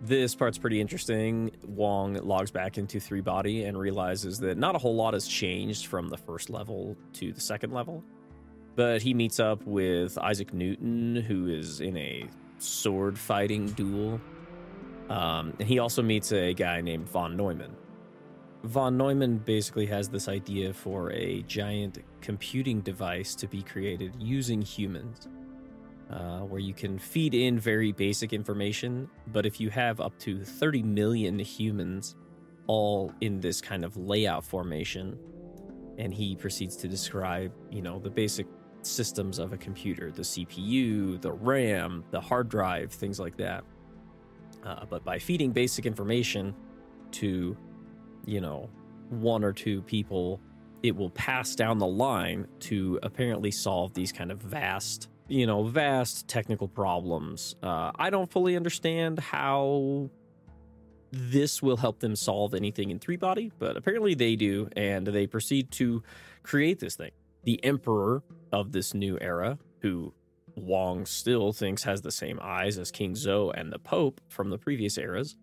This 0.05 0.35
part's 0.35 0.59
pretty 0.59 0.81
interesting. 0.81 1.53
Wong 1.65 2.15
logs 2.15 2.51
back 2.51 2.77
into 2.77 2.99
Three 2.99 3.20
Body 3.20 3.65
and 3.65 3.79
realizes 3.79 4.41
that 4.41 4.59
not 4.59 4.74
a 4.74 4.79
whole 4.79 4.97
lot 4.97 5.15
has 5.15 5.29
changed 5.29 5.87
from 5.87 6.09
the 6.09 6.16
first 6.16 6.51
level 6.51 6.97
to 7.12 7.33
the 7.33 7.41
second 7.41 7.73
level. 7.73 8.03
But 8.74 9.01
he 9.01 9.15
meets 9.15 9.39
up 9.39 9.65
with 9.65 10.19
Isaac 10.19 10.53
Newton, 10.53 11.15
who 11.15 11.47
is 11.47 11.81
in 11.81 11.97
a 11.97 12.29
sword 12.59 13.16
fighting 13.16 13.66
duel. 13.66 14.20
Um, 15.09 15.55
and 15.61 15.69
he 15.69 15.79
also 15.79 16.03
meets 16.03 16.33
a 16.33 16.53
guy 16.53 16.81
named 16.81 17.09
Von 17.09 17.37
Neumann. 17.37 17.77
Von 18.65 18.97
Neumann 18.97 19.39
basically 19.39 19.87
has 19.87 20.09
this 20.09 20.27
idea 20.27 20.73
for 20.73 21.12
a 21.12 21.43
giant 21.43 21.99
computing 22.20 22.81
device 22.81 23.37
to 23.37 23.47
be 23.47 23.62
created 23.62 24.16
using 24.19 24.62
humans 24.62 25.29
uh, 26.12 26.40
where 26.40 26.60
you 26.60 26.74
can 26.74 26.98
feed 26.98 27.34
in 27.34 27.59
very 27.59 27.93
basic 27.93 28.32
information. 28.32 29.09
But 29.28 29.47
if 29.47 29.60
you 29.60 29.70
have 29.70 30.01
up 30.01 30.18
to 30.20 30.44
30 30.44 30.82
million 30.82 31.39
humans 31.39 32.16
all 32.66 33.12
in 33.20 33.40
this 33.40 33.60
kind 33.60 33.84
of 33.84 33.97
layout 33.97 34.44
formation, 34.44 35.18
and 35.98 36.12
he 36.12 36.36
proceeds 36.36 36.76
to 36.76 36.89
describe, 36.89 37.52
you 37.70 37.82
know, 37.82 37.98
the 37.98 38.10
basic 38.10 38.47
systems 38.82 39.39
of 39.39 39.52
a 39.52 39.56
computer 39.56 40.10
the 40.10 40.22
CPU, 40.22 41.20
the 41.20 41.32
RAM, 41.32 42.05
the 42.10 42.20
hard 42.20 42.48
drive, 42.48 42.93
things 42.93 43.18
like 43.18 43.36
that. 43.36 43.64
Uh, 44.64 44.84
but 44.89 45.05
by 45.05 45.18
feeding 45.18 45.51
basic 45.51 45.86
information 45.86 46.55
to, 47.12 47.56
you 48.26 48.40
know, 48.40 48.68
one 49.09 49.44
or 49.44 49.52
two 49.52 49.82
people, 49.82 50.40
it 50.82 50.94
will 50.94 51.10
pass 51.10 51.55
down 51.55 51.78
the 51.78 51.86
line 51.86 52.47
to 52.59 52.98
apparently 53.02 53.51
solve 53.51 53.93
these 53.94 54.12
kind 54.12 54.32
of 54.32 54.40
vast, 54.40 55.09
you 55.33 55.47
know, 55.47 55.63
vast 55.63 56.29
technical 56.29 56.69
problems. 56.69 57.57
Uh, 57.63 57.91
I 57.95 58.11
don't 58.11 58.31
fully 58.31 58.55
understand 58.55 59.19
how 59.19 60.11
this 61.11 61.63
will 61.63 61.79
help 61.79 62.01
them 62.01 62.15
solve 62.15 62.53
anything 62.53 62.91
in 62.91 62.99
three 62.99 63.17
body, 63.17 63.51
but 63.59 63.79
apparently 63.79 64.15
they 64.15 64.37
do, 64.37 64.69
and 64.77 65.07
they 65.07 65.27
proceed 65.27 65.71
to 65.73 66.03
create 66.43 66.81
this 66.81 66.97
thing. 66.97 67.13
The 67.45 67.65
emperor 67.65 68.23
of 68.53 68.73
this 68.73 68.93
new 68.93 69.17
era, 69.23 69.59
who 69.81 70.13
Wong 70.55 71.07
still 71.07 71.55
thinks 71.55 71.83
has 71.85 72.03
the 72.03 72.13
same 72.13 72.39
eyes 72.43 72.77
as 72.77 72.91
King 72.91 73.15
Zhou 73.15 73.59
and 73.59 73.73
the 73.73 73.79
Pope 73.79 74.21
from 74.29 74.51
the 74.51 74.59
previous 74.59 74.99
eras, 74.99 75.39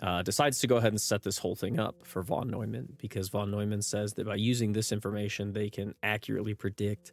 uh, 0.00 0.22
decides 0.22 0.60
to 0.60 0.66
go 0.66 0.76
ahead 0.76 0.92
and 0.92 1.00
set 1.00 1.22
this 1.22 1.36
whole 1.36 1.54
thing 1.54 1.78
up 1.78 2.06
for 2.06 2.22
von 2.22 2.48
Neumann 2.48 2.94
because 2.96 3.28
von 3.28 3.50
Neumann 3.50 3.82
says 3.82 4.14
that 4.14 4.24
by 4.24 4.36
using 4.36 4.72
this 4.72 4.92
information, 4.92 5.52
they 5.52 5.68
can 5.68 5.94
accurately 6.02 6.54
predict 6.54 7.12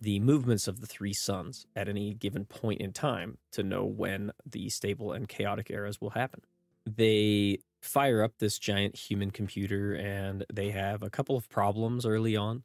the 0.00 0.20
movements 0.20 0.68
of 0.68 0.80
the 0.80 0.86
three 0.86 1.12
suns 1.12 1.66
at 1.74 1.88
any 1.88 2.14
given 2.14 2.44
point 2.44 2.80
in 2.80 2.92
time 2.92 3.38
to 3.52 3.62
know 3.62 3.84
when 3.84 4.32
the 4.44 4.68
stable 4.68 5.12
and 5.12 5.28
chaotic 5.28 5.70
eras 5.70 6.00
will 6.00 6.10
happen. 6.10 6.40
They 6.84 7.58
fire 7.82 8.22
up 8.22 8.32
this 8.38 8.58
giant 8.58 8.96
human 8.96 9.30
computer 9.30 9.94
and 9.94 10.44
they 10.52 10.70
have 10.70 11.02
a 11.02 11.10
couple 11.10 11.36
of 11.36 11.48
problems 11.48 12.04
early 12.04 12.36
on. 12.36 12.64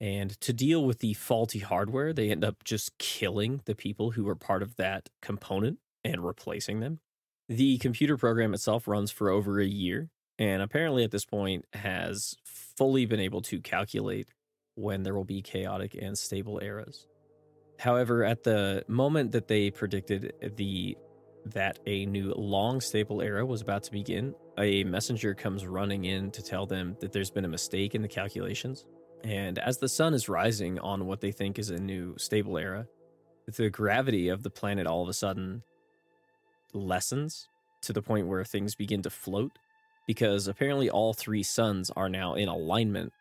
And 0.00 0.38
to 0.42 0.52
deal 0.52 0.84
with 0.84 0.98
the 0.98 1.14
faulty 1.14 1.60
hardware, 1.60 2.12
they 2.12 2.30
end 2.30 2.44
up 2.44 2.64
just 2.64 2.98
killing 2.98 3.62
the 3.64 3.74
people 3.74 4.10
who 4.10 4.24
were 4.24 4.34
part 4.34 4.62
of 4.62 4.76
that 4.76 5.08
component 5.22 5.78
and 6.04 6.24
replacing 6.24 6.80
them. 6.80 7.00
The 7.48 7.78
computer 7.78 8.16
program 8.16 8.52
itself 8.52 8.86
runs 8.86 9.10
for 9.10 9.30
over 9.30 9.60
a 9.60 9.66
year, 9.66 10.10
and 10.38 10.60
apparently 10.60 11.04
at 11.04 11.12
this 11.12 11.24
point 11.24 11.64
has 11.72 12.34
fully 12.44 13.06
been 13.06 13.20
able 13.20 13.40
to 13.42 13.60
calculate 13.60 14.28
when 14.76 15.02
there 15.02 15.14
will 15.14 15.24
be 15.24 15.42
chaotic 15.42 15.96
and 16.00 16.16
stable 16.16 16.60
eras. 16.62 17.06
However, 17.78 18.24
at 18.24 18.44
the 18.44 18.84
moment 18.88 19.32
that 19.32 19.48
they 19.48 19.70
predicted 19.70 20.32
eh, 20.40 20.48
the 20.54 20.96
that 21.46 21.78
a 21.86 22.06
new 22.06 22.32
long 22.36 22.80
stable 22.80 23.22
era 23.22 23.46
was 23.46 23.60
about 23.60 23.84
to 23.84 23.92
begin, 23.92 24.34
a 24.58 24.82
messenger 24.82 25.32
comes 25.32 25.64
running 25.64 26.04
in 26.04 26.30
to 26.32 26.42
tell 26.42 26.66
them 26.66 26.96
that 27.00 27.12
there's 27.12 27.30
been 27.30 27.44
a 27.44 27.48
mistake 27.48 27.94
in 27.94 28.02
the 28.02 28.08
calculations. 28.08 28.84
And 29.22 29.56
as 29.60 29.78
the 29.78 29.88
sun 29.88 30.12
is 30.12 30.28
rising 30.28 30.80
on 30.80 31.06
what 31.06 31.20
they 31.20 31.30
think 31.30 31.60
is 31.60 31.70
a 31.70 31.78
new 31.78 32.16
stable 32.18 32.58
era, 32.58 32.88
the 33.46 33.70
gravity 33.70 34.28
of 34.28 34.42
the 34.42 34.50
planet 34.50 34.88
all 34.88 35.04
of 35.04 35.08
a 35.08 35.12
sudden 35.12 35.62
lessens 36.72 37.48
to 37.82 37.92
the 37.92 38.02
point 38.02 38.26
where 38.26 38.44
things 38.44 38.74
begin 38.74 39.02
to 39.02 39.10
float 39.10 39.52
because 40.06 40.48
apparently 40.48 40.90
all 40.90 41.14
three 41.14 41.42
suns 41.42 41.90
are 41.96 42.08
now 42.08 42.34
in 42.34 42.48
alignment 42.48 43.12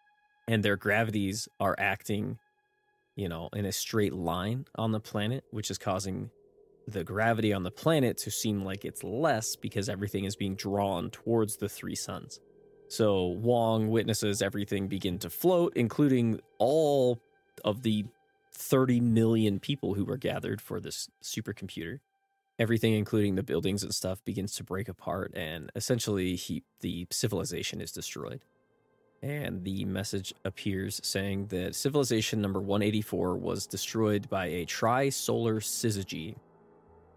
and 0.48 0.64
their 0.64 0.76
gravities 0.76 1.48
are 1.60 1.76
acting, 1.78 2.40
you 3.16 3.30
know, 3.30 3.50
in 3.54 3.66
a 3.66 3.72
straight 3.72 4.14
line 4.14 4.66
on 4.76 4.92
the 4.92 5.00
planet, 5.00 5.44
which 5.52 5.72
is 5.72 5.78
causing 5.78 6.30
the 6.88 7.04
gravity 7.04 7.52
on 7.52 7.64
the 7.64 7.72
planet 7.72 8.18
to 8.18 8.32
seem 8.32 8.64
like 8.64 8.86
it's 8.86 9.04
less 9.04 9.56
because 9.56 9.90
everything 9.90 10.26
is 10.26 10.36
being 10.36 10.56
drawn 10.56 11.10
towards 11.10 11.58
the 11.58 11.70
three 11.70 11.96
suns. 11.96 12.40
So 12.88 13.26
Wong 13.26 13.90
witnesses 13.90 14.42
everything 14.42 14.88
begin 14.88 15.18
to 15.20 15.30
float, 15.30 15.74
including 15.76 16.40
all 16.60 17.20
of 17.64 17.82
the 17.82 18.06
30 18.54 19.00
million 19.00 19.60
people 19.60 19.96
who 19.96 20.06
were 20.06 20.18
gathered 20.18 20.62
for 20.62 20.80
this 20.80 21.10
supercomputer 21.24 22.00
everything, 22.60 22.94
including 22.94 23.36
the 23.36 23.44
buildings 23.44 23.84
and 23.84 23.94
stuff, 23.94 24.24
begins 24.24 24.54
to 24.54 24.64
break 24.64 24.88
apart, 24.88 25.32
and 25.36 25.72
essentially, 25.76 26.36
he, 26.36 26.64
the 26.82 27.08
civilization 27.12 27.82
is 27.82 27.92
destroyed. 27.92 28.42
And 29.26 29.64
the 29.64 29.86
message 29.86 30.36
appears 30.46 31.02
saying 31.04 31.48
that 31.48 31.74
civilization 31.74 32.42
number 32.42 32.62
184 32.62 33.38
was 33.38 33.66
destroyed 33.66 34.30
by 34.30 34.46
a 34.46 34.66
tri 34.66 35.10
solar 35.10 35.60
syzygy. 35.60 36.36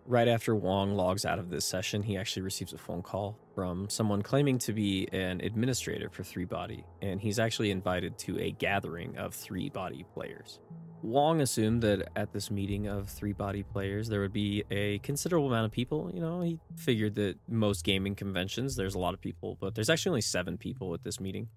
Right 0.07 0.27
after 0.27 0.55
Wong 0.55 0.95
logs 0.95 1.27
out 1.27 1.39
of 1.39 1.51
this 1.51 1.67
session, 1.67 2.03
he 2.03 2.17
actually 2.17 2.41
receives 2.41 2.73
a 2.73 2.79
phone 2.79 3.03
call 3.03 3.39
from 3.55 3.91
someone 3.91 4.23
claiming 4.23 4.57
to 4.61 4.73
be 4.73 5.07
an 5.13 5.43
administrator 5.43 6.09
for 6.09 6.23
Three 6.25 6.47
Body, 6.47 6.83
and 7.03 7.21
he's 7.21 7.39
actually 7.39 7.71
invited 7.71 8.17
to 8.21 8.39
a 8.39 8.53
gathering 8.53 9.15
of 9.19 9.35
Three 9.35 9.69
Body 9.69 10.07
players. 10.15 10.61
Wong 11.03 11.43
assumed 11.43 11.83
that 11.83 12.09
at 12.17 12.33
this 12.33 12.51
meeting 12.51 12.87
of 12.87 13.11
three 13.11 13.35
body 13.35 13.63
players, 13.63 14.09
there 14.09 14.21
would 14.21 14.33
be 14.33 14.65
a 14.71 14.99
considerable 15.01 15.49
amount 15.49 15.67
of 15.67 15.73
people. 15.73 16.11
You 16.13 16.21
know, 16.21 16.41
he 16.41 16.59
figured 16.75 17.17
that 17.17 17.37
most 17.47 17.85
gaming 17.85 18.15
conventions, 18.15 18.77
there's 18.77 18.95
a 18.95 18.99
lot 18.99 19.13
of 19.13 19.21
people, 19.21 19.59
but 19.61 19.75
there's 19.75 19.91
actually 19.91 20.11
only 20.11 20.23
seven 20.23 20.57
people 20.57 20.95
at 20.95 21.05
this 21.05 21.21
meeting. 21.21 21.49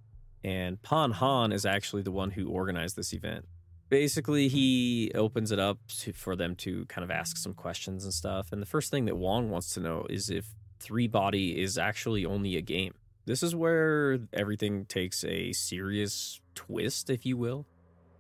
And 0.44 0.82
Pan 0.82 1.12
Han 1.12 1.52
is 1.52 1.66
actually 1.66 2.02
the 2.02 2.12
one 2.12 2.32
who 2.32 2.50
organized 2.50 2.96
this 2.96 3.14
event. 3.14 3.46
Basically, 3.90 4.48
he 4.48 5.12
opens 5.16 5.52
it 5.52 5.60
up 5.60 5.78
to, 6.00 6.14
for 6.14 6.36
them 6.36 6.56
to 6.58 6.86
kind 6.86 7.04
of 7.04 7.12
ask 7.12 7.38
some 7.38 7.54
questions 7.54 8.06
and 8.06 8.14
stuff. 8.14 8.52
And 8.52 8.62
the 8.62 8.66
first 8.66 8.90
thing 8.90 9.06
that 9.06 9.18
Wong 9.18 9.50
wants 9.50 9.74
to 9.74 9.80
know 9.80 10.06
is 10.10 10.30
if 10.30 10.46
Three 10.80 11.08
Body 11.08 11.62
is 11.62 11.78
actually 11.78 12.26
only 12.26 12.56
a 12.56 12.62
game. 12.62 12.94
This 13.26 13.44
is 13.44 13.54
where 13.54 14.20
everything 14.34 14.86
takes 14.86 15.24
a 15.24 15.52
serious 15.52 16.42
twist, 16.56 17.10
if 17.10 17.26
you 17.26 17.38
will 17.38 17.68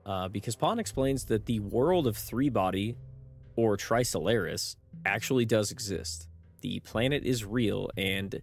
uh, 0.06 0.28
because 0.28 0.56
Pan 0.56 0.80
explains 0.80 1.26
that 1.26 1.46
the 1.46 1.60
world 1.60 2.08
of 2.08 2.18
Three 2.18 2.50
Body, 2.50 2.98
or 3.56 3.78
Trisolaris, 3.78 4.76
actually 5.06 5.46
does 5.46 5.72
exist. 5.72 6.28
The 6.62 6.80
planet 6.82 7.24
is 7.24 7.46
real, 7.46 7.90
and 7.98 8.42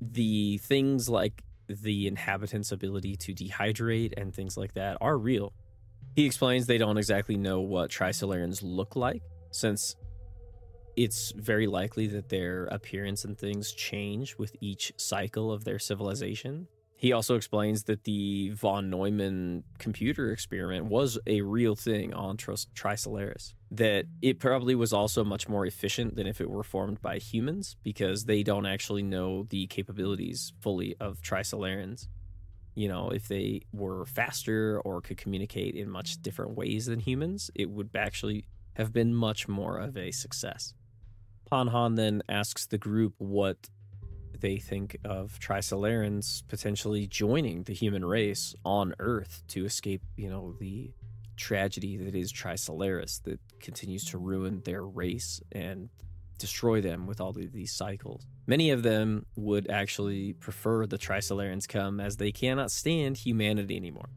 the 0.00 0.58
things 0.58 1.08
like 1.08 1.42
the 1.82 2.06
inhabitants' 2.06 2.72
ability 2.72 3.16
to 3.16 3.34
dehydrate 3.34 4.14
and 4.16 4.34
things 4.34 4.56
like 4.56 4.74
that 4.74 4.96
are 5.00 5.16
real. 5.16 5.52
He 6.16 6.26
explains 6.26 6.66
they 6.66 6.78
don't 6.78 6.98
exactly 6.98 7.36
know 7.36 7.60
what 7.60 7.90
Trisolarians 7.90 8.60
look 8.62 8.96
like, 8.96 9.22
since 9.52 9.96
it's 10.96 11.32
very 11.36 11.66
likely 11.66 12.06
that 12.08 12.28
their 12.28 12.64
appearance 12.66 13.24
and 13.24 13.38
things 13.38 13.72
change 13.72 14.36
with 14.36 14.54
each 14.60 14.92
cycle 14.96 15.52
of 15.52 15.64
their 15.64 15.78
civilization. 15.78 16.66
He 17.00 17.14
also 17.14 17.34
explains 17.34 17.84
that 17.84 18.04
the 18.04 18.50
von 18.50 18.90
Neumann 18.90 19.64
computer 19.78 20.32
experiment 20.32 20.84
was 20.84 21.18
a 21.26 21.40
real 21.40 21.74
thing 21.74 22.12
on 22.12 22.36
Trisolaris. 22.36 23.54
That 23.70 24.04
it 24.20 24.38
probably 24.38 24.74
was 24.74 24.92
also 24.92 25.24
much 25.24 25.48
more 25.48 25.64
efficient 25.64 26.16
than 26.16 26.26
if 26.26 26.42
it 26.42 26.50
were 26.50 26.62
formed 26.62 27.00
by 27.00 27.16
humans 27.16 27.76
because 27.82 28.26
they 28.26 28.42
don't 28.42 28.66
actually 28.66 29.02
know 29.02 29.44
the 29.44 29.66
capabilities 29.68 30.52
fully 30.60 30.94
of 31.00 31.22
Trisolarians. 31.22 32.08
You 32.74 32.88
know, 32.88 33.08
if 33.08 33.28
they 33.28 33.62
were 33.72 34.04
faster 34.04 34.78
or 34.84 35.00
could 35.00 35.16
communicate 35.16 35.76
in 35.76 35.88
much 35.88 36.20
different 36.20 36.54
ways 36.54 36.84
than 36.84 37.00
humans, 37.00 37.50
it 37.54 37.70
would 37.70 37.88
actually 37.96 38.44
have 38.74 38.92
been 38.92 39.14
much 39.14 39.48
more 39.48 39.78
of 39.78 39.96
a 39.96 40.10
success. 40.10 40.74
Pan 41.50 41.68
Han 41.68 41.94
then 41.94 42.22
asks 42.28 42.66
the 42.66 42.76
group 42.76 43.14
what 43.16 43.70
they 44.40 44.56
think 44.56 44.96
of 45.04 45.38
Trisolarans 45.40 46.42
potentially 46.48 47.06
joining 47.06 47.62
the 47.64 47.74
human 47.74 48.04
race 48.04 48.54
on 48.64 48.94
Earth 48.98 49.42
to 49.48 49.64
escape, 49.64 50.02
you 50.16 50.28
know, 50.28 50.54
the 50.58 50.90
tragedy 51.36 51.96
that 51.96 52.14
is 52.14 52.32
Trisolaris 52.32 53.22
that 53.22 53.40
continues 53.60 54.04
to 54.06 54.18
ruin 54.18 54.60
their 54.64 54.84
race 54.84 55.40
and 55.52 55.88
destroy 56.38 56.80
them 56.80 57.06
with 57.06 57.20
all 57.20 57.30
of 57.30 57.52
these 57.52 57.72
cycles. 57.72 58.26
Many 58.46 58.70
of 58.70 58.82
them 58.82 59.26
would 59.36 59.70
actually 59.70 60.32
prefer 60.34 60.86
the 60.86 60.98
Trisolarans 60.98 61.68
come 61.68 62.00
as 62.00 62.16
they 62.16 62.32
cannot 62.32 62.70
stand 62.70 63.16
humanity 63.16 63.76
anymore. 63.76 64.08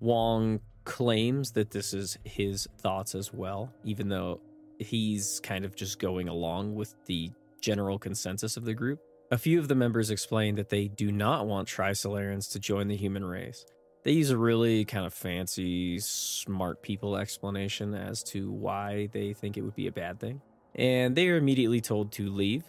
Wong 0.00 0.60
claims 0.84 1.52
that 1.52 1.70
this 1.70 1.92
is 1.92 2.16
his 2.24 2.66
thoughts 2.78 3.14
as 3.14 3.32
well, 3.32 3.72
even 3.84 4.08
though 4.08 4.40
he's 4.78 5.40
kind 5.40 5.64
of 5.64 5.74
just 5.74 5.98
going 5.98 6.28
along 6.28 6.74
with 6.74 6.94
the 7.06 7.30
general 7.60 7.98
consensus 7.98 8.56
of 8.56 8.64
the 8.64 8.74
group. 8.74 9.00
A 9.30 9.36
few 9.36 9.58
of 9.58 9.68
the 9.68 9.74
members 9.74 10.10
explain 10.10 10.54
that 10.54 10.70
they 10.70 10.88
do 10.88 11.12
not 11.12 11.46
want 11.46 11.68
Trisolarans 11.68 12.50
to 12.52 12.58
join 12.58 12.88
the 12.88 12.96
human 12.96 13.22
race. 13.22 13.66
They 14.02 14.12
use 14.12 14.30
a 14.30 14.38
really 14.38 14.86
kind 14.86 15.04
of 15.04 15.12
fancy, 15.12 15.98
smart 15.98 16.80
people 16.80 17.14
explanation 17.14 17.92
as 17.92 18.22
to 18.24 18.50
why 18.50 19.10
they 19.12 19.34
think 19.34 19.58
it 19.58 19.60
would 19.60 19.74
be 19.74 19.86
a 19.86 19.92
bad 19.92 20.18
thing. 20.18 20.40
And 20.74 21.14
they 21.14 21.28
are 21.28 21.36
immediately 21.36 21.82
told 21.82 22.10
to 22.12 22.30
leave 22.30 22.64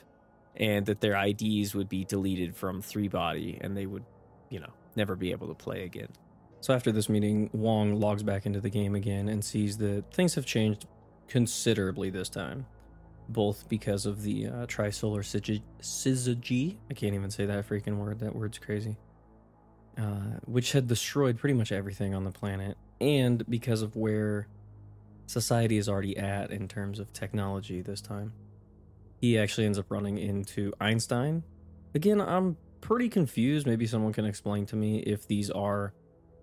and 0.58 0.86
that 0.88 1.00
their 1.00 1.16
IDs 1.16 1.74
would 1.76 1.88
be 1.88 2.04
deleted 2.04 2.58
from 2.58 2.82
Three 2.82 3.08
Body 3.08 3.58
and 3.62 3.78
they 3.78 3.86
would, 3.86 4.04
you 4.50 4.60
know, 4.60 4.74
never 4.98 5.16
be 5.16 5.32
able 5.32 5.48
to 5.48 5.54
play 5.54 5.84
again. 5.86 6.10
So 6.60 6.74
after 6.74 6.92
this 6.92 7.08
meeting, 7.08 7.50
Wong 7.54 8.02
logs 8.02 8.22
back 8.24 8.46
into 8.46 8.60
the 8.60 8.70
game 8.70 8.96
again 8.96 9.30
and 9.30 9.46
sees 9.46 9.78
that 9.78 10.14
things 10.14 10.36
have 10.36 10.46
changed 10.46 10.88
considerably 11.30 12.10
this 12.10 12.28
time 12.28 12.66
both 13.30 13.70
because 13.70 14.06
of 14.06 14.24
the 14.24 14.48
uh, 14.48 14.66
trisolar 14.68 15.24
syzygy. 15.82 16.78
I 16.90 16.94
can't 16.96 17.14
even 17.16 17.32
say 17.32 17.46
that 17.46 17.68
freaking 17.70 17.98
word. 17.98 18.20
That 18.20 18.36
word's 18.36 18.58
crazy. 18.60 18.98
uh, 19.98 20.40
which 20.46 20.72
had 20.72 20.88
destroyed 20.88 21.38
pretty 21.38 21.54
much 21.54 21.72
everything 21.72 22.14
on 22.16 22.24
the 22.24 22.32
planet, 22.32 22.78
and 23.02 23.48
because 23.50 23.82
of 23.82 23.96
where 23.96 24.48
society 25.26 25.78
is 25.78 25.90
already 25.90 26.18
at 26.18 26.52
in 26.52 26.68
terms 26.68 27.00
of 27.00 27.12
technology 27.14 27.82
this 27.82 28.02
time. 28.02 28.34
He 29.22 29.38
actually 29.38 29.66
ends 29.66 29.78
up 29.78 29.88
running 29.92 30.18
into 30.18 30.74
Einstein. 30.80 31.44
Again, 31.94 32.22
I'm 32.22 32.58
pretty 32.82 33.10
confused. 33.10 33.68
Maybe 33.68 33.86
someone 33.88 34.14
can 34.14 34.26
explain 34.26 34.66
to 34.68 34.76
me 34.76 35.00
if 35.00 35.28
these 35.28 35.52
are 35.52 35.94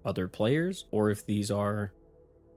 other 0.05 0.29
players 0.29 0.85
or 0.91 1.11
if 1.11 1.25
these 1.27 1.51
are 1.51 1.93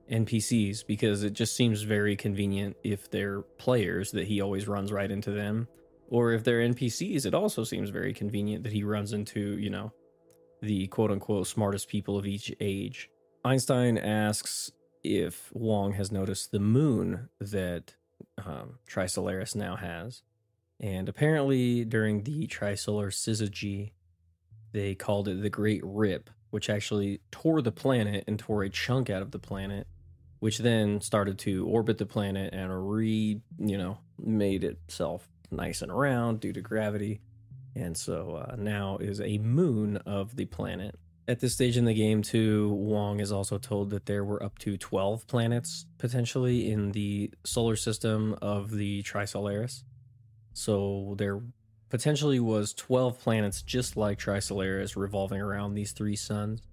NPCs 0.10 0.86
because 0.86 1.24
it 1.24 1.34
just 1.34 1.56
seems 1.56 1.84
very 1.84 2.16
convenient 2.16 2.76
if 2.84 3.10
they're 3.10 3.42
players 3.42 4.12
that 4.12 4.28
he 4.28 4.42
always 4.42 4.68
runs 4.68 4.92
right 4.92 5.10
into 5.10 5.32
them. 5.32 5.68
Or 6.10 6.34
if 6.34 6.44
they're 6.44 6.62
NPCs, 6.62 7.26
it 7.26 7.36
also 7.36 7.64
seems 7.64 7.92
very 7.92 8.14
convenient 8.14 8.64
that 8.64 8.74
he 8.74 8.84
runs 8.84 9.14
into, 9.14 9.58
you 9.60 9.70
know, 9.70 9.94
the 10.62 10.88
quote 10.88 11.12
unquote 11.12 11.48
smartest 11.48 11.88
people 11.88 12.18
of 12.18 12.26
each 12.26 12.52
age. 12.60 13.10
Einstein 13.46 13.98
asks 13.98 14.72
if 15.04 15.50
Wong 15.54 15.94
has 15.94 16.12
noticed 16.12 16.52
the 16.52 16.60
moon 16.60 17.30
that 17.40 17.96
um, 18.44 18.80
Trisolaris 18.88 19.56
now 19.56 19.76
has. 19.76 20.24
And 20.80 21.08
apparently, 21.08 21.86
during 21.86 22.24
the 22.24 22.48
Trisolar 22.48 23.12
Syzygy, 23.12 23.92
they 24.72 24.96
called 24.96 25.28
it 25.28 25.42
the 25.42 25.50
Great 25.50 25.82
Rip, 25.84 26.30
which 26.50 26.70
actually 26.70 27.22
tore 27.32 27.62
the 27.62 27.72
planet 27.72 28.24
and 28.28 28.40
tore 28.40 28.64
a 28.64 28.70
chunk 28.70 29.10
out 29.10 29.22
of 29.22 29.32
the 29.32 29.40
planet 29.40 29.88
which 30.40 30.60
then 30.60 31.02
started 31.02 31.38
to 31.40 31.66
orbit 31.68 31.98
the 31.98 32.06
planet 32.06 32.54
and 32.54 32.90
re, 32.90 33.42
you 33.58 33.78
know, 33.78 33.98
made 34.18 34.64
itself 34.64 35.28
nice 35.52 35.82
and 35.82 35.98
round 35.98 36.40
due 36.40 36.54
to 36.54 36.62
gravity. 36.62 37.22
And 37.76 37.96
so 37.96 38.36
uh, 38.36 38.56
now 38.58 38.98
is 38.98 39.22
a 39.22 39.38
moon 39.40 39.98
of 39.98 40.36
the 40.36 40.46
planet. 40.46 40.96
At 41.28 41.42
this 41.42 41.54
stage 41.54 41.78
in 41.78 41.86
the 41.86 41.94
game, 41.94 42.24
too, 42.24 42.70
Wong 42.70 43.20
is 43.20 43.32
also 43.32 43.60
told 43.60 43.92
that 43.92 44.08
there 44.08 44.24
were 44.24 44.42
up 44.42 44.58
to 44.60 44.78
12 44.78 45.28
planets 45.28 45.86
potentially 46.00 46.72
in 46.72 46.92
the 46.92 47.32
solar 47.44 47.76
system 47.76 48.36
of 48.42 48.72
the 48.72 49.04
Trisolaris. 49.04 49.84
So 50.54 51.14
there 51.18 51.42
potentially 51.90 52.40
was 52.40 52.74
12 52.74 53.20
planets 53.20 53.62
just 53.62 53.96
like 53.96 54.18
Trisolaris 54.18 54.96
revolving 54.96 55.40
around 55.40 55.76
these 55.76 55.92
three 55.92 56.16
suns, 56.16 56.64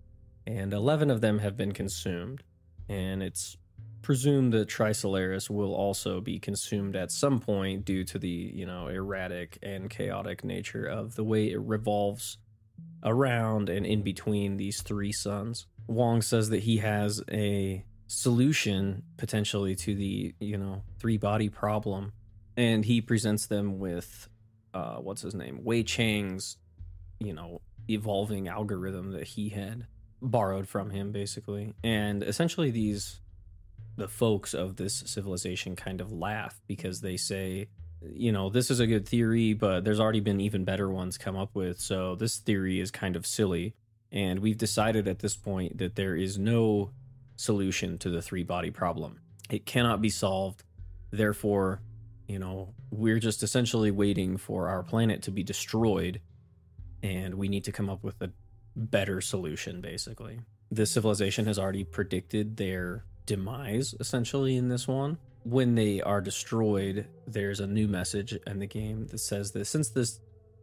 and 0.46 0.72
11 0.72 1.10
of 1.10 1.20
them 1.20 1.40
have 1.40 1.56
been 1.56 1.72
consumed 1.72 2.42
and 2.88 3.22
it's 3.22 3.56
presumed 4.06 4.52
that 4.52 4.68
Trisolaris 4.68 5.50
will 5.50 5.74
also 5.74 6.20
be 6.20 6.38
consumed 6.38 6.94
at 6.94 7.10
some 7.10 7.40
point 7.40 7.84
due 7.84 8.04
to 8.04 8.20
the, 8.20 8.52
you 8.54 8.64
know, 8.64 8.86
erratic 8.86 9.58
and 9.64 9.90
chaotic 9.90 10.44
nature 10.44 10.86
of 10.86 11.16
the 11.16 11.24
way 11.24 11.50
it 11.50 11.58
revolves 11.58 12.38
around 13.02 13.68
and 13.68 13.84
in 13.84 14.02
between 14.02 14.58
these 14.58 14.80
three 14.82 15.10
suns. 15.10 15.66
Wong 15.88 16.22
says 16.22 16.50
that 16.50 16.60
he 16.60 16.76
has 16.76 17.20
a 17.32 17.84
solution 18.06 19.02
potentially 19.16 19.74
to 19.74 19.94
the, 19.96 20.34
you 20.38 20.56
know, 20.56 20.82
three 21.00 21.16
body 21.16 21.48
problem 21.48 22.12
and 22.56 22.84
he 22.84 23.00
presents 23.00 23.46
them 23.46 23.80
with 23.80 24.28
uh 24.72 24.96
what's 24.96 25.22
his 25.22 25.34
name? 25.34 25.64
Wei 25.64 25.82
Chang's, 25.82 26.58
you 27.18 27.32
know, 27.32 27.60
evolving 27.90 28.46
algorithm 28.46 29.10
that 29.12 29.24
he 29.24 29.48
had 29.48 29.88
borrowed 30.20 30.68
from 30.68 30.90
him 30.90 31.12
basically. 31.12 31.74
And 31.82 32.22
essentially 32.22 32.70
these 32.70 33.20
the 33.96 34.08
folks 34.08 34.52
of 34.52 34.76
this 34.76 35.02
civilization 35.06 35.74
kind 35.74 36.00
of 36.00 36.12
laugh 36.12 36.60
because 36.66 37.00
they 37.00 37.16
say 37.16 37.66
you 38.02 38.30
know 38.30 38.50
this 38.50 38.70
is 38.70 38.78
a 38.78 38.86
good 38.86 39.08
theory 39.08 39.54
but 39.54 39.84
there's 39.84 39.98
already 39.98 40.20
been 40.20 40.38
even 40.38 40.64
better 40.64 40.90
ones 40.90 41.16
come 41.16 41.34
up 41.34 41.54
with 41.54 41.80
so 41.80 42.14
this 42.14 42.36
theory 42.36 42.80
is 42.80 42.90
kind 42.90 43.16
of 43.16 43.26
silly. 43.26 43.74
And 44.12 44.38
we've 44.38 44.56
decided 44.56 45.08
at 45.08 45.18
this 45.18 45.36
point 45.36 45.78
that 45.78 45.96
there 45.96 46.14
is 46.14 46.38
no 46.38 46.92
solution 47.34 47.98
to 47.98 48.08
the 48.08 48.22
three 48.22 48.44
body 48.44 48.70
problem. 48.70 49.20
It 49.50 49.66
cannot 49.66 50.00
be 50.00 50.10
solved. 50.10 50.62
Therefore 51.10 51.80
you 52.26 52.38
know 52.38 52.74
we're 52.90 53.18
just 53.18 53.42
essentially 53.42 53.90
waiting 53.90 54.36
for 54.36 54.68
our 54.68 54.82
planet 54.82 55.22
to 55.22 55.30
be 55.30 55.42
destroyed 55.42 56.20
and 57.02 57.34
we 57.34 57.48
need 57.48 57.64
to 57.64 57.72
come 57.72 57.88
up 57.88 58.02
with 58.02 58.20
a 58.20 58.30
better 58.76 59.20
solution, 59.20 59.80
basically. 59.80 60.40
This 60.70 60.90
civilization 60.90 61.46
has 61.46 61.58
already 61.58 61.84
predicted 61.84 62.56
their 62.56 63.04
demise, 63.24 63.94
essentially, 63.98 64.56
in 64.56 64.68
this 64.68 64.86
one. 64.86 65.18
When 65.44 65.74
they 65.74 66.00
are 66.02 66.20
destroyed, 66.20 67.06
there's 67.26 67.60
a 67.60 67.66
new 67.66 67.88
message 67.88 68.32
in 68.46 68.58
the 68.58 68.66
game 68.66 69.06
that 69.08 69.18
says 69.18 69.52
that 69.52 69.64
since 69.64 69.88
this 69.88 70.20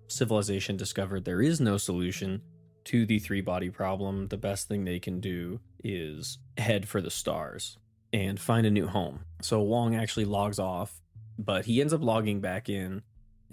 civilization 0.07 0.77
discovered 0.77 1.25
there 1.25 1.41
is 1.41 1.59
no 1.59 1.77
solution 1.77 2.41
to 2.85 3.05
the 3.05 3.19
three 3.19 3.41
body 3.41 3.69
problem, 3.69 4.27
the 4.27 4.37
best 4.37 4.67
thing 4.67 4.83
they 4.83 4.99
can 4.99 5.19
do 5.19 5.59
is 5.83 6.37
head 6.57 6.87
for 6.87 7.01
the 7.01 7.09
stars 7.09 7.77
and 8.11 8.39
find 8.39 8.67
a 8.67 8.71
new 8.71 8.87
home. 8.87 9.21
So 9.41 9.61
Wong 9.61 9.95
actually 9.95 10.25
logs 10.25 10.59
off, 10.59 11.01
but 11.39 11.65
he 11.65 11.79
ends 11.79 11.93
up 11.93 12.03
logging 12.03 12.41
back 12.41 12.67
in 12.67 13.01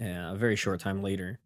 uh, 0.01 0.33
a 0.33 0.35
very 0.35 0.57
short 0.57 0.81
time 0.81 1.01
later 1.01 1.39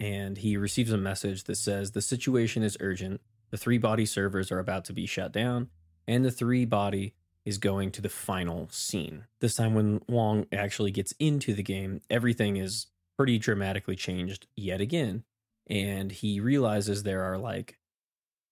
and 0.00 0.38
he 0.38 0.56
receives 0.56 0.92
a 0.92 0.98
message 0.98 1.44
that 1.44 1.56
says 1.56 1.90
the 1.90 2.02
situation 2.02 2.62
is 2.62 2.76
urgent. 2.80 3.20
The 3.50 3.56
three 3.56 3.78
body 3.78 4.06
servers 4.06 4.52
are 4.52 4.58
about 4.58 4.84
to 4.86 4.92
be 4.92 5.06
shut 5.06 5.32
down, 5.32 5.68
and 6.06 6.24
the 6.24 6.30
three 6.30 6.64
body 6.64 7.14
is 7.44 7.58
going 7.58 7.90
to 7.92 8.02
the 8.02 8.08
final 8.08 8.68
scene. 8.70 9.24
This 9.40 9.54
time, 9.54 9.74
when 9.74 10.02
Wong 10.06 10.46
actually 10.52 10.90
gets 10.90 11.12
into 11.18 11.54
the 11.54 11.62
game, 11.62 12.02
everything 12.10 12.56
is 12.56 12.88
pretty 13.16 13.38
dramatically 13.38 13.96
changed 13.96 14.46
yet 14.54 14.80
again. 14.80 15.24
And 15.68 16.12
he 16.12 16.40
realizes 16.40 17.02
there 17.02 17.22
are 17.24 17.38
like 17.38 17.78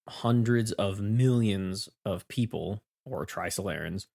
hundreds 0.08 0.72
of 0.72 1.00
millions 1.00 1.88
of 2.04 2.26
people 2.28 2.82
or 3.04 3.26
Trisolarans 3.26 4.06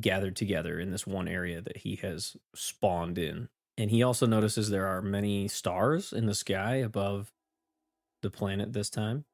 gathered 0.00 0.36
together 0.36 0.78
in 0.78 0.90
this 0.90 1.06
one 1.06 1.28
area 1.28 1.60
that 1.60 1.78
he 1.78 1.96
has 1.96 2.36
spawned 2.54 3.18
in. 3.18 3.48
And 3.76 3.90
he 3.90 4.02
also 4.02 4.26
notices 4.26 4.70
there 4.70 4.86
are 4.86 5.02
many 5.02 5.48
stars 5.48 6.12
in 6.12 6.26
the 6.26 6.34
sky 6.34 6.76
above 6.76 7.32
the 8.22 8.30
planet 8.30 8.72
this 8.72 8.88
time. 8.88 9.24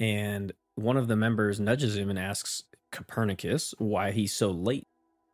And 0.00 0.52
one 0.74 0.96
of 0.96 1.08
the 1.08 1.16
members 1.16 1.60
nudges 1.60 1.96
him 1.96 2.10
and 2.10 2.18
asks 2.18 2.64
Copernicus 2.90 3.74
why 3.78 4.10
he's 4.10 4.32
so 4.32 4.50
late. 4.50 4.88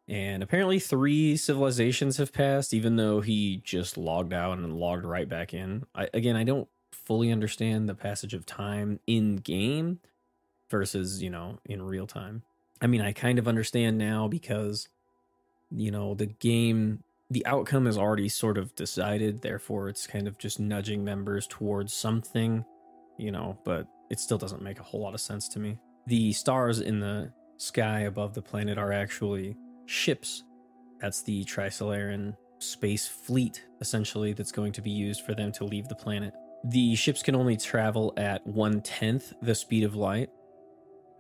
And 0.07 0.43
apparently, 0.43 0.79
three 0.79 1.37
civilizations 1.37 2.17
have 2.17 2.33
passed, 2.33 2.73
even 2.73 2.97
though 2.97 3.21
he 3.21 3.61
just 3.63 3.99
logged 3.99 4.33
out 4.33 4.57
and 4.57 4.79
logged 4.79 5.05
right 5.05 5.29
back 5.29 5.53
in. 5.53 5.85
I, 5.95 6.09
again, 6.15 6.35
I 6.35 6.45
don't 6.45 6.69
fully 6.93 7.31
understand 7.31 7.89
the 7.89 7.95
passage 7.95 8.33
of 8.33 8.47
time 8.47 9.01
in 9.07 9.37
game 9.37 10.01
versus, 10.71 11.23
you 11.23 11.29
know, 11.29 11.59
in 11.67 11.83
real 11.83 12.07
time. 12.07 12.43
I 12.81 12.87
mean, 12.87 13.03
I 13.03 13.13
kind 13.13 13.39
of 13.39 13.47
understand 13.47 13.99
now 13.99 14.29
because, 14.29 14.89
you 15.71 15.91
know, 15.91 16.15
the 16.15 16.27
game 16.27 17.03
the 17.31 17.45
outcome 17.47 17.87
is 17.87 17.99
already 17.99 18.29
sort 18.29 18.57
of 18.57 18.75
decided, 18.75 19.43
therefore 19.43 19.89
it's 19.89 20.07
kind 20.07 20.27
of 20.27 20.39
just 20.39 20.59
nudging 20.59 21.05
members 21.05 21.47
towards 21.47 21.93
something, 21.93 22.65
you 23.19 23.31
know, 23.31 23.59
but 23.65 23.87
it 24.11 24.19
still 24.19 24.39
doesn't 24.39 24.63
make 24.63 24.81
a 24.81 24.83
whole 24.83 25.01
lot 25.01 25.15
of 25.15 25.21
sense 25.21 25.49
to 25.51 25.59
me. 25.59 25.79
The 26.07 26.33
stars 26.33 26.81
in 26.81 27.01
the 27.01 27.33
sky 27.59 28.01
above 28.01 28.33
the 28.33 28.41
planet 28.41 28.79
are 28.79 28.93
actually 28.93 29.57
ships. 29.87 30.45
That's 31.01 31.23
the 31.23 31.45
Trisolaran 31.45 32.35
space 32.61 33.07
fleet, 33.07 33.67
essentially, 33.81 34.33
that's 34.33 34.53
going 34.53 34.73
to 34.73 34.83
be 34.83 34.91
used 34.91 35.23
for 35.25 35.35
them 35.35 35.53
to 35.53 35.65
leave 35.65 35.89
the 35.89 35.95
planet. 35.95 36.33
The 36.65 36.97
ships 36.97 37.23
can 37.23 37.37
only 37.37 37.57
travel 37.57 38.15
at 38.17 38.45
one 38.47 38.81
tenth 38.81 39.35
the 39.43 39.55
speed 39.55 39.85
of 39.85 39.95
light. 39.95 40.31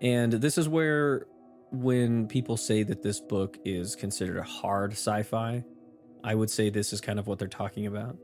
And 0.00 0.32
this 0.32 0.58
is 0.58 0.68
where, 0.68 1.26
when 1.70 2.26
people 2.28 2.56
say 2.56 2.82
that 2.84 3.02
this 3.02 3.20
book 3.20 3.58
is 3.64 3.94
considered 3.94 4.38
a 4.38 4.42
hard 4.42 4.92
sci 4.92 5.22
fi, 5.22 5.62
I 6.24 6.34
would 6.34 6.50
say 6.50 6.70
this 6.70 6.92
is 6.92 7.00
kind 7.00 7.18
of 7.18 7.26
what 7.26 7.38
they're 7.38 7.48
talking 7.48 7.86
about. 7.86 8.16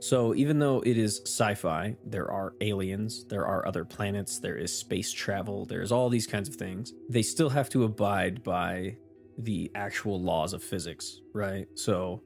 So, 0.00 0.34
even 0.34 0.60
though 0.60 0.80
it 0.86 0.96
is 0.96 1.20
sci 1.24 1.54
fi, 1.54 1.96
there 2.04 2.30
are 2.30 2.54
aliens, 2.60 3.24
there 3.28 3.44
are 3.46 3.66
other 3.66 3.84
planets, 3.84 4.38
there 4.38 4.56
is 4.56 4.72
space 4.72 5.12
travel, 5.12 5.66
there's 5.66 5.90
all 5.90 6.08
these 6.08 6.26
kinds 6.26 6.48
of 6.48 6.54
things. 6.54 6.92
They 7.08 7.22
still 7.22 7.50
have 7.50 7.68
to 7.70 7.82
abide 7.82 8.44
by 8.44 8.96
the 9.38 9.70
actual 9.74 10.20
laws 10.20 10.52
of 10.52 10.62
physics, 10.62 11.20
right? 11.32 11.66
So, 11.74 12.22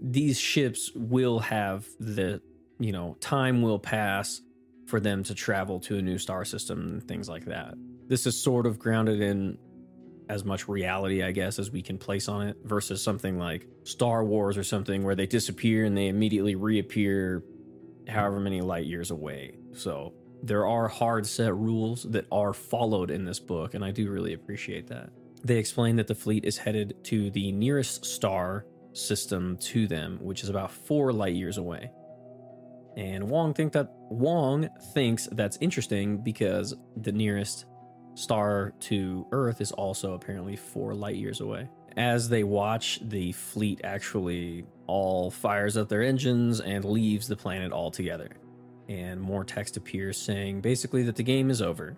these 0.00 0.38
ships 0.38 0.90
will 0.94 1.38
have 1.38 1.86
the, 2.00 2.42
you 2.80 2.92
know, 2.92 3.16
time 3.20 3.62
will 3.62 3.78
pass 3.78 4.42
for 4.86 4.98
them 4.98 5.22
to 5.24 5.34
travel 5.34 5.78
to 5.80 5.98
a 5.98 6.02
new 6.02 6.18
star 6.18 6.44
system 6.44 6.80
and 6.80 7.06
things 7.06 7.28
like 7.28 7.44
that. 7.44 7.74
This 8.08 8.26
is 8.26 8.42
sort 8.42 8.66
of 8.66 8.78
grounded 8.78 9.20
in 9.20 9.58
as 10.28 10.44
much 10.44 10.68
reality, 10.68 11.22
I 11.22 11.32
guess, 11.32 11.58
as 11.58 11.70
we 11.70 11.82
can 11.82 11.98
place 11.98 12.28
on 12.28 12.48
it, 12.48 12.56
versus 12.64 13.02
something 13.02 13.38
like 13.38 13.66
Star 13.84 14.24
Wars 14.24 14.56
or 14.56 14.64
something 14.64 15.02
where 15.02 15.14
they 15.14 15.26
disappear 15.26 15.84
and 15.84 15.96
they 15.96 16.08
immediately 16.08 16.54
reappear 16.54 17.42
however 18.08 18.40
many 18.40 18.60
light 18.60 18.86
years 18.86 19.10
away. 19.10 19.54
So 19.72 20.14
there 20.42 20.66
are 20.66 20.88
hard 20.88 21.26
set 21.26 21.54
rules 21.54 22.04
that 22.04 22.26
are 22.30 22.52
followed 22.52 23.10
in 23.10 23.24
this 23.24 23.40
book, 23.40 23.74
and 23.74 23.84
I 23.84 23.90
do 23.90 24.10
really 24.10 24.32
appreciate 24.32 24.86
that. 24.88 25.10
They 25.44 25.56
explain 25.56 25.96
that 25.96 26.06
the 26.06 26.14
fleet 26.14 26.44
is 26.44 26.58
headed 26.58 26.94
to 27.04 27.30
the 27.30 27.52
nearest 27.52 28.04
star 28.04 28.66
system 28.92 29.56
to 29.58 29.86
them, 29.86 30.18
which 30.20 30.42
is 30.42 30.48
about 30.48 30.72
four 30.72 31.12
light 31.12 31.34
years 31.34 31.58
away. 31.58 31.90
And 32.96 33.30
Wong 33.30 33.54
think 33.54 33.72
that 33.74 33.92
Wong 34.10 34.68
thinks 34.92 35.28
that's 35.32 35.56
interesting 35.60 36.18
because 36.18 36.74
the 36.96 37.12
nearest 37.12 37.66
star 38.18 38.72
to 38.80 39.26
Earth 39.32 39.60
is 39.60 39.72
also 39.72 40.14
apparently 40.14 40.56
four 40.56 40.94
light 40.94 41.16
years 41.16 41.40
away. 41.40 41.68
As 41.96 42.28
they 42.28 42.44
watch, 42.44 43.00
the 43.02 43.32
fleet 43.32 43.80
actually 43.84 44.64
all 44.86 45.30
fires 45.30 45.76
up 45.76 45.88
their 45.88 46.02
engines 46.02 46.60
and 46.60 46.84
leaves 46.84 47.28
the 47.28 47.36
planet 47.36 47.72
altogether. 47.72 48.30
And 48.88 49.20
more 49.20 49.44
text 49.44 49.76
appears 49.76 50.16
saying 50.16 50.60
basically 50.60 51.02
that 51.04 51.16
the 51.16 51.22
game 51.22 51.50
is 51.50 51.60
over. 51.60 51.96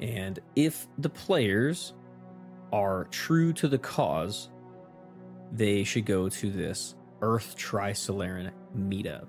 And 0.00 0.38
if 0.56 0.86
the 0.98 1.08
players 1.08 1.94
are 2.72 3.04
true 3.10 3.52
to 3.54 3.68
the 3.68 3.78
cause, 3.78 4.50
they 5.52 5.84
should 5.84 6.06
go 6.06 6.28
to 6.28 6.50
this 6.50 6.94
Earth 7.20 7.54
Trisolaran 7.56 8.50
meetup, 8.76 9.26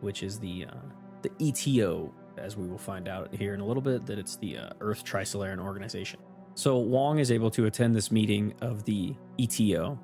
which 0.00 0.22
is 0.22 0.38
the 0.38 0.66
uh, 0.66 0.74
the 1.22 1.30
ETO, 1.30 2.12
as 2.40 2.56
we 2.56 2.66
will 2.66 2.78
find 2.78 3.08
out 3.08 3.34
here 3.34 3.54
in 3.54 3.60
a 3.60 3.66
little 3.66 3.82
bit, 3.82 4.06
that 4.06 4.18
it's 4.18 4.36
the 4.36 4.58
uh, 4.58 4.70
Earth 4.80 5.04
Trisolaran 5.04 5.58
organization. 5.58 6.20
So 6.54 6.78
Wong 6.78 7.18
is 7.18 7.30
able 7.30 7.50
to 7.52 7.66
attend 7.66 7.94
this 7.94 8.10
meeting 8.10 8.54
of 8.60 8.84
the 8.84 9.14
ETO, 9.38 9.98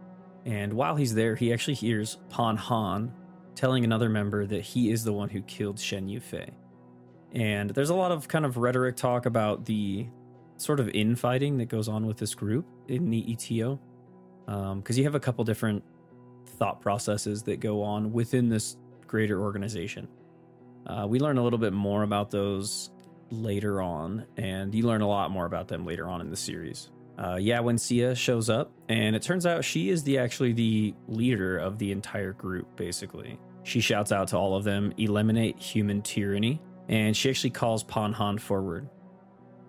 and 0.46 0.72
while 0.72 0.94
he's 0.94 1.14
there, 1.14 1.34
he 1.34 1.52
actually 1.52 1.74
hears 1.74 2.18
Pan 2.30 2.56
Han 2.56 3.12
telling 3.56 3.84
another 3.84 4.08
member 4.08 4.46
that 4.46 4.60
he 4.60 4.90
is 4.90 5.02
the 5.02 5.12
one 5.12 5.28
who 5.28 5.42
killed 5.42 5.80
Shen 5.80 6.06
Yufei. 6.06 6.50
And 7.32 7.70
there's 7.70 7.90
a 7.90 7.94
lot 7.94 8.12
of 8.12 8.28
kind 8.28 8.44
of 8.44 8.56
rhetoric 8.56 8.96
talk 8.96 9.26
about 9.26 9.64
the 9.64 10.06
sort 10.56 10.78
of 10.78 10.88
infighting 10.90 11.58
that 11.58 11.66
goes 11.66 11.88
on 11.88 12.06
with 12.06 12.16
this 12.16 12.34
group 12.34 12.64
in 12.86 13.10
the 13.10 13.22
ETO. 13.24 13.78
Because 14.46 14.72
um, 14.72 14.82
you 14.86 15.02
have 15.02 15.16
a 15.16 15.20
couple 15.20 15.44
different 15.44 15.82
thought 16.46 16.80
processes 16.80 17.42
that 17.42 17.58
go 17.58 17.82
on 17.82 18.12
within 18.12 18.48
this 18.48 18.76
greater 19.06 19.40
organization. 19.40 20.06
Uh, 20.86 21.06
we 21.08 21.18
learn 21.18 21.38
a 21.38 21.42
little 21.42 21.58
bit 21.58 21.72
more 21.72 22.02
about 22.02 22.30
those 22.30 22.90
later 23.30 23.82
on, 23.82 24.24
and 24.36 24.74
you 24.74 24.86
learn 24.86 25.00
a 25.00 25.08
lot 25.08 25.30
more 25.30 25.46
about 25.46 25.68
them 25.68 25.84
later 25.84 26.08
on 26.08 26.20
in 26.20 26.30
the 26.30 26.36
series. 26.36 26.90
Uh, 27.18 27.36
Ye 27.36 27.52
Wenjie 27.52 28.16
shows 28.16 28.50
up, 28.50 28.70
and 28.88 29.16
it 29.16 29.22
turns 29.22 29.46
out 29.46 29.64
she 29.64 29.88
is 29.88 30.02
the 30.02 30.18
actually 30.18 30.52
the 30.52 30.94
leader 31.08 31.58
of 31.58 31.78
the 31.78 31.90
entire 31.90 32.32
group. 32.32 32.76
Basically, 32.76 33.38
she 33.62 33.80
shouts 33.80 34.12
out 34.12 34.28
to 34.28 34.36
all 34.36 34.54
of 34.54 34.64
them, 34.64 34.92
"Eliminate 34.98 35.58
human 35.58 36.02
tyranny," 36.02 36.60
and 36.88 37.16
she 37.16 37.30
actually 37.30 37.50
calls 37.50 37.82
Pan 37.82 38.12
Han 38.12 38.38
forward. 38.38 38.88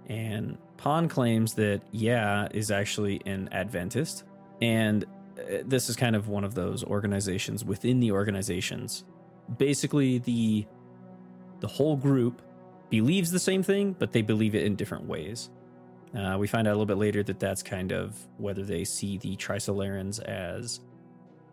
And 0.08 0.58
Pan 0.78 1.08
claims 1.08 1.54
that 1.56 1.82
Ye 1.92 2.48
is 2.54 2.70
actually 2.70 3.22
an 3.26 3.50
Adventist, 3.52 4.26
and 4.62 5.06
uh, 5.40 5.64
this 5.66 5.90
is 5.90 5.96
kind 5.96 6.16
of 6.16 6.28
one 6.28 6.44
of 6.44 6.54
those 6.54 6.84
organizations 6.84 7.64
within 7.64 8.00
the 8.00 8.12
organizations. 8.12 9.06
Basically, 9.58 10.18
the 10.20 10.68
the 11.60 11.68
whole 11.68 11.96
group 11.96 12.42
believes 12.90 13.32
the 13.32 13.40
same 13.40 13.64
thing, 13.64 13.96
but 13.98 14.12
they 14.12 14.22
believe 14.22 14.56
it 14.56 14.64
in 14.64 14.76
different 14.76 15.06
ways. 15.06 15.50
Uh, 16.16 16.38
we 16.40 16.48
find 16.48 16.68
out 16.68 16.72
a 16.72 16.76
little 16.76 16.86
bit 16.86 16.98
later 16.98 17.22
that 17.24 17.40
that's 17.40 17.62
kind 17.62 17.92
of 17.92 18.16
whether 18.38 18.64
they 18.64 18.84
see 18.84 19.18
the 19.18 19.36
Trisolarans 19.36 20.22
as, 20.24 20.80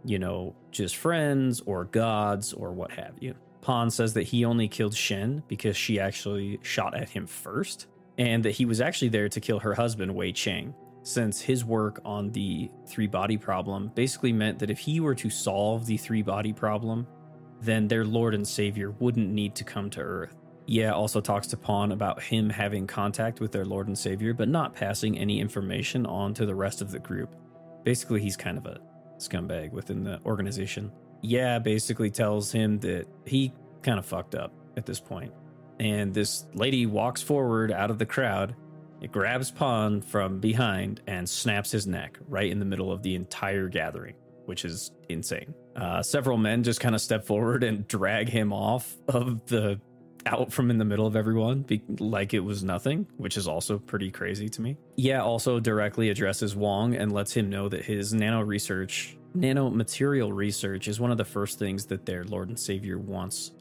you 0.05 0.19
know, 0.19 0.55
just 0.71 0.97
friends 0.97 1.61
or 1.67 1.85
gods 1.87 2.53
or 2.53 2.73
what 2.73 2.93
have 2.93 3.15
you. 3.21 3.35
Pan 3.63 3.91
says 3.91 4.15
that 4.15 4.25
he 4.25 4.45
only 4.45 4.69
killed 4.69 4.95
Shen 4.95 5.43
because 5.49 5.77
she 5.77 5.99
actually 5.99 6.61
shot 6.63 6.95
at 6.95 7.09
him 7.09 7.27
first, 7.27 7.87
and 8.19 8.45
that 8.45 8.53
he 8.53 8.65
was 8.65 8.81
actually 8.81 9.09
there 9.09 9.29
to 9.29 9.41
kill 9.41 9.59
her 9.59 9.75
husband, 9.75 10.15
Wei 10.15 10.33
Cheng, 10.33 10.75
since 11.03 11.41
his 11.41 11.65
work 11.65 12.01
on 12.05 12.31
the 12.31 12.71
three 12.87 13.07
body 13.07 13.37
problem 13.37 13.91
basically 13.95 14.33
meant 14.33 14.59
that 14.59 14.71
if 14.71 14.79
he 14.79 15.01
were 15.01 15.15
to 15.15 15.31
solve 15.31 15.87
the 15.87 15.97
three 15.97 16.23
body 16.23 16.53
problem, 16.53 17.07
then 17.65 17.89
their 17.89 18.05
Lord 18.05 18.35
and 18.35 18.47
Savior 18.47 18.91
wouldn't 18.93 19.31
need 19.31 19.55
to 19.57 19.65
come 19.65 19.91
to 19.91 20.01
Earth. 20.01 20.37
Ye 20.67 20.85
also 20.87 21.21
talks 21.21 21.47
to 21.49 21.57
Pan 21.57 21.93
about 21.93 22.23
him 22.23 22.49
having 22.49 22.87
contact 22.87 23.41
with 23.41 23.53
their 23.53 23.65
Lord 23.65 23.87
and 23.87 23.99
Savior, 23.99 24.33
but 24.33 24.49
not 24.49 24.75
passing 24.75 25.19
any 25.19 25.41
information 25.41 26.07
on 26.07 26.33
to 26.35 26.47
the 26.47 26.55
rest 26.55 26.81
of 26.81 26.91
the 26.91 26.99
group. 26.99 27.35
Basically, 27.85 28.21
he's 28.21 28.37
kind 28.37 28.57
of 28.57 28.67
a 28.67 28.81
scumbag 29.19 29.73
within 29.73 30.05
the 30.05 30.21
organization. 30.25 30.91
Ye 31.21 31.59
basically 31.59 32.11
tells 32.11 32.51
him 32.51 32.79
that 32.81 33.07
he 33.25 33.53
kind 33.83 33.99
of 33.99 34.07
fucked 34.07 34.35
up 34.35 34.53
at 34.77 34.87
this 34.87 35.01
point. 35.01 35.33
And 35.81 36.15
this 36.15 36.47
lady 36.55 36.87
walks 36.87 37.21
forward 37.21 37.73
out 37.73 37.91
of 37.91 37.99
the 37.99 38.07
crowd. 38.07 38.55
It 39.01 39.13
grabs 39.13 39.51
Pan 39.51 40.01
from 40.01 40.41
behind 40.41 41.03
and 41.07 41.29
snaps 41.29 41.71
his 41.71 41.87
neck 41.87 42.19
right 42.27 42.51
in 42.51 42.59
the 42.59 42.65
middle 42.65 42.91
of 42.91 43.03
the 43.03 43.15
entire 43.15 43.69
gathering, 43.69 44.15
which 44.47 44.65
is 44.65 44.93
insane. 45.09 45.55
Uh, 45.77 46.03
several 46.03 46.37
men 46.37 46.63
just 46.63 46.81
kind 46.81 46.95
of 46.95 47.01
step 47.01 47.25
forward 47.25 47.65
and 47.65 47.87
drag 47.89 48.29
him 48.29 48.53
off 48.53 48.97
of 49.09 49.45
the 49.47 49.81
out 50.27 50.53
from 50.53 50.71
in 50.71 50.79
the 50.79 50.85
middle 50.85 51.07
of 51.07 51.17
everyone 51.17 51.63
be, 51.63 51.83
like 51.99 52.35
it 52.35 52.41
was 52.41 52.65
nothing, 52.65 53.07
which 53.17 53.37
is 53.37 53.47
also 53.47 53.79
pretty 53.79 54.11
crazy 54.11 54.49
to 54.49 54.63
me. 54.63 54.77
Ye, 54.97 55.13
also 55.13 55.61
directly 55.61 56.09
addresses 56.09 56.57
Wong 56.57 56.95
and 56.95 57.13
lets 57.13 57.33
him 57.33 57.51
know 57.51 57.69
that 57.69 57.85
his 57.85 58.15
nano 58.15 58.41
research, 58.41 59.17
nano 59.35 59.71
material 59.71 60.33
research, 60.33 60.89
is 60.89 61.01
one 61.01 61.11
of 61.11 61.19
the 61.19 61.25
first 61.25 61.59
things 61.59 61.87
that 61.87 62.07
their 62.07 62.25
Lord 62.25 62.49
and 62.49 62.59
Savior 62.59 62.99
wants 62.99 63.53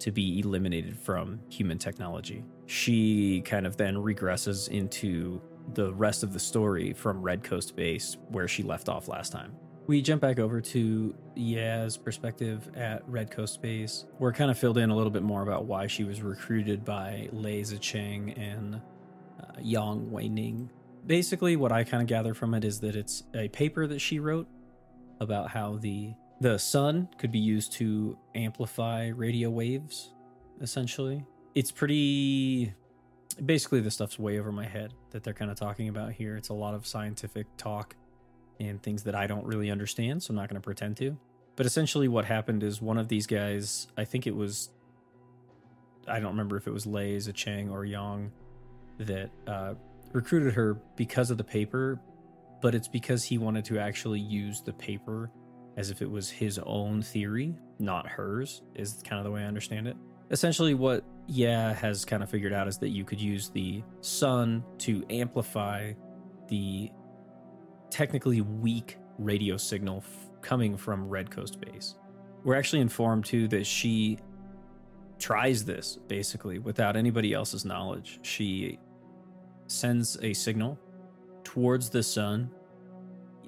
to 0.00 0.10
be 0.10 0.40
eliminated 0.40 0.98
from 0.98 1.40
human 1.48 1.78
technology. 1.78 2.44
She 2.66 3.42
kind 3.42 3.66
of 3.66 3.76
then 3.76 3.96
regresses 3.96 4.68
into 4.68 5.40
the 5.74 5.92
rest 5.94 6.22
of 6.22 6.32
the 6.32 6.40
story 6.40 6.92
from 6.92 7.22
Red 7.22 7.44
Coast 7.44 7.76
Base, 7.76 8.16
where 8.28 8.48
she 8.48 8.62
left 8.62 8.88
off 8.88 9.08
last 9.08 9.30
time. 9.30 9.52
We 9.86 10.02
jump 10.02 10.22
back 10.22 10.38
over 10.38 10.60
to 10.60 11.14
Yaz' 11.36 12.02
perspective 12.02 12.70
at 12.76 13.02
Red 13.08 13.30
Coast 13.30 13.60
Base. 13.60 14.04
We're 14.18 14.32
kind 14.32 14.50
of 14.50 14.58
filled 14.58 14.78
in 14.78 14.90
a 14.90 14.96
little 14.96 15.10
bit 15.10 15.22
more 15.22 15.42
about 15.42 15.64
why 15.64 15.86
she 15.88 16.04
was 16.04 16.22
recruited 16.22 16.84
by 16.84 17.28
Lei 17.32 17.62
Zhicheng 17.62 18.38
and 18.38 18.76
uh, 18.76 19.52
Yang 19.60 20.10
Weining. 20.10 20.70
Basically, 21.06 21.56
what 21.56 21.72
I 21.72 21.82
kind 21.82 22.02
of 22.02 22.06
gather 22.06 22.34
from 22.34 22.54
it 22.54 22.64
is 22.64 22.78
that 22.80 22.94
it's 22.94 23.24
a 23.34 23.48
paper 23.48 23.86
that 23.86 24.00
she 24.00 24.20
wrote 24.20 24.46
about 25.18 25.50
how 25.50 25.76
the 25.76 26.14
the 26.40 26.58
sun 26.58 27.08
could 27.18 27.30
be 27.30 27.38
used 27.38 27.72
to 27.72 28.16
amplify 28.34 29.08
radio 29.08 29.50
waves. 29.50 30.12
Essentially, 30.60 31.24
it's 31.54 31.72
pretty. 31.72 32.72
Basically, 33.44 33.80
the 33.80 33.90
stuff's 33.90 34.18
way 34.18 34.38
over 34.38 34.52
my 34.52 34.66
head 34.66 34.92
that 35.10 35.22
they're 35.22 35.34
kind 35.34 35.50
of 35.50 35.56
talking 35.56 35.88
about 35.88 36.12
here. 36.12 36.36
It's 36.36 36.48
a 36.48 36.54
lot 36.54 36.74
of 36.74 36.86
scientific 36.86 37.46
talk 37.56 37.94
and 38.60 38.80
things 38.82 39.02
that 39.04 39.14
I 39.14 39.26
don't 39.26 39.44
really 39.44 39.70
understand, 39.70 40.22
so 40.22 40.30
I'm 40.30 40.36
not 40.36 40.48
going 40.48 40.60
to 40.60 40.64
pretend 40.64 40.96
to. 40.98 41.16
But 41.56 41.66
essentially, 41.66 42.06
what 42.06 42.24
happened 42.24 42.62
is 42.62 42.80
one 42.80 42.98
of 42.98 43.08
these 43.08 43.26
guys, 43.26 43.88
I 43.96 44.04
think 44.04 44.26
it 44.26 44.36
was, 44.36 44.70
I 46.06 46.20
don't 46.20 46.30
remember 46.30 46.56
if 46.56 46.66
it 46.66 46.70
was 46.70 46.86
Lei, 46.86 47.18
Chang, 47.18 47.70
or 47.70 47.84
Yang, 47.84 48.30
that 48.98 49.30
uh, 49.46 49.74
recruited 50.12 50.54
her 50.54 50.74
because 50.94 51.30
of 51.30 51.38
the 51.38 51.44
paper, 51.44 51.98
but 52.60 52.74
it's 52.74 52.88
because 52.88 53.24
he 53.24 53.38
wanted 53.38 53.64
to 53.64 53.78
actually 53.78 54.20
use 54.20 54.60
the 54.60 54.72
paper 54.72 55.30
as 55.76 55.90
if 55.90 56.02
it 56.02 56.10
was 56.10 56.28
his 56.28 56.58
own 56.64 57.00
theory, 57.00 57.54
not 57.78 58.06
hers, 58.06 58.62
is 58.74 59.02
kind 59.04 59.18
of 59.18 59.24
the 59.24 59.30
way 59.30 59.42
I 59.42 59.46
understand 59.46 59.88
it. 59.88 59.96
Essentially, 60.30 60.74
what 60.74 61.04
Ye 61.26 61.44
has 61.44 62.04
kind 62.04 62.22
of 62.22 62.30
figured 62.30 62.52
out 62.52 62.68
is 62.68 62.78
that 62.78 62.90
you 62.90 63.04
could 63.04 63.20
use 63.20 63.48
the 63.48 63.82
sun 64.00 64.62
to 64.78 65.04
amplify 65.10 65.92
the 66.48 66.90
technically 67.90 68.40
weak 68.40 68.96
radio 69.18 69.56
signal 69.56 69.98
f- 69.98 70.30
coming 70.42 70.76
from 70.76 71.08
Red 71.08 71.30
Coast 71.30 71.60
Base. 71.60 71.96
We're 72.44 72.56
actually 72.56 72.80
informed 72.80 73.24
too 73.24 73.48
that 73.48 73.66
she 73.66 74.18
tries 75.18 75.64
this 75.64 75.98
basically 76.08 76.58
without 76.58 76.96
anybody 76.96 77.34
else's 77.34 77.64
knowledge. 77.64 78.18
She 78.22 78.78
sends 79.66 80.18
a 80.22 80.32
signal 80.32 80.78
towards 81.44 81.90
the 81.90 82.02
sun, 82.02 82.50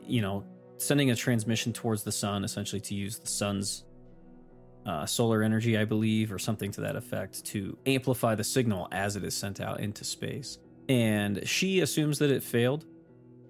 you 0.06 0.20
know, 0.20 0.44
sending 0.76 1.10
a 1.10 1.16
transmission 1.16 1.72
towards 1.72 2.02
the 2.02 2.12
sun 2.12 2.44
essentially 2.44 2.80
to 2.80 2.94
use 2.94 3.18
the 3.18 3.28
sun's 3.28 3.84
uh, 4.84 5.06
solar 5.06 5.42
energy, 5.42 5.78
I 5.78 5.84
believe, 5.84 6.32
or 6.32 6.38
something 6.38 6.70
to 6.72 6.80
that 6.82 6.96
effect 6.96 7.44
to 7.46 7.78
amplify 7.86 8.34
the 8.34 8.44
signal 8.44 8.88
as 8.90 9.16
it 9.16 9.24
is 9.24 9.34
sent 9.34 9.60
out 9.60 9.80
into 9.80 10.04
space. 10.04 10.58
And 10.88 11.46
she 11.46 11.80
assumes 11.80 12.18
that 12.18 12.30
it 12.30 12.42
failed 12.42 12.84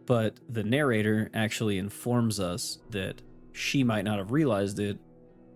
but 0.07 0.39
the 0.49 0.65
narrator 0.65 1.31
actually 1.35 1.79
informs 1.79 2.41
us 2.41 2.79
that 2.91 3.23
she 3.53 3.85
might 3.85 4.05
not 4.05 4.19
have 4.19 4.33
realized 4.33 4.79
it, 4.79 4.99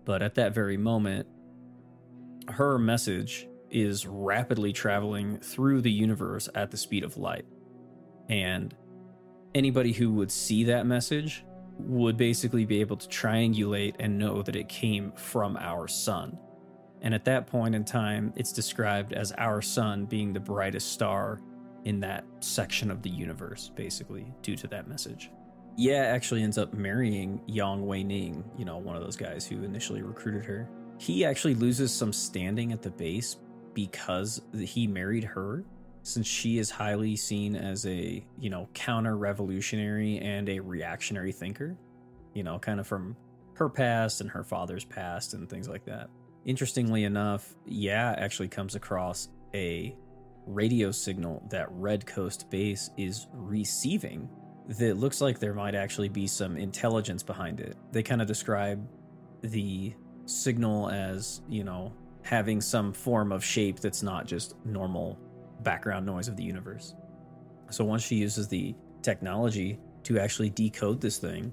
but 0.05 0.23
at 0.23 0.35
that 0.37 0.55
very 0.55 0.77
moment, 0.77 1.27
her 2.49 2.79
message 2.79 3.49
is 3.71 4.07
rapidly 4.07 4.73
traveling 4.73 5.39
through 5.39 5.81
the 5.81 5.91
universe 5.91 6.49
at 6.55 6.71
the 6.71 6.77
speed 6.77 7.03
of 7.03 7.17
light. 7.17 7.45
And 8.29 8.75
anybody 9.55 9.93
who 9.93 10.13
would 10.13 10.31
see 10.31 10.65
that 10.65 10.87
message 10.87 11.45
would 11.79 12.17
basically 12.17 12.65
be 12.65 12.81
able 12.81 12.97
to 12.97 13.09
triangulate 13.09 13.97
and 13.99 14.19
know 14.19 14.43
that 14.43 14.57
it 14.57 14.69
came 14.69 15.13
from 15.13 15.57
our 15.57 15.89
sun. 15.89 16.39
And 17.03 17.15
at 17.15 17.25
that 17.27 17.47
point 17.47 17.75
in 17.75 17.85
time, 17.85 18.33
it's 18.37 18.53
described 18.53 19.13
as 19.13 19.33
our 19.33 19.61
sun 19.61 20.07
being 20.07 20.33
the 20.33 20.41
brightest 20.41 20.93
star 20.93 21.41
in 21.87 22.01
that 22.01 22.25
section 22.41 22.91
of 22.91 23.01
the 23.01 23.09
universe, 23.09 23.71
basically, 23.77 24.27
due 24.43 24.57
to 24.57 24.67
that 24.67 24.89
message. 24.89 25.31
Ye 25.77 25.95
actually 25.95 26.43
ends 26.43 26.59
up 26.59 26.75
marrying 26.75 27.41
Yang 27.47 27.87
Wei 27.87 28.03
Ning, 28.03 28.45
you 28.59 28.65
know, 28.65 28.77
one 28.79 28.97
of 28.97 29.05
those 29.05 29.17
guys 29.17 29.47
who 29.47 29.63
initially 29.63 30.03
recruited 30.03 30.45
her. 30.45 30.69
He 30.99 31.25
actually 31.25 31.55
loses 31.55 31.95
some 31.95 32.13
standing 32.13 32.73
at 32.73 32.83
the 32.83 32.91
base 32.91 33.37
because 33.73 34.43
he 34.53 34.89
married 34.89 35.23
her, 35.23 35.65
since 36.03 36.27
she 36.27 36.59
is 36.59 36.71
highly 36.71 37.15
seen 37.15 37.55
as 37.55 37.87
a, 37.87 38.25
you 38.39 38.51
know, 38.51 38.69
counter 38.75 39.17
revolutionary 39.17 40.19
and 40.19 40.49
a 40.49 40.59
reactionary 40.59 41.31
thinker, 41.31 41.77
you 42.35 42.43
know, 42.43 42.59
kind 42.59 42.81
of 42.81 42.87
from 42.87 43.17
her 43.55 43.69
past 43.69 44.21
and 44.21 44.31
her 44.31 44.43
father's 44.43 44.85
past 44.85 45.35
and 45.35 45.49
things 45.49 45.69
like 45.69 45.85
that. 45.85 46.11
Interestingly 46.45 47.05
enough, 47.05 47.55
Ye, 47.65 47.91
actually 47.91 48.49
comes 48.49 48.75
across 48.75 49.29
a 49.55 49.95
radio 50.47 50.91
signal 50.91 51.43
that 51.51 51.71
Red 51.73 52.07
Coast 52.07 52.49
Base 52.51 52.91
is 52.97 53.27
receiving 53.33 54.29
that 54.69 54.97
looks 54.97 55.21
like 55.21 55.39
there 55.39 55.55
might 55.55 55.75
actually 55.75 56.09
be 56.09 56.27
some 56.27 56.57
intelligence 56.57 57.23
behind 57.23 57.61
it. 57.61 57.77
They 57.93 58.03
kind 58.03 58.21
of 58.21 58.27
describe 58.29 58.87
the 59.43 59.95
signal 60.25 60.91
as, 60.91 61.43
you 61.49 61.65
know, 61.65 61.93
having 62.23 62.61
some 62.61 62.93
form 62.93 63.31
of 63.31 63.45
shape 63.45 63.79
that's 63.79 64.03
not 64.03 64.27
just 64.27 64.57
normal 64.65 65.19
background 65.63 66.05
noise 66.05 66.27
of 66.29 66.37
the 66.37 66.43
universe. 66.43 66.95
So 67.71 67.85
once 67.85 68.03
she 68.03 68.17
uses 68.17 68.49
the 68.49 68.75
technology 69.03 69.79
to 70.05 70.19
actually 70.19 70.51
decode 70.51 71.01
this 71.01 71.19
thing, 71.19 71.53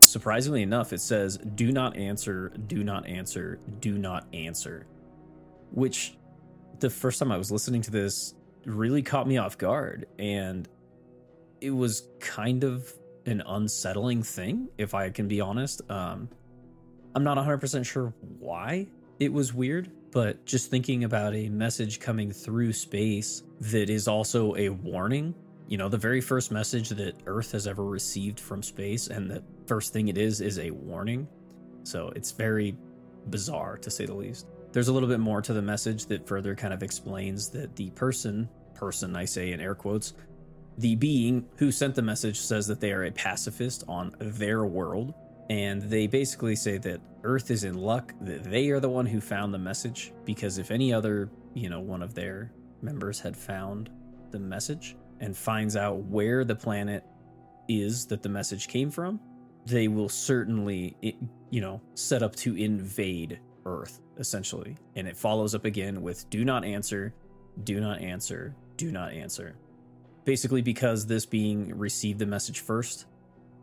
surprisingly 0.00 0.62
enough, 0.62 0.92
it 0.92 1.00
says, 1.00 1.38
do 1.54 1.72
not 1.72 1.96
answer, 1.96 2.52
do 2.66 2.82
not 2.84 3.06
answer, 3.06 3.60
do 3.80 3.98
not 3.98 4.26
answer. 4.32 4.86
Which 5.72 6.16
the 6.80 6.90
first 6.90 7.18
time 7.18 7.32
I 7.32 7.36
was 7.36 7.50
listening 7.50 7.82
to 7.82 7.90
this 7.90 8.34
really 8.64 9.02
caught 9.02 9.26
me 9.26 9.38
off 9.38 9.56
guard. 9.58 10.06
And 10.18 10.68
it 11.60 11.70
was 11.70 12.08
kind 12.20 12.64
of 12.64 12.92
an 13.24 13.42
unsettling 13.46 14.22
thing, 14.22 14.68
if 14.78 14.94
I 14.94 15.10
can 15.10 15.28
be 15.28 15.40
honest. 15.40 15.82
Um, 15.90 16.28
I'm 17.14 17.24
not 17.24 17.38
100% 17.38 17.84
sure 17.84 18.12
why 18.38 18.86
it 19.18 19.32
was 19.32 19.54
weird, 19.54 19.90
but 20.10 20.44
just 20.44 20.70
thinking 20.70 21.04
about 21.04 21.34
a 21.34 21.48
message 21.48 22.00
coming 22.00 22.30
through 22.30 22.72
space 22.72 23.42
that 23.60 23.90
is 23.90 24.06
also 24.08 24.54
a 24.56 24.68
warning. 24.68 25.34
You 25.68 25.78
know, 25.78 25.88
the 25.88 25.98
very 25.98 26.20
first 26.20 26.52
message 26.52 26.90
that 26.90 27.16
Earth 27.26 27.52
has 27.52 27.66
ever 27.66 27.84
received 27.84 28.38
from 28.38 28.62
space, 28.62 29.08
and 29.08 29.30
the 29.30 29.42
first 29.66 29.92
thing 29.92 30.08
it 30.08 30.18
is, 30.18 30.40
is 30.40 30.58
a 30.58 30.70
warning. 30.70 31.26
So 31.82 32.12
it's 32.14 32.30
very 32.30 32.76
bizarre 33.30 33.76
to 33.78 33.90
say 33.90 34.06
the 34.06 34.14
least. 34.14 34.46
There's 34.76 34.88
a 34.88 34.92
little 34.92 35.08
bit 35.08 35.20
more 35.20 35.40
to 35.40 35.54
the 35.54 35.62
message 35.62 36.04
that 36.08 36.28
further 36.28 36.54
kind 36.54 36.74
of 36.74 36.82
explains 36.82 37.48
that 37.48 37.74
the 37.76 37.88
person, 37.92 38.46
person 38.74 39.16
I 39.16 39.24
say 39.24 39.52
in 39.52 39.58
air 39.58 39.74
quotes, 39.74 40.12
the 40.76 40.96
being 40.96 41.46
who 41.56 41.72
sent 41.72 41.94
the 41.94 42.02
message 42.02 42.38
says 42.38 42.66
that 42.66 42.78
they 42.78 42.92
are 42.92 43.04
a 43.04 43.10
pacifist 43.10 43.84
on 43.88 44.14
their 44.18 44.66
world. 44.66 45.14
And 45.48 45.80
they 45.80 46.06
basically 46.06 46.56
say 46.56 46.76
that 46.76 47.00
Earth 47.24 47.50
is 47.50 47.64
in 47.64 47.78
luck 47.78 48.12
that 48.20 48.44
they 48.44 48.68
are 48.68 48.78
the 48.78 48.90
one 48.90 49.06
who 49.06 49.18
found 49.18 49.54
the 49.54 49.58
message 49.58 50.12
because 50.26 50.58
if 50.58 50.70
any 50.70 50.92
other, 50.92 51.30
you 51.54 51.70
know, 51.70 51.80
one 51.80 52.02
of 52.02 52.12
their 52.12 52.52
members 52.82 53.18
had 53.18 53.34
found 53.34 53.88
the 54.30 54.38
message 54.38 54.94
and 55.20 55.34
finds 55.34 55.76
out 55.76 56.04
where 56.04 56.44
the 56.44 56.54
planet 56.54 57.02
is 57.66 58.04
that 58.08 58.22
the 58.22 58.28
message 58.28 58.68
came 58.68 58.90
from, 58.90 59.20
they 59.64 59.88
will 59.88 60.10
certainly, 60.10 60.98
you 61.48 61.62
know, 61.62 61.80
set 61.94 62.22
up 62.22 62.36
to 62.36 62.54
invade 62.56 63.40
Earth 63.66 64.00
essentially. 64.18 64.76
And 64.94 65.06
it 65.06 65.16
follows 65.16 65.54
up 65.54 65.64
again 65.64 66.00
with 66.00 66.28
do 66.30 66.44
not 66.44 66.64
answer, 66.64 67.12
do 67.64 67.80
not 67.80 68.00
answer, 68.00 68.54
do 68.76 68.90
not 68.90 69.12
answer. 69.12 69.56
Basically, 70.24 70.62
because 70.62 71.06
this 71.06 71.26
being 71.26 71.76
received 71.76 72.18
the 72.18 72.26
message 72.26 72.60
first, 72.60 73.06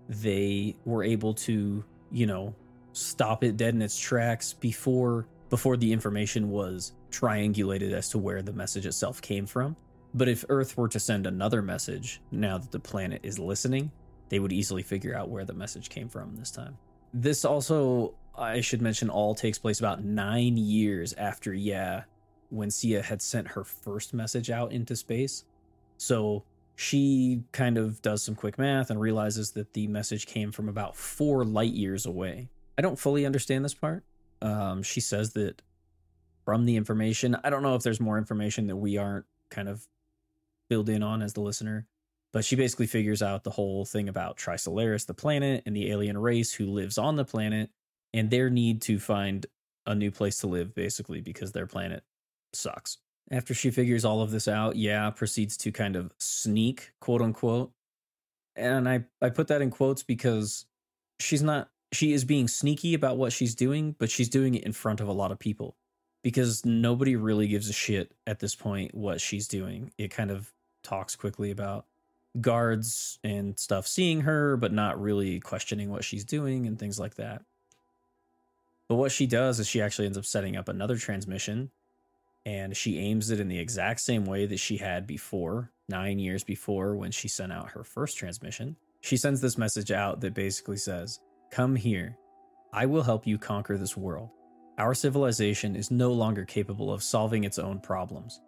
they 0.07 0.75
were 0.85 1.03
able 1.03 1.33
to, 1.33 1.83
you 2.11 2.25
know, 2.25 2.55
stop 2.91 3.43
it 3.43 3.57
dead 3.57 3.73
in 3.73 3.81
its 3.81 3.97
tracks 3.97 4.53
before 4.53 5.27
before 5.49 5.77
the 5.77 5.93
information 5.93 6.49
was 6.49 6.93
triangulated 7.11 7.91
as 7.91 8.09
to 8.09 8.17
where 8.17 8.41
the 8.41 8.53
message 8.53 8.87
itself 8.87 9.21
came 9.21 9.45
from. 9.45 9.75
But 10.15 10.27
if 10.27 10.45
Earth 10.49 10.75
were 10.77 10.87
to 10.89 10.99
send 10.99 11.27
another 11.27 11.61
message 11.61 12.21
now 12.31 12.57
that 12.57 12.71
the 12.71 12.79
planet 12.79 13.21
is 13.23 13.37
listening, 13.37 13.91
they 14.29 14.39
would 14.39 14.51
easily 14.51 14.81
figure 14.81 15.15
out 15.15 15.29
where 15.29 15.45
the 15.45 15.53
message 15.53 15.89
came 15.89 16.09
from 16.09 16.35
this 16.35 16.49
time. 16.49 16.77
This 17.13 17.45
also, 17.45 18.15
I 18.35 18.61
should 18.61 18.81
mention, 18.81 19.09
all 19.09 19.35
takes 19.35 19.59
place 19.59 19.79
about 19.79 20.03
nine 20.03 20.57
years 20.57 21.13
after, 21.13 21.53
yeah, 21.53 22.03
when 22.49 22.71
Sia 22.71 23.01
had 23.01 23.21
sent 23.21 23.47
her 23.49 23.63
first 23.63 24.13
message 24.13 24.49
out 24.49 24.71
into 24.71 24.95
space. 24.95 25.45
So 25.97 26.43
she 26.75 27.43
kind 27.51 27.77
of 27.77 28.01
does 28.01 28.23
some 28.23 28.35
quick 28.35 28.57
math 28.57 28.89
and 28.89 28.99
realizes 28.99 29.51
that 29.51 29.73
the 29.73 29.87
message 29.87 30.25
came 30.25 30.51
from 30.51 30.69
about 30.69 30.95
four 30.95 31.45
light 31.45 31.73
years 31.73 32.05
away. 32.05 32.49
I 32.77 32.81
don't 32.81 32.97
fully 32.97 33.25
understand 33.25 33.63
this 33.63 33.73
part. 33.73 34.03
Um, 34.41 34.83
she 34.83 34.99
says 34.99 35.33
that 35.33 35.61
from 36.45 36.65
the 36.65 36.75
information, 36.75 37.37
I 37.43 37.49
don't 37.49 37.63
know 37.63 37.75
if 37.75 37.83
there's 37.83 37.99
more 37.99 38.17
information 38.17 38.67
that 38.67 38.75
we 38.75 38.97
aren't 38.97 39.25
kind 39.49 39.69
of 39.69 39.87
filled 40.69 40.89
in 40.89 41.03
on 41.03 41.21
as 41.21 41.33
the 41.33 41.41
listener, 41.41 41.85
but 42.31 42.43
she 42.43 42.55
basically 42.55 42.87
figures 42.87 43.21
out 43.21 43.43
the 43.43 43.51
whole 43.51 43.85
thing 43.85 44.09
about 44.09 44.37
Trisolaris, 44.37 45.05
the 45.05 45.13
planet, 45.13 45.63
and 45.65 45.75
the 45.75 45.91
alien 45.91 46.17
race 46.17 46.51
who 46.51 46.65
lives 46.65 46.97
on 46.97 47.15
the 47.15 47.25
planet, 47.25 47.69
and 48.13 48.29
their 48.29 48.49
need 48.49 48.81
to 48.83 48.99
find 48.99 49.45
a 49.85 49.95
new 49.95 50.11
place 50.11 50.39
to 50.39 50.47
live, 50.47 50.73
basically, 50.75 51.21
because 51.21 51.51
their 51.51 51.67
planet 51.67 52.03
sucks. 52.53 52.97
After 53.31 53.53
she 53.53 53.71
figures 53.71 54.05
all 54.05 54.21
of 54.21 54.31
this 54.31 54.47
out, 54.47 54.75
Ye, 54.75 55.11
proceeds 55.15 55.57
to 55.57 55.71
kind 55.71 55.95
of 55.95 56.13
sneak, 56.19 56.93
quote 56.99 57.21
unquote. 57.21 57.71
And 58.55 58.87
I, 58.87 59.05
I 59.21 59.29
put 59.29 59.47
that 59.47 59.61
in 59.61 59.71
quotes 59.71 60.03
because 60.03 60.65
she's 61.19 61.41
not, 61.41 61.69
she 61.91 62.13
is 62.13 62.25
being 62.25 62.47
sneaky 62.47 62.93
about 62.93 63.17
what 63.17 63.33
she's 63.33 63.55
doing, 63.55 63.95
but 63.97 64.11
she's 64.11 64.29
doing 64.29 64.55
it 64.55 64.63
in 64.63 64.73
front 64.73 64.99
of 64.99 65.07
a 65.07 65.13
lot 65.13 65.31
of 65.31 65.39
people 65.39 65.75
because 66.23 66.65
nobody 66.65 67.15
really 67.15 67.47
gives 67.47 67.69
a 67.69 67.73
shit 67.73 68.13
at 68.27 68.39
this 68.39 68.55
point 68.55 68.93
what 68.93 69.19
she's 69.19 69.47
doing. 69.47 69.91
It 69.97 70.09
kind 70.09 70.31
of 70.31 70.51
talks 70.83 71.15
quickly 71.15 71.51
about 71.51 71.85
guards 72.39 73.19
and 73.23 73.57
stuff 73.59 73.87
seeing 73.87 74.21
her, 74.21 74.57
but 74.57 74.71
not 74.73 75.01
really 75.01 75.39
questioning 75.39 75.89
what 75.89 76.03
she's 76.03 76.25
doing 76.25 76.65
and 76.65 76.79
things 76.79 76.99
like 76.99 77.15
that. 77.15 77.43
But 78.89 78.95
what 78.95 79.11
she 79.11 79.27
does 79.27 79.59
is 79.59 79.67
she 79.67 79.81
actually 79.81 80.05
ends 80.05 80.17
up 80.17 80.25
setting 80.25 80.55
up 80.55 80.67
another 80.67 80.97
transmission 80.97 81.71
and 82.45 82.75
she 82.75 82.99
aims 82.99 83.31
it 83.31 83.39
in 83.39 83.47
the 83.47 83.59
exact 83.59 84.01
same 84.01 84.25
way 84.25 84.45
that 84.45 84.59
she 84.59 84.77
had 84.77 85.07
before, 85.07 85.71
nine 85.87 86.19
years 86.19 86.43
before 86.43 86.95
when 86.95 87.11
she 87.11 87.27
sent 87.27 87.53
out 87.53 87.71
her 87.71 87.83
first 87.83 88.17
transmission. 88.17 88.75
She 89.01 89.17
sends 89.17 89.39
this 89.39 89.57
message 89.57 89.91
out 89.91 90.21
that 90.21 90.33
basically 90.33 90.77
says, 90.77 91.19
Come 91.51 91.75
here. 91.75 92.17
I 92.73 92.85
will 92.85 93.03
help 93.03 93.27
you 93.27 93.37
conquer 93.37 93.77
this 93.77 93.95
world. 93.95 94.29
Our 94.77 94.93
civilization 94.93 95.75
is 95.75 95.91
no 95.91 96.11
longer 96.11 96.45
capable 96.45 96.91
of 96.91 97.03
solving 97.03 97.43
its 97.43 97.59
own 97.59 97.79
problems. 97.79 98.41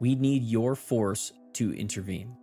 We 0.00 0.14
need 0.14 0.42
your 0.42 0.74
force 0.74 1.32
to 1.54 1.72
intervene. 1.72 2.36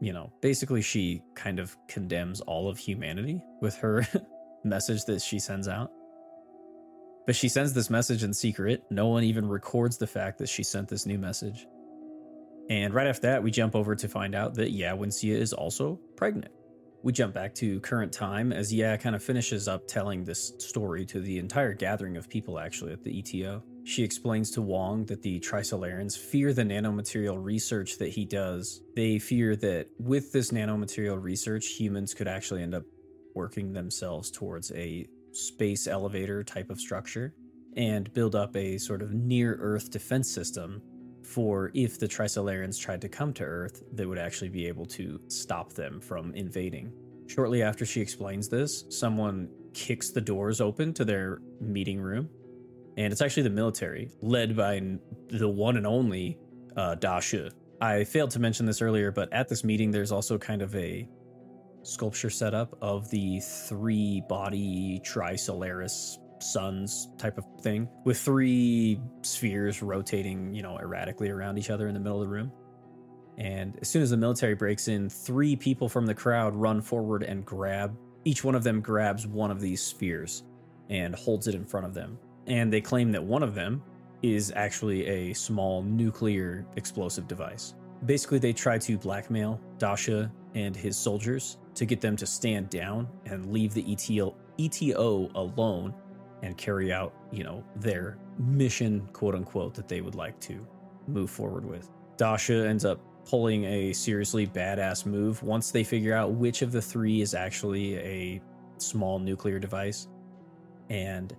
You 0.00 0.12
know, 0.12 0.32
basically, 0.40 0.82
she 0.82 1.22
kind 1.34 1.58
of 1.58 1.76
condemns 1.86 2.40
all 2.40 2.68
of 2.68 2.78
humanity 2.78 3.42
with 3.60 3.76
her 3.76 4.06
message 4.64 5.04
that 5.06 5.20
she 5.22 5.38
sends 5.38 5.68
out. 5.68 5.90
But 7.26 7.36
she 7.36 7.48
sends 7.48 7.72
this 7.72 7.90
message 7.90 8.24
in 8.24 8.32
secret. 8.32 8.82
No 8.90 9.08
one 9.08 9.22
even 9.22 9.48
records 9.48 9.96
the 9.96 10.06
fact 10.06 10.38
that 10.38 10.48
she 10.48 10.62
sent 10.62 10.88
this 10.88 11.06
new 11.06 11.18
message. 11.18 11.66
And 12.68 12.94
right 12.94 13.06
after 13.06 13.22
that, 13.22 13.42
we 13.42 13.50
jump 13.50 13.76
over 13.76 13.94
to 13.94 14.08
find 14.08 14.34
out 14.34 14.54
that 14.54 14.70
Ye 14.70 14.84
Wenjie 14.84 15.34
is 15.34 15.52
also 15.52 16.00
pregnant. 16.16 16.52
We 17.04 17.12
jump 17.12 17.34
back 17.34 17.54
to 17.56 17.80
current 17.80 18.12
time 18.12 18.52
as 18.52 18.72
Ye 18.72 18.96
kind 18.98 19.16
of 19.16 19.22
finishes 19.22 19.66
up 19.66 19.88
telling 19.88 20.24
this 20.24 20.52
story 20.58 21.04
to 21.06 21.20
the 21.20 21.38
entire 21.38 21.74
gathering 21.74 22.16
of 22.16 22.28
people 22.28 22.58
actually 22.58 22.92
at 22.92 23.02
the 23.02 23.22
ETO. 23.22 23.62
She 23.84 24.04
explains 24.04 24.52
to 24.52 24.62
Wong 24.62 25.04
that 25.06 25.22
the 25.22 25.40
Trisolarans 25.40 26.16
fear 26.16 26.52
the 26.52 26.62
nanomaterial 26.62 27.42
research 27.42 27.98
that 27.98 28.10
he 28.10 28.24
does. 28.24 28.82
They 28.94 29.18
fear 29.18 29.56
that 29.56 29.88
with 29.98 30.32
this 30.32 30.52
nanomaterial 30.52 31.20
research, 31.20 31.66
humans 31.66 32.14
could 32.14 32.28
actually 32.28 32.62
end 32.62 32.74
up 32.74 32.84
working 33.34 33.72
themselves 33.72 34.30
towards 34.30 34.72
a 34.72 35.06
space 35.32 35.86
elevator 35.86 36.42
type 36.42 36.70
of 36.70 36.80
structure 36.80 37.34
and 37.76 38.12
build 38.12 38.34
up 38.34 38.54
a 38.56 38.78
sort 38.78 39.02
of 39.02 39.12
near 39.12 39.56
Earth 39.60 39.90
defense 39.90 40.30
system 40.30 40.82
for 41.22 41.70
if 41.74 41.98
the 41.98 42.06
Trisolarans 42.06 42.78
tried 42.78 43.00
to 43.00 43.08
come 43.08 43.32
to 43.34 43.44
Earth, 43.44 43.82
they 43.92 44.06
would 44.06 44.18
actually 44.18 44.48
be 44.48 44.66
able 44.66 44.84
to 44.86 45.20
stop 45.28 45.72
them 45.72 46.00
from 46.00 46.34
invading. 46.34 46.92
Shortly 47.28 47.62
after 47.62 47.86
she 47.86 48.00
explains 48.00 48.48
this, 48.48 48.84
someone 48.90 49.48
kicks 49.72 50.10
the 50.10 50.20
doors 50.20 50.60
open 50.60 50.92
to 50.94 51.04
their 51.04 51.40
meeting 51.60 52.00
room, 52.00 52.28
and 52.96 53.12
it's 53.12 53.22
actually 53.22 53.44
the 53.44 53.50
military, 53.50 54.10
led 54.20 54.56
by 54.56 54.82
the 55.28 55.48
one 55.48 55.76
and 55.76 55.86
only 55.86 56.38
uh, 56.76 56.94
Da 56.96 57.20
Shi. 57.20 57.48
I 57.80 58.04
failed 58.04 58.30
to 58.32 58.38
mention 58.38 58.66
this 58.66 58.82
earlier, 58.82 59.10
but 59.10 59.32
at 59.32 59.48
this 59.48 59.64
meeting, 59.64 59.90
there's 59.90 60.12
also 60.12 60.38
kind 60.38 60.60
of 60.60 60.74
a 60.76 61.08
sculpture 61.82 62.30
setup 62.30 62.76
of 62.80 63.10
the 63.10 63.40
three 63.40 64.22
body 64.28 65.00
Trisolaris 65.04 66.18
suns 66.40 67.10
type 67.18 67.38
of 67.38 67.44
thing 67.60 67.88
with 68.04 68.18
three 68.18 69.00
spheres 69.22 69.82
rotating, 69.82 70.54
you 70.54 70.62
know, 70.62 70.78
erratically 70.78 71.30
around 71.30 71.58
each 71.58 71.70
other 71.70 71.88
in 71.88 71.94
the 71.94 72.00
middle 72.00 72.20
of 72.20 72.28
the 72.28 72.32
room. 72.32 72.52
And 73.38 73.78
as 73.80 73.88
soon 73.88 74.02
as 74.02 74.10
the 74.10 74.16
military 74.16 74.54
breaks 74.54 74.88
in, 74.88 75.08
three 75.08 75.56
people 75.56 75.88
from 75.88 76.06
the 76.06 76.14
crowd 76.14 76.54
run 76.54 76.82
forward 76.82 77.22
and 77.22 77.44
grab 77.44 77.96
each 78.24 78.44
one 78.44 78.54
of 78.54 78.62
them 78.62 78.80
grabs 78.80 79.26
one 79.26 79.50
of 79.50 79.60
these 79.60 79.82
spheres 79.82 80.44
and 80.90 81.14
holds 81.14 81.48
it 81.48 81.54
in 81.54 81.64
front 81.64 81.86
of 81.86 81.94
them. 81.94 82.18
And 82.46 82.72
they 82.72 82.80
claim 82.80 83.10
that 83.12 83.22
one 83.22 83.42
of 83.42 83.54
them 83.54 83.82
is 84.22 84.52
actually 84.54 85.06
a 85.06 85.32
small 85.32 85.82
nuclear 85.82 86.66
explosive 86.76 87.26
device. 87.26 87.74
Basically, 88.06 88.38
they 88.38 88.52
try 88.52 88.78
to 88.78 88.98
blackmail 88.98 89.60
Da 89.78 89.94
Shi 89.94 90.28
and 90.54 90.76
his 90.76 90.96
soldiers 90.96 91.58
to 91.74 91.86
get 91.86 92.00
them 92.00 92.16
to 92.16 92.26
stand 92.26 92.70
down 92.70 93.08
and 93.26 93.52
leave 93.52 93.72
the 93.74 93.82
ETO, 93.84 94.34
ETO 94.58 95.30
alone 95.34 95.94
and 96.42 96.56
carry 96.56 96.92
out, 96.92 97.14
you 97.30 97.44
know, 97.44 97.64
their 97.76 98.18
mission, 98.38 99.08
quote 99.12 99.34
unquote, 99.34 99.74
that 99.74 99.88
they 99.88 100.00
would 100.00 100.14
like 100.14 100.38
to 100.40 100.66
move 101.06 101.30
forward 101.30 101.64
with. 101.64 101.90
Da 102.16 102.36
Shi 102.36 102.54
ends 102.54 102.84
up 102.84 103.00
pulling 103.24 103.64
a 103.64 103.92
seriously 103.92 104.46
badass 104.46 105.06
move 105.06 105.42
once 105.42 105.70
they 105.70 105.84
figure 105.84 106.14
out 106.14 106.32
which 106.32 106.62
of 106.62 106.72
the 106.72 106.82
three 106.82 107.20
is 107.20 107.34
actually 107.34 107.96
a 107.98 108.40
small 108.78 109.18
nuclear 109.18 109.58
device. 109.58 110.08
And 110.90 111.34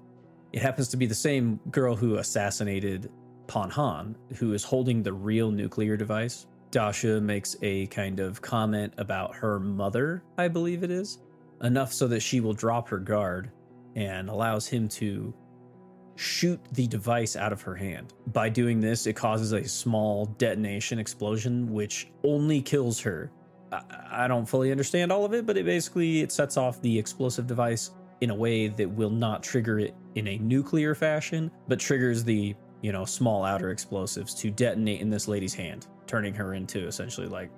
it 0.54 0.62
happens 0.62 0.88
to 0.90 0.98
be 0.98 1.06
the 1.06 1.16
same 1.16 1.60
girl 1.72 1.96
who 1.96 2.18
assassinated 2.18 3.12
Pan 3.48 3.70
Han, 3.72 4.16
who 4.38 4.54
is 4.54 4.64
holding 4.64 5.04
the 5.04 5.14
real 5.14 5.52
nuclear 5.52 5.98
device. 5.98 6.48
Da 6.74 6.92
Shi 6.92 7.20
makes 7.20 7.56
a 7.62 7.86
kind 7.88 8.20
of 8.20 8.42
comment 8.42 8.96
about 8.98 9.36
her 9.36 9.60
mother, 9.60 10.24
I 10.40 10.48
believe 10.48 10.84
it 10.84 10.90
is, 10.90 11.20
enough 11.62 11.94
so 11.94 12.08
that 12.08 12.22
she 12.22 12.40
will 12.40 12.54
drop 12.54 12.90
her 12.90 12.98
guard 12.98 13.52
and 13.96 14.28
allows 14.28 14.66
him 14.66 14.90
to 14.90 15.36
shoot 16.16 16.60
the 16.72 16.88
device 16.88 17.36
out 17.36 17.54
of 17.54 17.62
her 17.62 17.76
hand. 17.76 18.16
By 18.34 18.50
doing 18.50 18.80
this, 18.80 19.06
it 19.06 19.14
causes 19.14 19.52
a 19.52 19.64
small 19.68 20.26
detonation 20.40 20.98
explosion, 20.98 21.72
which 21.72 22.12
only 22.24 22.60
kills 22.60 23.00
her. 23.02 23.30
I, 24.12 24.28
don't 24.28 24.50
fully 24.50 24.72
understand 24.72 25.12
all 25.12 25.26
of 25.26 25.34
it, 25.36 25.46
but 25.46 25.58
it 25.58 25.66
basically 25.66 26.22
it 26.22 26.32
sets 26.32 26.58
off 26.58 26.82
the 26.82 26.98
explosive 26.98 27.46
device 27.46 27.92
in 28.22 28.32
a 28.32 28.36
way 28.36 28.68
that 28.68 28.90
will 28.90 29.12
not 29.12 29.44
trigger 29.44 29.78
it 29.78 29.94
in 30.16 30.28
a 30.28 30.40
nuclear 30.40 30.96
fashion, 30.96 31.52
but 31.68 31.80
triggers 31.80 32.24
the 32.24 32.56
you 32.82 32.92
know 32.92 33.06
small 33.06 33.46
outer 33.46 33.70
explosives 33.70 34.34
to 34.34 34.50
detonate 34.50 35.02
in 35.02 35.10
this 35.12 35.28
lady's 35.28 35.54
hand, 35.54 35.88
turning 36.08 36.34
her 36.34 36.54
into 36.54 36.88
essentially 36.88 37.28
like 37.28 37.52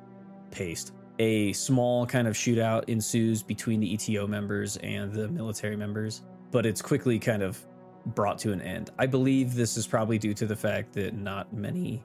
paste. 0.51 0.93
A 1.19 1.53
small 1.53 2.05
kind 2.05 2.27
of 2.27 2.35
shootout 2.35 2.85
ensues 2.88 3.41
between 3.41 3.80
the 3.80 3.95
ETO 3.95 4.27
members 4.27 4.77
and 4.77 5.13
the 5.13 5.27
military 5.30 5.77
members, 5.77 6.22
but 6.51 6.65
it's 6.65 6.81
quickly 6.81 7.19
kind 7.19 7.41
of 7.41 7.65
brought 8.07 8.38
to 8.39 8.51
an 8.51 8.61
end. 8.61 8.91
I 8.99 9.05
believe 9.05 9.55
this 9.55 9.77
is 9.77 9.88
probably 9.88 10.17
due 10.17 10.34
to 10.34 10.45
the 10.45 10.55
fact 10.55 10.93
that 10.93 11.13
not 11.13 11.53
many 11.53 12.03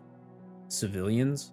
civilians 0.69 1.53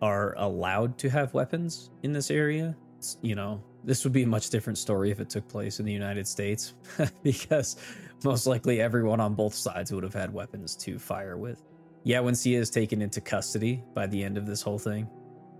are 0.00 0.34
allowed 0.38 0.96
to 0.98 1.10
have 1.10 1.34
weapons 1.34 1.90
in 2.02 2.12
this 2.12 2.30
area. 2.30 2.76
It's, 2.98 3.18
you 3.22 3.34
know, 3.34 3.62
this 3.84 4.04
would 4.04 4.12
be 4.12 4.22
a 4.22 4.26
much 4.26 4.50
different 4.50 4.78
story 4.78 5.10
if 5.10 5.20
it 5.20 5.28
took 5.28 5.46
place 5.48 5.80
in 5.80 5.86
the 5.86 5.92
United 5.92 6.26
States 6.26 6.74
because 7.22 7.76
most 8.24 8.46
likely 8.46 8.80
everyone 8.80 9.20
on 9.20 9.34
both 9.34 9.54
sides 9.54 9.92
would 9.92 10.04
have 10.04 10.14
had 10.14 10.32
weapons 10.32 10.76
to 10.76 10.98
fire 10.98 11.36
with. 11.36 11.62
Ye 12.04 12.14
Wenjie 12.16 12.58
is 12.58 12.68
taken 12.68 13.00
into 13.00 13.20
custody 13.20 13.82
by 13.94 14.06
the 14.06 14.22
end 14.22 14.36
of 14.36 14.44
this 14.44 14.60
whole 14.60 14.78
thing, 14.78 15.08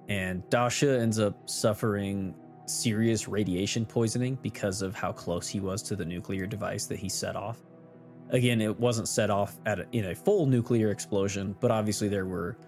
and 0.08 0.48
Da 0.50 0.68
Shi 0.68 0.88
ends 0.88 1.18
up 1.18 1.48
suffering 1.48 2.34
serious 2.66 3.26
radiation 3.28 3.86
poisoning 3.86 4.38
because 4.42 4.82
of 4.82 4.94
how 4.94 5.10
close 5.10 5.48
he 5.48 5.60
was 5.60 5.82
to 5.82 5.96
the 5.96 6.04
nuclear 6.04 6.46
device 6.46 6.86
that 6.86 6.98
he 6.98 7.08
set 7.08 7.34
off. 7.34 7.62
Again, 8.30 8.60
it 8.60 8.78
wasn't 8.78 9.08
set 9.08 9.30
off 9.30 9.58
at 9.64 9.80
a, 9.80 9.86
in 9.92 10.06
a 10.06 10.14
full 10.14 10.44
nuclear 10.46 10.90
explosion, 10.90 11.56
but 11.60 11.70
obviously 11.70 12.08
there 12.08 12.26
were, 12.26 12.58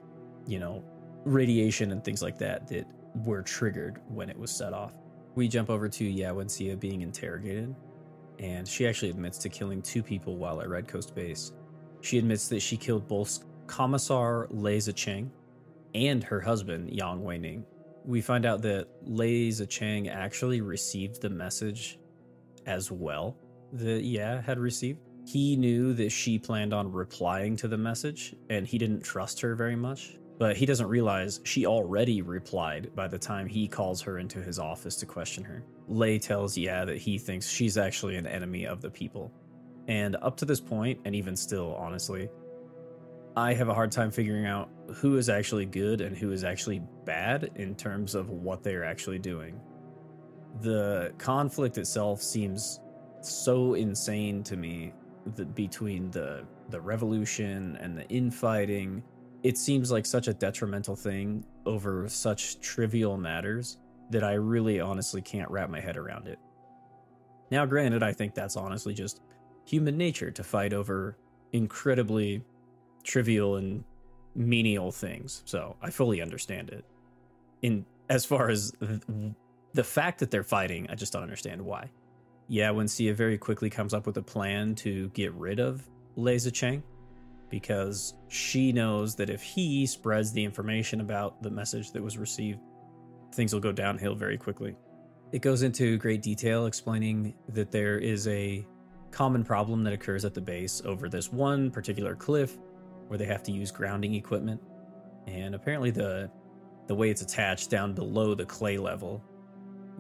you 0.47 0.59
know, 0.59 0.83
radiation 1.25 1.93
and 1.93 2.03
things 2.03 2.23
like 2.23 2.39
that 2.39 2.67
that 2.69 2.87
were 3.25 3.43
triggered 3.43 4.01
when 4.09 4.31
it 4.31 4.39
was 4.39 4.51
set 4.51 4.73
off. 4.73 4.95
We 5.35 5.49
jump 5.49 5.69
over 5.69 5.89
to 5.89 6.05
Yawensia 6.05 6.81
being 6.81 7.03
interrogated, 7.03 7.75
and 8.39 8.67
she 8.67 8.87
actually 8.87 9.11
admits 9.11 9.37
to 9.39 9.51
killing 9.51 9.83
two 9.83 10.03
people 10.03 10.37
while 10.37 10.63
at 10.63 10.69
Red 10.69 10.89
Coast 10.89 11.15
Base. 11.15 11.53
She 12.01 12.19
admits 12.19 12.49
that 12.49 12.61
she 12.61 12.77
killed 12.77 13.09
both 13.09 13.45
Commissar 13.67 14.47
Lei 14.51 14.79
Zhicheng 14.79 15.31
and 15.95 16.23
her 16.25 16.41
husband, 16.41 16.93
Yang 16.93 17.23
Weining. 17.23 17.65
We 18.05 18.21
find 18.21 18.47
out 18.47 18.63
that 18.63 18.89
Lei 19.03 19.49
Zhicheng 19.49 20.09
actually 20.09 20.61
received 20.61 21.21
the 21.21 21.31
message 21.31 21.99
as 22.67 22.91
well 22.91 23.37
that 23.73 24.03
Ye 24.03 24.19
had 24.19 24.59
received 24.59 25.01
he 25.27 25.57
knew 25.57 25.93
that 25.95 26.11
she 26.11 26.39
planned 26.39 26.73
on 26.73 26.93
replying 26.93 27.57
to 27.57 27.69
the 27.69 27.77
message 27.77 28.37
and 28.49 28.65
he 28.65 28.79
didn't 28.79 29.03
trust 29.03 29.41
her 29.41 29.57
very 29.57 29.75
much. 29.75 30.19
But 30.39 30.57
he 30.57 30.67
doesn't 30.67 30.87
realize 30.87 31.41
she 31.45 31.67
already 31.67 32.23
replied 32.23 32.95
by 32.95 33.09
the 33.09 33.19
time 33.19 33.49
he 33.49 33.67
calls 33.67 34.01
her 34.03 34.19
into 34.19 34.41
his 34.41 34.59
office 34.59 34.95
to 34.97 35.07
question 35.07 35.43
her. 35.43 35.65
Lei 35.89 36.19
tells 36.19 36.57
Ye 36.57 36.67
that 36.67 36.97
he 36.97 37.19
thinks 37.19 37.49
she's 37.49 37.77
actually 37.77 38.17
an 38.17 38.27
enemy 38.27 38.67
of 38.67 38.81
the 38.81 38.91
people. 38.91 39.33
And 39.89 40.15
up 40.23 40.37
to 40.37 40.45
this 40.45 40.61
point, 40.61 41.01
and 41.05 41.15
even 41.15 41.35
still, 41.35 41.75
honestly, 41.75 42.29
I 43.37 43.53
have 43.53 43.69
a 43.69 43.75
hard 43.75 43.93
time 43.93 44.11
figuring 44.11 44.47
out 44.47 44.71
who 44.95 45.19
is 45.19 45.29
actually 45.29 45.67
good 45.67 46.01
and 46.01 46.17
who 46.17 46.33
is 46.33 46.43
actually 46.43 46.81
bad 47.05 47.51
in 47.57 47.75
terms 47.75 48.15
of 48.15 48.31
what 48.31 48.63
they're 48.63 48.85
actually 48.85 49.19
doing. 49.19 49.61
The 50.63 51.13
conflict 51.19 51.77
itself 51.77 52.23
seems 52.23 52.81
so 53.21 53.75
insane 53.75 54.43
to 54.45 54.57
me 54.57 54.95
the, 55.35 55.45
between 55.45 56.11
the 56.11 56.45
the 56.71 56.81
revolution 56.81 57.77
and 57.81 57.97
the 57.97 58.09
infighting 58.09 59.03
it 59.43 59.59
seems 59.59 59.91
like 59.93 60.07
such 60.07 60.29
a 60.29 60.35
detrimental 60.35 60.97
thing 60.97 61.45
over 61.67 62.09
such 62.09 62.59
trivial 62.61 63.17
matters 63.17 63.79
that 64.11 64.25
I 64.25 64.35
really 64.35 64.81
honestly 64.81 65.23
can't 65.23 65.51
wrap 65.51 65.71
my 65.71 65.81
head 65.81 65.97
around 65.97 66.27
it. 66.27 66.39
Now, 67.51 67.65
granted, 67.67 68.03
I 68.03 68.13
think 68.13 68.35
that's 68.35 68.57
honestly 68.57 68.95
just 68.95 69.21
human 69.65 69.97
nature 69.97 70.31
to 70.33 70.43
fight 70.43 70.73
over 70.73 71.17
incredibly 71.53 72.43
trivial 73.07 73.57
and 73.57 73.85
menial 74.35 74.93
things. 74.93 75.43
So 75.47 75.77
I 75.81 75.91
fully 75.91 76.21
understand 76.21 76.71
it. 76.71 76.85
In 77.63 77.87
as 78.11 78.27
far 78.27 78.51
as 78.51 78.73
the 79.73 79.85
fact 79.85 80.19
that 80.21 80.31
they're 80.31 80.43
fighting, 80.43 80.87
I 80.91 80.95
just 80.95 81.13
don't 81.13 81.23
understand 81.23 81.63
why. 81.63 81.91
Ye 82.49 82.63
Wenjie 82.63 83.15
very 83.15 83.39
quickly 83.39 83.71
comes 83.71 83.95
up 83.95 84.07
with 84.07 84.17
a 84.19 84.23
plan 84.23 84.75
to 84.77 85.09
get 85.09 85.33
rid 85.35 85.59
of 85.59 85.89
Lei 86.17 86.37
Zhicheng, 86.37 86.83
because 87.49 88.15
she 88.29 88.73
knows 88.73 89.15
that 89.17 89.31
if 89.31 89.43
he 89.43 89.87
spreads 89.87 90.33
the 90.33 90.45
information 90.45 91.01
about 91.01 91.43
the 91.43 91.51
message 91.51 91.93
that 91.93 92.03
was 92.03 92.19
received, 92.19 92.59
things 93.33 93.53
will 93.53 93.61
go 93.61 93.73
downhill 93.73 94.15
very 94.15 94.39
quickly. 94.39 94.77
It 95.33 95.43
goes 95.43 95.63
into 95.63 95.99
great 95.99 96.23
detail 96.23 96.67
explaining 96.67 97.35
that 97.51 97.71
there 97.71 97.99
is 97.99 98.29
a 98.29 98.67
common 99.11 99.45
problem 99.45 99.83
that 99.85 99.93
occurs 99.93 100.25
at 100.25 100.35
the 100.35 100.41
base 100.41 100.83
over 100.85 101.09
this 101.09 101.33
one 101.33 101.71
particular 101.71 102.15
cliff 102.15 102.59
where 103.09 103.19
they 103.19 103.25
have 103.25 103.43
to 103.45 103.53
use 103.53 103.71
grounding 103.71 104.15
equipment. 104.15 104.61
And 105.27 105.55
apparently 105.55 105.91
the 105.91 106.31
the 106.87 106.95
way 106.95 107.11
it's 107.11 107.23
attached 107.23 107.69
down 107.69 107.95
below 107.95 108.35
the 108.35 108.47
clay 108.47 108.79
level, 108.79 109.23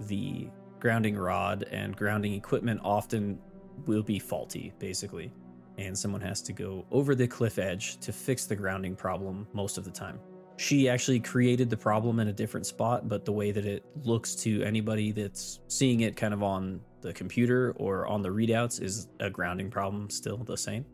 the 0.07 0.49
grounding 0.79 1.17
rod 1.17 1.65
and 1.73 1.97
grounding 1.97 2.35
equipment 2.35 2.81
often 2.85 3.39
will 3.87 4.03
be 4.03 4.19
faulty, 4.19 4.73
basically. 4.79 5.33
And 5.79 5.99
someone 5.99 6.21
has 6.21 6.41
to 6.43 6.53
go 6.53 6.87
over 6.91 7.15
the 7.15 7.27
cliff 7.27 7.59
edge 7.59 7.99
to 7.99 8.13
fix 8.13 8.47
the 8.47 8.57
grounding 8.57 8.95
problem 8.95 9.47
most 9.53 9.79
of 9.79 9.85
the 9.85 9.91
time. 9.91 10.21
She 10.59 10.89
actually 10.89 11.21
created 11.21 11.69
the 11.69 11.77
problem 11.77 12.19
in 12.19 12.29
a 12.29 12.33
different 12.33 12.67
spot, 12.67 13.09
but 13.09 13.25
the 13.27 13.33
way 13.33 13.51
that 13.51 13.67
it 13.67 13.85
looks 14.05 14.35
to 14.37 14.63
anybody 14.63 15.13
that's 15.13 15.61
seeing 15.69 16.01
it 16.01 16.17
kind 16.17 16.33
of 16.33 16.43
on 16.43 16.81
the 17.03 17.13
computer 17.13 17.75
or 17.77 18.07
on 18.07 18.23
the 18.23 18.31
readouts 18.31 18.81
is 18.81 19.09
a 19.21 19.29
grounding 19.29 19.71
problem 19.71 20.09
still 20.09 20.39
the 20.39 20.57
same. 20.57 20.87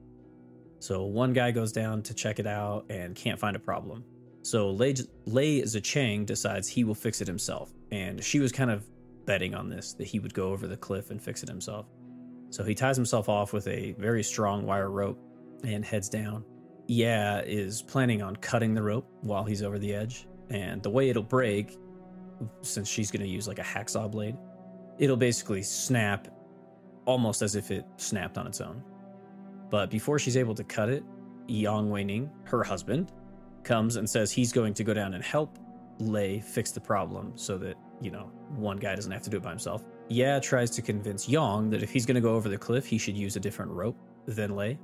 So 0.82 1.04
one 1.04 1.32
guy 1.32 1.52
goes 1.52 1.70
down 1.70 2.02
to 2.02 2.12
check 2.12 2.40
it 2.40 2.46
out 2.46 2.86
and 2.90 3.14
can't 3.14 3.38
find 3.38 3.54
a 3.54 3.58
problem. 3.60 4.02
So 4.42 4.68
Lei, 4.70 4.96
Lei 5.26 5.62
Zhicheng 5.62 6.26
decides 6.26 6.66
he 6.66 6.82
will 6.82 6.96
fix 6.96 7.20
it 7.20 7.28
himself. 7.28 7.72
And 7.92 8.22
she 8.22 8.40
was 8.40 8.50
kind 8.50 8.68
of 8.68 8.84
betting 9.24 9.54
on 9.54 9.68
this 9.68 9.92
that 9.92 10.08
he 10.08 10.18
would 10.18 10.34
go 10.34 10.48
over 10.48 10.66
the 10.66 10.76
cliff 10.76 11.12
and 11.12 11.22
fix 11.22 11.44
it 11.44 11.48
himself. 11.48 11.86
So 12.50 12.64
he 12.64 12.74
ties 12.74 12.96
himself 12.96 13.28
off 13.28 13.52
with 13.52 13.68
a 13.68 13.92
very 13.92 14.24
strong 14.24 14.66
wire 14.66 14.90
rope 14.90 15.20
and 15.62 15.84
heads 15.84 16.08
down. 16.08 16.44
Ye 16.88 17.04
is 17.46 17.80
planning 17.82 18.20
on 18.20 18.34
cutting 18.34 18.74
the 18.74 18.82
rope 18.82 19.08
while 19.20 19.44
he's 19.44 19.62
over 19.62 19.78
the 19.78 19.94
edge, 19.94 20.26
and 20.50 20.82
the 20.82 20.90
way 20.90 21.10
it'll 21.10 21.22
break, 21.22 21.78
since 22.62 22.88
she's 22.88 23.12
going 23.12 23.22
to 23.22 23.28
use 23.28 23.46
like 23.46 23.60
a 23.60 23.62
hacksaw 23.62 24.10
blade, 24.10 24.36
it'll 24.98 25.16
basically 25.16 25.62
snap 25.62 26.26
almost 27.04 27.40
as 27.40 27.54
if 27.54 27.70
it 27.70 27.86
snapped 27.98 28.36
on 28.36 28.48
its 28.48 28.60
own. 28.60 28.82
But 29.72 29.90
before 29.90 30.20
she's 30.20 30.36
able 30.36 30.54
to 30.54 30.62
cut 30.62 30.88
it, 30.90 31.02
Yang 31.48 31.90
Weining, 31.90 32.30
her 32.44 32.62
husband, 32.62 33.10
comes 33.64 33.96
and 33.96 34.08
says 34.08 34.30
he's 34.30 34.52
going 34.52 34.74
to 34.74 34.84
go 34.84 34.94
down 34.94 35.14
and 35.14 35.24
help 35.24 35.58
Lei 35.98 36.40
fix 36.40 36.70
the 36.72 36.80
problem 36.80 37.32
so 37.34 37.58
that 37.58 37.76
you 38.02 38.10
know, 38.10 38.30
one 38.56 38.76
guy 38.76 38.94
doesn't 38.94 39.12
have 39.12 39.22
to 39.22 39.30
do 39.30 39.36
it 39.36 39.42
by 39.42 39.50
himself. 39.50 39.84
Ye 40.08 40.40
tries 40.40 40.70
to 40.70 40.82
convince 40.82 41.28
Yang 41.28 41.70
that 41.70 41.82
if 41.82 41.90
he's 41.90 42.04
going 42.04 42.16
to 42.16 42.20
go 42.20 42.34
over 42.34 42.48
the 42.48 42.58
cliff, 42.58 42.84
he 42.84 42.98
should 42.98 43.16
use 43.16 43.36
a 43.36 43.40
different 43.40 43.70
rope 43.70 43.96
than 44.26 44.56
Lei. 44.56 44.78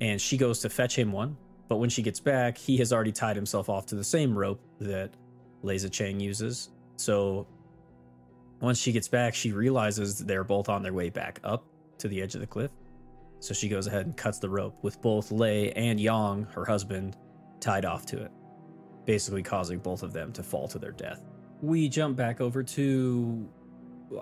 And 0.00 0.20
she 0.20 0.36
goes 0.36 0.60
to 0.60 0.68
fetch 0.68 0.96
him 0.96 1.10
one, 1.10 1.36
but 1.68 1.76
when 1.76 1.90
she 1.90 2.02
gets 2.02 2.20
back, 2.20 2.56
he 2.56 2.76
has 2.76 2.92
already 2.92 3.12
tied 3.12 3.36
himself 3.36 3.68
off 3.68 3.86
to 3.86 3.94
the 3.96 4.04
same 4.04 4.36
rope 4.36 4.60
that 4.78 5.10
Lei 5.62 5.76
Zhicheng 5.76 6.20
uses. 6.20 6.70
So 6.96 7.46
once 8.60 8.78
she 8.78 8.92
gets 8.92 9.08
back, 9.08 9.34
she 9.34 9.52
realizes 9.52 10.18
they're 10.18 10.44
both 10.44 10.68
on 10.68 10.82
their 10.82 10.92
way 10.92 11.08
back 11.08 11.40
up 11.42 11.64
to 11.98 12.08
the 12.08 12.20
edge 12.22 12.34
of 12.34 12.40
the 12.42 12.46
cliff. 12.46 12.70
So 13.40 13.54
she 13.54 13.68
goes 13.68 13.86
ahead 13.86 14.06
and 14.06 14.16
cuts 14.16 14.38
the 14.38 14.50
rope 14.50 14.76
with 14.82 15.00
both 15.00 15.32
Lei 15.32 15.72
and 15.72 15.98
Yang, 15.98 16.44
her 16.54 16.64
husband, 16.64 17.16
tied 17.58 17.86
off 17.86 18.04
to 18.06 18.22
it, 18.22 18.30
basically 19.06 19.42
causing 19.42 19.78
both 19.78 20.02
of 20.02 20.12
them 20.12 20.32
to 20.32 20.42
fall 20.42 20.68
to 20.68 20.78
their 20.78 20.92
death. 20.92 21.22
We 21.62 21.88
jump 21.88 22.16
back 22.16 22.40
over 22.40 22.62
to, 22.62 23.48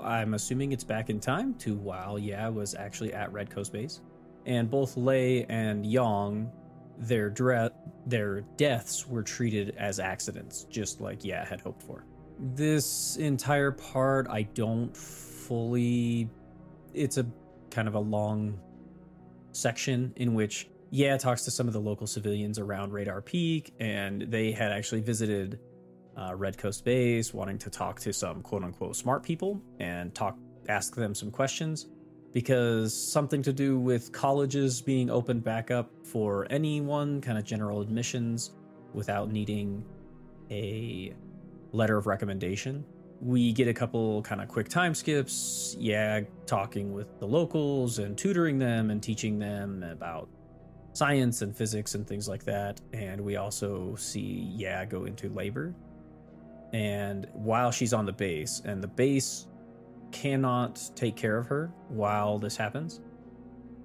I'm 0.01 0.35
assuming 0.35 0.73
it's 0.73 0.85
back 0.85 1.11
in 1.11 1.19
time, 1.19 1.55
to 1.55 1.75
while 1.75 2.19
Ye 2.19 2.49
was 2.51 2.77
actually 2.77 3.13
at 3.13 3.33
Red 3.33 3.51
Coast 3.51 3.73
Base. 3.73 4.01
And 4.47 4.71
both 4.71 4.97
Lei 4.97 5.45
and 5.49 5.85
Yang, 5.85 6.51
their, 6.97 7.29
dre- 7.29 7.71
their 8.07 8.43
deaths 8.57 9.07
were 9.07 9.23
treated 9.23 9.75
as 9.77 9.99
accidents, 9.99 10.65
just 10.71 11.01
like 11.01 11.25
Ye 11.25 11.33
had 11.33 11.61
hoped 11.61 11.83
for. 11.83 12.05
This 12.55 13.17
entire 13.17 13.73
part, 13.73 14.29
I 14.29 14.43
don't 14.43 14.97
fully. 14.97 16.31
It's 16.95 17.19
a 17.19 17.27
kind 17.71 17.89
of 17.89 17.95
a 17.95 18.01
long 18.01 18.59
section 19.59 20.13
in 20.17 20.35
which 20.35 20.69
Ye 20.91 21.19
talks 21.19 21.45
to 21.45 21.51
some 21.51 21.67
of 21.67 21.75
the 21.75 21.81
local 21.81 22.07
civilians 22.07 22.59
around 22.59 22.93
radar 22.93 23.21
peak 23.21 23.75
and 23.79 24.23
they 24.23 24.53
had 24.53 24.73
actually 24.73 25.03
visited 25.03 25.61
uh, 26.17 26.35
red 26.35 26.57
coast 26.57 26.85
base 26.85 27.35
wanting 27.35 27.59
to 27.59 27.71
talk 27.71 28.01
to 28.01 28.13
some 28.13 28.43
quote 28.43 28.65
unquote 28.65 28.97
smart 28.97 29.23
people 29.23 29.61
and 29.81 30.15
talk 30.15 30.37
ask 30.69 30.95
them 30.95 31.15
some 31.15 31.31
questions 31.31 31.89
because 32.33 33.13
something 33.13 33.43
to 33.43 33.53
do 33.53 33.79
with 33.79 34.13
colleges 34.13 34.81
being 34.81 35.11
opened 35.11 35.45
back 35.45 35.71
up 35.71 35.91
for 36.05 36.47
anyone 36.51 37.21
kind 37.21 37.39
of 37.39 37.45
general 37.45 37.81
admissions 37.81 38.53
without 38.95 39.31
needing 39.31 39.85
a 40.51 41.13
letter 41.73 41.99
of 41.99 42.07
recommendation 42.07 42.85
we 43.21 43.53
get 43.53 43.69
a 43.69 43.75
couple 43.75 44.23
kind 44.23 44.41
of 44.41 44.49
quick 44.49 44.69
time 44.69 44.95
skips. 44.95 45.77
Ye, 45.79 46.27
talking 46.47 46.93
with 46.93 47.19
the 47.19 47.27
locals 47.27 47.99
and 47.99 48.17
tutoring 48.17 48.59
them 48.59 48.91
and 48.91 49.03
teaching 49.03 49.39
them 49.39 49.83
about 49.83 50.29
science 50.93 51.43
and 51.43 51.57
physics 51.57 51.95
and 51.95 52.07
things 52.07 52.29
like 52.29 52.45
that. 52.45 52.81
And 52.93 53.21
we 53.21 53.37
also 53.37 53.95
see 53.97 54.53
Ye 54.57 54.87
go 54.89 55.05
into 55.05 55.29
labor. 55.31 55.75
And 56.73 57.27
while 57.33 57.71
she's 57.71 57.93
on 57.93 58.05
the 58.05 58.13
base, 58.13 58.63
and 58.65 58.83
the 58.83 58.89
base 58.89 59.47
cannot 60.13 60.81
take 60.95 61.17
care 61.17 61.39
of 61.39 61.47
her 61.47 61.73
while 61.89 62.39
this 62.39 62.57
happens. 62.57 63.01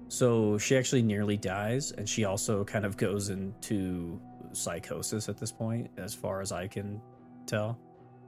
So 0.08 0.58
she 0.58 0.76
actually 0.76 1.02
nearly 1.02 1.36
dies, 1.36 1.92
and 1.92 2.08
she 2.08 2.24
also 2.24 2.62
kind 2.62 2.84
of 2.84 2.96
goes 2.96 3.30
into 3.30 4.20
psychosis 4.52 5.28
at 5.28 5.38
this 5.38 5.50
point, 5.50 5.90
as 5.96 6.14
far 6.14 6.40
as 6.40 6.52
I 6.52 6.68
can 6.68 7.00
tell 7.46 7.78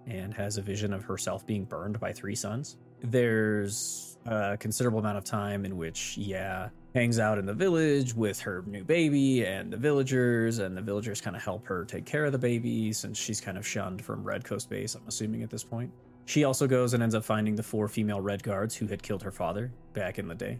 and 0.06 0.32
has 0.34 0.56
a 0.56 0.62
vision 0.62 0.92
of 0.92 1.04
herself 1.04 1.46
being 1.46 1.64
burned 1.64 1.98
by 1.98 2.12
three 2.12 2.34
suns. 2.34 2.76
There's 3.00 4.18
a 4.24 4.56
considerable 4.56 5.00
amount 5.00 5.18
of 5.18 5.24
time 5.24 5.64
in 5.64 5.76
which, 5.76 6.16
Ye, 6.16 6.68
hangs 6.94 7.18
out 7.18 7.38
in 7.38 7.46
the 7.46 7.54
village 7.54 8.14
with 8.14 8.40
her 8.40 8.64
new 8.66 8.84
baby 8.84 9.44
and 9.44 9.72
the 9.72 9.76
villagers, 9.76 10.58
and 10.60 10.76
the 10.76 10.80
villagers 10.80 11.20
kind 11.20 11.36
of 11.36 11.42
help 11.42 11.66
her 11.66 11.84
take 11.84 12.06
care 12.06 12.24
of 12.24 12.32
the 12.32 12.38
baby 12.38 12.92
since 12.92 13.18
she's 13.18 13.40
kind 13.40 13.58
of 13.58 13.66
shunned 13.66 14.02
from 14.02 14.24
Red 14.24 14.44
Coast 14.44 14.70
Base, 14.70 14.94
I'm 14.94 15.06
assuming 15.06 15.42
at 15.42 15.50
this 15.50 15.64
point. 15.64 15.92
She 16.24 16.44
also 16.44 16.66
goes 16.66 16.94
and 16.94 17.02
ends 17.02 17.14
up 17.14 17.24
finding 17.24 17.54
the 17.54 17.62
four 17.62 17.86
female 17.86 18.20
Red 18.20 18.42
Guards 18.42 18.74
who 18.74 18.86
had 18.86 19.02
killed 19.02 19.22
her 19.22 19.30
father 19.30 19.72
back 19.92 20.18
in 20.18 20.26
the 20.26 20.34
day. 20.34 20.58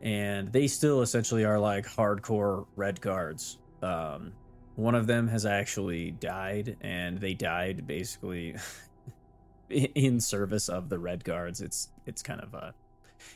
And 0.00 0.50
they 0.52 0.66
still 0.66 1.02
essentially 1.02 1.44
are 1.44 1.58
like 1.58 1.86
hardcore 1.86 2.66
Red 2.74 3.00
Guards. 3.00 3.58
Um, 3.82 4.32
one 4.80 4.94
of 4.94 5.06
them 5.06 5.28
has 5.28 5.46
actually 5.46 6.10
died, 6.10 6.76
and 6.80 7.18
they 7.18 7.34
died 7.34 7.86
basically 7.86 8.56
in 9.70 10.20
service 10.20 10.68
of 10.68 10.88
the 10.88 10.98
Red 10.98 11.24
Guards. 11.24 11.60
It's 11.60 11.88
it's 12.06 12.22
kind 12.22 12.40
of 12.40 12.54
a, 12.54 12.74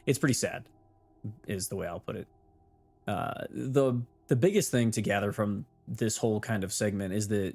it's 0.07 0.19
pretty 0.19 0.35
sad, 0.35 0.65
is 1.47 1.69
the 1.69 1.77
way 1.77 1.87
I'll 1.87 2.01
put 2.01 2.17
it. 2.17 2.29
Uh, 3.07 3.45
the 3.51 4.01
the 4.29 4.37
biggest 4.37 4.71
thing 4.71 4.91
to 4.93 5.03
gather 5.03 5.33
from 5.33 5.67
this 5.87 6.17
whole 6.17 6.41
kind 6.41 6.65
of 6.65 6.73
segment 6.73 7.13
is 7.13 7.29
that 7.29 7.55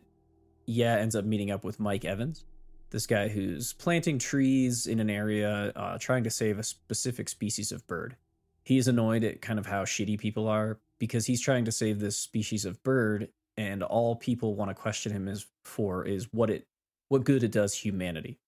Ye 0.66 0.84
ends 0.84 1.16
up 1.16 1.26
meeting 1.26 1.50
up 1.50 1.64
with 1.64 1.80
Mike 1.80 2.06
Evans, 2.06 2.46
this 2.92 3.08
guy 3.08 3.28
who's 3.28 3.74
planting 3.74 4.20
trees 4.20 4.86
in 4.86 5.00
an 5.00 5.10
area, 5.10 5.72
uh, 5.76 5.98
trying 5.98 6.24
to 6.24 6.30
save 6.30 6.60
a 6.60 6.64
specific 6.64 7.28
species 7.28 7.72
of 7.72 7.86
bird. 7.88 8.16
He 8.64 8.78
is 8.78 8.88
annoyed 8.88 9.24
at 9.24 9.42
kind 9.42 9.58
of 9.58 9.66
how 9.66 9.84
shitty 9.84 10.20
people 10.20 10.48
are 10.48 10.80
because 11.00 11.26
he's 11.26 11.42
trying 11.42 11.66
to 11.66 11.72
save 11.72 12.00
this 12.00 12.18
species 12.18 12.66
of 12.66 12.84
bird 12.84 13.30
and 13.60 13.84
all 13.84 14.16
people 14.16 14.56
want 14.56 14.70
to 14.70 14.74
question 14.74 15.12
him 15.12 15.28
is 15.28 15.46
for 15.66 16.06
is 16.06 16.30
what 16.32 16.50
it 16.50 16.66
what 17.10 17.26
good 17.26 17.44
it 17.44 17.52
does 17.52 17.74
humanity. 17.74 18.40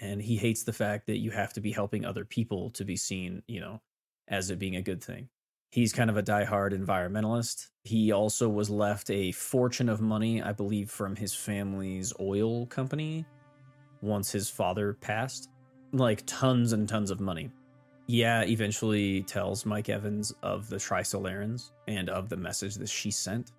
And 0.00 0.22
he 0.22 0.36
hates 0.36 0.62
the 0.62 0.72
fact 0.72 1.06
that 1.06 1.18
you 1.18 1.32
have 1.32 1.52
to 1.54 1.60
be 1.60 1.72
helping 1.72 2.04
other 2.04 2.24
people 2.24 2.70
to 2.70 2.84
be 2.84 2.96
seen 2.96 3.42
you 3.48 3.60
know 3.60 3.82
as 4.28 4.50
it 4.50 4.60
being 4.60 4.76
a 4.76 4.82
good 4.82 5.02
thing. 5.02 5.28
He's 5.72 5.92
kind 5.92 6.08
of 6.08 6.16
a 6.16 6.22
diehard 6.22 6.72
environmentalist. 6.72 7.68
He 7.82 8.12
also 8.12 8.48
was 8.48 8.70
left 8.70 9.10
a 9.10 9.32
fortune 9.32 9.88
of 9.88 10.00
money 10.00 10.40
i 10.40 10.52
believe 10.52 10.88
from 10.88 11.16
his 11.16 11.34
family's 11.34 12.12
oil 12.20 12.66
company 12.66 13.26
once 14.02 14.30
his 14.30 14.48
father 14.48 14.94
passed. 14.94 15.50
Like 15.92 16.22
tons 16.26 16.72
and 16.72 16.88
tons 16.88 17.10
of 17.10 17.18
money. 17.18 17.50
Ye 18.06 18.24
eventually 18.24 19.22
tells 19.22 19.66
mike 19.66 19.88
evans 19.88 20.32
of 20.44 20.68
the 20.68 20.76
trisolarans 20.76 21.72
and 21.88 22.08
of 22.08 22.28
the 22.28 22.36
message 22.36 22.76
that 22.76 22.88
she 22.88 23.10
sent 23.10 23.50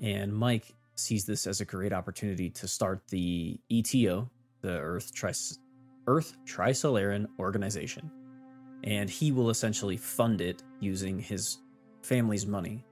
and 0.00 0.32
Mike 0.34 0.74
sees 0.94 1.24
this 1.24 1.46
as 1.46 1.60
a 1.60 1.64
great 1.64 1.92
opportunity 1.92 2.50
to 2.50 2.68
start 2.68 3.02
the 3.08 3.58
ETO, 3.70 4.28
the 4.62 4.78
Earth 4.78 5.12
Tris- 5.14 5.58
Earth 6.06 6.36
Trisolaran 6.44 7.26
Organization. 7.38 8.10
And 8.84 9.10
he 9.10 9.32
will 9.32 9.50
essentially 9.50 9.96
fund 9.96 10.40
it 10.40 10.62
using 10.80 11.18
his 11.18 11.58
family's 12.02 12.46
money. 12.46 12.84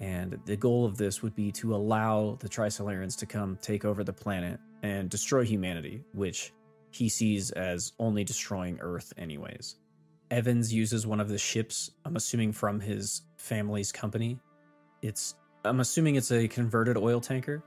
And 0.00 0.38
the 0.46 0.56
goal 0.56 0.86
of 0.86 0.96
this 0.96 1.22
would 1.22 1.34
be 1.34 1.52
to 1.52 1.74
allow 1.74 2.38
the 2.40 2.48
Trisolarans 2.48 3.18
to 3.18 3.26
come 3.26 3.58
take 3.60 3.84
over 3.84 4.02
the 4.04 4.12
planet 4.12 4.58
and 4.82 5.10
destroy 5.10 5.44
humanity, 5.44 6.02
which 6.14 6.52
he 6.90 7.08
sees 7.08 7.50
as 7.52 7.92
only 7.98 8.24
destroying 8.24 8.78
Earth, 8.80 9.12
anyways. 9.18 9.76
Evans 10.30 10.72
uses 10.72 11.06
one 11.06 11.20
of 11.20 11.28
the 11.28 11.38
ships, 11.38 11.90
I'm 12.04 12.16
assuming 12.16 12.52
from 12.52 12.80
his 12.80 13.22
family's 13.36 13.92
company. 13.92 14.38
It's 15.02 15.34
I'm 15.64 15.80
assuming 15.80 16.14
it's 16.14 16.32
a 16.32 16.48
converted 16.48 16.96
oil 16.96 17.20
tanker, 17.20 17.62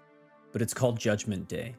but 0.52 0.62
it's 0.62 0.74
called 0.74 1.00
Judgment 1.00 1.48
Day. 1.48 1.76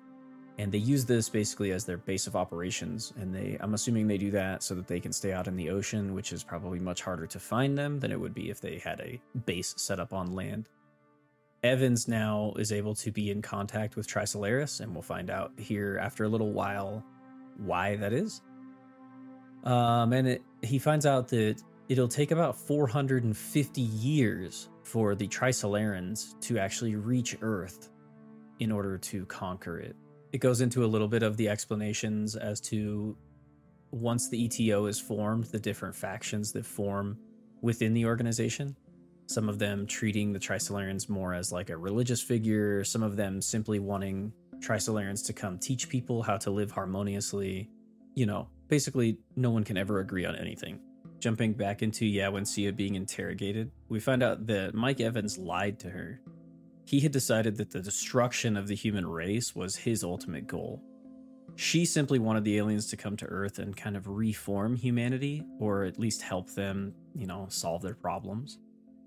And 0.59 0.71
they 0.71 0.79
use 0.79 1.05
this 1.05 1.29
basically 1.29 1.73
as 1.73 1.85
their 1.85 1.97
base 1.97 2.29
of 2.29 2.37
operations. 2.37 3.13
And 3.17 3.35
they, 3.35 3.57
I'm 3.59 3.75
assuming 3.75 4.07
they 4.07 4.19
do 4.19 4.31
that 4.31 4.63
so 4.63 4.77
that 4.77 4.87
they 4.87 5.01
can 5.01 5.13
stay 5.13 5.33
out 5.33 5.49
in 5.49 5.57
the 5.57 5.71
ocean, 5.71 6.15
which 6.15 6.33
is 6.33 6.45
probably 6.45 6.79
much 6.79 7.03
harder 7.03 7.27
to 7.27 7.41
find 7.41 7.77
them 7.77 7.99
than 7.99 8.13
it 8.13 8.21
would 8.21 8.35
be 8.35 8.51
if 8.51 8.61
they 8.61 8.79
had 8.79 9.01
a 9.01 9.21
base 9.47 9.75
set 9.77 9.99
up 9.99 10.13
on 10.13 10.33
land. 10.33 10.69
Evans 11.65 12.07
now 12.07 12.53
is 12.57 12.71
able 12.71 12.95
to 12.95 13.11
be 13.11 13.31
in 13.31 13.43
contact 13.43 13.97
with 13.97 14.07
Trisolaris, 14.07 14.81
and 14.81 14.93
we'll 14.93 15.03
find 15.03 15.31
out 15.31 15.51
here 15.57 15.99
after 16.01 16.25
a 16.25 16.29
little 16.29 16.53
while 16.53 17.03
why 17.57 17.97
that 17.97 18.13
is. 18.13 18.43
Um, 19.65 20.13
and 20.13 20.29
it, 20.29 20.43
he 20.63 20.79
finds 20.79 21.07
out 21.07 21.27
that 21.29 21.61
it'll 21.89 22.07
take 22.07 22.31
about 22.31 22.57
450 22.57 23.81
years 23.81 24.69
for 24.85 25.15
the 25.15 25.27
Trisolarans 25.27 26.39
to 26.43 26.59
actually 26.59 26.95
reach 26.95 27.37
Earth 27.41 27.91
in 28.61 28.71
order 28.71 28.99
to 28.99 29.27
conquer 29.27 29.79
it. 29.79 29.97
It 30.33 30.39
goes 30.39 30.61
into 30.61 30.85
a 30.85 30.87
little 30.87 31.09
bit 31.09 31.23
of 31.23 31.37
the 31.37 31.49
explanations 31.49 32.37
as 32.37 32.61
to 32.63 33.17
once 33.91 34.29
the 34.29 34.49
ETO 34.49 34.89
is 34.89 35.01
formed, 35.01 35.45
the 35.45 35.59
different 35.59 35.95
factions 35.95 36.53
that 36.53 36.67
form 36.67 37.19
within 37.63 37.95
the 37.95 38.05
organization. 38.05 38.77
Some 39.27 39.49
of 39.49 39.59
them 39.59 39.87
treating 39.87 40.33
the 40.33 40.39
Trisolarans 40.39 41.09
more 41.09 41.33
as 41.33 41.51
like 41.51 41.71
a 41.71 41.77
religious 41.77 42.21
figure, 42.21 42.85
some 42.85 43.03
of 43.03 43.17
them 43.17 43.41
simply 43.41 43.79
wanting 43.79 44.33
Trisolarans 44.59 45.25
to 45.27 45.33
come 45.33 45.59
teach 45.59 45.89
people 45.89 46.23
how 46.23 46.37
to 46.39 46.51
live 46.51 46.71
harmoniously. 46.71 47.71
You 48.15 48.27
know, 48.27 48.49
basically, 48.69 49.19
no 49.37 49.51
one 49.51 49.65
can 49.65 49.77
ever 49.77 50.01
agree 50.01 50.25
on 50.27 50.37
anything 50.37 50.81
jumping 51.25 51.55
back 51.55 51.81
into 51.83 52.05
Ye 52.05 52.21
Wenjie 52.21 52.77
being 52.77 52.97
interrogated, 52.97 53.71
we 53.89 53.99
find 53.99 54.23
out 54.23 54.47
that 54.47 54.75
Mike 54.75 55.01
Evans 55.01 55.39
lied 55.39 55.79
to 55.79 55.89
her. 55.89 56.21
He 56.85 57.01
had 57.01 57.13
decided 57.13 57.57
that 57.57 57.71
the 57.71 57.81
destruction 57.81 58.59
of 58.59 58.69
the 58.69 58.75
human 58.75 59.07
race 59.07 59.55
was 59.57 59.75
his 59.75 60.05
ultimate 60.05 60.47
goal. 60.47 60.83
She 61.57 61.87
simply 61.87 62.19
wanted 62.19 62.45
the 62.45 62.59
aliens 62.59 62.89
to 62.89 62.99
come 62.99 63.17
to 63.17 63.25
Earth 63.25 63.59
and 63.59 63.75
kind 63.75 63.97
of 63.97 64.07
reform 64.07 64.77
humanity, 64.77 65.43
or 65.59 65.85
at 65.85 65.99
least 65.99 66.21
help 66.21 66.51
them, 66.51 66.93
you 67.15 67.27
know, 67.27 67.47
solve 67.49 67.81
their 67.81 67.95
problems. 67.95 68.59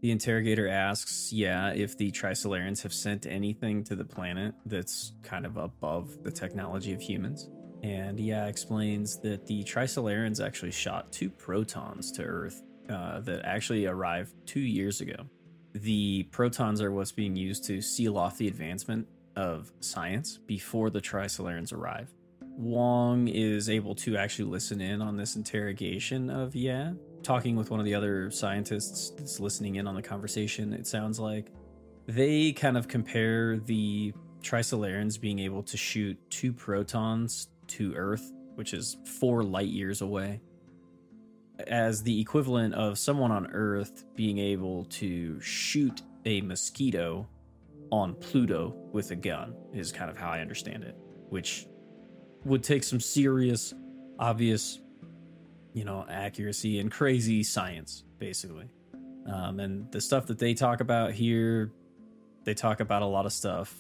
The 0.02 0.10
interrogator 0.10 0.68
asks, 0.68 1.32
Ye, 1.32 1.46
if 1.46 2.00
the 2.00 2.12
Trisolarans 2.12 2.82
have 2.82 2.94
sent 2.94 3.28
anything 3.28 3.84
to 3.84 3.96
the 3.96 4.06
planet 4.06 4.56
that's 4.66 5.14
kind 5.22 5.46
of 5.46 5.58
above 5.58 6.24
the 6.24 6.32
technology 6.32 6.94
of 6.94 7.02
humans. 7.02 7.48
And 7.88 8.20
Ye, 8.20 8.34
explains 8.34 9.18
that 9.20 9.48
the 9.48 9.64
Trisolarans 9.64 10.46
actually 10.46 10.72
shot 10.72 11.10
two 11.14 11.30
protons 11.30 12.12
to 12.14 12.24
Earth 12.24 12.62
uh, 12.90 13.22
that 13.22 13.46
actually 13.46 13.86
arrived 13.86 14.34
two 14.46 14.60
years 14.60 15.00
ago. 15.00 15.26
The 15.74 16.24
protons 16.24 16.82
are 16.82 16.92
what's 16.92 17.14
being 17.14 17.38
used 17.38 17.64
to 17.66 17.82
seal 17.82 18.18
off 18.18 18.38
the 18.38 18.50
advancement 18.50 19.08
of 19.38 19.72
science 19.80 20.38
before 20.38 20.90
the 20.90 21.00
Trisolarans 21.00 21.72
arrive. 21.72 22.14
Wong 22.42 23.30
is 23.30 23.70
able 23.70 23.96
to 23.96 24.18
actually 24.18 24.50
listen 24.52 24.82
in 24.82 25.02
on 25.02 25.16
this 25.16 25.38
interrogation 25.38 26.30
of 26.30 26.56
Ye, 26.56 26.92
talking 27.24 27.56
with 27.56 27.72
one 27.72 27.80
of 27.80 27.86
the 27.86 27.96
other 27.96 28.30
scientists 28.32 29.12
that's 29.12 29.40
listening 29.40 29.76
in 29.76 29.88
on 29.88 29.96
the 29.96 30.02
conversation, 30.02 30.74
it 30.74 30.88
sounds 30.88 31.22
like 31.22 31.54
they 32.06 32.52
kind 32.52 32.76
of 32.76 32.90
compare 32.90 33.60
the 33.60 34.14
Trisolarans 34.42 35.20
being 35.20 35.40
able 35.40 35.64
to 35.64 35.78
shoot 35.78 36.18
two 36.30 36.52
protons 36.52 37.48
to 37.68 37.94
Earth, 37.96 38.32
which 38.56 38.74
is 38.74 38.98
four 39.20 39.44
light 39.44 39.68
years 39.68 40.02
away, 40.02 40.42
as 41.68 42.04
the 42.04 42.20
equivalent 42.22 42.74
of 42.76 42.98
someone 42.98 43.32
on 43.32 43.48
Earth 43.52 44.06
being 44.16 44.38
able 44.38 44.86
to 44.86 45.40
shoot 45.40 46.02
a 46.26 46.42
mosquito 46.42 47.28
on 47.92 48.14
Pluto 48.16 48.76
with 48.92 49.12
a 49.12 49.16
gun, 49.16 49.56
is 49.74 49.92
kind 49.92 50.10
of 50.10 50.18
how 50.18 50.30
I 50.30 50.40
understand 50.42 50.84
it, 50.84 50.96
which 51.30 51.68
would 52.44 52.64
take 52.64 52.84
some 52.84 53.00
serious, 53.00 53.74
obvious, 54.20 54.80
you 55.74 55.86
know, 55.86 56.06
accuracy 56.10 56.80
and 56.80 56.92
crazy 56.92 57.44
science, 57.44 58.04
basically. 58.20 58.70
Um, 59.32 59.60
and 59.60 59.92
the 59.92 60.02
stuff 60.02 60.26
that 60.28 60.40
they 60.40 60.54
talk 60.54 60.82
about 60.82 61.12
here, 61.12 61.72
they 62.44 62.54
talk 62.54 62.80
about 62.80 63.02
a 63.02 63.06
lot 63.06 63.26
of 63.26 63.34
stuff, 63.34 63.76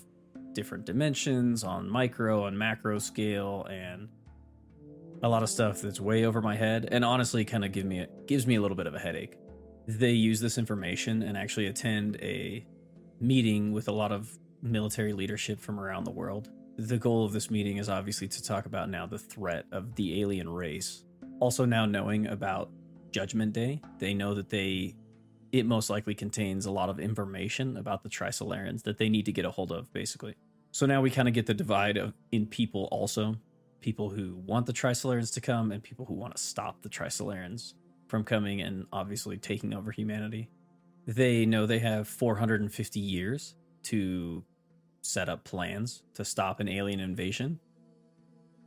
different 0.57 0.85
dimensions 0.85 1.63
on 1.63 1.87
micro 1.87 2.47
and 2.47 2.57
macro 2.57 2.97
scale, 2.97 3.67
and 3.69 4.09
a 5.21 5.29
lot 5.29 5.43
of 5.43 5.49
stuff 5.51 5.83
that's 5.83 6.01
way 6.01 6.25
over 6.25 6.41
my 6.41 6.55
head, 6.55 6.89
and 6.91 7.05
honestly, 7.05 7.45
kind 7.45 7.63
of 7.63 7.71
give 7.71 7.85
me 7.85 7.99
a, 7.99 8.07
gives 8.25 8.47
me 8.47 8.55
a 8.55 8.61
little 8.61 8.75
bit 8.75 8.87
of 8.87 8.95
a 8.95 8.99
headache. 8.99 9.37
They 9.87 10.13
use 10.13 10.39
this 10.39 10.57
information 10.57 11.21
and 11.21 11.37
actually 11.37 11.67
attend 11.67 12.17
a 12.23 12.65
meeting 13.21 13.71
with 13.71 13.87
a 13.87 13.91
lot 13.91 14.11
of 14.11 14.35
military 14.63 15.13
leadership 15.13 15.59
from 15.59 15.79
around 15.79 16.05
the 16.05 16.11
world. 16.11 16.49
The 16.77 16.97
goal 16.97 17.23
of 17.23 17.33
this 17.33 17.51
meeting 17.51 17.77
is 17.77 17.87
obviously 17.87 18.27
to 18.27 18.41
talk 18.41 18.65
about 18.65 18.89
now 18.89 19.05
the 19.05 19.19
threat 19.19 19.65
of 19.71 19.93
the 19.93 20.21
alien 20.21 20.49
race. 20.49 21.03
Also, 21.39 21.65
now 21.65 21.85
knowing 21.85 22.25
about 22.25 22.71
Judgment 23.11 23.53
Day, 23.53 23.79
they 23.99 24.15
know 24.15 24.33
that 24.33 24.49
they 24.49 24.95
it 25.51 25.65
most 25.65 25.89
likely 25.89 26.13
contains 26.13 26.65
a 26.65 26.71
lot 26.71 26.89
of 26.89 26.99
information 26.99 27.77
about 27.77 28.03
the 28.03 28.09
Trisolarans 28.09 28.83
that 28.83 28.97
they 28.97 29.09
need 29.09 29.25
to 29.25 29.31
get 29.31 29.45
a 29.45 29.51
hold 29.51 29.71
of, 29.71 29.91
basically. 29.93 30.35
So 30.77 30.85
now 30.85 31.01
we 31.01 31.09
kind 31.09 31.27
of 31.27 31.33
get 31.33 31.47
the 31.47 31.55
divide 31.55 31.97
of 31.97 32.13
in 32.31 32.45
people 32.45 32.87
also 32.91 33.37
people 33.81 34.11
who 34.11 34.35
want 34.45 34.67
the 34.67 34.73
Trisolarans 34.73 35.33
to 35.33 35.41
come 35.41 35.71
and 35.71 35.81
people 35.81 36.05
who 36.05 36.13
want 36.13 36.35
to 36.35 36.39
stop 36.43 36.83
the 36.83 36.89
Trisolarans 36.89 37.73
from 38.05 38.23
coming 38.23 38.61
and 38.61 38.85
obviously 38.93 39.37
taking 39.37 39.73
over 39.73 39.89
humanity. 39.89 40.51
They 41.07 41.47
know 41.47 41.65
they 41.65 41.79
have 41.79 42.07
450 42.07 42.99
years 42.99 43.55
to 43.85 44.43
set 45.01 45.29
up 45.29 45.43
plans 45.43 46.03
to 46.13 46.23
stop 46.23 46.59
an 46.59 46.69
alien 46.69 46.99
invasion, 46.99 47.59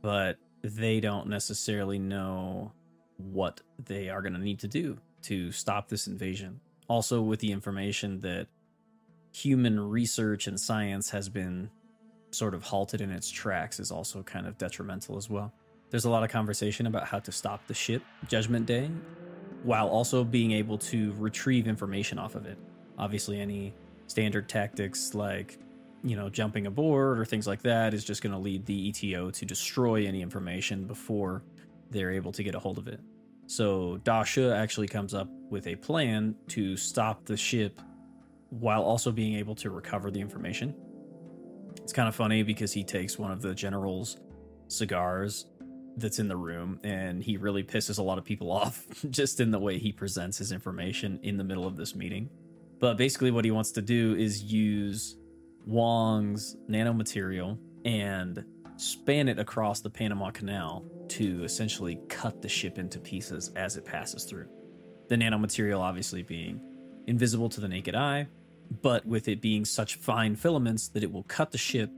but 0.01 0.35
they 0.63 0.99
don't 0.99 1.29
necessarily 1.29 1.97
know 1.97 2.73
what 3.15 3.61
they 3.85 4.09
are 4.09 4.21
going 4.21 4.33
to 4.33 4.39
need 4.39 4.59
to 4.59 4.67
do 4.67 4.97
to 5.21 5.53
stop 5.53 5.87
this 5.87 6.07
invasion. 6.07 6.59
Also, 6.89 7.21
with 7.21 7.39
the 7.39 7.53
information 7.53 8.19
that 8.19 8.47
human 9.31 9.79
research 9.79 10.47
and 10.47 10.59
science 10.59 11.11
has 11.11 11.29
been 11.29 11.69
sort 12.31 12.53
of 12.53 12.63
halted 12.63 13.01
in 13.01 13.11
its 13.11 13.29
tracks 13.29 13.79
is 13.79 13.91
also 13.91 14.23
kind 14.23 14.47
of 14.47 14.57
detrimental 14.57 15.17
as 15.17 15.29
well. 15.29 15.53
There's 15.89 16.05
a 16.05 16.09
lot 16.09 16.23
of 16.23 16.29
conversation 16.29 16.87
about 16.87 17.05
how 17.07 17.19
to 17.19 17.31
stop 17.31 17.67
the 17.67 17.73
ship 17.73 18.01
Judgment 18.27 18.65
Day 18.65 18.89
while 19.63 19.87
also 19.87 20.23
being 20.23 20.51
able 20.53 20.77
to 20.77 21.13
retrieve 21.17 21.67
information 21.67 22.17
off 22.17 22.35
of 22.35 22.45
it. 22.45 22.57
Obviously, 22.97 23.39
any 23.39 23.73
standard 24.07 24.49
tactics 24.49 25.13
like, 25.13 25.59
you 26.03 26.15
know, 26.15 26.29
jumping 26.29 26.67
aboard 26.67 27.19
or 27.19 27.25
things 27.25 27.45
like 27.45 27.61
that 27.61 27.93
is 27.93 28.03
just 28.03 28.23
going 28.23 28.31
to 28.31 28.39
lead 28.39 28.65
the 28.65 28.91
ETO 28.91 29.31
to 29.33 29.45
destroy 29.45 30.07
any 30.07 30.21
information 30.21 30.85
before 30.85 31.43
they're 31.89 32.11
able 32.11 32.31
to 32.31 32.43
get 32.43 32.55
a 32.55 32.59
hold 32.59 32.77
of 32.77 32.87
it. 32.87 32.99
So 33.47 33.97
Da 34.03 34.23
Shi 34.23 34.45
actually 34.45 34.87
comes 34.87 35.13
up 35.13 35.27
with 35.49 35.67
a 35.67 35.75
plan 35.75 36.35
to 36.49 36.77
stop 36.77 37.25
the 37.25 37.35
ship 37.35 37.81
while 38.49 38.81
also 38.81 39.11
being 39.11 39.35
able 39.35 39.55
to 39.55 39.69
recover 39.69 40.09
the 40.09 40.21
information. 40.21 40.73
It's 41.77 41.93
kind 41.93 42.07
of 42.07 42.15
funny 42.15 42.43
because 42.43 42.71
he 42.71 42.83
takes 42.83 43.17
one 43.17 43.31
of 43.31 43.41
the 43.41 43.53
general's 43.53 44.17
cigars 44.67 45.45
that's 45.97 46.19
in 46.19 46.27
the 46.27 46.37
room 46.37 46.79
and 46.83 47.21
he 47.21 47.35
really 47.37 47.63
pisses 47.63 47.99
a 47.99 48.01
lot 48.01 48.17
of 48.17 48.23
people 48.23 48.51
off 48.61 48.85
just 49.09 49.39
in 49.39 49.51
the 49.51 49.59
way 49.59 49.77
he 49.77 49.91
presents 49.91 50.37
his 50.37 50.51
information 50.51 51.19
in 51.23 51.37
the 51.37 51.43
middle 51.43 51.67
of 51.67 51.75
this 51.75 51.95
meeting. 51.95 52.29
But 52.79 52.97
basically, 52.97 53.29
what 53.29 53.45
he 53.45 53.51
wants 53.51 53.71
to 53.73 53.81
do 53.81 54.15
is 54.15 54.41
use 54.43 55.17
Wong's 55.67 56.55
nanomaterial 56.67 57.59
and 57.85 58.43
span 58.77 59.27
it 59.27 59.37
across 59.37 59.81
the 59.81 59.89
Panama 59.89 60.31
Canal 60.31 60.83
to 61.09 61.43
essentially 61.43 61.99
cut 62.09 62.41
the 62.41 62.49
ship 62.49 62.79
into 62.79 62.99
pieces 62.99 63.51
as 63.55 63.77
it 63.77 63.85
passes 63.85 64.23
through. 64.23 64.47
The 65.09 65.15
nanomaterial 65.15 65.79
obviously 65.79 66.23
being 66.23 66.59
invisible 67.05 67.49
to 67.49 67.61
the 67.61 67.67
naked 67.67 67.93
eye, 67.93 68.27
but 68.81 69.05
with 69.05 69.27
it 69.27 69.41
being 69.41 69.65
such 69.65 69.95
fine 69.95 70.35
filaments 70.35 70.87
that 70.89 71.03
it 71.03 71.11
will 71.11 71.23
cut 71.23 71.51
the 71.51 71.57
ship 71.57 71.91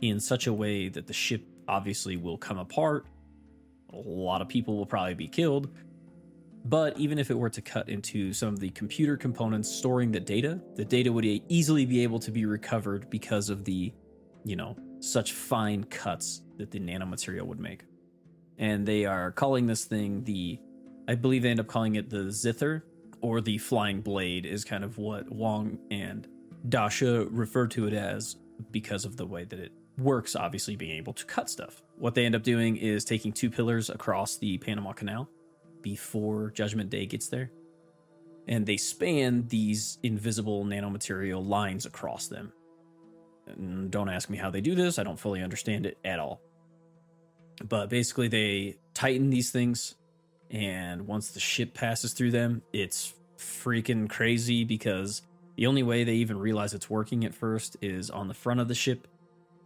in 0.00 0.20
such 0.20 0.46
a 0.46 0.52
way 0.52 0.88
that 0.88 1.06
the 1.06 1.12
ship 1.12 1.44
obviously 1.66 2.16
will 2.16 2.38
come 2.38 2.58
apart. 2.58 3.06
A 3.92 3.96
lot 3.96 4.40
of 4.40 4.48
people 4.48 4.76
will 4.76 4.86
probably 4.86 5.14
be 5.14 5.26
killed. 5.26 5.70
But 6.66 6.98
even 6.98 7.18
if 7.18 7.30
it 7.30 7.34
were 7.34 7.50
to 7.50 7.60
cut 7.60 7.88
into 7.88 8.32
some 8.32 8.50
of 8.50 8.60
the 8.60 8.70
computer 8.70 9.16
components 9.16 9.68
storing 9.68 10.12
the 10.12 10.20
data, 10.20 10.60
the 10.76 10.84
data 10.84 11.12
would 11.12 11.24
easily 11.48 11.84
be 11.84 12.02
able 12.02 12.18
to 12.20 12.30
be 12.30 12.46
recovered 12.46 13.10
because 13.10 13.50
of 13.50 13.64
the, 13.64 13.92
you 14.44 14.56
know, 14.56 14.76
such 15.00 15.32
fine 15.32 15.84
cuts 15.84 16.42
that 16.56 16.70
the 16.70 16.80
nanomaterial 16.80 17.42
would 17.42 17.60
make. 17.60 17.84
And 18.58 18.86
they 18.86 19.04
are 19.04 19.32
calling 19.32 19.66
this 19.66 19.84
thing 19.84 20.24
the, 20.24 20.58
I 21.06 21.16
believe 21.16 21.42
they 21.42 21.50
end 21.50 21.60
up 21.60 21.66
calling 21.66 21.96
it 21.96 22.08
the 22.08 22.30
Zither, 22.30 22.82
or 23.24 23.40
the 23.40 23.56
flying 23.56 24.02
blade 24.02 24.44
is 24.44 24.66
kind 24.66 24.84
of 24.84 24.98
what 24.98 25.32
Wong 25.32 25.78
and 25.90 26.28
Da 26.68 26.90
Shi 26.90 27.06
refer 27.06 27.66
to 27.68 27.86
it 27.86 27.94
as 27.94 28.36
because 28.70 29.06
of 29.06 29.16
the 29.16 29.24
way 29.24 29.44
that 29.44 29.58
it 29.58 29.72
works, 29.96 30.36
obviously 30.36 30.76
being 30.76 30.98
able 30.98 31.14
to 31.14 31.24
cut 31.24 31.48
stuff. 31.48 31.80
What 31.96 32.14
they 32.14 32.26
end 32.26 32.34
up 32.34 32.42
doing 32.42 32.76
is 32.76 33.02
taking 33.02 33.32
two 33.32 33.48
pillars 33.48 33.88
across 33.88 34.36
the 34.36 34.58
Panama 34.58 34.92
Canal 34.92 35.26
before 35.80 36.50
Judgment 36.50 36.90
Day 36.90 37.06
gets 37.06 37.28
there. 37.28 37.50
And 38.46 38.66
they 38.66 38.76
span 38.76 39.48
these 39.48 39.98
invisible 40.02 40.66
nanomaterial 40.66 41.48
lines 41.48 41.86
across 41.86 42.28
them. 42.28 42.52
And 43.46 43.90
don't 43.90 44.10
ask 44.10 44.28
me 44.28 44.36
how 44.36 44.50
they 44.50 44.60
do 44.60 44.74
this, 44.74 44.98
I 44.98 45.02
don't 45.02 45.18
fully 45.18 45.40
understand 45.40 45.86
it 45.86 45.96
at 46.04 46.18
all. 46.20 46.42
But 47.66 47.88
basically, 47.88 48.28
they 48.28 48.76
tighten 48.92 49.30
these 49.30 49.50
things 49.50 49.94
and 50.54 51.08
once 51.08 51.32
the 51.32 51.40
ship 51.40 51.74
passes 51.74 52.12
through 52.12 52.30
them, 52.30 52.62
it's 52.72 53.14
freaking 53.36 54.08
crazy 54.08 54.62
because 54.62 55.22
the 55.56 55.66
only 55.66 55.82
way 55.82 56.04
they 56.04 56.14
even 56.14 56.38
realize 56.38 56.74
it's 56.74 56.88
working 56.88 57.24
at 57.24 57.34
first 57.34 57.76
is 57.82 58.08
on 58.08 58.28
the 58.28 58.34
front 58.34 58.60
of 58.60 58.68
the 58.68 58.74
ship. 58.74 59.08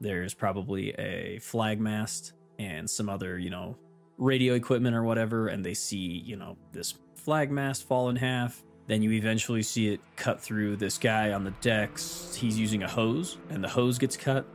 There's 0.01 0.33
probably 0.33 0.91
a 0.93 1.41
flag 1.41 1.79
mast 1.79 2.33
and 2.59 2.89
some 2.89 3.11
other, 3.11 3.39
you 3.39 3.51
know, 3.51 3.77
radio 4.17 4.55
equipment 4.55 4.97
or 4.97 5.03
whatever, 5.03 5.49
and 5.49 5.63
they 5.63 5.75
see, 5.75 6.23
you 6.25 6.37
know, 6.37 6.57
this 6.73 6.95
flag 7.17 7.51
mast 7.51 7.87
fall 7.87 8.09
in 8.09 8.17
half. 8.17 8.65
Then 8.87 9.03
you 9.03 9.13
eventually 9.13 9.63
see 9.63 9.89
it 9.89 10.01
cut 10.17 10.41
through 10.41 10.77
this 10.77 10.97
guy 10.97 11.33
on 11.33 11.45
the 11.45 11.53
decks. 11.61 12.35
He's 12.35 12.59
using 12.59 12.83
a 12.83 12.89
hose, 12.89 13.37
and 13.51 13.63
the 13.63 13.69
hose 13.69 13.99
gets 13.99 14.17
cut. 14.17 14.47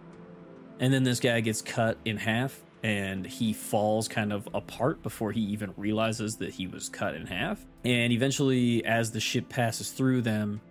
And 0.80 0.92
then 0.92 1.04
this 1.04 1.20
guy 1.20 1.40
gets 1.42 1.62
cut 1.62 2.00
in 2.06 2.18
half, 2.18 2.60
and 2.84 3.26
he 3.26 3.54
falls 3.54 4.08
kind 4.08 4.34
of 4.34 4.48
apart 4.54 5.02
before 5.02 5.32
he 5.32 5.42
even 5.42 5.74
realizes 5.78 6.36
that 6.38 6.52
he 6.52 6.68
was 6.68 6.90
cut 6.90 7.16
in 7.16 7.26
half. 7.26 7.66
And 7.86 8.12
eventually, 8.12 8.84
as 8.86 9.12
the 9.12 9.22
ship 9.22 9.48
passes 9.48 9.92
through 9.92 10.22
them, 10.22 10.62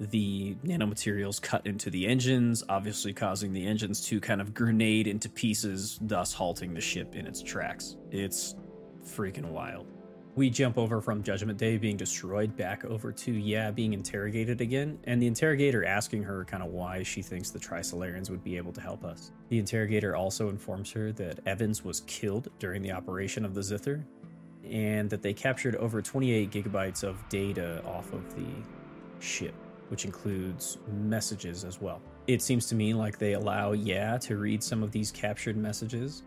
the 0.00 0.56
nanomaterials 0.64 1.42
cut 1.42 1.66
into 1.66 1.90
the 1.90 2.06
engines, 2.06 2.64
obviously 2.68 3.12
causing 3.12 3.52
the 3.52 3.66
engines 3.66 4.06
to 4.06 4.20
kind 4.20 4.40
of 4.40 4.54
grenade 4.54 5.06
into 5.06 5.28
pieces, 5.28 5.98
thus 6.00 6.32
halting 6.32 6.72
the 6.72 6.80
ship 6.80 7.14
in 7.14 7.26
its 7.26 7.42
tracks. 7.42 7.96
It's 8.10 8.54
freaking 9.04 9.50
wild 9.50 9.86
we 10.38 10.48
jump 10.48 10.78
over 10.78 11.00
from 11.00 11.20
Judgment 11.20 11.58
Day 11.58 11.76
being 11.78 11.96
destroyed 11.96 12.56
back 12.56 12.84
over 12.84 13.10
to 13.10 13.32
Ye 13.32 13.72
being 13.72 13.92
interrogated 13.92 14.60
again, 14.60 14.96
and 15.02 15.20
the 15.20 15.26
interrogator 15.26 15.84
asking 15.84 16.22
her 16.22 16.44
kind 16.44 16.62
of 16.62 16.70
why 16.70 17.02
she 17.02 17.22
thinks 17.22 17.50
the 17.50 17.58
Trisolarans 17.58 18.30
would 18.30 18.44
be 18.44 18.56
able 18.56 18.72
to 18.74 18.80
help 18.80 19.04
us. 19.04 19.32
The 19.48 19.58
interrogator 19.58 20.14
also 20.14 20.48
informs 20.48 20.92
her 20.92 21.10
that 21.14 21.40
Evans 21.44 21.84
was 21.84 22.02
killed 22.02 22.50
during 22.60 22.82
the 22.82 22.92
operation 22.92 23.44
of 23.44 23.52
the 23.52 23.62
Zither, 23.62 24.04
and 24.70 25.10
that 25.10 25.22
they 25.22 25.34
captured 25.34 25.74
over 25.74 26.00
28 26.00 26.52
gigabytes 26.52 27.02
of 27.02 27.16
data 27.28 27.82
off 27.84 28.12
of 28.12 28.36
the 28.36 28.46
ship, 29.18 29.54
which 29.88 30.04
includes 30.04 30.78
messages 31.02 31.64
as 31.64 31.80
well. 31.80 32.00
It 32.28 32.42
seems 32.42 32.66
to 32.66 32.76
me 32.76 32.94
like 32.94 33.18
they 33.18 33.32
allow 33.32 33.72
Ye 33.72 34.18
to 34.20 34.36
read 34.36 34.62
some 34.62 34.84
of 34.84 34.92
these 34.92 35.10
captured 35.10 35.56
messages, 35.56 36.22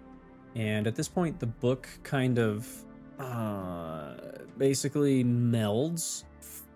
and 0.55 0.85
at 0.85 0.95
this 0.95 1.07
point, 1.07 1.39
the 1.39 1.47
book 1.47 1.87
kind 2.03 2.37
of 2.37 2.67
uh, 3.19 4.13
basically 4.57 5.23
melds 5.23 6.23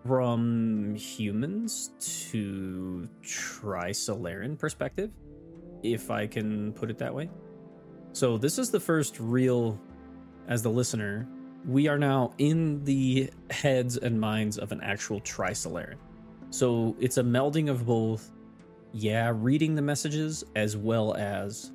from 0.05 0.95
humans 0.95 1.91
to 1.99 3.09
Trisolaran 3.23 4.57
perspective, 4.57 5.11
if 5.81 6.11
I 6.11 6.27
can 6.27 6.73
put 6.73 6.91
it 6.91 6.97
that 6.99 7.13
way. 7.13 7.29
So 8.13 8.37
this 8.37 8.59
is 8.59 8.69
the 8.69 8.79
first 8.79 9.19
real, 9.19 9.79
as 10.47 10.61
the 10.61 10.69
listener, 10.69 11.27
we 11.67 11.87
are 11.87 11.97
now 11.97 12.33
in 12.37 12.83
the 12.83 13.31
heads 13.49 13.97
and 13.97 14.19
minds 14.19 14.59
of 14.59 14.71
an 14.71 14.81
actual 14.81 15.19
Trisolaran. 15.21 15.95
So 16.51 16.95
it's 16.99 17.17
a 17.17 17.23
melding 17.23 17.69
of 17.69 17.85
both, 17.85 18.31
Ye, 18.93 19.29
reading 19.31 19.75
the 19.75 19.81
messages 19.81 20.43
as 20.55 20.77
well 20.77 21.15
as 21.15 21.71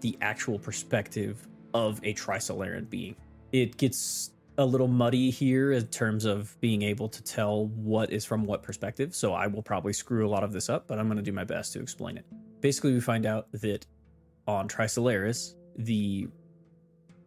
the 0.00 0.16
actual 0.22 0.58
perspective 0.58 1.46
of 1.74 2.00
a 2.02 2.14
Trisolaran 2.14 2.88
being. 2.88 3.14
It 3.52 3.76
gets 3.76 4.30
a 4.58 4.66
little 4.66 4.88
muddy 4.88 5.30
here 5.30 5.72
in 5.72 5.86
terms 5.86 6.24
of 6.24 6.60
being 6.60 6.82
able 6.82 7.08
to 7.08 7.22
tell 7.22 7.66
what 7.66 8.10
is 8.10 8.24
from 8.24 8.44
what 8.44 8.62
perspective, 8.62 9.14
so 9.14 9.32
I 9.32 9.46
will 9.46 9.62
probably 9.62 9.92
screw 9.92 10.26
a 10.26 10.30
lot 10.30 10.42
of 10.42 10.52
this 10.52 10.68
up, 10.68 10.88
but 10.88 10.98
I'm 10.98 11.06
going 11.06 11.16
to 11.16 11.22
do 11.22 11.32
my 11.32 11.44
best 11.44 11.72
to 11.74 11.80
explain 11.80 12.18
it. 12.18 12.26
Basically, 12.60 12.92
we 12.92 13.00
find 13.00 13.24
out 13.24 13.46
that 13.52 13.86
on 14.48 14.68
Trisolaris, 14.68 15.54
the 15.76 16.28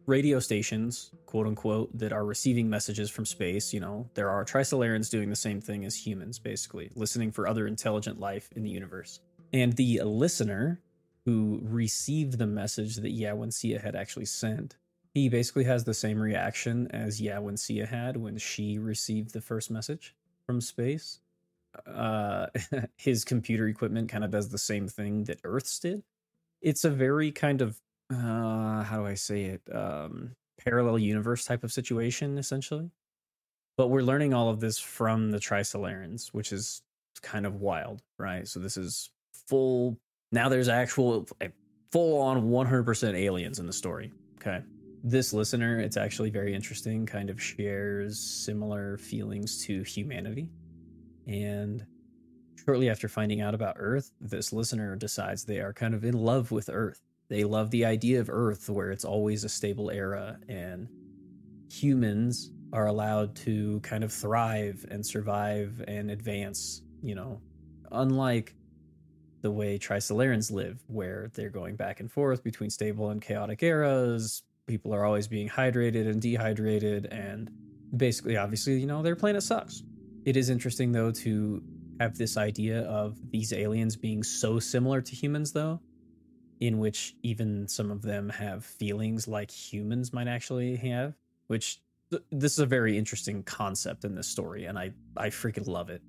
radio 0.06 0.40
stations, 0.40 1.12
quote 1.26 1.48
unquote, 1.48 1.98
that 1.98 2.12
are 2.12 2.26
receiving 2.26 2.70
messages 2.70 3.10
from 3.10 3.26
space, 3.26 3.74
you 3.74 3.80
know, 3.80 4.10
there 4.14 4.30
are 4.30 4.44
Trisolarans 4.44 5.10
doing 5.10 5.30
the 5.30 5.36
same 5.36 5.62
thing 5.62 5.86
as 5.86 5.96
humans, 5.96 6.38
basically, 6.38 6.92
listening 6.96 7.32
for 7.32 7.48
other 7.48 7.66
intelligent 7.66 8.20
life 8.20 8.50
in 8.56 8.64
the 8.64 8.70
universe. 8.70 9.22
And 9.54 9.74
the 9.74 10.02
listener 10.04 10.82
who 11.24 11.62
received 11.64 12.38
the 12.38 12.48
message 12.48 12.98
that 12.98 13.12
Ye 13.12 13.26
Wenjie 13.26 13.80
had 13.80 13.96
actually 13.96 14.26
sent 14.26 14.76
he 15.14 15.28
basically 15.28 15.66
has 15.66 15.84
the 15.84 15.94
same 15.94 16.20
reaction 16.20 16.88
as 16.92 17.20
Ye 17.20 17.32
Wenjie 17.32 17.88
had 17.88 18.16
when 18.18 18.38
she 18.38 18.80
received 18.80 19.34
the 19.34 19.42
first 19.42 19.70
message 19.70 20.16
from 20.46 20.62
space. 20.62 21.20
Uh, 21.86 22.48
his 22.98 23.26
computer 23.26 23.68
equipment 23.68 24.10
kind 24.10 24.24
of 24.24 24.32
does 24.32 24.50
the 24.50 24.58
same 24.58 24.88
thing 24.88 25.26
that 25.26 25.40
Earth's 25.44 25.80
did. 25.80 26.04
It's 26.62 26.86
a 26.86 26.90
very 26.90 27.32
kind 27.32 27.62
of 27.62 27.80
uh, 28.14 28.84
how 28.84 28.98
do 28.98 29.06
I 29.06 29.14
say 29.14 29.44
it? 29.44 29.62
Um, 29.74 30.36
parallel 30.58 31.00
universe 31.00 31.46
type 31.46 31.64
of 31.64 31.72
situation, 31.72 32.38
essentially. 32.38 32.90
But 33.78 33.88
we're 33.88 34.04
learning 34.04 34.34
all 34.34 34.50
of 34.50 34.60
this 34.60 34.78
from 34.78 35.32
the 35.32 35.40
Trisolarans, 35.40 36.28
which 36.28 36.52
is 36.52 36.82
kind 37.22 37.46
of 37.46 37.56
wild, 37.56 38.02
right? 38.18 38.48
So 38.48 38.60
this 38.60 38.76
is 38.76 39.12
full. 39.48 39.98
Now 40.34 40.50
there's 40.50 40.68
actual, 40.68 41.26
full 41.92 42.22
on 42.22 42.50
100% 42.50 43.14
aliens 43.14 43.60
in 43.60 43.66
the 43.66 43.74
story. 43.74 44.12
Okay 44.38 44.62
this 45.04 45.34
listener, 45.34 45.80
it's 45.80 45.98
actually 45.98 46.30
very 46.30 46.54
interesting, 46.54 47.06
kind 47.06 47.30
of 47.30 47.42
shares 47.42 48.20
similar 48.20 48.98
feelings 48.98 49.66
to 49.66 49.84
humanity. 49.84 50.50
And 51.28 51.86
shortly 52.66 52.90
after 52.90 53.08
finding 53.08 53.42
out 53.42 53.56
about 53.56 53.78
Earth, 53.80 54.12
this 54.22 54.54
listener 54.54 54.96
decides 54.96 55.44
they 55.44 55.60
are 55.60 55.74
kind 55.74 55.94
of 55.94 56.04
in 56.04 56.14
love 56.14 56.52
with 56.52 56.70
Earth. 56.72 57.02
They 57.30 57.44
love 57.44 57.72
the 57.72 57.86
idea 57.86 58.20
of 58.20 58.30
Earth 58.30 58.70
where 58.70 58.92
it's 58.92 59.06
always 59.06 59.44
a 59.44 59.50
stable 59.50 59.90
era 59.90 60.38
and 60.48 60.88
humans 61.72 62.52
are 62.74 62.88
allowed 62.88 63.36
to 63.36 63.80
kind 63.82 64.04
of 64.04 64.14
thrive 64.14 64.86
and 64.92 65.06
survive 65.06 65.84
and 65.88 66.12
advance, 66.12 66.82
you 67.02 67.16
know, 67.16 67.42
unlike 67.92 68.56
the 69.42 69.52
way 69.52 69.80
Trisolarans 69.80 70.52
live, 70.52 70.84
where 70.88 71.32
they're 71.34 71.50
going 71.50 71.76
back 71.76 72.00
and 72.00 72.12
forth 72.12 72.44
between 72.44 72.70
stable 72.70 73.10
and 73.10 73.22
chaotic 73.22 73.64
eras, 73.64 74.44
people 74.68 74.94
are 74.94 75.06
always 75.06 75.28
being 75.28 75.50
hydrated 75.50 76.08
and 76.08 76.22
dehydrated 76.22 77.06
and 77.08 77.52
basically 77.98 78.38
obviously 78.38 78.80
you 78.80 78.88
know 78.88 79.02
their 79.02 79.16
planet 79.16 79.44
sucks. 79.44 79.84
It 80.26 80.38
is 80.38 80.50
interesting 80.50 80.92
though 80.92 81.12
to 81.12 81.64
have 82.00 82.18
this 82.18 82.38
idea 82.38 82.82
of 82.84 83.18
these 83.32 83.54
aliens 83.54 83.96
being 83.96 84.24
so 84.24 84.60
similar 84.60 85.02
to 85.02 85.16
humans 85.16 85.52
though 85.52 85.80
in 86.60 86.78
which 86.78 87.16
even 87.24 87.68
some 87.68 87.92
of 87.92 88.02
them 88.02 88.30
have 88.30 88.64
feelings 88.64 89.28
like 89.28 89.52
humans 89.52 90.14
might 90.14 90.28
actually 90.28 90.76
have 90.76 91.16
which 91.48 91.82
th- 92.12 92.24
this 92.32 92.54
is 92.54 92.60
a 92.60 92.66
very 92.66 92.98
interesting 92.98 93.44
concept 93.44 94.06
in 94.06 94.16
this 94.16 94.28
story 94.28 94.66
and 94.66 94.78
i 94.78 94.92
i 95.18 95.28
freaking 95.28 95.68
love 95.68 95.90
it. 95.90 96.02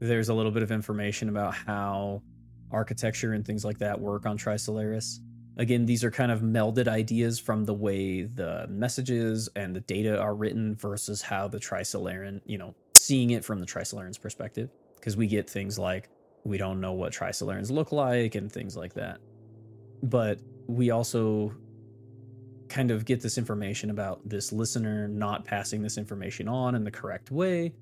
There's 0.00 0.28
a 0.28 0.34
little 0.34 0.52
bit 0.52 0.62
of 0.62 0.70
information 0.70 1.28
about 1.28 1.54
how 1.54 2.22
architecture 2.70 3.32
and 3.32 3.44
things 3.44 3.64
like 3.64 3.78
that 3.78 3.98
work 3.98 4.26
on 4.26 4.36
trisolaris 4.38 5.20
Again, 5.58 5.86
these 5.86 6.04
are 6.04 6.10
kind 6.10 6.30
of 6.30 6.40
melded 6.40 6.86
ideas 6.86 7.40
from 7.40 7.64
the 7.64 7.74
way 7.74 8.22
the 8.22 8.66
messages 8.68 9.48
and 9.56 9.74
the 9.74 9.80
data 9.80 10.18
are 10.18 10.34
written 10.34 10.76
versus 10.76 11.20
how 11.20 11.48
the 11.48 11.58
Trisolaran, 11.58 12.40
you 12.46 12.58
know, 12.58 12.74
seeing 12.92 13.30
it 13.30 13.44
from 13.44 13.58
the 13.58 13.66
Trisolaran's 13.66 14.18
perspective. 14.18 14.70
Because 14.94 15.16
we 15.16 15.26
get 15.26 15.50
things 15.50 15.78
like 15.78 16.08
we 16.44 16.58
don't 16.58 16.80
know 16.80 16.92
what 16.92 17.12
Trisolarans 17.12 17.70
look 17.70 17.92
like 17.92 18.34
and 18.34 18.50
things 18.50 18.76
like 18.76 18.94
that. 18.94 19.18
But 20.02 20.38
we 20.66 20.90
also 20.90 21.54
kind 22.68 22.90
of 22.90 23.04
get 23.04 23.20
this 23.20 23.38
information 23.38 23.90
about 23.90 24.28
this 24.28 24.52
listener 24.52 25.08
not 25.08 25.44
passing 25.44 25.82
this 25.82 25.98
information 25.98 26.48
on 26.48 26.74
in 26.74 26.84
the 26.84 26.90
correct 26.90 27.30
way. 27.30 27.72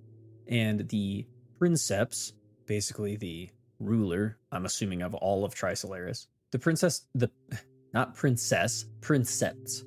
And 0.48 0.88
the 0.88 1.26
princeps, 1.58 2.32
basically 2.66 3.16
the 3.16 3.50
ruler, 3.80 4.38
I'm 4.52 4.64
assuming, 4.64 5.02
of 5.02 5.14
all 5.14 5.44
of 5.44 5.54
Trisolaris, 5.54 6.26
the 6.52 6.58
princess, 6.58 7.06
the 7.14 7.30
not 7.92 8.14
princess, 8.14 8.86
princess 9.00 9.84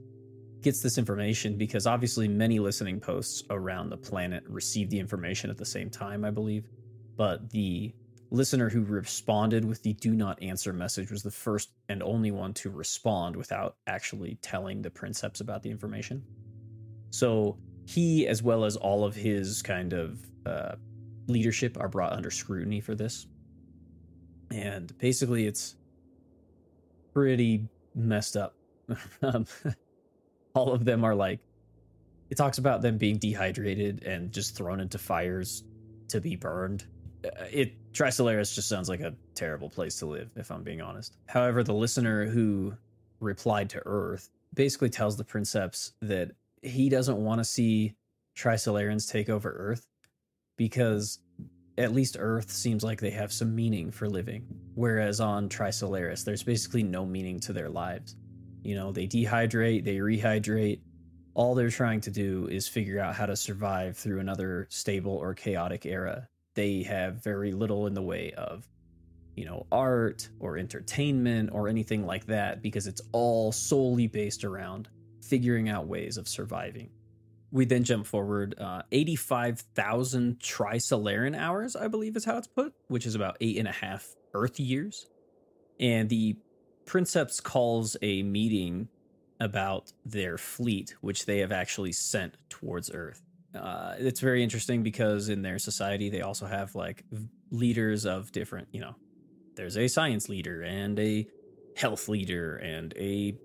gets 0.62 0.82
this 0.82 0.98
information 0.98 1.58
because 1.58 1.88
obviously 1.88 2.28
many 2.28 2.60
listening 2.60 3.00
posts 3.00 3.44
around 3.50 3.90
the 3.90 3.98
planet 3.98 4.44
receive 4.48 4.90
the 4.90 5.00
information 5.00 5.50
at 5.50 5.58
the 5.58 5.66
same 5.66 5.90
time, 5.90 6.26
I 6.26 6.32
believe. 6.32 6.68
But 7.16 7.50
the 7.50 7.94
listener 8.32 8.70
who 8.70 8.84
responded 8.84 9.66
with 9.66 9.82
the 9.84 9.94
do 9.94 10.14
not 10.14 10.42
answer 10.42 10.74
message 10.74 11.12
was 11.12 11.24
the 11.24 11.32
first 11.32 11.72
and 11.88 12.04
only 12.04 12.32
one 12.32 12.54
to 12.56 12.70
respond 12.70 13.36
without 13.36 13.78
actually 13.88 14.38
telling 14.42 14.82
the 14.82 14.90
princeps 14.90 15.42
about 15.42 15.64
the 15.64 15.72
information. 15.72 16.24
So 17.10 17.58
he, 17.86 18.28
as 18.28 18.44
well 18.44 18.66
as 18.66 18.76
all 18.76 19.04
of 19.04 19.16
his 19.16 19.62
kind 19.62 19.94
of 19.94 20.20
uh, 20.46 20.76
leadership, 21.28 21.78
are 21.80 21.88
brought 21.88 22.14
under 22.14 22.30
scrutiny 22.30 22.82
for 22.82 22.94
this. 22.96 23.26
And 24.52 24.96
basically, 25.00 25.46
it's 25.46 25.76
pretty 27.20 27.68
messed 27.96 28.38
up. 28.38 28.56
um, 29.22 29.46
all 30.56 30.72
of 30.72 30.86
them 30.86 31.04
are 31.04 31.14
like, 31.14 31.42
it 32.30 32.38
talks 32.38 32.60
about 32.60 32.82
them 32.82 32.98
being 32.98 33.18
dehydrated 33.18 34.04
and 34.06 34.32
just 34.32 34.56
thrown 34.56 34.80
into 34.80 34.98
fires 34.98 35.66
to 36.08 36.22
be 36.22 36.38
burned. 36.38 36.86
Uh, 37.26 37.44
it 37.52 37.74
Trisolaris 37.92 38.56
just 38.56 38.70
sounds 38.70 38.88
like 38.88 39.02
a 39.02 39.14
terrible 39.36 39.70
place 39.70 40.00
to 40.00 40.06
live, 40.06 40.30
if 40.38 40.50
I'm 40.50 40.64
being 40.64 40.80
honest. 40.80 41.18
However, 41.28 41.62
the 41.62 41.74
listener 41.74 42.26
who 42.26 42.74
replied 43.20 43.70
to 43.72 43.82
Earth 43.86 44.30
basically 44.54 44.90
tells 44.90 45.18
the 45.18 45.26
Princeps 45.26 45.92
that 46.02 46.32
he 46.62 46.88
doesn't 46.88 47.18
want 47.18 47.40
to 47.40 47.44
see 47.44 47.96
Trisolarans 48.38 49.12
take 49.12 49.28
over 49.28 49.52
Earth 49.52 49.86
because 50.56 51.20
at 51.80 51.94
least 51.94 52.18
Earth 52.20 52.52
seems 52.52 52.84
like 52.84 53.00
they 53.00 53.10
have 53.10 53.32
some 53.32 53.56
meaning 53.56 53.90
for 53.90 54.10
living, 54.10 54.46
whereas 54.76 55.22
on 55.22 55.48
Trisolaris, 55.48 56.26
there's 56.26 56.44
basically 56.44 56.84
no 56.84 57.06
meaning 57.06 57.40
to 57.40 57.54
their 57.54 57.70
lives. 57.70 58.18
You 58.64 58.76
know, 58.76 58.92
they 58.92 59.08
dehydrate, 59.08 59.86
they 59.86 59.96
rehydrate. 59.96 60.82
All 61.36 61.56
they're 61.56 61.70
trying 61.70 62.02
to 62.02 62.12
do 62.12 62.48
is 62.52 62.68
figure 62.68 63.00
out 63.00 63.16
how 63.16 63.26
to 63.26 63.36
survive 63.36 63.98
through 63.98 64.20
another 64.20 64.68
stable 64.70 65.14
or 65.14 65.34
chaotic 65.34 65.86
era. 65.86 66.28
They 66.54 66.84
have 66.84 67.24
very 67.24 67.54
little 67.54 67.88
in 67.88 67.94
the 67.94 68.02
way 68.02 68.34
of, 68.34 68.68
you 69.38 69.46
know, 69.46 69.66
art 69.72 70.28
or 70.42 70.58
entertainment 70.58 71.52
or 71.54 71.70
anything 71.70 72.06
like 72.06 72.26
that 72.26 72.62
because 72.62 72.88
it's 72.88 73.02
all 73.14 73.54
solely 73.54 74.08
based 74.08 74.44
around 74.44 74.90
figuring 75.24 75.70
out 75.70 75.88
ways 75.88 76.18
of 76.18 76.28
surviving 76.28 76.90
we 77.52 77.66
then 77.66 77.84
jump 77.84 78.06
forward 78.06 78.56
uh, 78.60 78.84
85,000 78.92 80.40
Trisolaran 80.40 81.38
hours, 81.38 81.76
I 81.76 81.88
believe 81.88 82.16
is 82.16 82.26
how 82.26 82.38
it's 82.38 82.48
put, 82.48 82.74
which 82.88 83.06
is 83.06 83.16
about 83.16 83.38
eight 83.42 83.58
and 83.58 83.68
a 83.68 83.72
half 83.72 84.08
Earth 84.34 84.60
years. 84.60 85.08
And 85.80 86.10
the 86.10 86.38
Princeps 86.86 87.40
calls 87.40 87.98
a 88.02 88.24
meeting 88.24 88.90
about 89.40 89.94
their 90.06 90.38
fleet, 90.38 90.96
which 91.02 91.26
they 91.26 91.40
have 91.40 91.52
actually 91.52 91.94
sent 91.94 92.36
towards 92.50 92.92
Earth. 92.94 93.22
Uh, 93.56 93.96
it's 93.98 94.20
very 94.20 94.44
interesting 94.44 94.84
because 94.84 95.30
in 95.30 95.42
their 95.42 95.58
society, 95.58 96.10
they 96.10 96.22
also 96.22 96.46
have 96.46 96.76
like 96.76 97.04
leaders 97.50 98.06
of 98.06 98.32
different, 98.32 98.68
you 98.72 98.82
know, 98.82 98.96
there's 99.56 99.78
a 99.78 99.88
science 99.88 100.30
leader 100.30 100.62
and 100.62 101.00
a 101.00 101.28
health 101.76 102.08
leader 102.10 102.58
and 102.58 102.94
a 102.98 103.36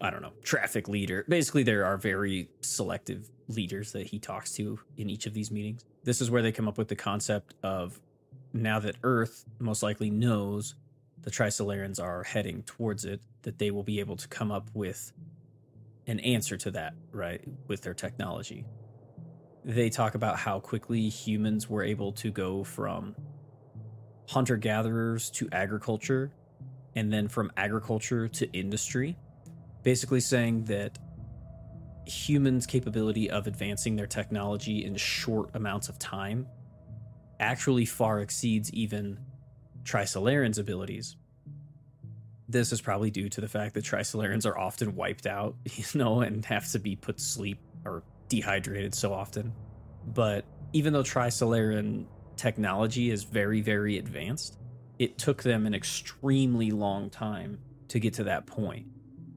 I 0.00 0.10
don't 0.10 0.22
know, 0.22 0.32
traffic 0.42 0.88
leader. 0.88 1.24
Basically, 1.28 1.62
there 1.62 1.84
are 1.84 1.96
very 1.96 2.48
selective 2.60 3.30
leaders 3.48 3.92
that 3.92 4.06
he 4.06 4.18
talks 4.18 4.52
to 4.52 4.78
in 4.96 5.10
each 5.10 5.26
of 5.26 5.34
these 5.34 5.50
meetings. 5.50 5.84
This 6.04 6.20
is 6.20 6.30
where 6.30 6.42
they 6.42 6.52
come 6.52 6.68
up 6.68 6.78
with 6.78 6.88
the 6.88 6.96
concept 6.96 7.54
of 7.62 8.00
now 8.52 8.78
that 8.80 8.96
Earth 9.02 9.44
most 9.58 9.82
likely 9.82 10.10
knows 10.10 10.74
the 11.22 11.30
Trisolarans 11.30 12.00
are 12.00 12.22
heading 12.22 12.62
towards 12.62 13.04
it, 13.04 13.20
that 13.42 13.58
they 13.58 13.70
will 13.70 13.82
be 13.82 14.00
able 14.00 14.16
to 14.16 14.28
come 14.28 14.52
up 14.52 14.68
with 14.74 15.12
an 16.06 16.20
answer 16.20 16.56
to 16.56 16.70
that, 16.70 16.94
right, 17.12 17.42
with 17.66 17.82
their 17.82 17.94
technology. 17.94 18.64
They 19.64 19.90
talk 19.90 20.14
about 20.14 20.38
how 20.38 20.60
quickly 20.60 21.08
humans 21.08 21.68
were 21.68 21.82
able 21.82 22.12
to 22.12 22.30
go 22.30 22.64
from 22.64 23.14
hunter 24.28 24.56
gatherers 24.56 25.30
to 25.30 25.48
agriculture 25.52 26.30
and 26.94 27.12
then 27.12 27.28
from 27.28 27.52
agriculture 27.56 28.28
to 28.28 28.50
industry, 28.52 29.16
basically 29.82 30.20
saying 30.20 30.64
that 30.64 30.98
humans' 32.06 32.66
capability 32.66 33.30
of 33.30 33.46
advancing 33.46 33.96
their 33.96 34.06
technology 34.06 34.84
in 34.84 34.96
short 34.96 35.50
amounts 35.54 35.88
of 35.88 35.98
time 35.98 36.46
actually 37.40 37.84
far 37.84 38.20
exceeds 38.20 38.72
even 38.72 39.18
Trisolarans' 39.84 40.58
abilities. 40.58 41.16
This 42.48 42.72
is 42.72 42.80
probably 42.80 43.10
due 43.10 43.28
to 43.28 43.40
the 43.40 43.48
fact 43.48 43.74
that 43.74 43.84
Trisolarans 43.84 44.46
are 44.46 44.58
often 44.58 44.96
wiped 44.96 45.26
out, 45.26 45.54
you 45.64 45.84
know, 45.94 46.20
and 46.20 46.44
have 46.46 46.70
to 46.72 46.78
be 46.78 46.96
put 46.96 47.18
to 47.18 47.24
sleep 47.24 47.58
or 47.84 48.02
dehydrated 48.28 48.94
so 48.94 49.12
often. 49.12 49.52
But 50.06 50.44
even 50.72 50.92
though 50.92 51.02
Trisolaran 51.02 52.06
technology 52.36 53.10
is 53.10 53.24
very, 53.24 53.60
very 53.60 53.98
advanced, 53.98 54.58
it 54.98 55.18
took 55.18 55.42
them 55.42 55.66
an 55.66 55.74
extremely 55.74 56.70
long 56.70 57.10
time 57.10 57.58
to 57.88 58.00
get 58.00 58.14
to 58.14 58.24
that 58.24 58.46
point. 58.46 58.86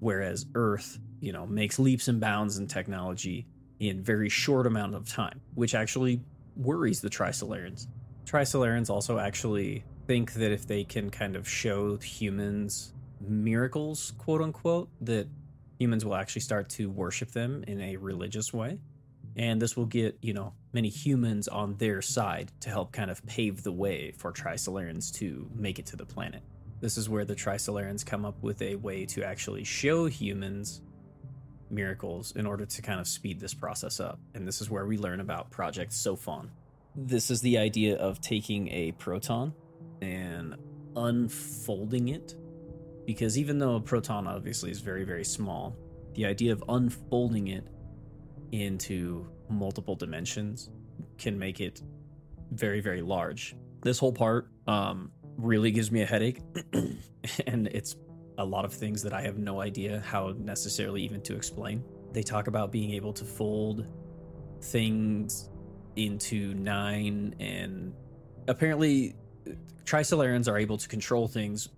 Whereas 0.02 0.48
Earth, 0.56 0.98
you 1.20 1.32
know, 1.32 1.46
makes 1.46 1.78
leaps 1.78 2.08
and 2.08 2.20
bounds 2.20 2.58
in 2.58 2.66
technology 2.66 3.46
in 3.80 4.02
very 4.02 4.30
short 4.30 4.66
amount 4.66 4.96
of 4.96 5.08
time, 5.08 5.40
which 5.54 5.76
actually 5.76 6.20
worries 6.56 7.02
the 7.02 7.10
Trisolarans. 7.10 7.86
Trisolarans 8.26 8.90
also 8.90 9.20
actually 9.20 9.84
think 10.08 10.34
that 10.34 10.52
if 10.52 10.66
they 10.66 10.84
can 10.84 11.12
kind 11.12 11.36
of 11.36 11.48
show 11.48 11.98
humans 11.98 12.94
miracles, 13.20 14.14
quote 14.18 14.42
unquote, 14.42 14.90
that 15.02 15.28
humans 15.78 16.04
will 16.04 16.16
actually 16.16 16.42
start 16.42 16.68
to 16.70 16.90
worship 16.90 17.30
them 17.30 17.64
in 17.68 17.80
a 17.80 17.96
religious 17.98 18.52
way. 18.52 18.80
And 19.36 19.62
this 19.62 19.78
will 19.78 19.86
get, 19.86 20.18
you 20.24 20.34
know, 20.34 20.54
many 20.74 20.90
humans 20.90 21.48
on 21.48 21.76
their 21.76 22.02
side 22.02 22.52
to 22.62 22.72
help 22.72 22.92
kind 22.92 23.12
of 23.12 23.24
pave 23.28 23.62
the 23.62 23.72
way 23.72 24.14
for 24.18 24.34
Trisolarans 24.34 25.14
to 25.20 25.48
make 25.54 25.78
it 25.78 25.86
to 25.88 25.96
the 25.96 26.08
planet. 26.08 26.42
This 26.82 26.98
is 26.98 27.08
where 27.08 27.26
the 27.26 27.36
Trisolarans 27.36 28.04
come 28.04 28.26
up 28.26 28.42
with 28.42 28.62
a 28.62 28.76
way 28.76 29.06
to 29.06 29.24
actually 29.24 29.64
show 29.64 30.08
humans 30.08 30.82
miracles 31.70 32.34
in 32.36 32.46
order 32.46 32.66
to 32.66 32.82
kind 32.82 33.00
of 33.00 33.08
speed 33.08 33.40
this 33.40 33.54
process 33.54 34.00
up. 34.00 34.20
And 34.34 34.48
this 34.48 34.62
is 34.62 34.70
where 34.70 34.86
we 34.86 34.98
learn 34.98 35.20
about 35.20 35.52
Project 35.52 35.94
Sophon. 35.94 36.50
This 36.96 37.30
is 37.30 37.40
the 37.40 37.58
idea 37.58 37.98
of 37.98 38.20
taking 38.20 38.68
a 38.70 38.92
proton 38.94 39.54
and 40.02 40.56
unfolding 40.96 42.10
it. 42.10 42.36
Because 43.06 43.38
even 43.38 43.60
though 43.60 43.76
a 43.76 43.82
proton 43.82 44.28
obviously 44.28 44.72
is 44.72 44.80
very, 44.80 45.04
very 45.04 45.24
small, 45.24 45.76
the 46.16 46.26
idea 46.26 46.52
of 46.52 46.64
unfolding 46.68 47.48
it 47.48 47.68
into 48.52 49.28
multiple 49.50 49.96
dimensions 49.96 50.72
can 51.18 51.38
make 51.38 51.62
it 51.62 51.82
very, 52.52 52.82
very 52.82 53.02
large. 53.02 53.56
This 53.84 53.98
whole 53.98 54.12
part 54.12 54.50
um, 54.68 55.12
really 55.42 55.72
gives 55.72 55.92
me 55.92 56.02
a 56.02 56.06
headache, 56.06 56.40
and 57.48 57.68
it's 57.68 57.96
a 58.38 58.46
lot 58.46 58.66
of 58.66 58.74
things 58.74 59.04
that 59.04 59.14
I 59.14 59.22
have 59.22 59.38
no 59.38 59.62
idea 59.62 60.02
how 60.06 60.34
necessarily 60.38 61.02
even 61.04 61.22
to 61.24 61.36
explain. 61.36 61.84
They 62.12 62.24
talk 62.24 62.48
about 62.48 62.72
being 62.72 62.92
able 62.92 63.14
to 63.14 63.26
fold 63.26 63.88
things 64.62 65.50
into 65.96 66.54
nine, 66.54 67.36
and 67.40 67.94
apparently, 68.48 69.16
Trisolarans 69.84 70.48
are 70.48 70.58
able 70.58 70.78
to 70.78 70.88
control 70.88 71.28
things 71.28 71.70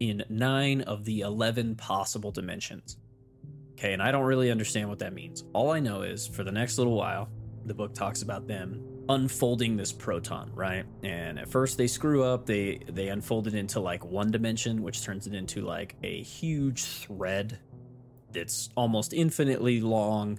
in 0.00 0.24
nine 0.28 0.82
of 0.82 1.04
the 1.04 1.20
11 1.20 1.76
possible 1.76 2.30
dimensions. 2.30 2.96
Okay, 3.72 3.92
and 3.92 4.02
I 4.02 4.12
don't 4.12 4.24
really 4.24 4.50
understand 4.50 4.88
what 4.88 4.98
that 5.00 5.12
means. 5.12 5.44
All 5.52 5.70
I 5.70 5.80
know 5.80 6.02
is 6.02 6.26
for 6.26 6.44
the 6.44 6.52
next 6.52 6.78
little 6.78 6.94
while, 6.94 7.28
the 7.66 7.74
book 7.74 7.94
talks 7.94 8.22
about 8.22 8.46
them 8.46 8.93
unfolding 9.08 9.76
this 9.76 9.92
proton, 9.92 10.50
right? 10.54 10.84
And 11.02 11.38
at 11.38 11.48
first 11.48 11.78
they 11.78 11.86
screw 11.86 12.24
up, 12.24 12.46
they 12.46 12.80
they 12.90 13.08
unfold 13.08 13.46
it 13.46 13.54
into 13.54 13.80
like 13.80 14.04
one 14.04 14.30
dimension, 14.30 14.82
which 14.82 15.02
turns 15.02 15.26
it 15.26 15.34
into 15.34 15.62
like 15.62 15.96
a 16.02 16.22
huge 16.22 16.82
thread 16.82 17.58
that's 18.32 18.70
almost 18.76 19.12
infinitely 19.12 19.80
long. 19.80 20.38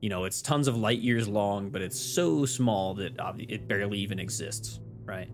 You 0.00 0.10
know, 0.10 0.24
it's 0.24 0.42
tons 0.42 0.68
of 0.68 0.76
light 0.76 1.00
years 1.00 1.26
long, 1.28 1.70
but 1.70 1.80
it's 1.80 1.98
so 1.98 2.44
small 2.44 2.94
that 2.94 3.14
it 3.48 3.66
barely 3.66 3.98
even 3.98 4.18
exists, 4.18 4.80
right? 5.04 5.30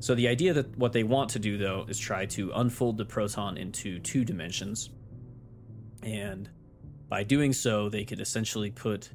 So 0.00 0.14
the 0.14 0.28
idea 0.28 0.52
that 0.52 0.78
what 0.78 0.92
they 0.92 1.02
want 1.02 1.30
to 1.30 1.38
do 1.38 1.58
though 1.58 1.84
is 1.88 1.98
try 1.98 2.24
to 2.26 2.52
unfold 2.54 2.96
the 2.98 3.04
proton 3.04 3.56
into 3.56 3.98
two 3.98 4.24
dimensions 4.24 4.90
and 6.02 6.48
by 7.08 7.22
doing 7.22 7.52
so, 7.52 7.88
they 7.88 8.04
could 8.04 8.20
essentially 8.20 8.70
put 8.70 9.10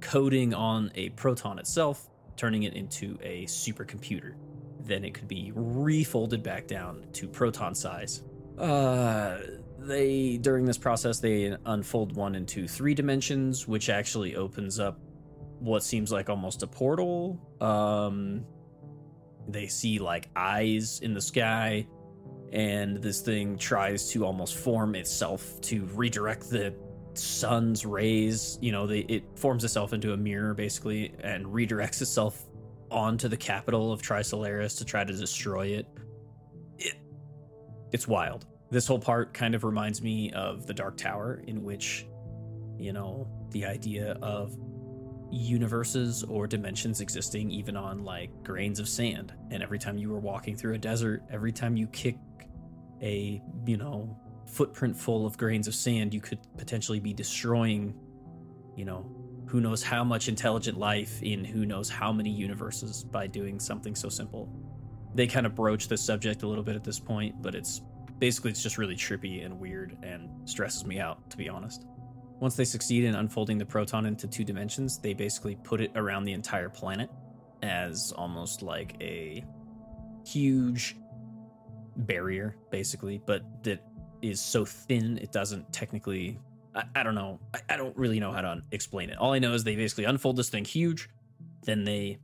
coding 0.00 0.54
on 0.54 0.90
a 0.94 1.10
proton 1.10 1.58
itself, 1.58 2.08
turning 2.36 2.64
it 2.64 2.74
into 2.74 3.18
a 3.22 3.44
supercomputer. 3.46 4.34
Then 4.80 5.04
it 5.04 5.14
could 5.14 5.28
be 5.28 5.52
refolded 5.54 6.42
back 6.42 6.66
down 6.66 7.06
to 7.14 7.28
proton 7.28 7.74
size. 7.74 8.22
Uh, 8.58 9.38
they 9.78 10.38
during 10.38 10.64
this 10.64 10.78
process 10.78 11.20
they 11.20 11.54
unfold 11.66 12.14
one 12.16 12.34
into 12.34 12.66
three 12.66 12.94
dimensions, 12.94 13.66
which 13.68 13.88
actually 13.88 14.36
opens 14.36 14.78
up 14.78 14.98
what 15.58 15.82
seems 15.82 16.12
like 16.12 16.28
almost 16.28 16.62
a 16.62 16.66
portal. 16.66 17.40
Um, 17.60 18.44
they 19.48 19.66
see 19.66 19.98
like 19.98 20.28
eyes 20.34 21.00
in 21.00 21.14
the 21.14 21.20
sky 21.20 21.86
and 22.52 23.02
this 23.02 23.20
thing 23.20 23.58
tries 23.58 24.10
to 24.10 24.24
almost 24.24 24.56
form 24.56 24.94
itself 24.94 25.60
to 25.62 25.84
redirect 25.94 26.48
the 26.50 26.74
sun's 27.18 27.86
rays. 27.86 28.58
You 28.60 28.72
know, 28.72 28.88
it 28.88 29.24
forms 29.36 29.64
itself 29.64 29.92
into 29.92 30.12
a 30.12 30.16
mirror 30.16 30.54
basically 30.54 31.14
and 31.20 31.46
redirects 31.46 32.00
itself 32.02 32.44
onto 32.90 33.28
the 33.28 33.36
capital 33.36 33.92
of 33.92 34.02
Trisolaris 34.02 34.78
to 34.78 34.84
try 34.84 35.04
to 35.04 35.12
destroy 35.12 35.66
it. 35.68 35.86
It 36.78 36.94
it's 37.92 38.06
wild. 38.08 38.46
This 38.70 38.86
whole 38.86 38.98
part 38.98 39.32
kind 39.32 39.54
of 39.54 39.64
reminds 39.64 40.02
me 40.02 40.32
of 40.32 40.66
the 40.66 40.74
Dark 40.74 40.96
Tower, 40.96 41.42
in 41.46 41.62
which, 41.62 42.06
you 42.78 42.92
know, 42.92 43.28
the 43.50 43.64
idea 43.64 44.18
of 44.22 44.56
universes 45.30 46.22
or 46.24 46.46
dimensions 46.46 47.00
existing 47.00 47.50
even 47.50 47.76
on 47.76 48.04
like 48.04 48.30
grains 48.42 48.78
of 48.78 48.88
sand. 48.88 49.32
And 49.50 49.62
every 49.62 49.78
time 49.78 49.98
you 49.98 50.10
were 50.10 50.20
walking 50.20 50.56
through 50.56 50.74
a 50.74 50.78
desert, 50.78 51.22
every 51.30 51.52
time 51.52 51.76
you 51.76 51.86
kick 51.88 52.16
a, 53.02 53.40
you 53.66 53.76
know, 53.76 54.18
footprint 54.46 54.96
full 54.96 55.26
of 55.26 55.36
grains 55.36 55.68
of 55.68 55.74
sand, 55.74 56.14
you 56.14 56.20
could 56.20 56.38
potentially 56.56 57.00
be 57.00 57.12
destroying, 57.12 57.94
you 58.76 58.84
know, 58.84 59.10
who 59.46 59.60
knows 59.60 59.82
how 59.82 60.02
much 60.02 60.28
intelligent 60.28 60.78
life 60.78 61.22
in 61.22 61.44
who 61.44 61.66
knows 61.66 61.88
how 61.88 62.12
many 62.12 62.30
universes 62.30 63.04
by 63.04 63.26
doing 63.26 63.60
something 63.60 63.94
so 63.94 64.08
simple. 64.08 64.48
They 65.14 65.26
kind 65.26 65.46
of 65.46 65.54
broach 65.54 65.88
the 65.88 65.96
subject 65.96 66.42
a 66.42 66.48
little 66.48 66.64
bit 66.64 66.76
at 66.76 66.84
this 66.84 66.98
point, 66.98 67.40
but 67.40 67.54
it's 67.54 67.80
basically 68.18 68.50
it's 68.50 68.62
just 68.62 68.78
really 68.78 68.96
trippy 68.96 69.44
and 69.44 69.58
weird 69.58 69.96
and 70.02 70.28
stresses 70.48 70.84
me 70.84 70.98
out, 70.98 71.30
to 71.30 71.36
be 71.36 71.48
honest. 71.48 71.86
Once 72.40 72.54
they 72.54 72.64
succeed 72.64 73.04
in 73.04 73.14
unfolding 73.14 73.56
the 73.56 73.64
proton 73.64 74.04
into 74.04 74.26
two 74.26 74.44
dimensions, 74.44 74.98
they 74.98 75.14
basically 75.14 75.56
put 75.62 75.80
it 75.80 75.90
around 75.94 76.24
the 76.24 76.32
entire 76.32 76.68
planet 76.68 77.08
as 77.62 78.12
almost 78.16 78.62
like 78.62 78.94
a 79.00 79.42
huge 80.26 80.96
barrier, 81.96 82.56
basically, 82.70 83.22
but 83.26 83.42
that 83.62 83.80
is 84.22 84.40
so 84.40 84.64
thin 84.64 85.18
it 85.18 85.32
doesn't 85.32 85.72
technically. 85.72 86.38
I, 86.74 86.84
I 86.96 87.02
don't 87.02 87.14
know. 87.14 87.38
I, 87.54 87.60
I 87.70 87.76
don't 87.76 87.96
really 87.96 88.20
know 88.20 88.32
how 88.32 88.40
to 88.40 88.62
explain 88.72 89.10
it. 89.10 89.18
All 89.18 89.32
I 89.32 89.38
know 89.38 89.54
is 89.54 89.64
they 89.64 89.76
basically 89.76 90.04
unfold 90.04 90.36
this 90.36 90.48
thing 90.48 90.64
huge, 90.64 91.08
then 91.62 91.84
they 91.84 92.18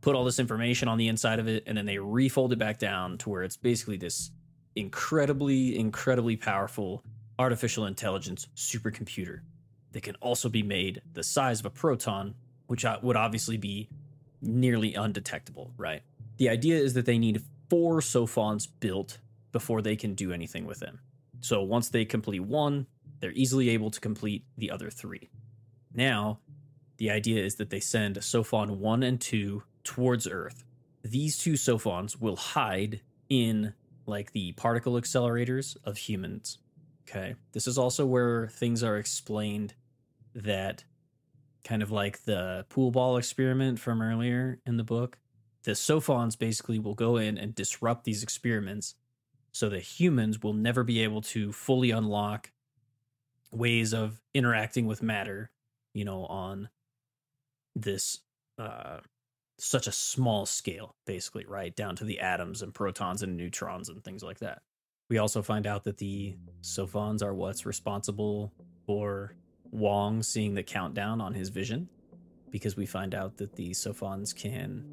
put 0.00 0.14
all 0.14 0.24
this 0.24 0.38
information 0.38 0.86
on 0.88 0.98
the 0.98 1.08
inside 1.08 1.38
of 1.38 1.48
it, 1.48 1.64
and 1.66 1.76
then 1.78 1.86
they 1.86 1.98
refold 1.98 2.52
it 2.52 2.58
back 2.58 2.78
down 2.78 3.16
to 3.18 3.30
where 3.30 3.42
it's 3.42 3.56
basically 3.56 3.96
this 3.96 4.30
incredibly, 4.76 5.78
incredibly 5.78 6.36
powerful 6.36 7.02
artificial 7.38 7.86
intelligence 7.86 8.46
supercomputer 8.54 9.40
that 9.92 10.02
can 10.02 10.14
also 10.16 10.48
be 10.48 10.62
made 10.62 11.00
the 11.14 11.22
size 11.22 11.60
of 11.60 11.66
a 11.66 11.70
proton, 11.70 12.34
which 12.66 12.84
would 13.02 13.16
obviously 13.16 13.56
be 13.56 13.88
nearly 14.42 14.94
undetectable, 14.94 15.72
right? 15.76 16.02
The 16.36 16.48
idea 16.48 16.76
is 16.76 16.94
that 16.94 17.06
they 17.06 17.18
need 17.18 17.42
four 17.70 18.00
Sophons 18.00 18.66
built 18.66 19.18
before 19.52 19.82
they 19.82 19.96
can 19.96 20.14
do 20.14 20.32
anything 20.32 20.66
with 20.66 20.80
them. 20.80 21.00
So 21.44 21.62
once 21.62 21.90
they 21.90 22.06
complete 22.06 22.40
one, 22.40 22.86
they're 23.20 23.30
easily 23.32 23.68
able 23.68 23.90
to 23.90 24.00
complete 24.00 24.46
the 24.56 24.70
other 24.70 24.88
three. 24.88 25.28
Now, 25.92 26.38
the 26.96 27.10
idea 27.10 27.44
is 27.44 27.56
that 27.56 27.68
they 27.68 27.80
send 27.80 28.24
Sophon 28.24 28.80
1 28.80 29.02
and 29.02 29.20
2 29.20 29.62
towards 29.82 30.26
Earth. 30.26 30.64
These 31.02 31.36
two 31.36 31.58
Sophons 31.58 32.18
will 32.18 32.36
hide 32.36 33.02
in 33.28 33.74
like 34.06 34.32
the 34.32 34.52
particle 34.52 34.94
accelerators 34.94 35.76
of 35.84 35.98
humans. 35.98 36.60
Okay. 37.06 37.34
This 37.52 37.66
is 37.66 37.76
also 37.76 38.06
where 38.06 38.48
things 38.48 38.82
are 38.82 38.96
explained 38.96 39.74
that 40.34 40.84
kind 41.62 41.82
of 41.82 41.90
like 41.90 42.24
the 42.24 42.64
pool 42.70 42.90
ball 42.90 43.18
experiment 43.18 43.78
from 43.78 44.00
earlier 44.00 44.60
in 44.64 44.78
the 44.78 44.84
book 44.84 45.18
the 45.64 45.74
Sophons 45.74 46.36
basically 46.36 46.78
will 46.78 46.94
go 46.94 47.16
in 47.16 47.38
and 47.38 47.54
disrupt 47.54 48.04
these 48.04 48.22
experiments 48.22 48.94
so 49.54 49.68
that 49.68 49.80
humans 49.80 50.42
will 50.42 50.52
never 50.52 50.82
be 50.82 51.00
able 51.00 51.22
to 51.22 51.52
fully 51.52 51.92
unlock 51.92 52.50
ways 53.52 53.94
of 53.94 54.20
interacting 54.34 54.84
with 54.84 55.00
matter, 55.00 55.52
you 55.94 56.04
know, 56.04 56.26
on 56.26 56.68
this 57.76 58.20
uh 58.58 58.98
such 59.56 59.86
a 59.86 59.92
small 59.92 60.44
scale, 60.44 60.96
basically, 61.06 61.46
right? 61.46 61.74
Down 61.76 61.94
to 61.96 62.04
the 62.04 62.18
atoms 62.18 62.60
and 62.60 62.74
protons 62.74 63.22
and 63.22 63.36
neutrons 63.36 63.88
and 63.88 64.02
things 64.02 64.24
like 64.24 64.40
that. 64.40 64.62
We 65.08 65.18
also 65.18 65.42
find 65.42 65.64
out 65.68 65.84
that 65.84 65.98
the 65.98 66.34
Sophons 66.60 67.22
are 67.22 67.32
what's 67.32 67.64
responsible 67.64 68.52
for 68.84 69.36
Wong 69.70 70.24
seeing 70.24 70.54
the 70.54 70.64
countdown 70.64 71.20
on 71.20 71.34
his 71.34 71.50
vision 71.50 71.88
because 72.50 72.76
we 72.76 72.84
find 72.84 73.14
out 73.14 73.36
that 73.36 73.54
the 73.54 73.72
Sophons 73.74 74.32
can 74.32 74.84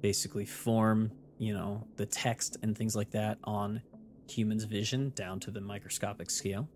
basically 0.00 0.44
form, 0.44 1.12
you 1.38 1.54
know, 1.54 1.86
the 1.96 2.06
text 2.06 2.56
and 2.62 2.76
things 2.76 2.94
like 2.94 3.10
that 3.10 3.38
on 3.44 3.82
humans' 4.28 4.64
vision 4.64 5.12
down 5.14 5.40
to 5.40 5.50
the 5.50 5.60
microscopic 5.60 6.30
scale. 6.30 6.68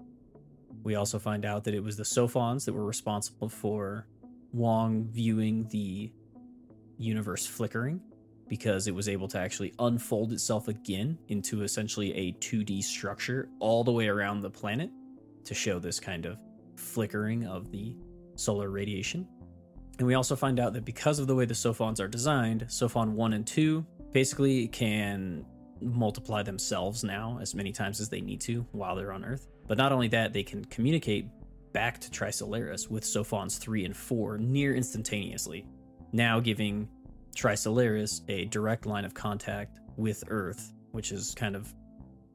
We 0.82 0.94
also 0.94 1.18
find 1.18 1.44
out 1.44 1.64
that 1.64 1.74
it 1.74 1.82
was 1.82 1.96
the 1.96 2.04
Sophons 2.04 2.64
that 2.64 2.72
were 2.72 2.84
responsible 2.84 3.48
for 3.48 4.06
Wong 4.52 5.08
viewing 5.10 5.66
the 5.68 6.12
universe 6.96 7.46
flickering 7.46 8.00
because 8.48 8.86
it 8.86 8.94
was 8.94 9.08
able 9.08 9.28
to 9.28 9.38
actually 9.38 9.74
unfold 9.78 10.32
itself 10.32 10.68
again 10.68 11.18
into 11.28 11.62
essentially 11.62 12.14
a 12.14 12.32
2D 12.34 12.82
structure 12.82 13.48
all 13.60 13.84
the 13.84 13.92
way 13.92 14.08
around 14.08 14.40
the 14.40 14.50
planet 14.50 14.90
to 15.44 15.54
show 15.54 15.78
this 15.78 16.00
kind 16.00 16.24
of 16.26 16.38
flickering 16.76 17.46
of 17.46 17.70
the 17.70 17.94
solar 18.36 18.70
radiation. 18.70 19.26
And 19.98 20.06
we 20.06 20.14
also 20.14 20.36
find 20.36 20.60
out 20.60 20.72
that 20.74 20.84
because 20.84 21.18
of 21.18 21.26
the 21.26 21.34
way 21.34 21.44
the 21.44 21.54
Sophons 21.54 22.00
are 22.00 22.08
designed, 22.08 22.64
Sophon 22.68 23.14
1 23.14 23.32
and 23.32 23.46
2 23.46 23.84
basically 24.12 24.68
can 24.68 25.44
multiply 25.80 26.42
themselves 26.42 27.04
now 27.04 27.38
as 27.40 27.54
many 27.54 27.72
times 27.72 28.00
as 28.00 28.08
they 28.08 28.20
need 28.20 28.40
to 28.40 28.66
while 28.72 28.96
they're 28.96 29.12
on 29.12 29.24
Earth. 29.24 29.48
But 29.66 29.78
not 29.78 29.92
only 29.92 30.08
that, 30.08 30.32
they 30.32 30.42
can 30.42 30.64
communicate 30.64 31.26
back 31.72 32.00
to 32.00 32.10
Trisolaris 32.10 32.90
with 32.90 33.04
Sophons 33.04 33.58
3 33.58 33.84
and 33.84 33.96
4 33.96 34.38
near 34.38 34.74
instantaneously, 34.74 35.66
now 36.12 36.40
giving 36.40 36.88
Trisolaris 37.36 38.22
a 38.28 38.46
direct 38.46 38.86
line 38.86 39.04
of 39.04 39.14
contact 39.14 39.78
with 39.96 40.24
Earth, 40.28 40.72
which 40.92 41.12
is 41.12 41.34
kind 41.34 41.54
of, 41.54 41.72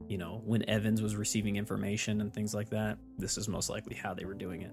you 0.06 0.16
know, 0.16 0.40
when 0.44 0.68
Evans 0.68 1.02
was 1.02 1.16
receiving 1.16 1.56
information 1.56 2.20
and 2.20 2.32
things 2.32 2.54
like 2.54 2.70
that, 2.70 2.98
this 3.18 3.36
is 3.36 3.48
most 3.48 3.68
likely 3.68 3.94
how 3.94 4.14
they 4.14 4.24
were 4.24 4.34
doing 4.34 4.62
it. 4.62 4.72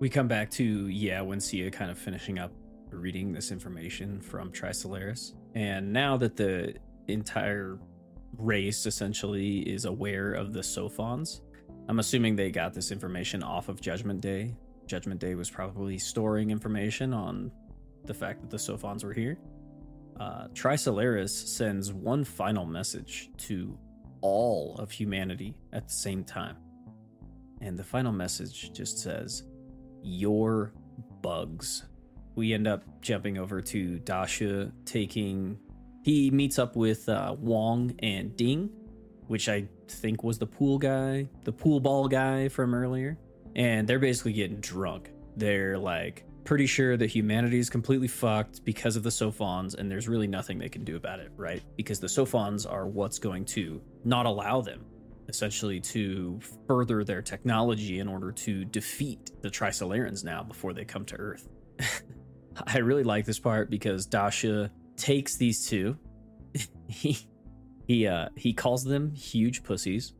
We 0.00 0.08
come 0.08 0.28
back 0.28 0.50
to, 0.52 0.88
Ye 0.88 1.10
Wenjie 1.10 1.72
kind 1.72 1.90
of 1.90 1.98
finishing 1.98 2.38
up 2.38 2.52
reading 2.92 3.32
this 3.32 3.50
information 3.50 4.20
from 4.20 4.52
Trisolaris. 4.52 5.34
And 5.54 5.92
now 5.92 6.16
that 6.16 6.36
the 6.36 6.74
entire 7.06 7.78
race 8.36 8.86
essentially 8.86 9.60
is 9.60 9.84
aware 9.84 10.32
of 10.32 10.52
the 10.52 10.62
Sophons, 10.62 11.42
I'm 11.88 11.98
assuming 11.98 12.36
they 12.36 12.50
got 12.50 12.74
this 12.74 12.90
information 12.90 13.42
off 13.42 13.68
of 13.68 13.80
Judgment 13.80 14.20
Day. 14.20 14.54
Judgment 14.86 15.20
Day 15.20 15.34
was 15.34 15.50
probably 15.50 15.98
storing 15.98 16.50
information 16.50 17.14
on 17.14 17.50
the 18.04 18.14
fact 18.14 18.40
that 18.40 18.50
the 18.50 18.58
Sophons 18.58 19.04
were 19.04 19.12
here. 19.12 19.38
Uh, 20.20 20.48
Trisolaris 20.48 21.30
sends 21.30 21.92
one 21.92 22.24
final 22.24 22.66
message 22.66 23.30
to 23.38 23.78
all 24.20 24.74
of 24.78 24.90
humanity 24.90 25.54
at 25.72 25.86
the 25.86 25.94
same 25.94 26.24
time. 26.24 26.56
And 27.60 27.78
the 27.78 27.84
final 27.84 28.12
message 28.12 28.72
just 28.72 28.98
says, 28.98 29.44
You're 30.02 30.72
bugs. 31.22 31.84
We 32.38 32.54
end 32.54 32.68
up 32.68 32.84
jumping 33.00 33.36
over 33.36 33.60
to 33.60 33.98
Da 33.98 34.24
Shi 34.24 34.70
taking. 34.84 35.58
He 36.04 36.30
meets 36.30 36.56
up 36.56 36.76
with 36.76 37.08
uh, 37.08 37.34
Wong 37.36 37.96
and 37.98 38.36
Ding, 38.36 38.70
which 39.26 39.48
I 39.48 39.66
think 39.88 40.22
was 40.22 40.38
the 40.38 40.46
pool 40.46 40.78
guy, 40.78 41.28
the 41.42 41.50
pool 41.50 41.80
ball 41.80 42.06
guy 42.06 42.48
from 42.48 42.76
earlier. 42.76 43.18
And 43.56 43.88
they're 43.88 43.98
basically 43.98 44.34
getting 44.34 44.60
drunk. 44.60 45.10
They're 45.36 45.76
like, 45.76 46.26
pretty 46.44 46.66
sure 46.66 46.96
that 46.96 47.10
humanity 47.10 47.58
is 47.58 47.68
completely 47.68 48.06
fucked 48.06 48.64
because 48.64 48.94
of 48.94 49.02
the 49.02 49.10
Sophons, 49.10 49.74
and 49.74 49.90
there's 49.90 50.06
really 50.06 50.28
nothing 50.28 50.60
they 50.60 50.68
can 50.68 50.84
do 50.84 50.94
about 50.94 51.18
it, 51.18 51.32
right? 51.36 51.60
Because 51.76 51.98
the 51.98 52.08
Sophons 52.08 52.64
are 52.66 52.86
what's 52.86 53.18
going 53.18 53.44
to 53.46 53.82
not 54.04 54.26
allow 54.26 54.60
them, 54.60 54.84
essentially, 55.28 55.80
to 55.80 56.38
further 56.68 57.02
their 57.02 57.20
technology 57.20 57.98
in 57.98 58.06
order 58.06 58.30
to 58.30 58.64
defeat 58.64 59.32
the 59.42 59.50
Trisolarans 59.50 60.22
now 60.22 60.44
before 60.44 60.72
they 60.72 60.84
come 60.84 61.04
to 61.06 61.16
Earth. 61.16 61.48
I 62.66 62.78
really 62.78 63.04
like 63.04 63.24
this 63.24 63.38
part 63.38 63.70
because 63.70 64.06
Da 64.06 64.30
Shi 64.30 64.68
takes 64.96 65.36
these 65.36 65.68
two. 65.68 65.96
he 66.88 67.18
he 67.86 68.06
uh 68.06 68.28
he 68.36 68.52
calls 68.52 68.84
them 68.84 69.10
huge 69.12 69.62
pussies 69.62 70.14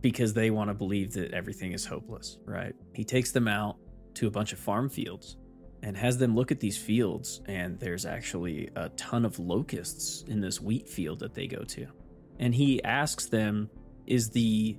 because 0.00 0.34
they 0.34 0.50
want 0.50 0.68
to 0.68 0.74
believe 0.74 1.12
that 1.14 1.32
everything 1.32 1.72
is 1.72 1.84
hopeless, 1.86 2.38
right? 2.44 2.74
He 2.92 3.04
takes 3.04 3.30
them 3.32 3.48
out 3.48 3.76
to 4.14 4.26
a 4.26 4.30
bunch 4.30 4.52
of 4.52 4.58
farm 4.58 4.88
fields 4.88 5.36
and 5.82 5.96
has 5.96 6.16
them 6.16 6.34
look 6.34 6.50
at 6.50 6.60
these 6.60 6.78
fields 6.78 7.42
and 7.46 7.78
there's 7.78 8.06
actually 8.06 8.70
a 8.76 8.88
ton 8.90 9.24
of 9.24 9.38
locusts 9.38 10.24
in 10.28 10.40
this 10.40 10.60
wheat 10.60 10.88
field 10.88 11.18
that 11.18 11.34
they 11.34 11.46
go 11.46 11.62
to 11.64 11.86
and 12.38 12.54
he 12.54 12.82
asks 12.84 13.26
them 13.26 13.68
is 14.06 14.30
the 14.30 14.76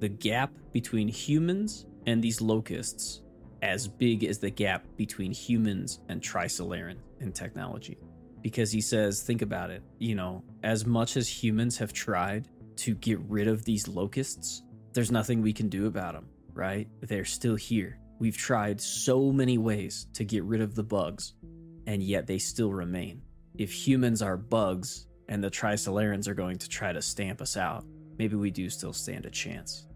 the 0.00 0.08
gap 0.08 0.52
between 0.72 1.08
humans 1.08 1.86
and 2.06 2.22
these 2.22 2.40
locusts 2.40 3.22
as 3.62 3.88
big 3.88 4.24
as 4.24 4.38
the 4.38 4.50
gap 4.50 4.84
between 4.96 5.32
humans 5.32 6.00
and 6.08 6.20
trisolaran 6.20 6.96
in 7.20 7.32
technology 7.32 7.96
because 8.42 8.72
he 8.72 8.80
says 8.80 9.22
think 9.22 9.40
about 9.40 9.70
it 9.70 9.82
you 9.98 10.14
know 10.14 10.42
as 10.62 10.84
much 10.84 11.16
as 11.16 11.28
humans 11.28 11.78
have 11.78 11.92
tried 11.92 12.48
to 12.76 12.94
get 12.96 13.18
rid 13.20 13.48
of 13.48 13.64
these 13.64 13.88
locusts 13.88 14.62
there's 14.92 15.10
nothing 15.10 15.40
we 15.40 15.52
can 15.52 15.68
do 15.68 15.86
about 15.86 16.14
them 16.14 16.26
right 16.54 16.88
they're 17.02 17.24
still 17.24 17.54
here 17.56 17.98
We've 18.22 18.36
tried 18.36 18.80
so 18.80 19.32
many 19.32 19.58
ways 19.58 20.06
to 20.12 20.22
get 20.22 20.44
rid 20.44 20.60
of 20.60 20.76
the 20.76 20.84
bugs, 20.84 21.32
and 21.88 22.00
yet 22.00 22.24
they 22.24 22.38
still 22.38 22.72
remain. 22.72 23.20
If 23.58 23.72
humans 23.72 24.22
are 24.22 24.36
bugs 24.36 25.08
and 25.28 25.42
the 25.42 25.50
Trisolarans 25.50 26.28
are 26.28 26.34
going 26.34 26.58
to 26.58 26.68
try 26.68 26.92
to 26.92 27.02
stamp 27.02 27.42
us 27.42 27.56
out, 27.56 27.84
maybe 28.18 28.36
we 28.36 28.52
do 28.52 28.70
still 28.70 28.92
stand 28.92 29.26
a 29.26 29.30
chance. 29.30 29.88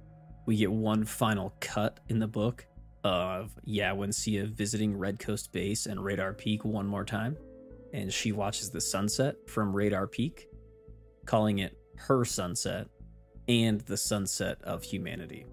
We 0.45 0.57
get 0.57 0.73
one 0.73 1.05
final 1.05 1.55
cut 1.61 2.01
in 2.09 2.19
the 2.19 2.27
book 2.27 2.67
of 3.07 3.53
Ye 3.65 3.83
Wenjie 3.83 4.49
visiting 4.53 4.97
Red 4.97 5.19
Coast 5.19 5.53
Base 5.53 5.87
and 5.87 6.03
Radar 6.03 6.33
Peak 6.35 6.65
one 6.65 6.87
more 6.87 7.05
time, 7.05 7.37
and 7.93 8.13
she 8.13 8.33
watches 8.33 8.71
the 8.71 8.81
sunset 8.81 9.37
from 9.49 9.75
Radar 9.75 10.07
Peak, 10.07 10.49
calling 11.25 11.61
it 11.61 11.79
her 11.97 12.25
sunset 12.25 12.89
and 13.49 13.81
the 13.83 13.97
sunset 13.97 14.59
of 14.65 14.83
humanity. 14.83 15.47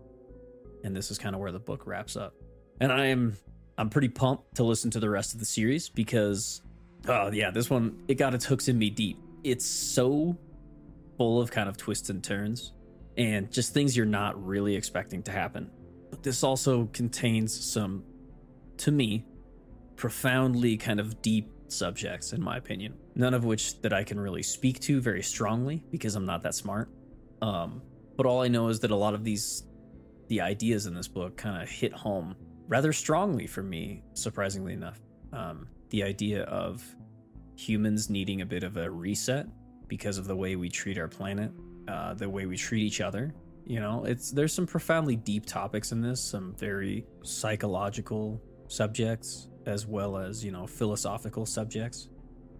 And 0.84 0.96
this 0.96 1.12
is 1.12 1.18
kind 1.18 1.36
of 1.36 1.42
where 1.42 1.52
the 1.52 1.60
book 1.60 1.86
wraps 1.86 2.16
up 2.16 2.34
and 2.80 2.92
I 2.92 3.06
am 3.08 3.38
I'm 3.78 3.90
pretty 3.90 4.10
pumped 4.10 4.56
to 4.56 4.64
listen 4.64 4.92
to 4.92 5.00
the 5.00 5.10
rest 5.10 5.34
of 5.34 5.40
the 5.40 5.46
series 5.46 5.90
because 5.90 6.62
oh 7.08 7.32
yeah, 7.32 7.52
this 7.52 7.70
one 7.70 8.04
it 8.08 8.16
got 8.16 8.34
its 8.34 8.46
hooks 8.46 8.68
in 8.68 8.78
me 8.78 8.90
deep. 8.90 9.18
It's 9.44 9.66
so 9.66 10.38
full 11.18 11.42
of 11.42 11.52
kind 11.52 11.70
of 11.70 11.78
twists 11.78 12.10
and 12.10 12.24
turns 12.24 12.74
and 13.18 13.52
just 13.52 13.74
things 13.74 13.96
you're 13.96 14.06
not 14.06 14.44
really 14.44 14.76
expecting 14.76 15.24
to 15.24 15.32
happen. 15.32 15.70
But 16.14 16.22
this 16.22 16.44
also 16.44 16.85
contains 16.94 17.60
some 17.60 18.03
to 18.77 18.91
me 18.91 19.26
profoundly 19.95 20.77
kind 20.77 20.99
of 20.99 21.23
deep 21.23 21.52
subjects 21.69 22.34
in 22.34 22.41
my 22.44 22.57
opinion. 22.57 22.94
None 23.15 23.34
of 23.34 23.45
which 23.45 23.81
that 23.81 23.94
I 23.94 24.03
can 24.03 24.19
really 24.19 24.44
speak 24.44 24.80
to 24.81 25.02
very 25.02 25.23
strongly 25.23 25.84
because 25.90 26.14
I'm 26.14 26.27
not 26.27 26.44
that 26.44 26.53
smart. 26.53 26.91
Um 27.41 27.81
but 28.15 28.27
all 28.27 28.44
I 28.44 28.48
know 28.48 28.68
is 28.68 28.80
that 28.81 28.91
a 28.91 28.95
lot 28.95 29.15
of 29.15 29.23
these 29.23 29.64
the 30.27 30.40
ideas 30.40 30.85
in 30.85 30.94
this 30.94 31.07
book 31.07 31.35
kind 31.35 31.64
of 31.64 31.68
hit 31.68 31.94
home 31.94 32.35
rather 32.68 32.94
strongly 32.94 33.48
for 33.48 33.64
me, 33.64 34.03
surprisingly 34.14 34.73
enough. 34.73 35.02
Um, 35.31 35.68
the 35.90 36.03
idea 36.03 36.44
of 36.44 36.84
humans 37.56 38.07
needing 38.07 38.41
a 38.41 38.45
bit 38.45 38.61
of 38.61 38.77
a 38.77 38.90
reset 38.90 39.48
because 39.88 40.19
of 40.19 40.27
the 40.27 40.35
way 40.35 40.56
we 40.57 40.69
treat 40.69 40.99
our 40.99 41.07
planet, 41.07 41.52
uh, 41.88 42.14
the 42.14 42.30
way 42.30 42.45
we 42.45 42.56
treat 42.56 42.84
each 42.84 43.02
other. 43.02 43.34
You 43.65 43.80
know, 43.80 44.03
it's 44.06 44.31
there's 44.31 44.53
some 44.53 44.68
profoundly 44.68 45.15
deep 45.15 45.45
topics 45.45 45.91
in 45.91 46.02
this, 46.02 46.22
some 46.22 46.53
very 46.56 47.06
psychological 47.23 48.41
subjects, 48.68 49.48
as 49.65 49.88
well 49.88 50.18
as 50.18 50.44
you 50.44 50.52
know 50.52 50.68
philosophical 50.68 51.45
subjects 51.45 52.10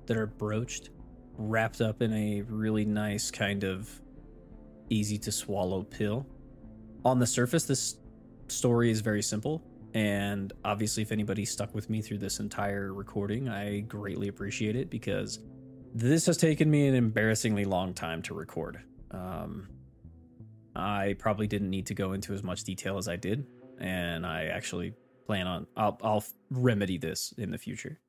that 0.06 0.18
are 0.18 0.28
broached, 0.28 0.92
wrapped 1.38 1.82
up 1.82 2.02
in 2.02 2.14
a 2.14 2.42
really 2.42 2.86
nice 2.86 3.32
kind 3.32 3.64
of 3.64 3.90
easy 4.90 5.18
to 5.18 5.32
swallow 5.32 5.84
pill. 5.84 6.26
On 7.06 7.20
the 7.20 7.28
surface, 7.28 7.66
this 7.66 7.98
story 8.48 8.92
is 8.92 9.02
very 9.02 9.22
simple 9.22 9.64
and 9.94 10.52
obviously, 10.66 11.04
if 11.04 11.12
anybody 11.12 11.46
stuck 11.46 11.74
with 11.76 11.90
me 11.90 12.02
through 12.02 12.18
this 12.18 12.40
entire 12.40 12.94
recording, 12.94 13.48
I 13.48 13.82
greatly 13.82 14.28
appreciate 14.28 14.76
it 14.76 14.90
because 14.90 15.40
this 15.94 16.26
has 16.26 16.38
taken 16.38 16.70
me 16.70 16.88
an 16.88 16.96
embarrassingly 16.96 17.66
long 17.66 17.94
time 17.94 18.24
to 18.24 18.34
record. 18.34 18.82
Um, 19.12 19.68
I 20.76 21.16
probably 21.20 21.48
didn't 21.48 21.70
need 21.70 21.88
to 21.88 21.94
go 21.94 22.14
into 22.14 22.34
as 22.34 22.44
much 22.44 22.64
detail 22.64 22.98
as 22.98 23.08
I 23.08 23.16
did, 23.16 23.46
and 23.80 24.26
I 24.26 24.46
actually 24.46 24.94
plan 25.26 25.48
on 25.48 25.68
I'll, 25.78 26.00
I'll 26.04 26.24
remedy 26.50 26.98
this 26.98 27.34
in 27.38 27.52
the 27.52 27.58
future. 27.58 28.00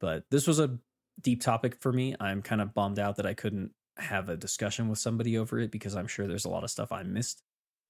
But 0.00 0.24
this 0.30 0.46
was 0.46 0.58
a 0.58 0.78
deep 1.20 1.42
topic 1.42 1.76
for 1.80 1.92
me. 1.92 2.14
I'm 2.20 2.42
kind 2.42 2.60
of 2.60 2.74
bummed 2.74 2.98
out 2.98 3.16
that 3.16 3.26
I 3.26 3.34
couldn't 3.34 3.72
have 3.98 4.28
a 4.28 4.36
discussion 4.36 4.88
with 4.88 4.98
somebody 4.98 5.36
over 5.36 5.58
it 5.58 5.70
because 5.70 5.94
I'm 5.94 6.06
sure 6.06 6.26
there's 6.26 6.46
a 6.46 6.50
lot 6.50 6.64
of 6.64 6.70
stuff 6.70 6.90
I 6.90 7.02
missed. 7.02 7.42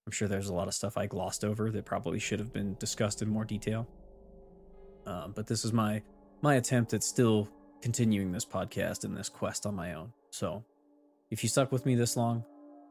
I'm 0.06 0.12
sure 0.12 0.28
there's 0.28 0.48
a 0.48 0.54
lot 0.54 0.66
of 0.66 0.74
stuff 0.74 0.96
I 0.96 1.06
glossed 1.06 1.44
over 1.44 1.70
that 1.70 1.84
probably 1.84 2.18
should 2.18 2.40
have 2.40 2.52
been 2.52 2.74
discussed 2.80 3.22
in 3.22 3.28
more 3.28 3.44
detail. 3.44 3.86
Um, 5.06 5.32
but 5.34 5.46
this 5.46 5.64
is 5.64 5.72
my 5.72 6.02
my 6.42 6.54
attempt 6.54 6.94
at 6.94 7.02
still 7.02 7.48
continuing 7.82 8.32
this 8.32 8.44
podcast 8.44 9.04
and 9.04 9.16
this 9.16 9.28
quest 9.28 9.66
on 9.66 9.74
my 9.74 9.94
own. 9.94 10.12
So, 10.30 10.64
if 11.30 11.42
you 11.42 11.48
stuck 11.48 11.70
with 11.70 11.86
me 11.86 11.94
this 11.94 12.16
long, 12.16 12.44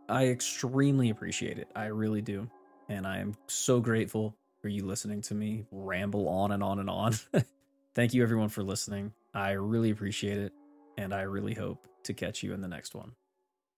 I 0.09 0.27
extremely 0.27 1.11
appreciate 1.11 1.59
it. 1.59 1.69
I 1.75 1.85
really 1.85 2.21
do, 2.21 2.49
and 2.89 3.05
I 3.05 3.19
am 3.19 3.35
so 3.47 3.79
grateful 3.79 4.35
for 4.59 4.67
you 4.67 4.85
listening 4.85 5.21
to 5.21 5.35
me 5.35 5.65
ramble 5.71 6.27
on 6.27 6.51
and 6.51 6.63
on 6.63 6.79
and 6.79 6.89
on. 6.89 7.13
Thank 7.93 8.13
you 8.13 8.23
everyone 8.23 8.49
for 8.49 8.63
listening. 8.63 9.13
I 9.33 9.51
really 9.51 9.91
appreciate 9.91 10.39
it, 10.39 10.53
and 10.97 11.13
I 11.13 11.21
really 11.21 11.53
hope 11.53 11.87
to 12.03 12.13
catch 12.13 12.41
you 12.41 12.53
in 12.53 12.61
the 12.61 12.67
next 12.67 12.95
one. 12.95 13.11